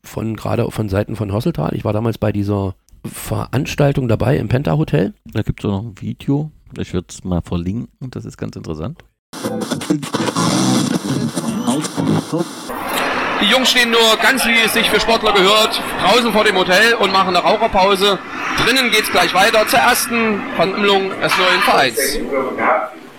von 0.03 0.35
gerade 0.35 0.71
von 0.71 0.89
Seiten 0.89 1.17
von 1.17 1.33
Hosseltal. 1.33 1.75
Ich 1.75 1.85
war 1.85 1.93
damals 1.93 2.19
bei 2.19 2.33
dieser 2.33 2.75
Veranstaltung 3.05 4.09
dabei 4.09 4.39
im 4.39 4.49
Penta 4.49 4.77
Hotel. 4.77 5.15
Da 5.25 5.43
gibt 5.43 5.61
es 5.61 5.67
auch 5.67 5.83
noch 5.83 5.91
ein 5.91 6.01
Video, 6.01 6.51
ich 6.79 6.93
würde 6.95 7.07
es 7.11 7.23
mal 7.23 7.43
verlinken, 7.43 8.11
das 8.11 8.25
ist 8.25 8.39
ganz 8.39 8.57
interessant. 8.57 9.05
Die 13.41 13.47
Jungs 13.47 13.71
stehen 13.71 13.91
nur 13.91 14.17
ganz 14.23 14.47
wie 14.47 14.59
es 14.65 14.73
sich 14.73 14.89
für 14.91 15.01
Sportler 15.01 15.33
gehört, 15.33 15.81
draußen 16.03 16.33
vor 16.33 16.45
dem 16.45 16.57
Hotel 16.57 16.95
und 16.95 17.13
machen 17.13 17.37
eine 17.37 17.39
Raucherpause. 17.39 18.19
Drinnen 18.65 18.91
geht's 18.91 19.11
gleich 19.11 19.35
weiter 19.35 19.67
zur 19.67 19.81
ersten 19.81 20.41
Versammlung 20.57 21.11
des 21.21 21.33
neuen 21.37 21.61
Vereins. 21.63 22.19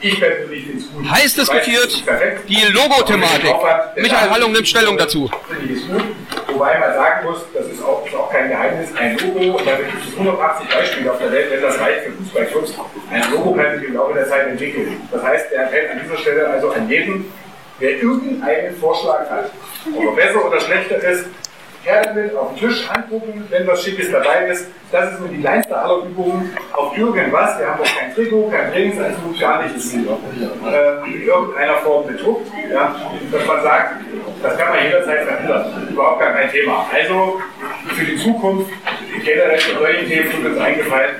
Ich 0.02 0.20
persönlich 0.20 0.66
finde 0.66 0.80
es 0.80 0.92
gut. 0.92 1.10
Heiß 1.10 1.34
diskutiert 1.36 2.04
die 2.48 2.72
Logothematik. 2.72 3.54
Michael 3.98 4.30
Hallung 4.30 4.52
nimmt 4.52 4.68
Stellung 4.68 4.98
dazu. 4.98 5.30
Finde 5.48 5.74
ich 5.74 5.82
es 5.82 5.88
gut. 5.88 6.04
Wobei 6.56 6.80
man 6.80 6.94
sagen 6.94 7.26
muss, 7.26 7.40
das 7.54 7.68
ist 7.68 7.84
auch, 7.84 8.06
ist 8.06 8.16
auch 8.16 8.32
kein 8.32 8.50
Geheimnis, 8.50 8.90
ein 8.96 9.18
Logo, 9.18 9.58
und 9.58 9.68
da 9.68 9.76
gibt 9.76 9.92
es 10.08 10.14
180 10.18 10.70
Beispiele 10.70 11.12
auf 11.12 11.18
der 11.18 11.32
Welt, 11.32 11.52
wenn 11.52 11.62
das 11.62 11.78
reicht 11.80 12.06
für 12.06 12.12
Fußballclubs, 12.14 12.74
ein 13.12 13.32
Logo 13.32 13.54
kann 13.56 13.78
sich 13.78 13.90
im 13.90 13.96
Laufe 13.96 14.14
der 14.14 14.26
Zeit 14.30 14.48
entwickeln. 14.48 15.02
Das 15.12 15.22
heißt, 15.22 15.52
er 15.52 15.68
fällt 15.68 15.92
an 15.92 16.00
dieser 16.02 16.18
Stelle 16.18 16.48
also 16.48 16.72
an 16.72 16.88
jeden, 16.90 17.26
wer 17.80 18.02
irgendeinen 18.02 18.74
Vorschlag 18.78 19.30
hat, 19.30 19.52
ob 19.94 20.02
er 20.02 20.12
besser 20.12 20.46
oder 20.46 20.62
schlechter 20.62 20.96
ist, 20.96 21.26
her 21.86 22.02
damit, 22.04 22.36
auf 22.36 22.50
den 22.56 22.68
Tisch 22.68 22.90
angucken, 22.90 23.46
wenn 23.50 23.68
was 23.68 23.84
Schickes 23.84 24.12
dabei 24.12 24.48
ist. 24.48 24.68
Das 24.92 25.14
ist 25.14 25.20
nur 25.20 25.30
die 25.30 25.42
kleinste 25.42 25.78
aller 25.78 26.06
Übungen. 26.06 26.56
Auf 26.74 26.98
irgendwas, 26.98 27.60
wir 27.60 27.68
haben 27.68 27.82
auch 27.82 28.00
kein 28.00 28.14
Trikot, 28.14 28.50
kein 28.50 28.72
Trainingsanzug, 28.72 29.40
gar 29.40 29.64
nichts 29.64 29.94
äh, 29.94 29.98
in 29.98 31.22
irgendeiner 31.24 31.76
Form 31.76 32.08
bedruckt. 32.08 32.48
Ja, 32.72 32.96
dass 33.32 33.46
man 33.46 33.64
sagt, 33.64 33.96
das 34.42 34.58
kann 34.58 34.70
man 34.70 34.84
jederzeit 34.84 35.24
verändern. 35.24 35.88
Überhaupt 35.92 36.20
gar 36.20 36.34
kein 36.34 36.52
Thema. 36.52 36.88
Also 36.94 37.42
für 37.96 38.06
die 38.06 38.18
Zukunft, 38.18 38.72
generell 39.24 39.60
für 39.60 39.80
solche 39.80 40.06
Themen 40.06 40.32
tut 40.32 40.46
uns 40.46 40.60
eingefallen, 40.60 41.16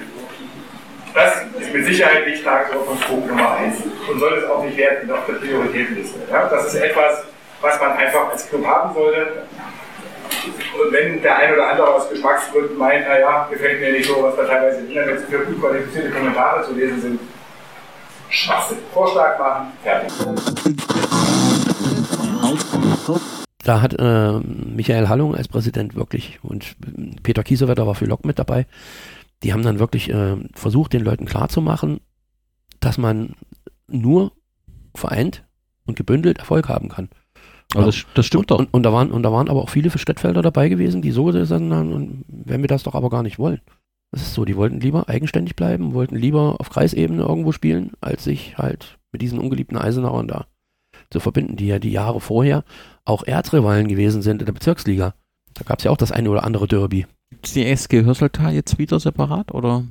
das 1.14 1.44
ist 1.60 1.74
mit 1.74 1.86
Sicherheit 1.86 2.28
nicht 2.28 2.44
Tagesordnungspunkt 2.44 3.28
Nummer 3.28 3.56
eins 3.56 3.78
und 4.12 4.20
soll 4.20 4.34
es 4.34 4.50
auch 4.50 4.62
nicht 4.64 4.76
werden 4.76 5.10
auf 5.10 5.26
der 5.26 5.34
Prioritätenliste. 5.36 6.20
Ja, 6.30 6.50
das 6.50 6.74
ist 6.74 6.76
etwas, 6.76 7.24
was 7.62 7.80
man 7.80 7.94
einfach 7.94 8.32
als 8.32 8.50
Club 8.50 8.66
haben 8.66 8.94
sollte. 8.94 9.44
Und 10.48 10.92
wenn 10.92 11.22
der 11.22 11.38
ein 11.38 11.54
oder 11.54 11.72
andere 11.72 11.88
aus 11.88 12.10
Geschmacksgründen 12.10 12.78
meint, 12.78 13.08
naja, 13.08 13.48
gefällt 13.50 13.80
mir 13.82 13.92
nicht 13.92 14.08
so, 14.08 14.22
was 14.22 14.36
da 14.36 14.46
teilweise 14.46 14.80
im 14.80 14.88
Internet 14.88 15.22
für 15.22 15.40
gut 15.40 15.60
qualifizierte 15.60 16.12
Kommentare 16.12 16.66
zu 16.66 16.74
lesen 16.74 17.02
sind, 17.02 17.20
Schwachsinn. 18.30 18.78
Vorschlag 18.94 19.40
machen, 19.40 19.72
fertig. 19.84 20.12
Da 23.64 23.82
hat 23.82 23.96
äh, 23.98 24.40
Michael 24.40 25.10
Hallung 25.10 25.36
als 25.36 25.48
Präsident 25.48 25.96
wirklich 25.96 26.40
und 26.44 26.76
Peter 27.24 27.44
Kiesewetter 27.44 27.88
war 27.88 27.96
für 27.96 28.06
Lok 28.06 28.26
mit 28.26 28.38
dabei. 28.38 28.68
Die 29.44 29.54
haben 29.54 29.64
dann 29.64 29.80
wirklich 29.80 30.10
äh, 30.10 30.38
versucht, 30.54 30.94
den 30.94 31.04
Leuten 31.04 31.26
klarzumachen, 31.26 32.00
dass 32.80 32.98
man 32.98 33.36
nur 33.88 34.32
vereint 34.96 35.44
und 35.86 35.96
gebündelt 35.96 36.40
Erfolg 36.40 36.70
haben 36.70 36.90
kann. 36.90 37.10
Aber 37.74 37.86
das, 37.86 38.06
das 38.14 38.26
stimmt 38.26 38.52
doch. 38.52 38.60
Und, 38.60 38.74
und, 38.74 38.84
da 38.84 38.94
waren, 38.94 39.12
und 39.12 39.24
da 39.24 39.32
waren 39.32 39.50
aber 39.50 39.62
auch 39.62 39.70
viele 39.70 39.90
für 39.90 40.00
Städtfelder 40.00 40.42
dabei 40.42 40.70
gewesen, 40.70 41.02
die 41.02 41.12
so 41.12 41.26
gesagt 41.26 41.50
haben, 41.50 41.94
und 41.94 42.26
wenn 42.28 42.62
wir 42.62 42.68
das 42.68 42.84
doch 42.84 42.96
aber 42.96 43.10
gar 43.10 43.24
nicht 43.24 43.40
wollen. 43.40 43.62
Das 44.12 44.22
ist 44.22 44.34
so, 44.34 44.46
die 44.46 44.56
wollten 44.56 44.80
lieber 44.80 45.10
eigenständig 45.10 45.56
bleiben, 45.56 45.94
wollten 45.94 46.16
lieber 46.16 46.56
auf 46.60 46.70
Kreisebene 46.70 47.24
irgendwo 47.24 47.52
spielen, 47.52 47.92
als 48.00 48.24
sich 48.24 48.58
halt 48.58 48.98
mit 49.12 49.22
diesen 49.22 49.40
ungeliebten 49.40 49.78
Eisenauern 49.78 50.28
da 50.28 50.46
zu 51.10 51.20
verbinden, 51.20 51.58
die 51.58 51.68
ja 51.68 51.80
die 51.80 51.92
Jahre 51.92 52.22
vorher 52.22 52.64
auch 53.04 53.24
Erzrivalen 53.24 53.88
gewesen 53.88 54.22
sind 54.22 54.42
in 54.42 54.46
der 54.46 54.54
Bezirksliga. 54.54 55.14
Da 55.54 55.64
gab 55.64 55.80
es 55.80 55.86
ja 55.86 55.92
auch 55.92 55.98
das 55.98 56.12
eine 56.12 56.30
oder 56.30 56.44
andere 56.44 56.68
Derby. 56.68 57.06
Ist 57.42 57.56
die 57.56 57.66
SG 57.66 58.04
Hürseltal 58.04 58.54
jetzt 58.54 58.78
wieder 58.78 59.00
separat 59.00 59.54
oder 59.54 59.84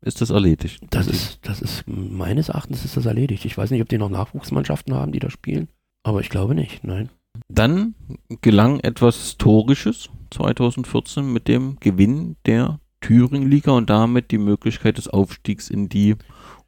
ist 0.00 0.20
das 0.20 0.30
erledigt? 0.30 0.82
Das 0.90 1.06
ist, 1.06 1.40
das 1.42 1.60
ist, 1.60 1.84
meines 1.86 2.48
Erachtens 2.48 2.84
ist 2.84 2.96
das 2.96 3.06
erledigt. 3.06 3.44
Ich 3.44 3.56
weiß 3.56 3.70
nicht, 3.70 3.82
ob 3.82 3.88
die 3.88 3.98
noch 3.98 4.08
Nachwuchsmannschaften 4.08 4.94
haben, 4.94 5.12
die 5.12 5.18
da 5.18 5.30
spielen, 5.30 5.68
aber 6.02 6.20
ich 6.20 6.30
glaube 6.30 6.54
nicht, 6.54 6.84
nein. 6.84 7.10
Dann 7.48 7.94
gelang 8.40 8.80
etwas 8.80 9.16
Historisches 9.16 10.08
2014 10.30 11.32
mit 11.32 11.48
dem 11.48 11.76
Gewinn 11.80 12.36
der 12.46 12.80
Thüringen-Liga 13.00 13.72
und 13.72 13.90
damit 13.90 14.30
die 14.30 14.38
Möglichkeit 14.38 14.98
des 14.98 15.08
Aufstiegs 15.08 15.70
in 15.70 15.88
die 15.88 16.16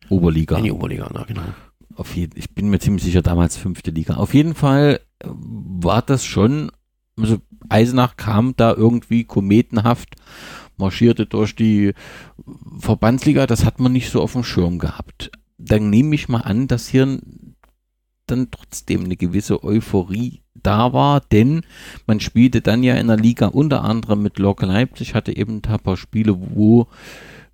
Oberliga. 0.08 0.56
In 0.58 0.64
die 0.64 0.72
Oberliga, 0.72 1.10
na 1.12 1.24
genau. 1.24 1.42
Auf 1.96 2.14
jeden, 2.14 2.38
ich 2.38 2.54
bin 2.54 2.70
mir 2.70 2.78
ziemlich 2.78 3.02
sicher, 3.02 3.22
damals 3.22 3.56
fünfte 3.56 3.90
Liga. 3.90 4.14
Auf 4.14 4.34
jeden 4.34 4.54
Fall 4.54 5.00
äh, 5.18 5.28
war 5.28 6.02
das 6.02 6.24
schon, 6.24 6.70
also 7.16 7.38
Eisenach 7.68 8.16
kam 8.16 8.54
da 8.56 8.72
irgendwie 8.72 9.24
kometenhaft, 9.24 10.14
marschierte 10.76 11.26
durch 11.26 11.56
die 11.56 11.92
Verbandsliga, 12.78 13.46
das 13.46 13.64
hat 13.64 13.80
man 13.80 13.92
nicht 13.92 14.10
so 14.10 14.22
auf 14.22 14.32
dem 14.32 14.44
Schirm 14.44 14.78
gehabt. 14.78 15.32
Dann 15.58 15.90
nehme 15.90 16.14
ich 16.14 16.28
mal 16.28 16.42
an, 16.42 16.68
dass 16.68 16.86
hier 16.86 17.20
dann 18.26 18.50
trotzdem 18.50 19.04
eine 19.04 19.16
gewisse 19.16 19.64
Euphorie 19.64 20.42
da 20.68 20.92
war, 20.92 21.20
denn 21.20 21.62
man 22.06 22.20
spielte 22.20 22.60
dann 22.60 22.82
ja 22.82 22.94
in 22.96 23.06
der 23.06 23.16
Liga 23.16 23.46
unter 23.46 23.84
anderem 23.84 24.22
mit 24.22 24.38
Lok 24.38 24.60
Leipzig, 24.60 25.14
hatte 25.14 25.34
eben 25.34 25.62
ein 25.66 25.80
paar 25.80 25.96
Spiele, 25.96 26.36
wo 26.38 26.88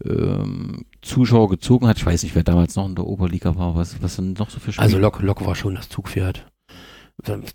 ähm, 0.04 0.84
Zuschauer 1.00 1.48
gezogen 1.48 1.86
hat. 1.86 1.98
Ich 1.98 2.06
weiß 2.06 2.24
nicht, 2.24 2.34
wer 2.34 2.42
damals 2.42 2.74
noch 2.74 2.88
in 2.88 2.96
der 2.96 3.06
Oberliga 3.06 3.54
war, 3.54 3.76
was, 3.76 4.02
was 4.02 4.16
sind 4.16 4.40
noch 4.40 4.50
so 4.50 4.58
für 4.58 4.72
Spiele? 4.72 4.84
Also 4.84 4.98
Lok, 4.98 5.22
Lok 5.22 5.46
war 5.46 5.54
schon 5.54 5.76
das 5.76 5.88
Zugpferd. 5.88 6.50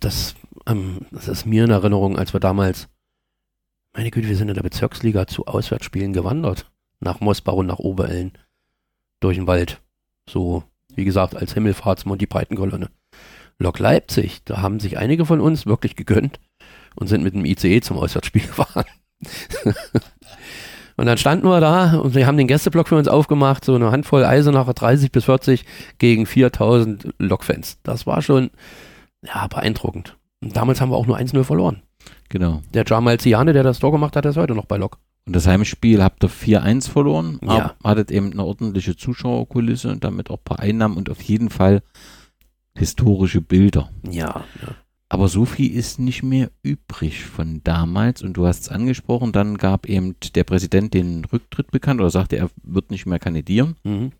das, 0.00 0.34
ähm, 0.66 1.00
das 1.10 1.28
ist 1.28 1.44
mir 1.44 1.64
in 1.64 1.70
Erinnerung, 1.70 2.18
als 2.18 2.32
wir 2.32 2.40
damals, 2.40 2.88
meine 3.92 4.10
Güte, 4.10 4.28
wir 4.28 4.36
sind 4.36 4.48
in 4.48 4.54
der 4.54 4.62
Bezirksliga 4.62 5.26
zu 5.26 5.46
Auswärtsspielen 5.46 6.14
gewandert. 6.14 6.70
Nach 7.00 7.20
Mosbach 7.20 7.54
und 7.54 7.66
nach 7.66 7.78
Obereln. 7.78 8.32
Durch 9.20 9.36
den 9.36 9.46
Wald. 9.46 9.82
So, 10.28 10.64
wie 10.94 11.04
gesagt, 11.04 11.36
als 11.36 11.52
Himmelfahrtsmond 11.52 12.20
die 12.20 12.26
Breitenkolonne. 12.26 12.88
Lok 13.60 13.78
Leipzig, 13.78 14.40
da 14.46 14.62
haben 14.62 14.80
sich 14.80 14.98
einige 14.98 15.26
von 15.26 15.40
uns 15.40 15.66
wirklich 15.66 15.94
gegönnt 15.94 16.40
und 16.96 17.06
sind 17.08 17.22
mit 17.22 17.34
dem 17.34 17.44
ICE 17.44 17.80
zum 17.82 17.98
Auswärtsspiel 17.98 18.42
gefahren. 18.46 18.86
und 20.96 21.06
dann 21.06 21.18
standen 21.18 21.46
wir 21.46 21.60
da 21.60 21.98
und 21.98 22.14
wir 22.14 22.26
haben 22.26 22.38
den 22.38 22.46
Gästeblock 22.46 22.88
für 22.88 22.96
uns 22.96 23.06
aufgemacht, 23.06 23.64
so 23.64 23.74
eine 23.74 23.90
Handvoll 23.92 24.24
Eisenacher 24.24 24.72
30 24.74 25.12
bis 25.12 25.24
40 25.26 25.64
gegen 25.98 26.26
4000 26.26 27.14
Lokfans. 27.18 27.78
Das 27.82 28.06
war 28.06 28.22
schon 28.22 28.50
ja, 29.22 29.46
beeindruckend. 29.46 30.16
Und 30.42 30.56
damals 30.56 30.80
haben 30.80 30.90
wir 30.90 30.96
auch 30.96 31.06
nur 31.06 31.18
1-0 31.18 31.44
verloren. 31.44 31.82
Genau. 32.30 32.62
Der 32.72 32.84
Jamal 32.86 33.20
Ziane, 33.20 33.52
der 33.52 33.62
das 33.62 33.78
Tor 33.78 33.92
gemacht 33.92 34.16
hat, 34.16 34.24
der 34.24 34.30
ist 34.30 34.38
heute 34.38 34.54
noch 34.54 34.64
bei 34.64 34.78
Lok. 34.78 34.96
Und 35.26 35.36
das 35.36 35.46
Heimspiel 35.46 36.02
habt 36.02 36.24
ihr 36.24 36.30
4-1 36.30 36.88
verloren, 36.88 37.38
Ja. 37.42 37.74
hattet 37.84 38.10
eben 38.10 38.32
eine 38.32 38.42
ordentliche 38.42 38.96
Zuschauerkulisse 38.96 39.90
und 39.90 40.02
damit 40.02 40.30
auch 40.30 40.38
ein 40.38 40.44
paar 40.44 40.60
Einnahmen 40.60 40.96
und 40.96 41.10
auf 41.10 41.20
jeden 41.20 41.50
Fall 41.50 41.82
historische 42.76 43.40
Bilder. 43.40 43.90
Ja, 44.08 44.44
ja. 44.62 44.74
Aber 45.08 45.26
so 45.26 45.44
viel 45.44 45.74
ist 45.74 45.98
nicht 45.98 46.22
mehr 46.22 46.50
übrig 46.62 47.24
von 47.24 47.62
damals 47.64 48.22
und 48.22 48.34
du 48.34 48.46
hast 48.46 48.60
es 48.62 48.68
angesprochen, 48.68 49.32
dann 49.32 49.58
gab 49.58 49.86
eben 49.86 50.14
der 50.36 50.44
Präsident 50.44 50.94
den 50.94 51.24
Rücktritt 51.24 51.72
bekannt 51.72 52.00
oder 52.00 52.10
sagte, 52.10 52.36
er 52.36 52.48
wird 52.62 52.90
nicht 52.92 53.06
mehr 53.06 53.18
kandidieren 53.18 53.74
Mhm. 53.82 54.12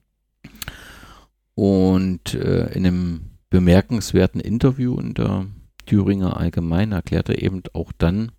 und 1.55 2.35
äh, 2.35 2.73
in 2.73 2.87
einem 2.87 3.21
bemerkenswerten 3.51 4.41
Interview 4.41 4.99
in 4.99 5.15
der 5.15 5.47
Thüringer 5.87 6.37
Allgemein 6.37 6.93
erklärte 6.93 7.35
er 7.35 7.43
eben 7.43 7.63
auch 7.73 7.93
dann, 7.97 8.33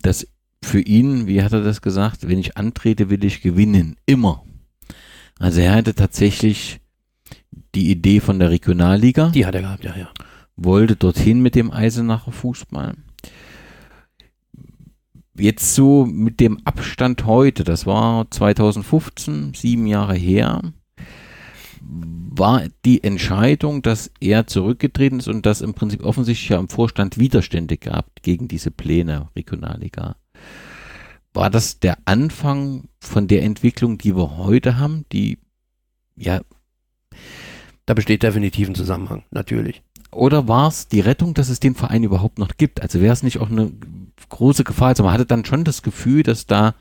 dass 0.00 0.26
für 0.62 0.80
ihn, 0.80 1.26
wie 1.26 1.42
hat 1.42 1.52
er 1.52 1.62
das 1.62 1.82
gesagt, 1.82 2.28
wenn 2.28 2.38
ich 2.38 2.56
antrete, 2.56 3.10
will 3.10 3.24
ich 3.24 3.42
gewinnen, 3.42 3.96
immer. 4.06 4.44
Also 5.38 5.60
er 5.60 5.74
hatte 5.74 5.94
tatsächlich 5.94 6.80
die 7.74 7.90
Idee 7.90 8.20
von 8.20 8.38
der 8.38 8.50
Regionalliga 8.50 9.30
Die 9.30 9.46
hat 9.46 9.54
er 9.54 9.62
gehabt, 9.62 9.84
ja, 9.84 9.96
ja. 9.96 10.08
wollte 10.56 10.96
dorthin 10.96 11.40
mit 11.40 11.54
dem 11.54 11.70
Eisenacher 11.70 12.32
Fußball. 12.32 12.94
Jetzt 15.36 15.74
so 15.74 16.06
mit 16.06 16.38
dem 16.38 16.64
Abstand 16.64 17.26
heute, 17.26 17.64
das 17.64 17.86
war 17.86 18.30
2015, 18.30 19.54
sieben 19.54 19.86
Jahre 19.86 20.14
her, 20.14 20.62
war 21.80 22.62
die 22.84 23.02
Entscheidung, 23.02 23.82
dass 23.82 24.10
er 24.20 24.46
zurückgetreten 24.46 25.18
ist 25.18 25.28
und 25.28 25.44
dass 25.44 25.60
im 25.60 25.74
Prinzip 25.74 26.04
offensichtlich 26.04 26.48
ja 26.48 26.58
im 26.58 26.68
Vorstand 26.68 27.18
Widerstände 27.18 27.76
gab 27.76 28.22
gegen 28.22 28.48
diese 28.48 28.70
Pläne 28.70 29.28
Regionalliga. 29.36 30.16
War 31.32 31.50
das 31.50 31.80
der 31.80 31.98
Anfang 32.04 32.88
von 33.00 33.26
der 33.26 33.42
Entwicklung, 33.42 33.98
die 33.98 34.16
wir 34.16 34.36
heute 34.36 34.78
haben, 34.78 35.04
die 35.12 35.38
ja 36.16 36.40
Da 37.86 37.94
besteht 37.94 38.22
definitiv 38.22 38.68
ein 38.68 38.74
Zusammenhang, 38.74 39.24
natürlich. 39.30 39.82
Oder 40.10 40.48
war 40.48 40.68
es 40.68 40.88
die 40.88 41.00
Rettung, 41.00 41.34
dass 41.34 41.48
es 41.48 41.60
den 41.60 41.74
Verein 41.74 42.04
überhaupt 42.04 42.38
noch 42.38 42.56
gibt? 42.56 42.80
Also 42.80 43.00
wäre 43.00 43.12
es 43.12 43.22
nicht 43.22 43.38
auch 43.38 43.50
eine 43.50 43.72
große 44.28 44.64
Gefahr? 44.64 44.88
Also 44.88 45.02
man 45.02 45.12
hatte 45.12 45.26
dann 45.26 45.44
schon 45.44 45.64
das 45.64 45.82
Gefühl, 45.82 46.22
dass 46.22 46.46
da 46.46 46.74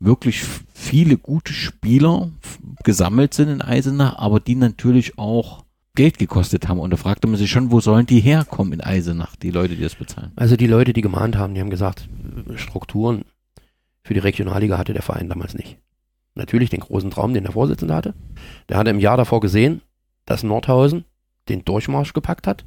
wirklich 0.00 0.44
viele 0.74 1.16
gute 1.16 1.52
Spieler 1.52 2.30
gesammelt 2.82 3.32
sind 3.32 3.48
in 3.48 3.62
Eisenach, 3.62 4.18
aber 4.18 4.40
die 4.40 4.56
natürlich 4.56 5.18
auch 5.18 5.64
Geld 5.94 6.18
gekostet 6.18 6.68
haben. 6.68 6.80
Und 6.80 6.90
da 6.90 6.96
fragte 6.96 7.28
man 7.28 7.36
sich 7.36 7.50
schon, 7.50 7.70
wo 7.70 7.80
sollen 7.80 8.06
die 8.06 8.20
herkommen 8.20 8.72
in 8.72 8.80
Eisenach, 8.80 9.36
die 9.36 9.50
Leute, 9.50 9.76
die 9.76 9.82
das 9.82 9.94
bezahlen? 9.94 10.32
Also 10.36 10.56
die 10.56 10.66
Leute, 10.66 10.92
die 10.92 11.00
gemahnt 11.00 11.36
haben, 11.36 11.54
die 11.54 11.60
haben 11.60 11.70
gesagt, 11.70 12.08
Strukturen 12.56 13.24
für 14.02 14.14
die 14.14 14.20
Regionalliga 14.20 14.76
hatte 14.76 14.92
der 14.92 15.02
Verein 15.02 15.28
damals 15.28 15.54
nicht. 15.54 15.78
Natürlich 16.34 16.68
den 16.68 16.80
großen 16.80 17.10
Traum, 17.10 17.32
den 17.32 17.44
der 17.44 17.52
Vorsitzende 17.52 17.94
hatte. 17.94 18.14
Der 18.68 18.76
hatte 18.76 18.90
im 18.90 18.98
Jahr 18.98 19.16
davor 19.16 19.40
gesehen, 19.40 19.80
dass 20.26 20.42
Nordhausen 20.42 21.04
den 21.48 21.64
Durchmarsch 21.64 22.12
gepackt 22.12 22.46
hat. 22.46 22.64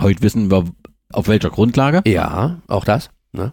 Heute 0.00 0.22
wissen 0.22 0.50
wir, 0.50 0.64
auf 1.12 1.28
welcher 1.28 1.50
Grundlage. 1.50 2.02
Ja, 2.06 2.60
auch 2.68 2.84
das. 2.84 3.10
Ne? 3.32 3.52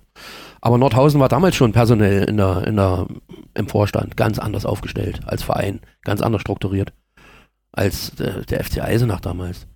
Aber 0.62 0.78
Nordhausen 0.78 1.20
war 1.20 1.30
damals 1.30 1.56
schon 1.56 1.72
personell 1.74 2.24
in 2.24 2.38
der, 2.38 2.66
in 2.68 2.76
der, 2.76 3.08
im 3.54 3.68
Vorstand 3.68 4.18
ganz 4.18 4.40
anders 4.40 4.66
aufgestellt 4.66 5.22
als 5.26 5.44
Verein, 5.44 5.82
ganz 6.04 6.22
anders 6.22 6.42
strukturiert 6.42 6.94
als 7.72 8.12
der, 8.16 8.42
der 8.46 8.64
FC 8.64 8.82
Eisenach 8.82 9.20
damals. 9.20 9.68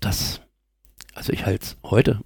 Das, 0.00 0.40
also 1.14 1.32
ich 1.32 1.44
halte 1.44 1.64
es 1.64 1.76
heute 1.84 2.20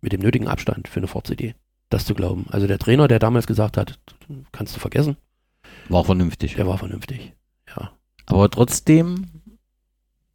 mit 0.00 0.12
dem 0.12 0.20
nötigen 0.20 0.48
Abstand 0.48 0.88
für 0.88 1.00
eine 1.00 1.08
Fortidee, 1.08 1.54
das 1.90 2.04
zu 2.04 2.14
glauben. 2.14 2.46
Also 2.50 2.66
der 2.66 2.78
Trainer, 2.78 3.08
der 3.08 3.18
damals 3.18 3.46
gesagt 3.46 3.76
hat, 3.76 3.98
kannst 4.52 4.76
du 4.76 4.80
vergessen, 4.80 5.16
War 5.88 6.04
vernünftig. 6.04 6.54
der 6.54 6.66
war 6.66 6.78
vernünftig. 6.78 7.34
Ja. 7.76 7.90
Aber 8.26 8.48
trotzdem 8.50 9.26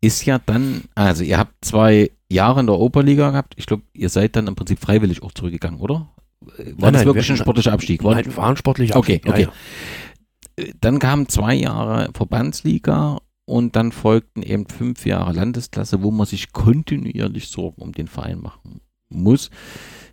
ist 0.01 0.25
ja 0.25 0.39
dann, 0.39 0.83
also 0.95 1.23
ihr 1.23 1.37
habt 1.37 1.53
zwei 1.65 2.11
Jahre 2.29 2.59
in 2.59 2.67
der 2.67 2.77
Oberliga 2.77 3.31
gehabt. 3.31 3.53
Ich 3.57 3.65
glaube, 3.65 3.83
ihr 3.93 4.09
seid 4.09 4.35
dann 4.35 4.47
im 4.47 4.55
Prinzip 4.55 4.79
freiwillig 4.79 5.23
auch 5.23 5.31
zurückgegangen, 5.31 5.79
oder? 5.79 6.09
War 6.41 6.53
Nein, 6.57 6.75
das 6.77 6.91
nein, 6.93 7.05
wirklich 7.07 7.27
wir- 7.27 7.35
ein 7.35 7.37
sportlicher 7.37 7.73
Abstieg? 7.73 8.03
War, 8.03 8.15
Nein, 8.15 8.35
war 8.37 8.49
ein 8.49 8.57
sportlicher 8.57 8.95
Okay, 8.95 9.15
Abstieg, 9.15 9.31
okay. 9.33 9.41
Ja, 9.43 10.63
Äh, 10.63 10.73
Dann 10.81 10.99
kamen 10.99 11.27
zwei 11.29 11.53
Jahre 11.55 12.09
Verbandsliga 12.13 13.19
und 13.45 13.75
dann 13.75 13.91
folgten 13.91 14.41
eben 14.43 14.67
fünf 14.67 15.05
Jahre 15.05 15.31
Landesklasse, 15.33 16.01
wo 16.03 16.11
man 16.11 16.25
sich 16.27 16.51
kontinuierlich 16.51 17.47
Sorgen 17.49 17.81
um 17.81 17.91
den 17.91 18.07
Verein 18.07 18.39
machen 18.39 18.81
muss. 19.09 19.49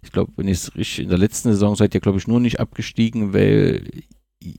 Ich 0.03 0.12
glaube, 0.12 0.32
wenn 0.37 0.49
ich 0.49 0.59
es 0.59 0.76
richtig, 0.76 1.05
in 1.05 1.09
der 1.09 1.18
letzten 1.18 1.51
Saison 1.51 1.74
seid 1.76 1.95
ihr, 1.95 2.01
glaube 2.01 2.18
ich, 2.18 2.26
nur 2.28 2.41
nicht 2.41 2.61
abgestiegen, 2.61 3.32
weil 3.32 3.82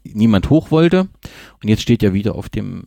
niemand 0.04 0.50
hoch 0.50 0.72
wollte. 0.72 1.08
Und 1.62 1.70
jetzt 1.70 1.82
steht 1.82 2.04
ja 2.04 2.14
wieder 2.14 2.36
auf 2.36 2.50
dem 2.50 2.84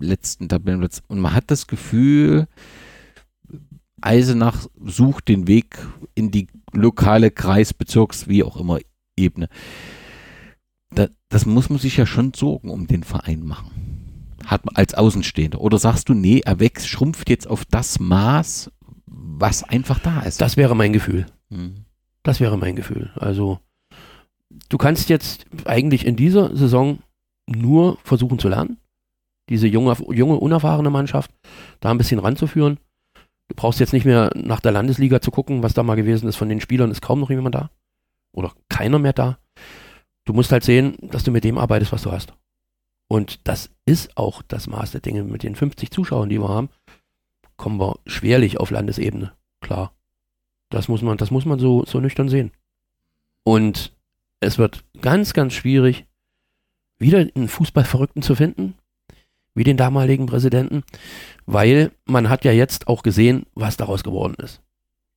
letzten 0.00 0.48
Tabellenplatz. 0.48 1.02
Und 1.08 1.20
man 1.20 1.34
hat 1.34 1.44
das 1.50 1.66
Gefühl, 1.66 2.46
Eisenach 4.00 4.66
sucht 4.84 5.28
den 5.28 5.46
Weg 5.46 5.78
in 6.14 6.30
die 6.30 6.48
lokale 6.72 7.30
Kreisbezirks, 7.30 8.28
wie 8.28 8.42
auch 8.42 8.56
immer, 8.56 8.78
Ebene. 9.16 9.48
Da, 10.90 11.08
das 11.28 11.44
muss 11.44 11.68
man 11.68 11.78
sich 11.78 11.96
ja 11.96 12.06
schon 12.06 12.32
Sorgen 12.34 12.70
um 12.70 12.86
den 12.86 13.02
Verein 13.02 13.44
machen. 13.44 14.36
Hat 14.46 14.64
man 14.64 14.76
als 14.76 14.94
Außenstehender. 14.94 15.60
Oder 15.60 15.78
sagst 15.78 16.08
du, 16.08 16.14
nee, 16.14 16.40
er 16.44 16.60
wächst, 16.60 16.88
schrumpft 16.88 17.28
jetzt 17.28 17.46
auf 17.46 17.64
das 17.64 17.98
Maß, 17.98 18.70
was 19.06 19.64
einfach 19.64 19.98
da 19.98 20.20
ist. 20.20 20.40
Das 20.40 20.56
wäre 20.56 20.76
mein 20.76 20.92
Gefühl. 20.92 21.26
Hm. 21.50 21.84
Das 22.22 22.40
wäre 22.40 22.56
mein 22.56 22.76
Gefühl. 22.76 23.10
Also, 23.16 23.58
du 24.68 24.78
kannst 24.78 25.08
jetzt 25.08 25.46
eigentlich 25.64 26.06
in 26.06 26.16
dieser 26.16 26.54
Saison 26.56 26.98
nur 27.46 27.98
versuchen 28.04 28.38
zu 28.38 28.48
lernen, 28.48 28.78
diese 29.48 29.66
junge, 29.66 29.96
junge 30.10 30.36
unerfahrene 30.36 30.90
Mannschaft 30.90 31.30
da 31.80 31.90
ein 31.90 31.98
bisschen 31.98 32.18
ranzuführen. 32.18 32.78
Du 33.48 33.54
brauchst 33.56 33.80
jetzt 33.80 33.94
nicht 33.94 34.04
mehr 34.04 34.30
nach 34.34 34.60
der 34.60 34.72
Landesliga 34.72 35.20
zu 35.20 35.30
gucken, 35.30 35.62
was 35.62 35.72
da 35.72 35.82
mal 35.82 35.94
gewesen 35.94 36.28
ist. 36.28 36.36
Von 36.36 36.50
den 36.50 36.60
Spielern 36.60 36.90
ist 36.90 37.00
kaum 37.00 37.20
noch 37.20 37.30
jemand 37.30 37.54
da. 37.54 37.70
Oder 38.32 38.52
keiner 38.68 38.98
mehr 38.98 39.14
da. 39.14 39.38
Du 40.26 40.34
musst 40.34 40.52
halt 40.52 40.64
sehen, 40.64 40.96
dass 41.00 41.24
du 41.24 41.30
mit 41.30 41.44
dem 41.44 41.56
arbeitest, 41.56 41.92
was 41.92 42.02
du 42.02 42.12
hast. 42.12 42.34
Und 43.08 43.48
das 43.48 43.70
ist 43.86 44.14
auch 44.18 44.42
das 44.42 44.66
Maß 44.66 44.90
der 44.90 45.00
Dinge. 45.00 45.24
Mit 45.24 45.42
den 45.42 45.54
50 45.54 45.90
Zuschauern, 45.90 46.28
die 46.28 46.38
wir 46.38 46.50
haben, 46.50 46.68
kommen 47.56 47.80
wir 47.80 47.98
schwerlich 48.06 48.60
auf 48.60 48.70
Landesebene. 48.70 49.32
Klar. 49.62 49.94
Das 50.70 50.88
muss 50.88 51.00
man, 51.00 51.16
das 51.16 51.30
muss 51.30 51.46
man 51.46 51.58
so, 51.58 51.86
so 51.86 52.00
nüchtern 52.00 52.28
sehen. 52.28 52.52
Und 53.44 53.97
es 54.40 54.58
wird 54.58 54.84
ganz, 55.00 55.32
ganz 55.32 55.54
schwierig, 55.54 56.06
wieder 56.98 57.18
einen 57.18 57.48
Fußballverrückten 57.48 58.22
zu 58.22 58.34
finden, 58.34 58.74
wie 59.54 59.64
den 59.64 59.76
damaligen 59.76 60.26
Präsidenten, 60.26 60.82
weil 61.46 61.92
man 62.06 62.28
hat 62.28 62.44
ja 62.44 62.52
jetzt 62.52 62.88
auch 62.88 63.02
gesehen, 63.02 63.46
was 63.54 63.76
daraus 63.76 64.04
geworden 64.04 64.34
ist. 64.42 64.62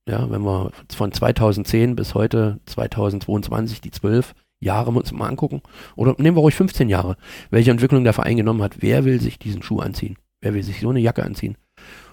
Ja, 0.08 0.30
wenn 0.30 0.42
wir 0.42 0.72
von 0.92 1.12
2010 1.12 1.94
bis 1.94 2.14
heute 2.14 2.58
2022 2.66 3.80
die 3.80 3.92
zwölf 3.92 4.34
Jahre 4.58 4.90
uns 4.90 5.12
mal 5.12 5.28
angucken, 5.28 5.62
oder 5.96 6.14
nehmen 6.18 6.36
wir 6.36 6.40
ruhig 6.40 6.54
15 6.54 6.88
Jahre, 6.88 7.16
welche 7.50 7.70
Entwicklung 7.70 8.04
der 8.04 8.12
Verein 8.12 8.36
genommen 8.36 8.62
hat, 8.62 8.82
wer 8.82 9.04
will 9.04 9.20
sich 9.20 9.38
diesen 9.38 9.62
Schuh 9.62 9.80
anziehen? 9.80 10.16
Wer 10.40 10.54
will 10.54 10.62
sich 10.62 10.80
so 10.80 10.90
eine 10.90 11.00
Jacke 11.00 11.22
anziehen? 11.22 11.56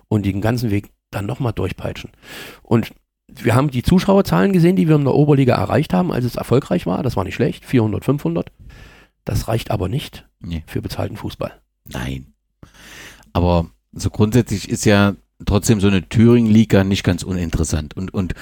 Und 0.08 0.26
den 0.26 0.42
ganzen 0.42 0.70
Weg 0.70 0.92
dann 1.12 1.26
nochmal 1.26 1.54
durchpeitschen. 1.54 2.12
Und 2.62 2.94
wir 3.36 3.56
haben 3.56 3.70
die 3.72 3.84
Zuschauerzahlen 3.84 4.54
gesehen, 4.54 4.76
die 4.76 4.88
wir 4.88 4.96
in 4.96 5.04
der 5.04 5.16
Oberliga 5.16 5.56
erreicht 5.56 5.94
haben, 5.94 6.12
als 6.12 6.26
es 6.26 6.36
erfolgreich 6.36 6.86
war. 6.86 7.04
Das 7.04 7.16
war 7.16 7.24
nicht 7.24 7.36
schlecht, 7.36 7.66
400, 7.66 8.04
500. 8.06 8.52
Das 9.26 9.48
reicht 9.48 9.72
aber 9.72 9.90
nicht 9.90 10.28
Nee. 10.42 10.64
für 10.68 10.82
bezahlten 10.82 11.18
Fußball. 11.18 11.52
Nein. 11.86 12.34
Aber 13.34 13.68
so 13.92 14.10
grundsätzlich 14.10 14.70
ist 14.70 14.86
ja 14.86 15.16
trotzdem 15.46 15.80
so 15.80 15.88
eine 15.88 16.08
Thüringen-Liga 16.08 16.84
nicht 16.84 17.04
ganz 17.04 17.24
uninteressant. 17.24 17.96
Und, 17.96 18.14
und 18.14 18.34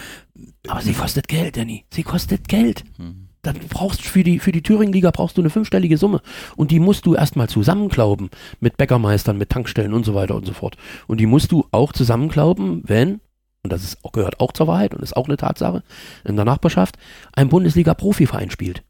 Aber 0.68 0.82
sie 0.82 0.94
kostet 0.94 1.28
Geld, 1.28 1.58
Danny. 1.58 1.86
Sie 1.92 2.04
kostet 2.04 2.48
Geld. 2.48 2.84
Hm. 2.98 3.30
Dann 3.44 3.58
brauchst 3.70 4.00
du 4.00 4.10
für 4.10 4.24
die, 4.24 4.40
für 4.40 4.52
die 4.52 4.64
Thüringen-Liga 4.64 5.12
brauchst 5.12 5.38
du 5.38 5.42
eine 5.42 5.50
fünfstellige 5.50 5.98
Summe. 5.98 6.22
Und 6.56 6.72
die 6.72 6.80
musst 6.80 7.06
du 7.06 7.16
erstmal 7.16 7.48
zusammenklauben 7.50 8.30
mit 8.60 8.78
Bäckermeistern, 8.78 9.38
mit 9.38 9.50
Tankstellen 9.50 9.94
und 9.94 10.06
so 10.06 10.16
weiter 10.16 10.36
und 10.36 10.46
so 10.46 10.54
fort. 10.54 10.76
Und 11.08 11.20
die 11.20 11.28
musst 11.28 11.52
du 11.52 11.66
auch 11.72 11.94
zusammenklauben, 11.94 12.82
wenn 12.86 13.22
und 13.64 13.74
das 13.74 13.84
ist, 13.84 13.98
gehört 14.14 14.40
auch 14.40 14.52
zur 14.52 14.68
Wahrheit 14.68 14.94
und 14.94 15.04
ist 15.04 15.18
auch 15.18 15.28
eine 15.28 15.38
Tatsache, 15.38 15.84
in 16.24 16.36
der 16.36 16.46
Nachbarschaft 16.46 16.98
ein 17.34 17.50
Bundesliga-Profiverein 17.50 18.50
spielt, 18.50 18.84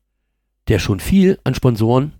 der 0.67 0.79
schon 0.79 0.99
viel 0.99 1.39
an 1.43 1.55
Sponsoren 1.55 2.13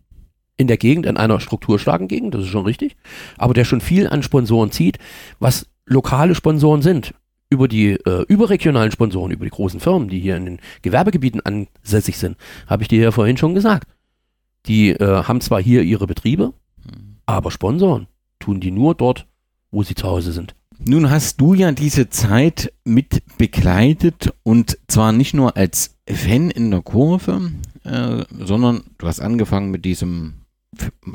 in 0.58 0.68
der 0.68 0.78
Gegend, 0.78 1.06
in 1.06 1.18
einer 1.18 1.40
strukturstarken 1.40 2.08
Gegend, 2.08 2.34
das 2.34 2.42
ist 2.42 2.50
schon 2.50 2.66
richtig, 2.66 2.98
aber 3.38 3.54
der 3.54 3.64
schon 3.64 3.82
viel 3.82 4.08
an 4.08 4.24
Sponsoren 4.24 4.72
zieht, 4.72 4.98
was 5.40 5.68
lokale 5.86 6.36
Sponsoren 6.36 6.82
sind. 6.82 7.14
Über 7.50 7.70
die 7.70 7.92
äh, 7.92 8.26
überregionalen 8.28 8.92
Sponsoren, 8.92 9.32
über 9.32 9.46
die 9.46 9.52
großen 9.52 9.80
Firmen, 9.80 10.10
die 10.10 10.20
hier 10.20 10.36
in 10.36 10.46
den 10.46 10.60
Gewerbegebieten 10.82 11.40
ansässig 11.40 12.18
sind, 12.18 12.36
habe 12.66 12.84
ich 12.84 12.90
dir 12.90 13.02
ja 13.02 13.12
vorhin 13.12 13.38
schon 13.38 13.56
gesagt. 13.56 13.88
Die 14.66 14.90
äh, 14.90 15.24
haben 15.24 15.40
zwar 15.40 15.62
hier 15.62 15.84
ihre 15.84 16.08
Betriebe, 16.08 16.54
aber 17.26 17.52
Sponsoren 17.52 18.08
tun 18.40 18.60
die 18.60 18.72
nur 18.72 18.96
dort, 18.96 19.28
wo 19.72 19.82
sie 19.84 19.96
zu 19.96 20.08
Hause 20.08 20.34
sind. 20.34 20.57
Nun 20.80 21.10
hast 21.10 21.42
du 21.42 21.54
ja 21.54 21.72
diese 21.72 22.10
Zeit 22.10 22.72
mit 22.86 23.24
begleitet 23.38 24.34
und 24.44 24.78
zwar 24.88 25.12
nicht 25.12 25.34
nur 25.34 25.58
als 25.58 25.96
Fan 26.10 26.50
in 26.50 26.72
der 26.72 26.82
Kurve, 26.82 27.52
äh, 27.84 28.24
sondern 28.40 28.84
du 28.98 29.08
hast 29.08 29.20
angefangen 29.20 29.72
mit 29.72 29.84
diesem 29.86 30.46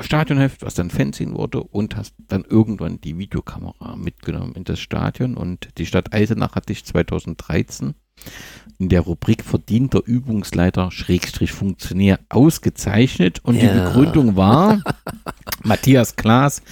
Stadionheft, 0.00 0.62
was 0.62 0.74
dann 0.74 0.90
Fanzine 0.90 1.34
wurde 1.34 1.62
und 1.62 1.96
hast 1.96 2.14
dann 2.28 2.44
irgendwann 2.44 3.00
die 3.00 3.16
Videokamera 3.18 3.96
mitgenommen 3.96 4.54
in 4.54 4.64
das 4.64 4.80
Stadion 4.80 5.36
und 5.36 5.68
die 5.78 5.86
Stadt 5.86 6.12
Eisenach 6.12 6.54
hat 6.56 6.68
dich 6.68 6.84
2013 6.84 7.94
in 8.78 8.88
der 8.88 9.02
Rubrik 9.02 9.44
verdienter 9.44 10.02
Übungsleiter 10.04 10.90
Schrägstrich 10.90 11.52
Funktionär 11.52 12.18
ausgezeichnet 12.28 13.40
und 13.44 13.60
die 13.60 13.66
Ja. 13.66 13.84
Begründung 13.84 14.36
war, 14.36 14.82
Matthias 15.62 16.16
Klaas 16.16 16.62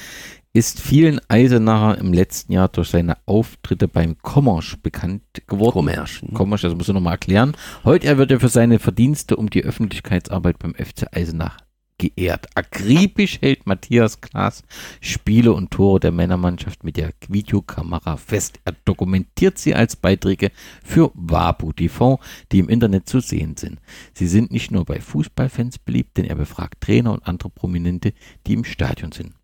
ist 0.52 0.80
vielen 0.80 1.20
Eisenacher 1.28 1.98
im 1.98 2.12
letzten 2.12 2.52
Jahr 2.52 2.68
durch 2.68 2.88
seine 2.88 3.16
Auftritte 3.26 3.86
beim 3.86 4.16
Commerce 4.22 4.76
bekannt 4.76 5.22
geworden. 5.46 5.72
Commerce. 5.72 6.26
Commerce, 6.34 6.66
das 6.66 6.76
muss 6.76 6.88
ich 6.88 6.94
nochmal 6.94 7.14
erklären. 7.14 7.56
Heute 7.84 8.08
er 8.08 8.18
wird 8.18 8.32
er 8.32 8.40
für 8.40 8.48
seine 8.48 8.80
Verdienste 8.80 9.36
um 9.36 9.48
die 9.48 9.62
Öffentlichkeitsarbeit 9.62 10.58
beim 10.58 10.74
FC 10.74 11.06
Eisenach 11.12 11.58
geehrt. 11.98 12.48
Akribisch 12.56 13.40
hält 13.40 13.66
Matthias 13.66 14.20
Klaas 14.20 14.64
Spiele 15.00 15.52
und 15.52 15.70
Tore 15.70 16.00
der 16.00 16.12
Männermannschaft 16.12 16.82
mit 16.82 16.96
der 16.96 17.12
Videokamera 17.28 18.16
fest. 18.16 18.58
Er 18.64 18.74
dokumentiert 18.84 19.58
sie 19.58 19.74
als 19.74 19.96
Beiträge 19.96 20.50
für 20.82 21.12
Wabu 21.14 21.72
TV, 21.72 22.18
die 22.50 22.58
im 22.58 22.70
Internet 22.70 23.08
zu 23.08 23.20
sehen 23.20 23.56
sind. 23.56 23.78
Sie 24.14 24.26
sind 24.26 24.50
nicht 24.50 24.70
nur 24.70 24.84
bei 24.84 24.98
Fußballfans 24.98 25.78
beliebt, 25.78 26.16
denn 26.16 26.24
er 26.24 26.36
befragt 26.36 26.80
Trainer 26.80 27.12
und 27.12 27.26
andere 27.26 27.50
Prominente, 27.50 28.14
die 28.46 28.54
im 28.54 28.64
Stadion 28.64 29.12
sind. 29.12 29.34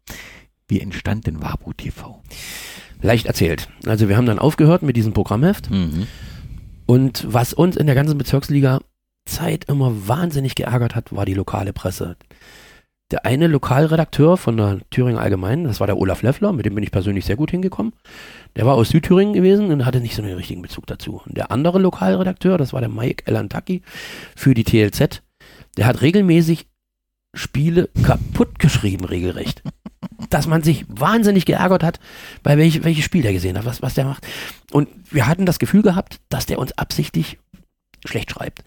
Wie 0.69 0.81
entstand 0.81 1.27
denn 1.27 1.43
Wabu 1.43 1.73
TV? 1.73 2.23
Leicht 3.03 3.27
erzählt. 3.27 3.69
Also 3.87 4.09
wir 4.09 4.17
haben 4.17 4.27
dann 4.27 4.39
aufgehört 4.39 4.83
mit 4.83 4.97
diesem 4.97 5.13
Programmheft 5.13 5.71
Mhm. 5.71 6.07
und 6.87 7.27
was 7.29 7.53
uns 7.53 7.77
in 7.77 7.87
der 7.87 7.95
ganzen 7.95 8.19
Bezirksliga 8.19 8.81
Zeit 9.27 9.65
immer 9.69 10.09
wahnsinnig 10.09 10.55
geärgert 10.55 10.95
hat, 10.95 11.15
war 11.15 11.25
die 11.27 11.35
lokale 11.35 11.73
Presse. 11.73 12.17
Der 13.13 13.25
eine 13.25 13.47
Lokalredakteur 13.47 14.37
von 14.37 14.57
der 14.57 14.81
Thüringer 14.91 15.21
Allgemeinen, 15.21 15.65
das 15.65 15.79
war 15.79 15.87
der 15.87 15.97
Olaf 15.97 16.23
Leffler, 16.23 16.53
mit 16.53 16.67
dem 16.67 16.75
bin 16.75 16.83
ich 16.83 16.91
persönlich 16.91 17.25
sehr 17.25 17.37
gut 17.37 17.53
hingekommen. 17.53 17.93
Der 18.57 18.67
war 18.67 18.75
aus 18.75 18.89
Südthüringen 18.89 19.33
gewesen 19.35 19.71
und 19.71 19.85
hatte 19.87 20.01
nicht 20.01 20.17
so 20.17 20.23
einen 20.23 20.35
richtigen 20.35 20.63
Bezug 20.63 20.87
dazu. 20.89 21.23
Und 21.25 21.37
der 21.37 21.53
andere 21.53 21.79
Lokalredakteur, 21.79 22.59
das 22.59 22.73
war 22.73 22.81
der 22.81 22.89
Mike 22.89 23.25
Elantaki 23.27 23.83
für 24.35 24.55
die 24.55 24.65
TLZ, 24.65 25.23
der 25.77 25.87
hat 25.87 26.03
regelmäßig 26.03 26.67
Spiele 27.35 27.89
kaputt 28.03 28.59
geschrieben, 28.59 29.05
regelrecht. 29.05 29.63
Dass 30.31 30.47
man 30.47 30.62
sich 30.62 30.85
wahnsinnig 30.89 31.47
geärgert 31.47 31.83
hat, 31.83 32.01
bei 32.43 32.59
welch, 32.59 32.85
welches 32.85 33.05
Spiel 33.05 33.23
der 33.23 33.33
gesehen 33.33 33.59
hat, 33.59 33.65
was, 33.65 33.83
was 33.83 33.95
der 33.95 34.05
macht. 34.05 34.27
Und 34.73 34.89
wir 35.11 35.27
hatten 35.27 35.47
das 35.47 35.59
Gefühl 35.59 35.83
gehabt, 35.83 36.20
dass 36.28 36.47
der 36.47 36.59
uns 36.59 36.77
absichtlich 36.78 37.39
schlecht 38.05 38.31
schreibt. 38.31 38.65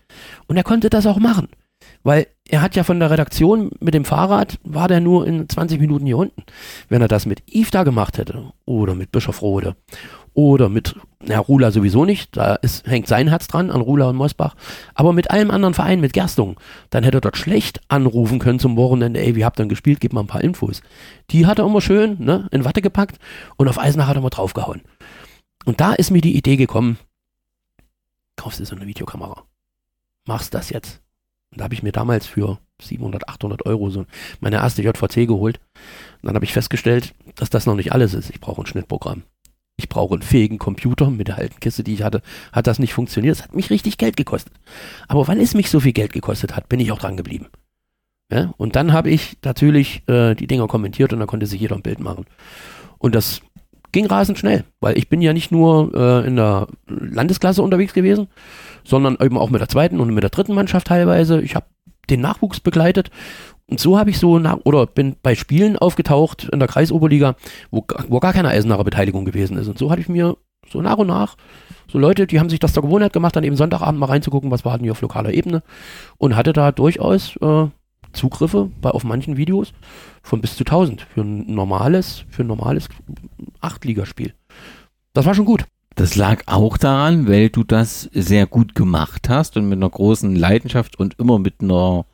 Und 0.48 0.58
er 0.58 0.64
konnte 0.64 0.90
das 0.90 1.06
auch 1.06 1.18
machen. 1.18 1.48
Weil 2.04 2.28
er 2.48 2.62
hat 2.62 2.76
ja 2.76 2.84
von 2.84 3.00
der 3.00 3.12
Redaktion 3.12 3.72
mit 3.80 3.94
dem 3.94 4.06
Fahrrad, 4.06 4.58
war 4.64 4.88
der 4.88 5.02
nur 5.02 5.28
in 5.28 5.48
20 5.48 5.80
Minuten 5.80 6.06
hier 6.06 6.18
unten. 6.18 6.44
Wenn 6.88 7.02
er 7.02 7.08
das 7.08 7.26
mit 7.26 7.44
Yves 7.54 7.72
da 7.72 7.84
gemacht 7.84 8.18
hätte, 8.18 8.52
oder 8.66 8.96
mit 8.96 9.12
Bischof 9.12 9.42
Rode, 9.42 9.76
oder 10.34 10.70
mit, 10.70 10.96
na, 11.24 11.40
Rula 11.40 11.72
sowieso 11.72 12.06
nicht, 12.06 12.36
da 12.38 12.56
ist, 12.56 12.88
hängt 12.88 13.08
sein 13.08 13.28
Herz 13.28 13.48
dran, 13.48 13.72
an 13.72 13.82
Rula 13.82 14.10
und 14.10 14.16
Mosbach, 14.16 14.56
aber 14.94 15.14
mit 15.14 15.32
allem 15.32 15.52
anderen 15.52 15.74
Verein, 15.74 16.00
mit 16.00 16.14
Gerstung, 16.14 16.60
dann 16.90 17.04
hätte 17.04 17.18
er 17.18 17.22
dort 17.22 17.38
schlecht 17.38 17.82
anrufen 17.88 18.40
können 18.40 18.60
zum 18.60 18.78
Wochenende, 18.78 19.20
ey, 19.22 19.36
wie 19.36 19.46
habt 19.46 19.60
ihr 19.60 19.64
denn 19.64 19.70
gespielt, 19.70 20.00
gib 20.00 20.14
mal 20.14 20.22
ein 20.22 20.28
paar 20.28 20.44
Infos. 20.44 20.82
Die 21.32 21.46
hat 21.46 21.60
er 21.60 21.66
immer 21.66 21.82
schön, 21.82 22.18
ne, 22.20 22.48
in 22.52 22.66
Watte 22.66 22.82
gepackt 22.82 23.18
und 23.58 23.68
auf 23.68 23.80
Eisenach 23.80 24.08
hat 24.08 24.16
er 24.16 24.22
mal 24.22 24.30
draufgehauen. 24.30 24.82
Und 25.66 25.82
da 25.82 25.94
ist 25.94 26.12
mir 26.12 26.22
die 26.22 26.38
Idee 26.38 26.56
gekommen, 26.56 26.98
kaufst 28.36 28.60
du 28.60 28.66
so 28.66 28.76
eine 28.76 28.88
Videokamera. 28.88 29.44
Machst 30.26 30.54
das 30.54 30.70
jetzt. 30.70 31.02
Und 31.52 31.60
da 31.60 31.66
habe 31.66 31.74
ich 31.74 31.84
mir 31.84 31.92
damals 31.92 32.26
für 32.28 32.60
700, 32.82 33.28
800 33.28 33.66
Euro 33.66 33.90
so 33.90 34.06
meine 34.40 34.58
erste 34.58 34.82
JVC 34.82 35.28
geholt. 35.28 35.60
Und 36.22 36.28
dann 36.28 36.36
habe 36.36 36.46
ich 36.46 36.54
festgestellt, 36.54 37.14
dass 37.36 37.50
das 37.50 37.66
noch 37.66 37.76
nicht 37.76 37.92
alles 37.92 38.14
ist. 38.14 38.30
Ich 38.30 38.40
brauche 38.40 38.62
ein 38.62 38.68
Schnittprogramm. 38.68 39.24
Ich 39.80 39.88
brauche 39.88 40.14
einen 40.14 40.22
fähigen 40.22 40.60
Computer. 40.60 41.10
Mit 41.10 41.30
der 41.30 41.38
alten 41.38 41.62
Kiste, 41.62 41.86
die 41.86 41.94
ich 41.94 42.04
hatte, 42.04 42.22
hat 42.52 42.68
das 42.68 42.80
nicht 42.80 42.94
funktioniert. 42.94 43.38
Es 43.38 43.44
hat 43.44 43.56
mich 43.56 43.70
richtig 43.70 43.98
Geld 43.98 44.18
gekostet. 44.18 44.52
Aber 45.08 45.26
weil 45.30 45.40
es 45.40 45.54
mich 45.54 45.70
so 45.70 45.80
viel 45.80 45.94
Geld 45.94 46.12
gekostet 46.12 46.54
hat, 46.54 46.68
bin 46.68 46.82
ich 46.82 46.92
auch 46.92 47.00
dran 47.00 47.16
geblieben. 47.16 47.48
Ja? 48.30 48.54
Und 48.58 48.76
dann 48.76 48.92
habe 48.92 49.10
ich 49.10 49.38
natürlich 49.46 50.04
äh, 50.10 50.36
die 50.36 50.48
Dinger 50.48 50.68
kommentiert 50.68 51.14
und 51.14 51.20
dann 51.20 51.30
konnte 51.30 51.46
sich 51.46 51.62
jeder 51.62 51.76
ein 51.76 51.82
Bild 51.82 52.02
machen. 52.02 52.26
Und 52.98 53.16
das 53.16 53.42
ging 53.94 54.06
rasend 54.06 54.38
schnell, 54.38 54.66
weil 54.82 54.98
ich 54.98 55.08
bin 55.08 55.22
ja 55.22 55.32
nicht 55.32 55.50
nur 55.50 55.94
äh, 55.96 56.28
in 56.28 56.36
der 56.36 56.68
Landesklasse 56.88 57.64
unterwegs 57.64 57.94
gewesen, 57.94 58.28
sondern 58.84 59.18
eben 59.22 59.38
auch 59.38 59.50
mit 59.50 59.62
der 59.62 59.70
zweiten 59.70 60.02
und 60.02 60.14
mit 60.14 60.24
der 60.24 60.30
dritten 60.30 60.56
Mannschaft 60.56 60.88
teilweise. 60.88 61.42
Ich 61.42 61.56
habe 61.56 61.66
den 62.10 62.22
Nachwuchs 62.22 62.60
begleitet 62.60 63.12
und 63.70 63.80
so 63.80 64.00
habe 64.00 64.10
ich 64.10 64.18
so 64.18 64.40
nach, 64.40 64.58
oder 64.64 64.88
bin 64.88 65.16
bei 65.22 65.36
Spielen 65.36 65.78
aufgetaucht 65.78 66.50
in 66.52 66.60
der 66.60 66.68
Kreisoberliga, 66.68 67.36
wo, 67.70 67.86
wo 68.08 68.20
gar 68.20 68.34
keine 68.34 68.50
Eisenacher 68.50 68.84
Beteiligung 68.84 69.26
gewesen 69.26 69.58
ist. 69.58 69.68
Und 69.68 69.78
so 69.78 69.92
hatte 69.92 70.02
ich 70.02 70.10
mir 70.10 70.38
so 70.72 70.82
nach 70.82 70.98
und 70.98 71.08
nach 71.08 71.36
so 71.92 72.00
Leute, 72.00 72.28
die 72.28 72.40
haben 72.40 72.50
sich 72.50 72.60
das 72.60 72.74
zur 72.74 72.84
Gewohnheit 72.84 73.14
gemacht, 73.14 73.36
dann 73.36 73.44
eben 73.44 73.56
Sonntagabend 73.56 74.00
mal 74.00 74.08
reinzugucken, 74.08 74.52
was 74.52 74.66
war 74.66 74.78
denn 74.78 74.84
hier 74.84 74.92
auf 74.92 75.02
lokaler 75.02 75.34
Ebene 75.34 75.64
und 76.18 76.36
hatte 76.36 76.54
da 76.54 76.72
durchaus 76.72 77.36
äh, 77.38 77.68
Zugriffe 78.12 78.72
bei 78.82 78.90
auf 78.90 79.04
manchen 79.04 79.38
Videos 79.38 79.74
von 80.24 80.42
bis 80.42 80.56
zu 80.56 80.64
1000 80.64 81.02
für 81.02 81.22
ein 81.22 81.54
normales, 81.54 82.26
für 82.30 82.44
ein 82.44 82.48
normales 82.48 82.90
Achtligaspiel. 83.62 84.34
Das 85.14 85.26
war 85.26 85.36
schon 85.36 85.46
gut. 85.46 85.66
Das 86.00 86.16
lag 86.16 86.44
auch 86.46 86.78
daran, 86.78 87.28
weil 87.28 87.50
du 87.50 87.66
das 87.66 88.04
sehr 88.14 88.48
gut 88.48 88.74
gemacht 88.74 89.28
hast 89.28 89.58
und 89.58 89.68
mit 89.68 89.80
einer 89.80 89.90
großen 89.90 90.34
Leidenschaft 90.34 90.98
und 90.98 91.20
immer 91.20 91.40
mit 91.40 91.56
einer 91.60 92.06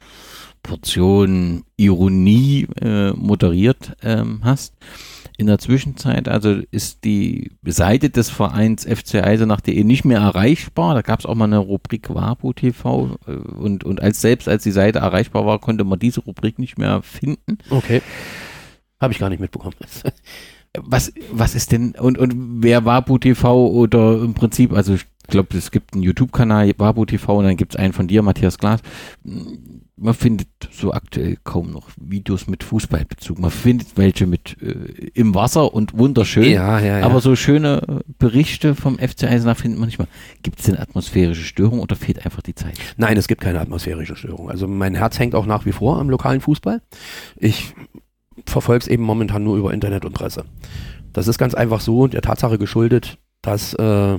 Portion 0.64 1.66
Ironie 1.78 2.68
äh, 2.82 3.12
moderiert 3.12 3.96
ähm, 4.02 4.40
hast. 4.44 4.74
In 5.38 5.46
der 5.46 5.60
Zwischenzeit, 5.60 6.28
also 6.28 6.64
ist 6.72 7.04
die 7.04 7.52
Seite 7.64 8.10
des 8.10 8.32
Vereins 8.32 8.86
FC 8.86 9.24
Eisenach.de 9.24 9.84
nicht 9.84 10.04
mehr 10.04 10.20
erreichbar. 10.20 10.96
Da 10.96 11.04
gab 11.04 11.20
es 11.20 11.28
auch 11.28 11.36
mal 11.36 11.46
eine 11.46 11.60
Rubrik 11.60 12.12
Wabu 12.12 12.54
TV 12.54 13.20
äh, 13.28 13.34
und, 13.34 13.84
und 13.84 14.02
als 14.02 14.20
selbst 14.20 14.50
als 14.50 14.64
die 14.64 14.72
Seite 14.72 14.98
erreichbar 14.98 15.46
war, 15.46 15.60
konnte 15.60 15.84
man 15.84 16.00
diese 16.00 16.22
Rubrik 16.22 16.58
nicht 16.58 16.80
mehr 16.80 17.04
finden. 17.04 17.60
Okay. 17.70 18.02
Habe 19.00 19.14
ich 19.14 19.20
gar 19.20 19.30
nicht 19.30 19.42
mitbekommen. 19.42 19.76
Was, 20.84 21.12
was 21.32 21.56
ist 21.56 21.72
denn, 21.72 21.96
und, 21.96 22.18
und 22.18 22.64
wer 22.64 22.86
Wabu 22.86 23.18
TV 23.18 23.68
oder 23.68 24.22
im 24.22 24.34
Prinzip, 24.34 24.74
also 24.74 24.94
ich 24.94 25.06
glaube, 25.28 25.58
es 25.58 25.72
gibt 25.72 25.94
einen 25.94 26.04
YouTube-Kanal, 26.04 26.72
Wabu 26.78 27.06
TV, 27.06 27.38
und 27.38 27.46
dann 27.46 27.58
gibt 27.58 27.74
es 27.74 27.80
einen 27.80 27.94
von 27.94 28.08
dir, 28.08 28.22
Matthias 28.22 28.58
Glas. 28.58 28.82
Man 29.98 30.14
findet 30.14 30.50
so 30.72 30.92
aktuell 30.92 31.38
kaum 31.44 31.72
noch 31.72 31.90
Videos 31.96 32.48
mit 32.48 32.64
Fußballbezug. 32.64 33.40
Man 33.40 33.50
findet 33.50 33.96
welche 33.96 34.28
mit 34.28 34.58
äh, 34.62 35.10
im 35.14 35.34
Wasser 35.34 35.74
und 35.74 35.98
wunderschön. 35.98 36.52
Ja, 36.52 36.80
ja, 36.80 37.00
ja. 37.00 37.06
Aber 37.06 37.22
so 37.22 37.36
schöne 37.38 37.82
äh, 37.88 38.12
Berichte 38.20 38.76
vom 38.76 38.98
FC 38.98 39.24
Eisenach 39.24 39.58
findet 39.58 39.80
man 39.80 39.88
nicht 39.88 39.98
mal. 39.98 40.10
Gibt 40.44 40.60
es 40.60 40.66
denn 40.66 40.78
atmosphärische 40.78 41.44
Störungen 41.44 41.80
oder 41.80 41.96
fehlt 41.96 42.26
einfach 42.26 42.42
die 42.42 42.56
Zeit? 42.56 42.78
Nein, 42.98 43.16
es 43.16 43.30
gibt 43.30 43.40
keine 43.40 43.62
atmosphärische 43.62 44.18
Störung. 44.18 44.50
Also 44.50 44.68
mein 44.68 44.96
Herz 44.96 45.18
hängt 45.18 45.34
auch 45.34 45.46
nach 45.46 45.66
wie 45.66 45.72
vor 45.72 45.98
am 45.98 46.10
lokalen 46.10 46.42
Fußball. 46.42 46.82
Ich 47.38 47.74
verfolge 48.46 48.84
es 48.84 48.88
eben 48.88 49.04
momentan 49.04 49.44
nur 49.44 49.58
über 49.58 49.74
Internet 49.74 50.06
und 50.06 50.14
Presse. 50.14 50.46
Das 51.14 51.28
ist 51.28 51.38
ganz 51.38 51.54
einfach 51.54 51.80
so 51.82 52.08
der 52.08 52.22
Tatsache 52.22 52.58
geschuldet, 52.58 53.18
dass 53.42 53.74
äh, 53.76 54.18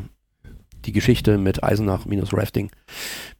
die 0.84 0.92
Geschichte 0.92 1.36
mit 1.38 1.62
Eisenach 1.64 2.06
minus 2.06 2.32
Rafting 2.32 2.70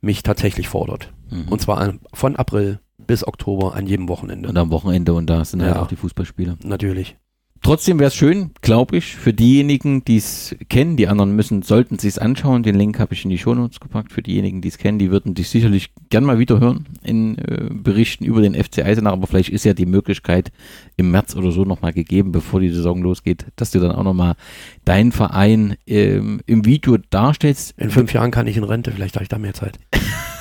mich 0.00 0.22
tatsächlich 0.22 0.68
fordert. 0.68 1.12
Mhm. 1.30 1.48
Und 1.48 1.60
zwar 1.60 1.78
an, 1.78 2.00
von 2.12 2.36
April 2.36 2.80
bis 2.98 3.26
Oktober 3.26 3.74
an 3.74 3.86
jedem 3.86 4.08
Wochenende. 4.08 4.48
Und 4.48 4.56
am 4.58 4.70
Wochenende 4.70 5.14
und 5.14 5.28
da 5.30 5.44
sind 5.44 5.62
halt 5.62 5.76
Ja. 5.76 5.82
auch 5.82 5.86
die 5.88 5.96
Fußballspiele. 5.96 6.58
Natürlich. 6.64 7.16
Trotzdem 7.62 7.98
wäre 7.98 8.08
es 8.08 8.14
schön, 8.14 8.50
glaube 8.60 8.96
ich, 8.96 9.16
für 9.16 9.32
diejenigen, 9.32 10.04
die 10.04 10.16
es 10.16 10.54
kennen. 10.68 10.96
Die 10.96 11.08
anderen 11.08 11.34
müssen, 11.34 11.62
sollten 11.62 11.98
sich 11.98 12.10
es 12.10 12.18
anschauen. 12.18 12.62
Den 12.62 12.76
Link 12.76 12.98
habe 12.98 13.14
ich 13.14 13.24
in 13.24 13.30
die 13.30 13.38
Shownotes 13.38 13.80
gepackt. 13.80 14.12
Für 14.12 14.22
diejenigen, 14.22 14.60
die 14.60 14.68
es 14.68 14.78
kennen, 14.78 14.98
die 14.98 15.10
würden 15.10 15.34
dich 15.34 15.48
sicherlich 15.48 15.90
gern 16.10 16.24
mal 16.24 16.38
wieder 16.38 16.60
hören 16.60 16.86
in 17.02 17.38
äh, 17.38 17.68
Berichten 17.70 18.24
über 18.24 18.40
den 18.40 18.54
FC 18.54 18.84
Eisenach. 18.84 19.12
Aber 19.12 19.26
vielleicht 19.26 19.48
ist 19.48 19.64
ja 19.64 19.74
die 19.74 19.86
Möglichkeit 19.86 20.52
im 20.96 21.10
März 21.10 21.34
oder 21.34 21.50
so 21.50 21.64
nochmal 21.64 21.92
gegeben, 21.92 22.32
bevor 22.32 22.60
die 22.60 22.70
Saison 22.70 23.02
losgeht, 23.02 23.46
dass 23.56 23.70
du 23.70 23.80
dann 23.80 23.92
auch 23.92 24.04
nochmal 24.04 24.36
deinen 24.84 25.12
Verein 25.12 25.76
ähm, 25.86 26.40
im 26.46 26.64
Video 26.64 26.98
darstellst. 27.10 27.74
In 27.78 27.90
fünf 27.90 28.12
Jahren 28.12 28.30
kann 28.30 28.46
ich 28.46 28.56
in 28.56 28.64
Rente, 28.64 28.92
vielleicht 28.92 29.16
habe 29.16 29.24
ich 29.24 29.28
da 29.28 29.38
mehr 29.38 29.54
Zeit. 29.54 29.78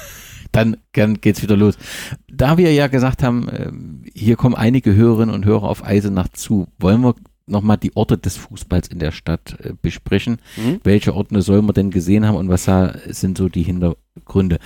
dann, 0.56 0.78
dann 0.94 1.20
geht's 1.22 1.42
wieder 1.42 1.58
los. 1.58 1.78
Da 2.32 2.58
wir 2.58 2.74
ja 2.74 2.88
gesagt 2.88 3.24
haben, 3.24 3.48
ähm, 3.52 4.02
hier 4.14 4.36
kommen 4.36 4.56
einige 4.56 4.96
Hörerinnen 4.96 5.34
und 5.34 5.46
Hörer 5.46 5.70
auf 5.70 5.86
Eisenach 5.86 6.30
zu, 6.30 6.68
wollen 6.80 7.02
wir 7.02 7.16
nochmal 7.48 7.78
die 7.78 7.96
Orte 7.96 8.18
des 8.18 8.38
Fußballs 8.38 8.88
in 8.88 9.00
der 9.00 9.12
Stadt 9.12 9.58
äh, 9.62 9.74
besprechen. 9.80 10.38
Mhm. 10.58 10.80
Welche 10.84 11.14
Orte 11.14 11.42
soll 11.42 11.62
man 11.62 11.74
denn 11.74 11.92
gesehen 11.92 12.26
haben 12.26 12.38
und 12.38 12.50
was 12.50 12.70
sind 13.08 13.38
so 13.38 13.50
die 13.50 13.64
Hintergründe? 13.64 14.60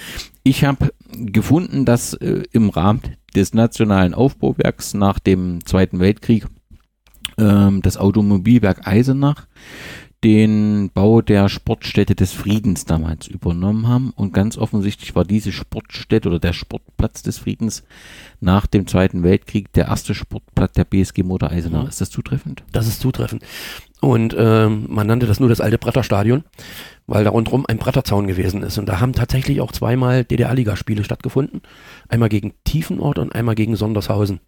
Ich 0.44 0.64
habe 0.64 0.92
gefunden, 1.12 1.86
dass 1.86 2.14
äh, 2.14 2.44
im 2.52 2.70
Rahmen 2.70 3.02
des 3.36 3.54
nationalen 3.54 4.14
Aufbauwerks 4.14 4.94
nach 4.94 5.20
dem 5.20 5.66
Zweiten 5.66 6.00
Weltkrieg 6.00 6.46
ähm, 7.38 7.82
das 7.82 7.98
Automobilwerk 7.98 8.88
Eisenach 8.88 9.48
den 10.24 10.90
Bau 10.94 11.22
der 11.22 11.48
Sportstätte 11.48 12.14
des 12.14 12.34
Friedens 12.34 12.84
damals 12.86 13.28
übernommen 13.28 13.88
haben. 13.88 14.12
Und 14.16 14.34
ganz 14.34 14.58
offensichtlich 14.58 15.16
war 15.16 15.24
diese 15.24 15.52
Sportstätte 15.52 16.28
oder 16.28 16.40
der 16.40 16.52
Sportplatz 16.52 17.24
des 17.24 17.38
Friedens 17.38 17.84
nach 18.42 18.68
dem 18.68 18.86
Zweiten 18.86 19.24
Weltkrieg 19.24 19.72
der 19.74 19.86
erste 19.86 20.14
Sportplatz 20.14 20.74
der 20.74 20.84
BSG 20.84 21.24
Motor 21.24 21.52
Eisenach. 21.52 21.84
Mhm. 21.84 21.90
Ist 21.90 22.02
das 22.02 22.10
zutreffend? 22.10 22.64
Das 22.74 22.88
ist 22.88 23.00
zutreffend. 23.00 23.44
Und 24.02 24.36
ähm, 24.38 24.86
man 24.90 25.08
nannte 25.08 25.26
das 25.26 25.40
nur 25.40 25.50
das 25.50 25.62
alte 25.62 25.78
Bretterstadion, 25.78 26.44
weil 27.08 27.24
da 27.24 27.30
rundherum 27.30 27.66
ein 27.66 27.78
Bretterzaun 27.78 28.28
gewesen 28.28 28.62
ist. 28.64 28.78
Und 28.78 28.88
da 28.88 29.00
haben 29.00 29.14
tatsächlich 29.14 29.62
auch 29.62 29.72
zweimal 29.72 30.26
DDR-Ligaspiele 30.26 31.04
stattgefunden. 31.04 31.62
Einmal 32.10 32.30
gegen 32.30 32.54
Tiefenort 32.66 33.20
und 33.20 33.34
einmal 33.34 33.56
gegen 33.56 33.78
Sondershausen. 33.78 34.42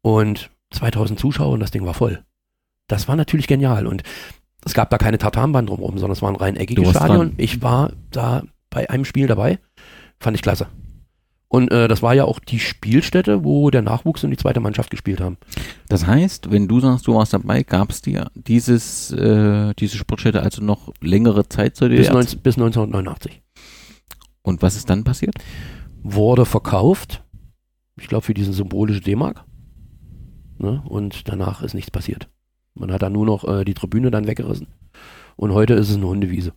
Und 0.00 0.50
2000 0.70 1.18
Zuschauer 1.18 1.52
und 1.52 1.60
das 1.60 1.70
Ding 1.70 1.84
war 1.84 1.94
voll. 1.94 2.24
Das 2.88 3.08
war 3.08 3.16
natürlich 3.16 3.46
genial. 3.46 3.86
Und 3.86 4.02
es 4.68 4.74
gab 4.74 4.90
da 4.90 4.98
keine 4.98 5.18
Tartanbahn 5.18 5.66
drumherum, 5.66 5.98
sondern 5.98 6.12
es 6.12 6.22
war 6.22 6.30
ein 6.30 6.36
rein 6.36 6.56
eckiges 6.56 6.90
Stadion. 6.90 7.16
dran. 7.16 7.32
Ich 7.38 7.62
war 7.62 7.92
da 8.10 8.42
bei 8.70 8.88
einem 8.90 9.04
Spiel 9.04 9.26
dabei. 9.26 9.58
Fand 10.20 10.36
ich 10.36 10.42
klasse. 10.42 10.66
Und 11.50 11.72
äh, 11.72 11.88
das 11.88 12.02
war 12.02 12.14
ja 12.14 12.24
auch 12.24 12.38
die 12.40 12.58
Spielstätte, 12.58 13.42
wo 13.42 13.70
der 13.70 13.80
Nachwuchs 13.80 14.22
und 14.22 14.30
die 14.30 14.36
zweite 14.36 14.60
Mannschaft 14.60 14.90
gespielt 14.90 15.20
haben. 15.20 15.38
Das 15.88 16.06
heißt, 16.06 16.50
wenn 16.50 16.68
du 16.68 16.80
sagst, 16.80 17.06
du 17.06 17.14
warst 17.14 17.32
dabei, 17.32 17.62
gab 17.62 17.90
es 17.90 18.02
dir 18.02 18.30
dieses, 18.34 19.10
äh, 19.12 19.72
diese 19.78 19.96
Sportstätte 19.96 20.42
also 20.42 20.62
noch 20.62 20.92
längere 21.00 21.48
Zeit 21.48 21.76
zu 21.76 21.88
Bis, 21.88 22.00
DDR? 22.00 22.12
19, 22.12 22.40
bis 22.40 22.56
1989. 22.56 23.42
Und 24.42 24.60
was 24.60 24.76
ist 24.76 24.90
dann 24.90 25.04
passiert? 25.04 25.34
Wurde 26.02 26.44
verkauft, 26.44 27.24
ich 27.98 28.08
glaube 28.08 28.26
für 28.26 28.34
diese 28.34 28.52
symbolische 28.52 29.00
D-Mark. 29.00 29.44
Ne? 30.58 30.82
Und 30.86 31.28
danach 31.28 31.62
ist 31.62 31.74
nichts 31.74 31.90
passiert. 31.90 32.28
Man 32.78 32.92
hat 32.92 33.02
dann 33.02 33.12
nur 33.12 33.26
noch 33.26 33.44
äh, 33.46 33.64
die 33.64 33.74
Tribüne 33.74 34.10
dann 34.10 34.26
weggerissen. 34.26 34.68
Und 35.36 35.52
heute 35.52 35.74
ist 35.74 35.90
es 35.90 35.96
eine 35.96 36.06
Hundewiese. 36.06 36.52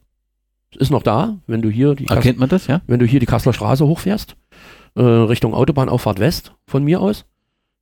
Es 0.71 0.77
ist 0.77 0.89
noch 0.89 1.03
da, 1.03 1.37
wenn 1.47 1.61
du 1.61 1.69
hier 1.69 1.95
die, 1.95 2.07
Erkennt 2.07 2.39
man 2.39 2.49
das, 2.49 2.67
ja? 2.67 2.81
wenn 2.87 2.99
du 2.99 3.05
hier 3.05 3.19
die 3.19 3.25
Kasseler 3.25 3.53
Straße 3.53 3.85
hochfährst, 3.85 4.35
äh, 4.95 5.01
Richtung 5.01 5.53
Autobahnauffahrt 5.53 6.19
West 6.19 6.53
von 6.65 6.83
mir 6.83 7.01
aus, 7.01 7.25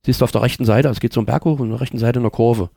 siehst 0.04 0.20
du 0.20 0.24
auf 0.24 0.32
der 0.32 0.42
rechten 0.42 0.64
Seite, 0.64 0.88
es 0.88 1.00
geht 1.00 1.16
einen 1.16 1.26
Berg 1.26 1.44
hoch 1.44 1.60
und 1.60 1.68
auf 1.68 1.76
der 1.76 1.80
rechten 1.80 1.98
Seite 1.98 2.18
eine 2.18 2.30
Kurve. 2.30 2.70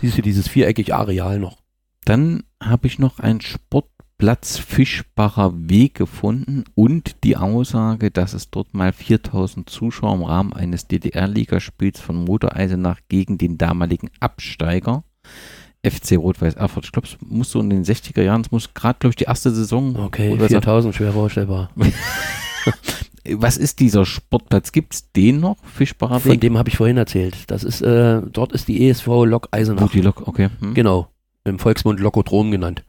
Siehst 0.00 0.16
du 0.16 0.22
dieses 0.22 0.48
viereckige 0.48 0.94
Areal 0.94 1.38
noch. 1.38 1.58
Dann 2.04 2.44
habe 2.62 2.86
ich 2.86 2.98
noch 2.98 3.18
einen 3.18 3.42
Sportplatz 3.42 4.56
Fischbacher 4.56 5.52
Weg 5.54 5.94
gefunden 5.94 6.64
und 6.74 7.22
die 7.22 7.36
Aussage, 7.36 8.10
dass 8.10 8.32
es 8.32 8.50
dort 8.50 8.72
mal 8.72 8.92
4000 8.92 9.68
Zuschauer 9.68 10.14
im 10.14 10.22
Rahmen 10.22 10.52
eines 10.54 10.86
DDR-Ligaspiels 10.88 12.00
von 12.00 12.24
Motor 12.24 12.56
Eisenach 12.56 13.00
gegen 13.08 13.36
den 13.36 13.58
damaligen 13.58 14.10
Absteiger 14.20 15.04
FC 15.84 16.16
Rot-Weiß 16.18 16.54
Erfurt. 16.54 16.86
Ich 16.86 16.92
glaube, 16.92 17.06
es 17.08 17.16
muss 17.20 17.50
so 17.52 17.60
in 17.60 17.70
den 17.70 17.84
60er 17.84 18.22
Jahren, 18.22 18.40
es 18.40 18.50
muss 18.50 18.74
gerade, 18.74 18.98
glaube 18.98 19.12
ich, 19.12 19.16
die 19.16 19.24
erste 19.24 19.50
Saison. 19.52 19.96
Okay, 19.96 20.30
oder 20.30 20.42
so- 20.42 20.48
4000, 20.48 20.94
schwer 20.94 21.12
vorstellbar. 21.12 21.70
Was 23.30 23.56
ist 23.58 23.80
dieser 23.80 24.06
Sportplatz? 24.06 24.72
Gibt 24.72 24.94
es 24.94 25.12
den 25.12 25.40
noch? 25.40 25.56
Fischbacher 25.74 26.20
Von 26.20 26.32
Weg? 26.32 26.40
dem 26.40 26.56
habe 26.56 26.70
ich 26.70 26.76
vorhin 26.76 26.96
erzählt. 26.96 27.36
Das 27.48 27.62
ist, 27.62 27.82
äh, 27.82 28.22
dort 28.32 28.52
ist 28.52 28.68
die 28.68 28.88
ESV 28.88 29.06
Lok 29.26 29.48
Eisenach. 29.50 29.90
die 29.90 30.00
Lok, 30.00 30.26
okay. 30.26 30.48
Hm. 30.60 30.72
Genau. 30.74 31.08
Im 31.44 31.58
Volksmund 31.58 32.00
Lokodrom 32.00 32.50
genannt. 32.50 32.84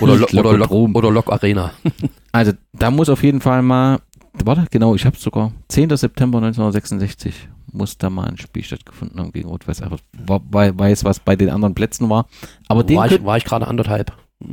Oder, 0.00 0.16
Lo 0.16 0.24
oder, 0.26 0.42
Lok 0.42 0.58
Lokodrom. 0.58 0.94
oder 0.96 1.10
Lok 1.10 1.30
Arena. 1.32 1.72
Also 2.32 2.52
da 2.74 2.90
muss 2.90 3.08
auf 3.08 3.22
jeden 3.22 3.40
Fall 3.40 3.62
mal, 3.62 4.00
warte, 4.44 4.66
genau, 4.70 4.94
ich 4.94 5.06
habe 5.06 5.16
sogar 5.16 5.52
10. 5.68 5.96
September 5.96 6.36
1966 6.38 7.48
muss 7.76 7.98
da 7.98 8.10
mal 8.10 8.26
ein 8.28 8.36
Spiel 8.38 8.64
stattgefunden 8.64 9.20
haben 9.20 9.32
gegen 9.32 9.48
Rot-Weiß 9.48 9.82
wei- 9.82 10.78
Weiß, 10.78 11.04
was 11.04 11.20
bei 11.20 11.36
den 11.36 11.50
anderen 11.50 11.74
Plätzen 11.74 12.08
war. 12.10 12.26
Aber 12.68 12.82
den, 12.84 12.96
war, 12.96 13.10
ich, 13.10 13.24
war 13.24 13.36
ich 13.36 13.44
gerade 13.44 13.66
anderthalb. 13.66 14.12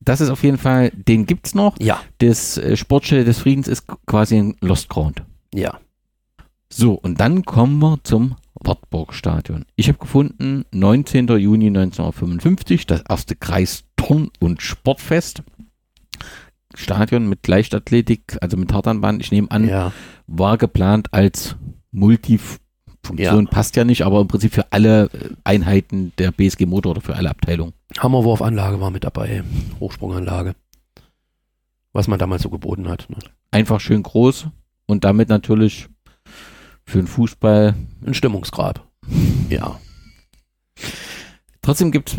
das 0.00 0.20
ist 0.20 0.28
auf 0.30 0.42
jeden 0.42 0.58
Fall, 0.58 0.90
den 0.90 1.26
gibt's 1.26 1.54
noch. 1.54 1.76
Ja, 1.80 2.00
Das 2.18 2.58
äh, 2.58 2.76
Sportstelle 2.76 3.24
des 3.24 3.38
Friedens 3.38 3.68
ist 3.68 3.84
quasi 4.06 4.36
ein 4.36 4.56
Lost 4.60 4.88
Ground. 4.88 5.22
ja. 5.54 5.78
So, 6.76 6.94
und 6.94 7.20
dann 7.20 7.44
kommen 7.44 7.78
wir 7.78 8.00
zum 8.02 8.34
Wartburg-Stadion. 8.54 9.64
Ich 9.76 9.86
habe 9.86 9.98
gefunden, 9.98 10.64
19. 10.72 11.28
Juni 11.38 11.68
1955, 11.68 12.86
das 12.88 13.02
erste 13.08 13.36
Kreisturn- 13.36 14.30
und 14.40 14.60
Sportfest. 14.60 15.44
Stadion 16.74 17.28
mit 17.28 17.46
Leichtathletik, 17.46 18.38
also 18.40 18.56
mit 18.56 18.70
Tartanbahn, 18.70 19.20
ich 19.20 19.30
nehme 19.30 19.48
an, 19.52 19.68
Ja, 19.68 19.92
war 20.26 20.56
geplant 20.58 21.12
als 21.12 21.56
Multifunktion, 21.90 23.18
Ja. 23.18 23.42
passt 23.50 23.76
ja 23.76 23.84
nicht, 23.84 24.02
aber 24.02 24.20
im 24.20 24.28
Prinzip 24.28 24.52
für 24.54 24.72
alle 24.72 25.04
äh, 25.12 25.30
Einheiten 25.44 26.12
der 26.18 26.32
BSG 26.32 26.66
Motor 26.66 26.92
oder 26.92 27.00
für 27.00 27.14
alle 27.16 27.30
Abteilungen. 27.30 27.72
Hammerwurfanlage 27.98 28.80
war 28.80 28.90
mit 28.90 29.04
dabei. 29.04 29.44
Hochsprunganlage. 29.80 30.54
Was 31.92 32.08
man 32.08 32.18
damals 32.18 32.42
so 32.42 32.50
geboten 32.50 32.88
hat. 32.88 33.06
Ne? 33.08 33.18
Einfach 33.52 33.78
schön 33.80 34.02
groß 34.02 34.46
und 34.86 35.04
damit 35.04 35.28
natürlich 35.28 35.88
für 36.84 36.98
den 36.98 37.06
Fußball. 37.06 37.74
Ein 38.04 38.14
Stimmungsgrab. 38.14 38.86
Ja. 39.50 39.78
Trotzdem 41.62 41.92
gibt's, 41.92 42.16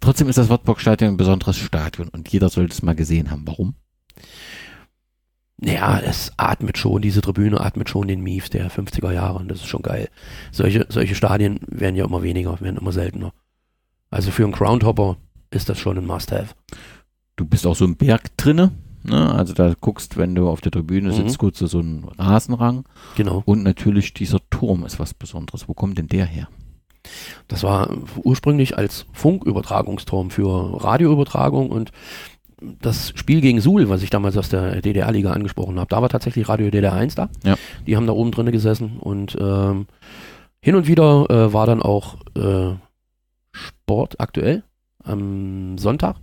trotzdem 0.00 0.28
ist 0.28 0.36
das 0.38 0.48
Wartburg-Stadion 0.48 1.12
ein 1.12 1.16
besonderes 1.16 1.56
Stadion 1.56 2.08
und 2.08 2.28
jeder 2.30 2.48
sollte 2.48 2.72
es 2.72 2.82
mal 2.82 2.94
gesehen 2.96 3.30
haben. 3.30 3.46
Warum? 3.46 3.74
Ja, 5.60 5.98
es 5.98 6.32
atmet 6.36 6.78
schon, 6.78 7.02
diese 7.02 7.20
Tribüne 7.20 7.60
atmet 7.60 7.88
schon 7.88 8.06
den 8.06 8.20
Mief 8.22 8.48
der 8.48 8.70
50er 8.70 9.12
Jahre 9.12 9.38
und 9.38 9.48
das 9.48 9.58
ist 9.58 9.66
schon 9.66 9.82
geil. 9.82 10.08
Solche, 10.52 10.86
solche 10.88 11.16
Stadien 11.16 11.58
werden 11.66 11.96
ja 11.96 12.04
immer 12.04 12.22
weniger, 12.22 12.60
werden 12.60 12.76
immer 12.76 12.92
seltener. 12.92 13.32
Also 14.10 14.30
für 14.30 14.44
einen 14.44 14.52
Groundhopper 14.52 15.16
ist 15.50 15.68
das 15.68 15.78
schon 15.80 15.98
ein 15.98 16.06
Must-Have. 16.06 16.54
Du 17.36 17.44
bist 17.44 17.66
auch 17.66 17.74
so 17.74 17.84
im 17.84 17.96
Berg 17.96 18.36
drinne. 18.36 18.70
Ne? 19.02 19.34
Also 19.34 19.52
da 19.52 19.74
guckst, 19.80 20.16
wenn 20.16 20.34
du 20.34 20.48
auf 20.48 20.60
der 20.60 20.72
Tribüne 20.72 21.08
Mhm. 21.10 21.14
sitzt, 21.14 21.38
kurz 21.38 21.58
so 21.58 21.78
einen 21.80 22.04
Rasenrang. 22.04 22.84
Genau. 23.16 23.42
Und 23.44 23.62
natürlich 23.64 24.14
dieser 24.14 24.38
Turm 24.50 24.84
ist 24.84 24.98
was 25.00 25.14
Besonderes. 25.14 25.68
Wo 25.68 25.74
kommt 25.74 25.98
denn 25.98 26.08
der 26.08 26.24
her? 26.26 26.48
Das 27.48 27.62
war 27.62 27.90
ursprünglich 28.22 28.76
als 28.76 29.06
Funkübertragungsturm 29.12 30.30
für 30.30 30.82
Radioübertragung 30.84 31.70
und 31.70 31.90
das 32.60 33.12
Spiel 33.14 33.40
gegen 33.40 33.60
Suhl, 33.60 33.88
was 33.88 34.02
ich 34.02 34.10
damals 34.10 34.36
aus 34.36 34.48
der 34.48 34.80
DDR-Liga 34.80 35.32
angesprochen 35.32 35.78
habe, 35.78 35.88
da 35.88 36.02
war 36.02 36.08
tatsächlich 36.08 36.48
Radio 36.48 36.70
DDR 36.70 36.94
1 36.94 37.14
da. 37.14 37.28
Ja. 37.44 37.56
Die 37.86 37.96
haben 37.96 38.06
da 38.06 38.12
oben 38.12 38.30
drinne 38.30 38.52
gesessen 38.52 38.98
und 38.98 39.36
ähm, 39.40 39.86
hin 40.60 40.74
und 40.74 40.86
wieder 40.88 41.26
äh, 41.30 41.52
war 41.52 41.66
dann 41.66 41.82
auch 41.82 42.16
äh, 42.36 42.74
Sport 43.52 44.20
aktuell 44.20 44.64
am 45.04 45.78
Sonntag. 45.78 46.16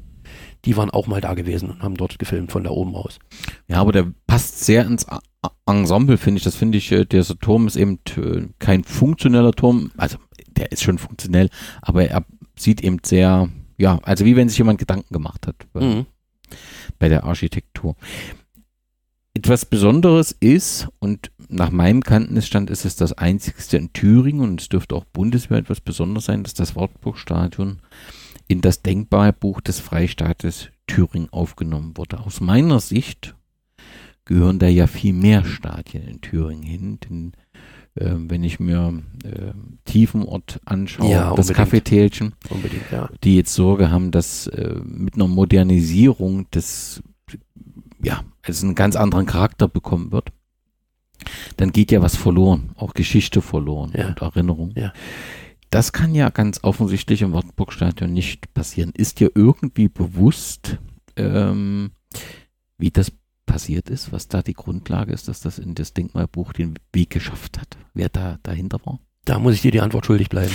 Die 0.66 0.76
waren 0.76 0.90
auch 0.90 1.08
mal 1.08 1.22
da 1.22 1.36
gewesen 1.36 1.70
und 1.70 1.84
haben 1.84 1.96
dort 1.96 2.18
gefilmt 2.18 2.52
von 2.52 2.64
da 2.64 2.72
oben 2.72 2.96
aus. 2.96 3.20
Ja, 3.68 3.78
aber 3.78 3.92
der 3.92 4.12
passt 4.28 4.66
sehr 4.66 4.86
ins 4.86 5.06
Ensemble, 5.66 6.18
finde 6.18 6.40
ich. 6.40 6.44
Das 6.44 6.56
finde 6.56 6.78
ich, 6.78 6.92
äh, 6.92 7.06
dieser 7.06 7.38
Turm 7.38 7.68
ist 7.68 7.76
eben 7.76 8.00
kein 8.60 8.84
funktioneller 8.84 9.52
Turm. 9.52 9.92
Also, 9.98 10.18
der 10.56 10.72
ist 10.72 10.84
schon 10.84 10.98
funktionell, 10.98 11.50
aber 11.82 12.10
er 12.10 12.26
sieht 12.56 12.82
eben 12.82 12.98
sehr, 13.04 13.50
ja, 13.78 14.00
also 14.04 14.26
wie 14.26 14.36
wenn 14.36 14.50
sich 14.50 14.58
jemand 14.58 14.80
Gedanken 14.80 15.14
gemacht 15.14 15.48
hat 15.48 15.56
Mhm. 15.74 16.06
Bei 17.00 17.10
der 17.10 17.24
Architektur. 17.24 17.96
Etwas 19.34 19.66
Besonderes 19.66 20.32
ist, 20.32 20.88
und 21.00 21.30
nach 21.50 21.70
meinem 21.70 22.02
Kenntnisstand 22.02 22.70
ist 22.70 22.86
es 22.86 22.96
das 22.96 23.14
einzigste 23.14 23.78
in 23.78 23.92
Thüringen, 23.92 24.42
und 24.42 24.62
es 24.62 24.70
dürfte 24.70 24.96
auch 24.96 25.06
bundesweit 25.06 25.66
etwas 25.66 25.82
Besonderes 25.82 26.26
sein, 26.26 26.44
dass 26.44 26.54
das 26.54 26.76
Wartburg-Stadion 26.76 27.82
in 28.48 28.62
das 28.62 28.82
Denkmalbuch 28.82 29.60
des 29.62 29.80
Freistaates 29.80 30.70
Thüringen 30.88 31.32
aufgenommen 31.34 31.98
wurde. 31.98 32.20
Aus 32.20 32.40
meiner 32.40 32.80
Sicht 32.80 33.36
gehören 34.24 34.60
da 34.60 34.68
ja 34.68 34.88
viel 34.88 35.14
mehr 35.14 35.44
Stadien 35.44 36.08
in 36.08 36.22
Thüringen 36.22 36.64
hin, 36.64 37.00
denn 37.02 37.34
wenn 38.18 38.44
ich 38.44 38.60
mir 38.60 39.02
äh, 39.24 39.52
Tiefenort 39.86 40.60
anschaue, 40.66 41.10
Ja, 41.12 41.34
das. 41.34 41.54
Kaffeetälchen, 41.54 42.34
ja. 42.92 43.10
die 43.24 43.38
jetzt 43.38 43.54
Sorge 43.54 43.90
haben, 43.92 44.12
dass 44.12 44.48
äh, 44.48 44.76
mit 44.84 45.16
einer 45.16 45.28
Modernisierung 45.28 46.50
des, 46.52 47.02
ja, 48.04 48.24
es 48.44 48.64
einen 48.64 48.76
ganz 48.76 48.96
anderen 48.96 49.26
Charakter 49.26 49.68
bekommen 49.68 50.12
wird, 50.12 50.32
dann 51.58 51.72
geht 51.72 51.92
ja 51.92 52.02
was 52.02 52.16
verloren, 52.16 52.72
auch 52.76 52.94
Geschichte 52.94 53.42
verloren 53.42 53.94
Ja. 53.96 54.10
und 54.10 54.22
Erinnerung. 54.22 54.74
Das 55.72 55.92
kann 55.94 56.14
ja 56.14 56.30
ganz 56.30 56.60
offensichtlich 56.64 57.22
im 57.22 57.34
Wartburg-Stadion 57.34 58.12
nicht 58.12 58.54
passieren. 58.54 58.92
Ist 58.96 59.20
dir 59.20 59.32
irgendwie 59.34 59.88
bewusst, 59.88 60.78
ähm, 61.16 61.92
wie 62.78 62.92
das 62.92 63.12
passiert 63.46 63.90
ist, 63.90 64.12
was 64.12 64.28
da 64.28 64.42
die 64.42 64.54
Grundlage 64.54 65.14
ist, 65.14 65.28
dass 65.28 65.42
das 65.42 65.60
in 65.60 65.76
das 65.76 65.94
Denkmalbuch 65.94 66.54
den 66.54 66.76
Weg 66.94 67.10
geschafft 67.10 67.60
hat? 67.60 67.78
Wer 67.94 68.10
da 68.10 68.40
dahinter 68.44 68.80
war? 68.86 69.00
Da 69.26 69.40
muss 69.40 69.56
ich 69.56 69.62
dir 69.62 69.72
die 69.72 69.82
Antwort 69.82 70.06
schuldig 70.06 70.30
bleiben. 70.30 70.54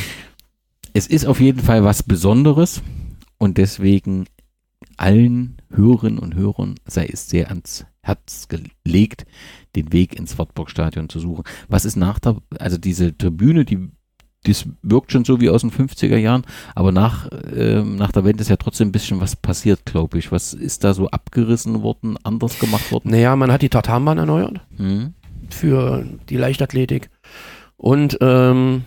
Es 0.93 1.07
ist 1.07 1.27
auf 1.27 1.41
jeden 1.41 1.61
Fall 1.61 1.85
was 1.85 2.03
Besonderes 2.03 2.83
und 3.39 3.59
deswegen 3.59 4.27
allen 4.97 5.57
Hörerinnen 5.71 6.19
und 6.19 6.35
Hörern 6.35 6.75
sei 6.87 7.07
es 7.07 7.29
sehr 7.29 7.49
ans 7.49 7.87
Herz 8.03 8.49
gelegt, 8.49 9.27
den 9.77 9.93
Weg 9.93 10.17
ins 10.17 10.39
Wartburg-Stadion 10.39 11.09
zu 11.09 11.21
suchen. 11.21 11.45
Was 11.69 11.85
ist 11.85 11.97
nach 11.97 12.19
der, 12.19 12.39
also 12.59 12.79
diese 12.79 13.17
Tribüne, 13.17 13.65
die 13.65 13.91
das 14.45 14.67
wirkt 14.83 15.13
schon 15.13 15.25
so 15.25 15.41
wie 15.41 15.51
aus 15.51 15.61
den 15.61 15.71
50er 15.71 16.17
Jahren, 16.17 16.45
aber 16.75 16.93
nach, 16.93 17.29
ähm, 17.55 17.97
nach 17.97 18.11
der 18.13 18.25
Wende 18.25 18.41
ist 18.43 18.49
ja 18.49 18.57
trotzdem 18.57 18.89
ein 18.89 18.93
bisschen 18.93 19.21
was 19.21 19.37
passiert, 19.37 19.85
glaube 19.85 20.19
ich. 20.19 20.33
Was 20.33 20.55
ist 20.55 20.83
da 20.85 20.95
so 20.95 21.09
abgerissen 21.09 21.83
worden, 21.83 22.17
anders 22.23 22.59
gemacht 22.59 22.91
worden? 22.91 23.11
Naja, 23.11 23.37
man 23.37 23.53
hat 23.53 23.63
die 23.63 23.69
Tartanbahn 23.69 24.19
erneuert 24.19 24.61
Hm? 24.77 25.15
für 25.51 26.05
die 26.29 26.37
Leichtathletik 26.37 27.11
und 27.77 28.17
ähm, 28.21 28.85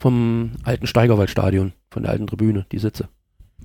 vom 0.00 0.50
alten 0.64 0.86
Steigerwaldstadion, 0.86 1.72
von 1.90 2.02
der 2.02 2.12
alten 2.12 2.26
Tribüne, 2.26 2.66
die 2.72 2.78
Sitze. 2.78 3.08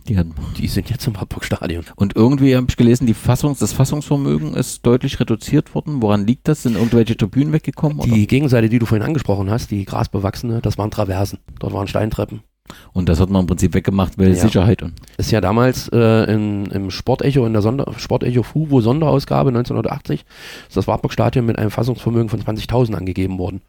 Die 0.07 0.17
hatten 0.17 0.33
Die 0.57 0.67
sind 0.67 0.89
jetzt 0.89 1.05
im 1.07 1.15
Wartburg-Stadion. 1.15 1.85
Und 1.95 2.15
irgendwie 2.15 2.55
habe 2.55 2.65
ich 2.69 2.77
gelesen, 2.77 3.05
die 3.05 3.13
Fassungs-, 3.13 3.59
das 3.59 3.73
Fassungsvermögen 3.73 4.53
ist 4.55 4.85
deutlich 4.85 5.19
reduziert 5.19 5.75
worden. 5.75 6.01
Woran 6.01 6.25
liegt 6.25 6.47
das? 6.47 6.63
Sind 6.63 6.75
irgendwelche 6.75 7.15
Tribünen 7.15 7.53
weggekommen? 7.53 7.99
Oder? 7.99 8.11
Die 8.11 8.27
Gegenseite, 8.27 8.69
die 8.69 8.79
du 8.79 8.85
vorhin 8.85 9.05
angesprochen 9.05 9.49
hast, 9.49 9.71
die 9.71 9.85
grasbewachsene, 9.85 10.61
das 10.61 10.77
waren 10.77 10.91
Traversen. 10.91 11.39
Dort 11.59 11.73
waren 11.73 11.87
Steintreppen. 11.87 12.41
Und 12.93 13.09
das 13.09 13.19
hat 13.19 13.29
man 13.29 13.41
im 13.41 13.47
Prinzip 13.47 13.73
weggemacht, 13.73 14.17
weil 14.19 14.29
Ja. 14.29 14.35
Sicherheit 14.35 14.83
und. 14.83 14.93
Ist 15.17 15.31
ja 15.31 15.41
damals 15.41 15.89
äh, 15.89 16.31
in, 16.31 16.67
im 16.67 16.91
Sportecho, 16.91 17.45
in 17.45 17.53
der 17.53 17.63
Sonder 17.63 17.91
Sportecho 17.97 18.43
Fuvo 18.43 18.79
Sonderausgabe 18.81 19.49
1980, 19.49 20.23
ist 20.67 20.77
das 20.77 20.87
Wartburg-Stadion 20.87 21.45
mit 21.45 21.57
einem 21.57 21.71
Fassungsvermögen 21.71 22.29
von 22.29 22.41
20.000 22.41 22.93
angegeben 22.93 23.39
worden. 23.39 23.61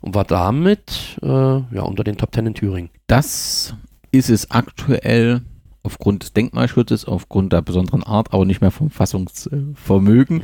Und 0.00 0.14
war 0.16 0.24
damit 0.24 1.18
äh, 1.22 1.26
ja, 1.26 1.82
unter 1.82 2.02
den 2.02 2.16
Top 2.16 2.34
10 2.34 2.46
in 2.48 2.54
Thüringen. 2.54 2.90
Das 3.06 3.74
ist 4.10 4.28
es 4.30 4.50
aktuell 4.50 5.42
aufgrund 5.88 6.22
des 6.22 6.34
Denkmalschutzes, 6.34 7.06
aufgrund 7.06 7.54
der 7.54 7.62
besonderen 7.62 8.02
Art, 8.02 8.34
aber 8.34 8.44
nicht 8.44 8.60
mehr 8.60 8.70
vom 8.70 8.90
Fassungsvermögen. 8.90 10.42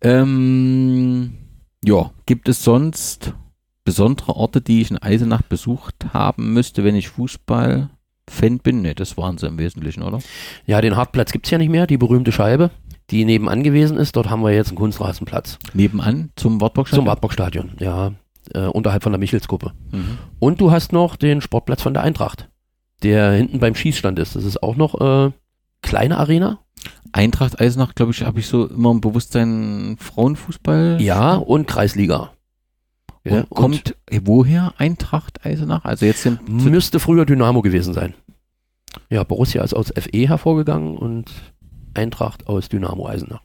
Ähm, 0.00 1.34
ja, 1.84 2.10
gibt 2.26 2.48
es 2.48 2.64
sonst 2.64 3.34
besondere 3.84 4.34
Orte, 4.34 4.60
die 4.60 4.80
ich 4.80 4.90
in 4.90 4.98
Eisenach 4.98 5.42
besucht 5.42 5.94
haben 6.12 6.52
müsste, 6.52 6.82
wenn 6.82 6.96
ich 6.96 7.08
Fußball-Fan 7.08 8.58
bin? 8.58 8.82
Ne, 8.82 8.96
das 8.96 9.16
waren 9.16 9.38
sie 9.38 9.46
im 9.46 9.58
Wesentlichen, 9.58 10.02
oder? 10.02 10.18
Ja, 10.66 10.80
den 10.80 10.96
Hartplatz 10.96 11.30
gibt's 11.30 11.50
ja 11.50 11.58
nicht 11.58 11.70
mehr, 11.70 11.86
die 11.86 11.96
berühmte 11.96 12.32
Scheibe, 12.32 12.72
die 13.10 13.24
nebenan 13.24 13.62
gewesen 13.62 13.96
ist. 13.96 14.16
Dort 14.16 14.28
haben 14.28 14.42
wir 14.42 14.50
jetzt 14.50 14.70
einen 14.70 14.76
Kunstrasenplatz. 14.78 15.56
Nebenan 15.72 16.30
zum 16.34 16.60
wartburg 16.60 16.88
Zum 16.88 17.06
Wartburg-Stadion, 17.06 17.74
ja. 17.78 18.10
Äh, 18.52 18.66
unterhalb 18.66 19.04
von 19.04 19.12
der 19.12 19.20
Michelsgruppe. 19.20 19.70
Mhm. 19.92 20.18
Und 20.40 20.60
du 20.60 20.72
hast 20.72 20.92
noch 20.92 21.14
den 21.14 21.40
Sportplatz 21.40 21.82
von 21.82 21.94
der 21.94 22.02
Eintracht, 22.02 22.49
der 23.02 23.32
hinten 23.32 23.58
beim 23.58 23.74
Schießstand 23.74 24.18
ist. 24.18 24.36
Das 24.36 24.44
ist 24.44 24.62
auch 24.62 24.76
noch 24.76 25.00
äh, 25.00 25.30
kleine 25.82 26.18
Arena. 26.18 26.58
Eintracht 27.12 27.60
Eisenach, 27.60 27.94
glaube 27.94 28.12
ich, 28.12 28.22
habe 28.22 28.40
ich 28.40 28.46
so 28.46 28.66
immer 28.66 28.90
im 28.90 29.00
Bewusstsein 29.00 29.96
Frauenfußball. 29.98 30.98
Ja, 31.00 31.34
und 31.34 31.66
Kreisliga. 31.66 32.32
Ja, 33.24 33.40
Und 33.40 33.50
kommt 33.50 33.96
woher 34.22 34.74
Eintracht 34.78 35.44
Eisenach? 35.44 35.84
Also 35.84 36.06
jetzt 36.06 36.24
und 36.24 36.64
müsste 36.64 37.00
früher 37.00 37.26
Dynamo 37.26 37.60
gewesen 37.62 37.92
sein. 37.92 38.14
Ja, 39.10 39.24
Borussia 39.24 39.62
ist 39.62 39.74
aus 39.74 39.92
FE 39.96 40.28
hervorgegangen 40.28 40.96
und 40.96 41.30
Eintracht 41.94 42.46
aus 42.46 42.68
Dynamo 42.68 43.06
Eisenach. 43.08 43.42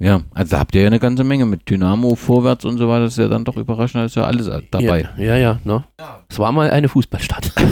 Ja, 0.00 0.22
also 0.34 0.50
da 0.52 0.58
habt 0.58 0.74
ihr 0.74 0.80
ja 0.80 0.86
eine 0.88 0.98
ganze 0.98 1.22
Menge 1.24 1.46
mit 1.46 1.68
Dynamo 1.70 2.14
vorwärts 2.16 2.64
und 2.64 2.78
so 2.78 2.88
weiter. 2.88 3.04
Das 3.04 3.12
ist 3.12 3.18
ja 3.18 3.28
dann 3.28 3.44
doch 3.44 3.56
überraschend, 3.56 4.00
da 4.00 4.04
ist 4.06 4.16
ja 4.16 4.24
alles 4.24 4.50
dabei. 4.70 5.08
Ja, 5.16 5.24
ja, 5.24 5.36
ja 5.36 5.58
ne? 5.64 5.84
Es 6.28 6.38
war 6.38 6.50
mal 6.52 6.70
eine 6.70 6.88
Fußballstadt. 6.88 7.52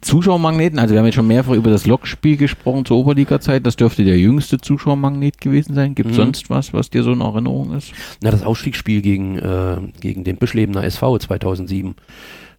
Zuschauermagneten, 0.00 0.78
also 0.78 0.94
wir 0.94 0.98
haben 0.98 1.06
jetzt 1.06 1.14
schon 1.14 1.26
mehrfach 1.26 1.52
über 1.52 1.70
das 1.70 1.86
Lokspiel 1.86 2.36
gesprochen 2.36 2.84
zur 2.84 2.96
Oberliga-Zeit. 2.98 3.64
Das 3.66 3.76
dürfte 3.76 4.04
der 4.04 4.18
jüngste 4.18 4.58
Zuschauermagnet 4.58 5.40
gewesen 5.40 5.74
sein. 5.74 5.94
Gibt 5.94 6.10
es 6.10 6.16
Mhm. 6.16 6.22
sonst 6.22 6.50
was, 6.50 6.72
was 6.72 6.90
dir 6.90 7.02
so 7.02 7.12
in 7.12 7.20
Erinnerung 7.20 7.72
ist? 7.74 7.92
Na, 8.20 8.30
das 8.30 8.42
Ausstiegsspiel 8.42 9.00
gegen, 9.02 9.38
äh, 9.38 9.76
gegen 10.00 10.24
den 10.24 10.38
Bischlebener 10.38 10.82
SV 10.82 11.18
2007, 11.18 11.94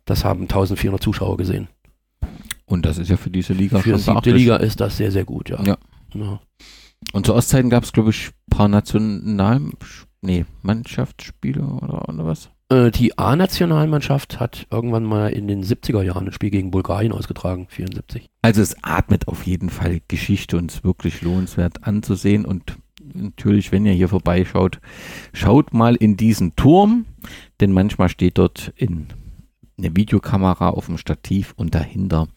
das 0.06 0.24
haben 0.24 0.48
1400 0.48 1.02
Zuschauer 1.02 1.38
gesehen. 1.38 1.68
Und 2.66 2.86
das 2.86 2.98
ist 2.98 3.10
ja 3.10 3.18
für 3.18 3.30
diese 3.30 3.54
Liga 3.54 3.80
Für 3.80 3.92
schon 3.92 4.00
siebte 4.00 4.12
beachtlich. 4.14 4.36
Liga 4.36 4.56
ist 4.58 4.80
das 4.80 4.98
sehr, 4.98 5.12
sehr 5.12 5.26
gut, 5.26 5.50
ja. 5.50 5.62
Ja. 5.64 5.78
Ja. 6.14 6.40
Und 7.14 7.26
zu 7.26 7.34
Ostzeiten 7.34 7.70
gab 7.70 7.84
es, 7.84 7.94
glaube 7.94 8.12
ich, 8.12 8.30
ein 8.30 8.58
paar 8.58 8.68
National... 8.68 9.62
Nee, 10.22 10.46
Mannschaftsspiele 10.64 11.62
oder, 11.62 12.10
oder 12.10 12.26
was? 12.26 12.50
Äh, 12.70 12.92
die 12.92 13.18
A-Nationalmannschaft 13.18 14.40
hat 14.40 14.68
irgendwann 14.72 15.04
mal 15.04 15.32
in 15.32 15.48
den 15.48 15.64
70er 15.64 16.02
Jahren 16.02 16.28
ein 16.28 16.34
Spiel 16.34 16.50
gegen 16.50 16.72
Bulgarien 16.72 17.12
ausgetragen, 17.12 17.68
74. 17.70 18.30
Also 18.42 18.62
es 18.62 18.76
atmet 18.84 19.28
auf 19.28 19.46
jeden 19.46 19.70
Fall 19.70 20.02
Geschichte 20.08 20.58
und 20.58 20.72
ist 20.72 20.84
wirklich 20.84 21.22
lohnenswert 21.22 21.84
anzusehen. 21.84 22.46
Und 22.46 22.78
natürlich, 23.14 23.72
wenn 23.72 23.86
ihr 23.86 23.94
hier 23.94 24.10
vorbeischaut, 24.10 24.80
schaut 25.34 25.74
mal 25.74 25.96
in 25.96 26.18
diesen 26.18 26.56
Turm, 26.56 27.06
denn 27.60 27.72
manchmal 27.72 28.10
steht 28.10 28.38
dort 28.38 28.74
in 28.76 29.08
eine 29.78 29.96
Videokamera 29.96 30.70
auf 30.70 30.88
dem 30.88 30.98
Stativ 30.98 31.54
und 31.56 31.76
dahinter 31.76 32.28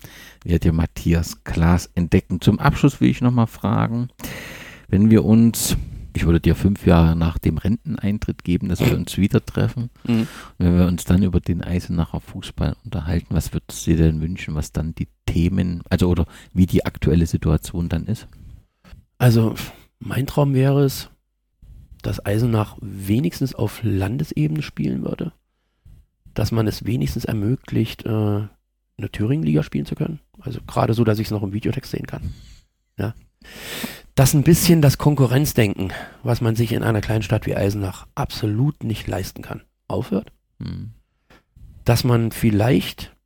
werdet 0.45 0.65
ihr 0.65 0.73
Matthias 0.73 1.45
Klaas 1.45 1.91
entdecken. 1.95 2.41
Zum 2.41 2.59
Abschluss 2.59 3.01
will 3.01 3.11
ich 3.11 3.21
nochmal 3.21 3.47
fragen, 3.47 4.09
wenn 4.89 5.11
wir 5.11 5.25
uns, 5.25 5.77
ich 6.15 6.25
würde 6.27 6.41
dir 6.41 6.55
fünf 6.55 6.87
Jahre 6.87 7.15
nach 7.15 7.39
dem 7.39 7.59
Renteneintritt 7.59 8.43
geben, 8.45 8.69
dass 8.69 8.81
wir 8.81 8.97
uns 8.97 9.17
wieder 9.19 9.45
treffen, 9.45 9.91
Mhm. 10.07 10.27
wenn 10.59 10.77
wir 10.79 10.87
uns 10.87 11.05
dann 11.05 11.23
über 11.23 11.41
den 11.41 11.63
Eisenacher 11.63 12.21
Fußball 12.21 12.75
unterhalten, 12.85 13.35
was 13.35 13.53
würdest 13.53 13.87
du 13.87 13.91
dir 13.93 13.97
denn 13.99 14.21
wünschen, 14.21 14.55
was 14.55 14.73
dann 14.73 14.95
die 14.95 15.09
Themen, 15.27 15.83
also 15.91 16.09
oder 16.09 16.27
wie 16.53 16.67
die 16.67 16.85
aktuelle 16.85 17.27
Situation 17.27 17.89
dann 17.89 18.07
ist? 18.07 18.27
Also, 19.19 19.55
mein 19.99 20.27
Traum 20.27 20.55
wäre 20.55 20.83
es, 20.85 21.11
dass 22.03 22.25
Eisenach 22.25 22.79
wenigstens 22.81 23.55
auf 23.55 23.81
Landesebene 23.83 24.63
spielen 24.63 25.03
würde. 25.05 25.33
Dass 26.33 26.51
man 26.51 26.67
es 26.67 26.87
wenigstens 26.87 27.27
ermöglicht, 27.27 28.07
äh, 28.07 28.09
eine 28.09 29.11
Thüringen-Liga 29.13 29.63
spielen 29.63 29.85
zu 29.85 29.95
können. 29.95 30.21
Also 30.41 30.61
gerade 30.67 30.95
so, 30.95 31.05
dass 31.05 31.19
ich 31.19 31.27
es 31.27 31.31
noch 31.31 31.43
im 31.43 31.53
Videotext 31.53 31.91
sehen 31.91 32.07
kann. 32.07 32.35
Ja. 32.99 33.15
Dass 34.15 34.35
ein 34.35 34.43
bisschen 34.43 34.83
das 34.83 34.99
Konkurrenzdenken, 34.99 35.93
was 36.23 36.41
man 36.41 36.57
sich 36.57 36.73
in 36.73 36.83
einer 36.83 37.01
kleinen 37.01 37.23
Stadt 37.23 37.47
wie 37.47 37.57
Eisenach 37.57 38.07
absolut 38.15 38.83
nicht 38.85 39.07
leisten 39.07 39.43
kann, 39.43 39.63
aufhört. 39.89 40.33
Hm. 40.61 40.91
dass 41.85 42.05
man 42.05 42.33
vielleicht 42.33 43.17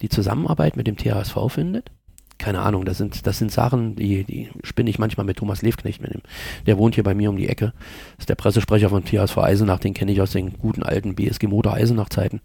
die 0.00 0.08
Zusammenarbeit 0.08 0.76
mit 0.76 0.86
dem 0.86 0.96
THSV 0.96 1.36
findet. 1.48 1.90
Keine 2.38 2.60
Ahnung, 2.60 2.84
das 2.84 2.98
sind, 2.98 3.26
das 3.26 3.38
sind 3.38 3.52
Sachen, 3.52 3.96
die, 3.96 4.24
die 4.24 4.48
spinne 4.62 4.90
ich 4.90 4.98
manchmal 4.98 5.26
mit 5.26 5.38
Thomas 5.38 5.62
Levknecht 5.62 6.00
mit 6.00 6.14
dem. 6.14 6.22
Der 6.66 6.78
wohnt 6.78 6.94
hier 6.94 7.04
bei 7.04 7.14
mir 7.14 7.30
um 7.30 7.36
die 7.36 7.48
Ecke. 7.48 7.72
Ist 8.18 8.28
der 8.28 8.34
Pressesprecher 8.34 8.90
von 8.90 9.04
THSV 9.04 9.38
Eisenach, 9.38 9.80
den 9.80 9.94
kenne 9.94 10.12
ich 10.12 10.20
aus 10.20 10.30
den 10.30 10.56
guten 10.58 10.82
alten 10.82 11.14
BSG 11.14 11.46
Motor 11.48 11.74
Eisenach 11.74 12.08
Zeiten. 12.08 12.40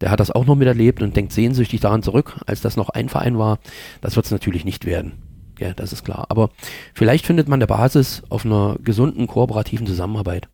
Der 0.00 0.10
hat 0.10 0.20
das 0.20 0.30
auch 0.30 0.46
noch 0.46 0.56
miterlebt 0.56 1.02
und 1.02 1.14
denkt 1.16 1.32
sehnsüchtig 1.32 1.80
daran 1.80 2.02
zurück, 2.02 2.40
als 2.46 2.60
das 2.60 2.76
noch 2.76 2.88
ein 2.88 3.08
Verein 3.08 3.38
war. 3.38 3.58
Das 4.00 4.16
wird 4.16 4.26
es 4.26 4.32
natürlich 4.32 4.64
nicht 4.64 4.86
werden. 4.86 5.12
Ja, 5.58 5.74
das 5.74 5.92
ist 5.92 6.04
klar. 6.04 6.26
Aber 6.30 6.48
vielleicht 6.94 7.26
findet 7.26 7.48
man 7.48 7.60
der 7.60 7.66
Basis 7.66 8.22
auf 8.30 8.46
einer 8.46 8.76
gesunden, 8.82 9.26
kooperativen 9.26 9.86
Zusammenarbeit. 9.86 10.48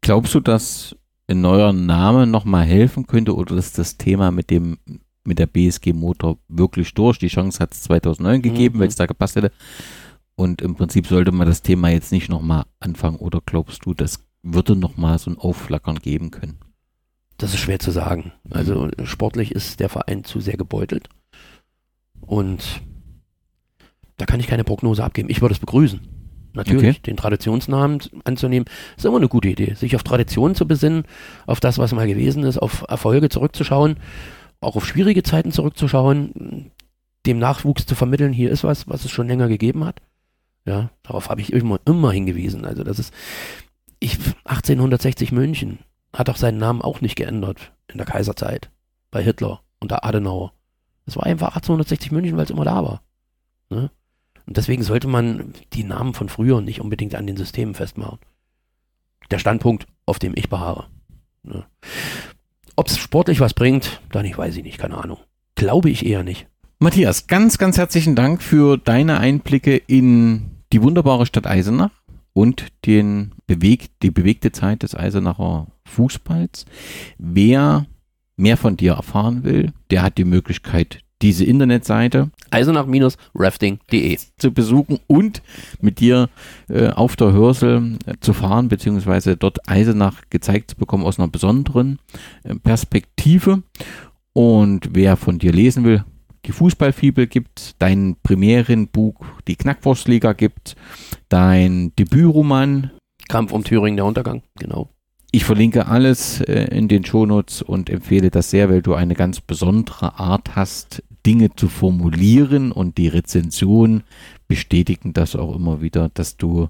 Glaubst 0.00 0.32
du, 0.34 0.40
dass 0.40 0.94
ein 1.26 1.40
neuer 1.40 1.72
Name 1.72 2.26
nochmal 2.26 2.64
helfen 2.64 3.06
könnte 3.06 3.34
oder 3.34 3.56
ist 3.56 3.78
das 3.78 3.96
Thema 3.98 4.30
mit 4.30 4.50
dem 4.50 4.78
mit 5.24 5.38
der 5.40 5.46
BSG 5.46 5.92
Motor 5.92 6.38
wirklich 6.48 6.94
durch? 6.94 7.18
Die 7.18 7.28
Chance 7.28 7.58
hat 7.58 7.74
es 7.74 7.82
2009 7.82 8.40
gegeben, 8.42 8.76
Mhm. 8.76 8.80
weil 8.80 8.88
es 8.88 8.96
da 8.96 9.04
gepasst 9.06 9.36
hätte. 9.36 9.50
Und 10.36 10.62
im 10.62 10.76
Prinzip 10.76 11.06
sollte 11.08 11.32
man 11.32 11.46
das 11.48 11.60
Thema 11.62 11.88
jetzt 11.90 12.12
nicht 12.12 12.30
nochmal 12.30 12.64
anfangen 12.80 13.16
oder 13.16 13.40
glaubst 13.44 13.84
du, 13.84 13.92
das 13.92 14.24
würde 14.42 14.76
nochmal 14.76 15.18
so 15.18 15.30
ein 15.30 15.36
Aufflackern 15.36 15.98
geben 15.98 16.30
können? 16.30 16.58
Das 17.38 17.54
ist 17.54 17.60
schwer 17.60 17.78
zu 17.78 17.90
sagen. 17.92 18.32
Also 18.50 18.88
sportlich 19.04 19.52
ist 19.52 19.80
der 19.80 19.88
Verein 19.88 20.24
zu 20.24 20.40
sehr 20.40 20.56
gebeutelt. 20.56 21.08
Und 22.20 22.82
da 24.16 24.26
kann 24.26 24.40
ich 24.40 24.48
keine 24.48 24.64
Prognose 24.64 25.04
abgeben. 25.04 25.30
Ich 25.30 25.40
würde 25.40 25.54
es 25.54 25.60
begrüßen. 25.60 26.00
Natürlich, 26.54 26.96
Okay. 26.96 27.00
den 27.06 27.16
Traditionsnamen 27.16 28.00
anzunehmen, 28.24 28.66
ist 28.96 29.04
immer 29.06 29.18
eine 29.18 29.28
gute 29.28 29.48
Idee. 29.48 29.74
Sich 29.74 29.94
auf 29.94 30.02
Traditionen 30.02 30.56
zu 30.56 30.66
besinnen, 30.66 31.04
auf 31.46 31.60
das, 31.60 31.78
was 31.78 31.92
mal 31.92 32.08
gewesen 32.08 32.42
ist, 32.42 32.58
auf 32.58 32.84
Erfolge 32.88 33.28
zurückzuschauen, 33.28 33.98
auch 34.60 34.74
auf 34.74 34.86
schwierige 34.86 35.22
Zeiten 35.22 35.52
zurückzuschauen, 35.52 36.72
dem 37.26 37.38
Nachwuchs 37.38 37.86
zu 37.86 37.94
vermitteln, 37.94 38.32
hier 38.32 38.50
ist 38.50 38.64
was, 38.64 38.88
was 38.88 39.04
es 39.04 39.12
schon 39.12 39.28
länger 39.28 39.46
gegeben 39.46 39.84
hat. 39.84 40.00
Ja, 40.64 40.90
darauf 41.04 41.28
habe 41.28 41.40
ich 41.40 41.52
immer, 41.52 41.78
immer 41.84 42.10
hingewiesen. 42.10 42.64
Also 42.64 42.82
das 42.82 42.98
ist, 42.98 43.14
ich, 44.00 44.18
1860 44.44 45.30
München 45.30 45.78
hat 46.12 46.28
doch 46.28 46.36
seinen 46.36 46.58
Namen 46.58 46.82
auch 46.82 47.00
nicht 47.00 47.16
geändert 47.16 47.72
in 47.88 47.98
der 47.98 48.06
Kaiserzeit 48.06 48.70
bei 49.10 49.22
Hitler 49.22 49.60
unter 49.80 50.04
Adenauer. 50.04 50.52
Es 51.06 51.16
war 51.16 51.24
einfach 51.24 51.48
1860 51.48 52.12
München, 52.12 52.36
weil 52.36 52.44
es 52.44 52.50
immer 52.50 52.64
da 52.64 52.82
war. 52.82 53.02
Ne? 53.70 53.90
Und 54.46 54.56
deswegen 54.56 54.82
sollte 54.82 55.08
man 55.08 55.52
die 55.72 55.84
Namen 55.84 56.14
von 56.14 56.28
früher 56.28 56.60
nicht 56.60 56.80
unbedingt 56.80 57.14
an 57.14 57.26
den 57.26 57.36
Systemen 57.36 57.74
festmachen. 57.74 58.18
Der 59.30 59.38
Standpunkt, 59.38 59.86
auf 60.06 60.18
dem 60.18 60.32
ich 60.36 60.48
beharre. 60.48 60.86
Ne? 61.42 61.66
Ob 62.76 62.88
es 62.88 62.98
sportlich 62.98 63.40
was 63.40 63.54
bringt, 63.54 64.00
dann 64.10 64.24
ich 64.24 64.36
weiß 64.36 64.56
ich 64.56 64.62
nicht, 64.62 64.78
keine 64.78 64.98
Ahnung. 64.98 65.18
Glaube 65.54 65.90
ich 65.90 66.06
eher 66.06 66.22
nicht. 66.22 66.46
Matthias, 66.78 67.26
ganz, 67.26 67.58
ganz 67.58 67.76
herzlichen 67.76 68.14
Dank 68.14 68.42
für 68.42 68.76
deine 68.76 69.18
Einblicke 69.18 69.76
in 69.76 70.62
die 70.72 70.82
wunderbare 70.82 71.26
Stadt 71.26 71.46
Eisenach 71.46 71.90
und 72.38 72.68
den 72.86 73.32
bewegt, 73.48 73.90
die 74.04 74.12
bewegte 74.12 74.52
Zeit 74.52 74.84
des 74.84 74.94
Eisenacher 74.94 75.66
Fußballs. 75.86 76.66
Wer 77.18 77.86
mehr 78.36 78.56
von 78.56 78.76
dir 78.76 78.92
erfahren 78.92 79.42
will, 79.42 79.72
der 79.90 80.02
hat 80.02 80.18
die 80.18 80.24
Möglichkeit, 80.24 81.00
diese 81.20 81.44
Internetseite 81.44 82.30
Eisenach-rafting.de 82.50 84.18
zu 84.38 84.52
besuchen 84.52 85.00
und 85.08 85.42
mit 85.80 85.98
dir 85.98 86.28
äh, 86.68 86.90
auf 86.90 87.16
der 87.16 87.32
Hörsel 87.32 87.98
äh, 88.06 88.14
zu 88.20 88.32
fahren, 88.34 88.68
beziehungsweise 88.68 89.36
dort 89.36 89.68
Eisenach 89.68 90.22
gezeigt 90.30 90.70
zu 90.70 90.76
bekommen 90.76 91.02
aus 91.02 91.18
einer 91.18 91.26
besonderen 91.26 91.98
äh, 92.44 92.54
Perspektive. 92.54 93.64
Und 94.32 94.90
wer 94.92 95.16
von 95.16 95.40
dir 95.40 95.52
lesen 95.52 95.82
will, 95.82 96.04
die 96.44 96.52
Fußballfibel 96.52 97.26
gibt, 97.26 97.74
dein 97.78 98.16
Premierenbuch, 98.22 99.24
die 99.46 99.56
Knackwurstliga 99.56 100.32
gibt, 100.32 100.76
dein 101.28 101.92
Debütroman. 101.96 102.90
Kampf 103.28 103.52
um 103.52 103.64
Thüringen, 103.64 103.96
der 103.96 104.06
Untergang, 104.06 104.42
genau. 104.58 104.88
Ich 105.30 105.44
verlinke 105.44 105.88
alles 105.88 106.40
äh, 106.40 106.74
in 106.74 106.88
den 106.88 107.04
Shownotes 107.04 107.60
und 107.60 107.90
empfehle 107.90 108.30
das 108.30 108.50
sehr, 108.50 108.70
weil 108.70 108.80
du 108.80 108.94
eine 108.94 109.14
ganz 109.14 109.40
besondere 109.40 110.18
Art 110.18 110.56
hast, 110.56 111.02
Dinge 111.26 111.54
zu 111.54 111.68
formulieren 111.68 112.72
und 112.72 112.96
die 112.96 113.08
Rezensionen 113.08 114.04
bestätigen 114.46 115.12
das 115.12 115.36
auch 115.36 115.54
immer 115.54 115.82
wieder, 115.82 116.08
dass 116.08 116.38
du 116.38 116.68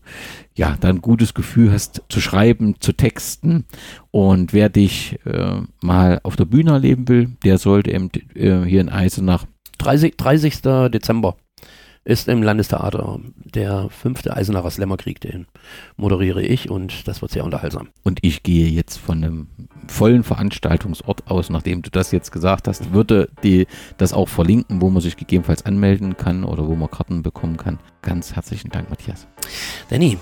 ja 0.57 0.77
da 0.81 0.89
ein 0.89 1.01
gutes 1.01 1.32
Gefühl 1.35 1.70
hast 1.70 2.03
zu 2.09 2.20
schreiben, 2.20 2.74
zu 2.81 2.93
texten 2.93 3.66
und 4.11 4.53
wer 4.53 4.69
dich 4.69 5.20
äh, 5.24 5.61
mal 5.81 6.19
auf 6.24 6.35
der 6.35 6.47
Bühne 6.47 6.73
erleben 6.73 7.09
will, 7.09 7.36
der 7.45 7.59
sollte 7.59 7.93
eben 7.93 8.11
äh, 8.35 8.65
hier 8.65 8.81
in 8.81 8.89
Eisenach 8.89 9.47
30, 9.78 10.16
30. 10.16 10.60
Dezember 10.92 11.36
ist 12.05 12.26
im 12.28 12.42
Landestheater 12.42 13.20
der 13.36 13.88
fünfte 13.90 14.34
Eisenacher 14.34 14.70
Slammerkrieg, 14.70 15.20
den 15.20 15.46
moderiere 15.96 16.42
ich 16.42 16.70
und 16.70 17.06
das 17.06 17.20
wird 17.20 17.32
sehr 17.32 17.44
unterhaltsam. 17.44 17.88
und 18.02 18.20
ich 18.22 18.42
gehe 18.42 18.68
jetzt 18.68 18.96
von 18.96 19.22
einem 19.22 19.48
vollen 19.88 20.24
Veranstaltungsort 20.24 21.30
aus, 21.30 21.50
nachdem 21.50 21.82
du 21.82 21.90
das 21.90 22.10
jetzt 22.12 22.32
gesagt 22.32 22.66
hast, 22.66 22.92
würde 22.92 23.28
die 23.42 23.66
das 23.98 24.14
auch 24.14 24.28
verlinken, 24.28 24.80
wo 24.80 24.88
man 24.88 25.02
sich 25.02 25.16
gegebenenfalls 25.16 25.66
anmelden 25.66 26.16
kann 26.16 26.44
oder 26.44 26.66
wo 26.66 26.74
man 26.76 26.90
Karten 26.90 27.22
bekommen 27.22 27.59
kann. 27.59 27.78
Ganz 28.00 28.34
herzlichen 28.34 28.70
Dank, 28.70 28.88
Matthias. 28.88 29.26
Danny, 29.90 30.18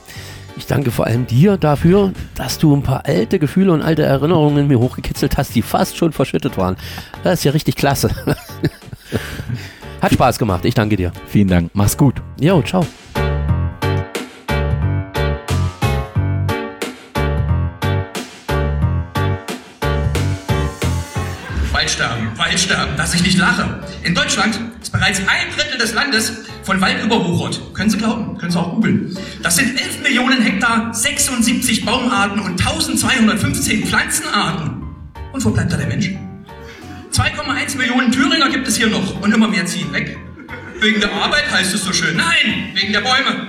ich 0.56 0.66
danke 0.66 0.90
vor 0.90 1.06
allem 1.06 1.26
dir 1.26 1.56
dafür, 1.56 2.12
dass 2.34 2.58
du 2.58 2.74
ein 2.74 2.82
paar 2.82 3.06
alte 3.06 3.38
Gefühle 3.38 3.72
und 3.72 3.82
alte 3.82 4.02
Erinnerungen 4.02 4.58
in 4.58 4.66
mir 4.68 4.80
hochgekitzelt 4.80 5.36
hast, 5.36 5.54
die 5.54 5.62
fast 5.62 5.96
schon 5.96 6.12
verschüttet 6.12 6.56
waren. 6.56 6.76
Das 7.22 7.40
ist 7.40 7.44
ja 7.44 7.52
richtig 7.52 7.76
klasse. 7.76 8.10
Hat 10.00 10.12
Spaß 10.12 10.38
gemacht, 10.38 10.64
ich 10.64 10.74
danke 10.74 10.96
dir. 10.96 11.12
Vielen 11.26 11.48
Dank. 11.48 11.70
Mach's 11.72 11.96
gut. 11.96 12.22
Jo, 12.40 12.62
ciao. 12.62 12.86
Waldsterben, 21.72 22.36
Waldsterben, 22.36 22.96
dass 22.96 23.14
ich 23.14 23.22
nicht 23.22 23.38
lache. 23.38 23.80
In 24.02 24.14
Deutschland 24.14 24.58
ist 24.82 24.90
bereits 24.90 25.20
ein 25.20 25.54
Drittel 25.56 25.78
des 25.78 25.94
Landes 25.94 26.44
von 26.62 26.80
Wald 26.80 27.02
überwuchert. 27.04 27.60
Können 27.74 27.90
Sie 27.90 27.98
glauben, 27.98 28.36
können 28.38 28.50
Sie 28.50 28.58
auch 28.58 28.74
googeln. 28.74 29.16
Das 29.42 29.56
sind 29.56 29.80
11 29.80 30.02
Millionen 30.02 30.42
Hektar, 30.42 30.92
76 30.92 31.84
Baumarten 31.84 32.40
und 32.40 32.60
1215 32.60 33.86
Pflanzenarten. 33.86 34.82
Und 35.32 35.44
wo 35.44 35.50
bleibt 35.50 35.72
da 35.72 35.76
der 35.76 35.86
Mensch? 35.86 36.10
2,1 37.16 37.78
Millionen 37.78 38.12
Thüringer 38.12 38.50
gibt 38.50 38.68
es 38.68 38.76
hier 38.76 38.88
noch 38.88 39.22
und 39.22 39.32
immer 39.32 39.48
mehr 39.48 39.64
ziehen 39.64 39.90
weg. 39.90 40.18
Wegen 40.80 41.00
der 41.00 41.10
Arbeit 41.10 41.50
heißt 41.50 41.72
es 41.72 41.82
so 41.82 41.90
schön. 41.94 42.14
Nein, 42.14 42.72
wegen 42.74 42.92
der 42.92 43.00
Bäume. 43.00 43.46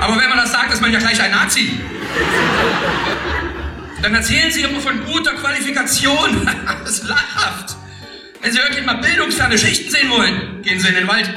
Aber 0.00 0.18
wenn 0.18 0.30
man 0.30 0.38
das 0.38 0.52
sagt, 0.52 0.72
ist 0.72 0.80
man 0.80 0.90
ja 0.90 0.98
gleich 0.98 1.20
ein 1.20 1.30
Nazi. 1.30 1.78
Dann 4.00 4.14
erzählen 4.14 4.50
Sie 4.50 4.62
immer 4.62 4.80
von 4.80 5.04
guter 5.04 5.32
Qualifikation. 5.34 6.48
Das 6.84 7.00
ist 7.00 7.08
lachhaft. 7.08 7.76
Wenn 8.40 8.52
Sie 8.52 8.58
wirklich 8.58 8.86
mal 8.86 8.94
bildungsferne 8.94 9.58
Schichten 9.58 9.90
sehen 9.90 10.08
wollen, 10.08 10.62
gehen 10.62 10.80
Sie 10.80 10.88
in 10.88 10.94
den 10.94 11.08
Wald. 11.08 11.28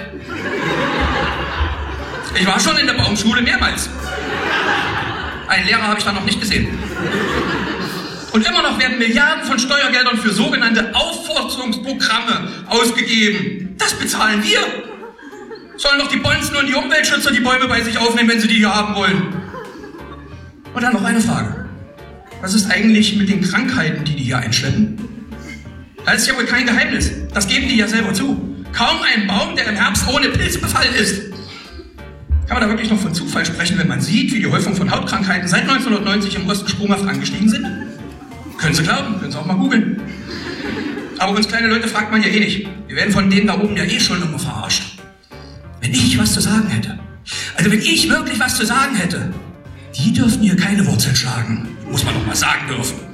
Ich 2.39 2.45
war 2.45 2.59
schon 2.59 2.77
in 2.77 2.88
der 2.88 2.93
Baumschule 2.93 3.41
mehrmals. 3.41 3.89
Einen 5.47 5.65
Lehrer 5.65 5.88
habe 5.88 5.97
ich 5.97 6.05
da 6.05 6.13
noch 6.13 6.23
nicht 6.23 6.39
gesehen. 6.39 6.77
Und 8.31 8.45
immer 8.45 8.61
noch 8.61 8.80
werden 8.80 8.99
Milliarden 8.99 9.43
von 9.43 9.57
Steuergeldern 9.57 10.18
für 10.18 10.31
sogenannte 10.31 10.93
Aufforstungsprogramme 10.93 12.47
ausgegeben. 12.68 13.76
Das 13.77 13.93
bezahlen 13.93 14.43
wir. 14.43 14.60
Sollen 15.77 15.99
doch 15.99 16.10
die 16.10 16.18
Bonzen 16.18 16.56
und 16.57 16.68
die 16.68 16.73
Umweltschützer 16.73 17.31
die 17.31 17.39
Bäume 17.39 17.68
bei 17.68 17.81
sich 17.81 17.97
aufnehmen, 17.97 18.30
wenn 18.30 18.39
sie 18.39 18.47
die 18.47 18.56
hier 18.56 18.76
haben 18.76 18.95
wollen. 18.95 19.34
Und 20.73 20.84
dann 20.84 20.93
noch 20.93 21.03
eine 21.03 21.22
Frage. 21.22 21.65
Was 22.41 22.53
ist 22.53 22.69
eigentlich 22.69 23.15
mit 23.15 23.30
den 23.30 23.41
Krankheiten, 23.41 24.03
die 24.03 24.15
die 24.15 24.23
hier 24.23 24.38
einschleppen? 24.38 24.97
Das 26.06 26.22
ist 26.22 26.27
ja 26.27 26.38
wohl 26.38 26.45
kein 26.45 26.65
Geheimnis. 26.65 27.11
Das 27.34 27.47
geben 27.47 27.68
die 27.68 27.77
ja 27.77 27.88
selber 27.88 28.14
zu. 28.14 28.65
Kaum 28.72 28.97
ein 29.01 29.27
Baum, 29.27 29.56
der 29.56 29.68
im 29.68 29.76
Herbst 29.76 30.07
ohne 30.07 30.30
Pilz 30.30 30.60
befallen 30.60 30.93
ist. 30.95 31.31
Kann 32.47 32.60
man 32.60 32.61
da 32.61 32.69
wirklich 32.69 32.89
noch 32.89 32.99
von 32.99 33.14
Zufall 33.14 33.45
sprechen, 33.45 33.77
wenn 33.77 33.88
man 33.88 34.01
sieht, 34.01 34.34
wie 34.34 34.39
die 34.39 34.47
Häufung 34.47 34.76
von 34.76 34.89
Hautkrankheiten 34.89 35.47
seit 35.47 35.61
1990 35.61 36.35
im 36.35 36.49
Osten 36.49 36.68
sprunghaft 36.68 37.06
angestiegen 37.06 37.49
sind? 37.49 37.65
Können 38.60 38.76
Sie 38.76 38.84
glauben, 38.84 39.19
können 39.19 39.31
Sie 39.31 39.38
auch 39.38 39.45
mal 39.45 39.56
googeln. 39.56 40.02
Aber 41.18 41.36
uns 41.36 41.48
kleine 41.48 41.68
Leute 41.68 41.88
fragt 41.88 42.11
man 42.11 42.22
ja 42.22 42.27
eh 42.30 42.40
nicht. 42.40 42.68
Wir 42.88 42.95
werden 42.95 43.11
von 43.11 43.30
denen 43.30 43.48
da 43.48 43.60
oben 43.60 43.76
ja 43.76 43.84
eh 43.84 43.99
schon 43.99 44.22
immer 44.22 44.40
verarscht. 44.40 44.99
Wenn 45.81 45.94
ich 45.94 46.18
was 46.18 46.34
zu 46.34 46.41
sagen 46.41 46.68
hätte, 46.68 46.99
also 47.56 47.72
wenn 47.72 47.80
ich 47.80 48.10
wirklich 48.10 48.40
was 48.40 48.56
zu 48.56 48.65
sagen 48.65 48.95
hätte, 48.95 49.34
die 49.95 50.14
dürfen 50.14 50.41
hier 50.41 50.56
keine 50.56 50.86
Wurzeln 50.86 51.15
schlagen. 51.15 51.68
Muss 51.90 52.03
man 52.03 52.14
doch 52.14 52.26
mal 52.26 52.36
sagen 52.36 52.68
dürfen. 52.68 53.09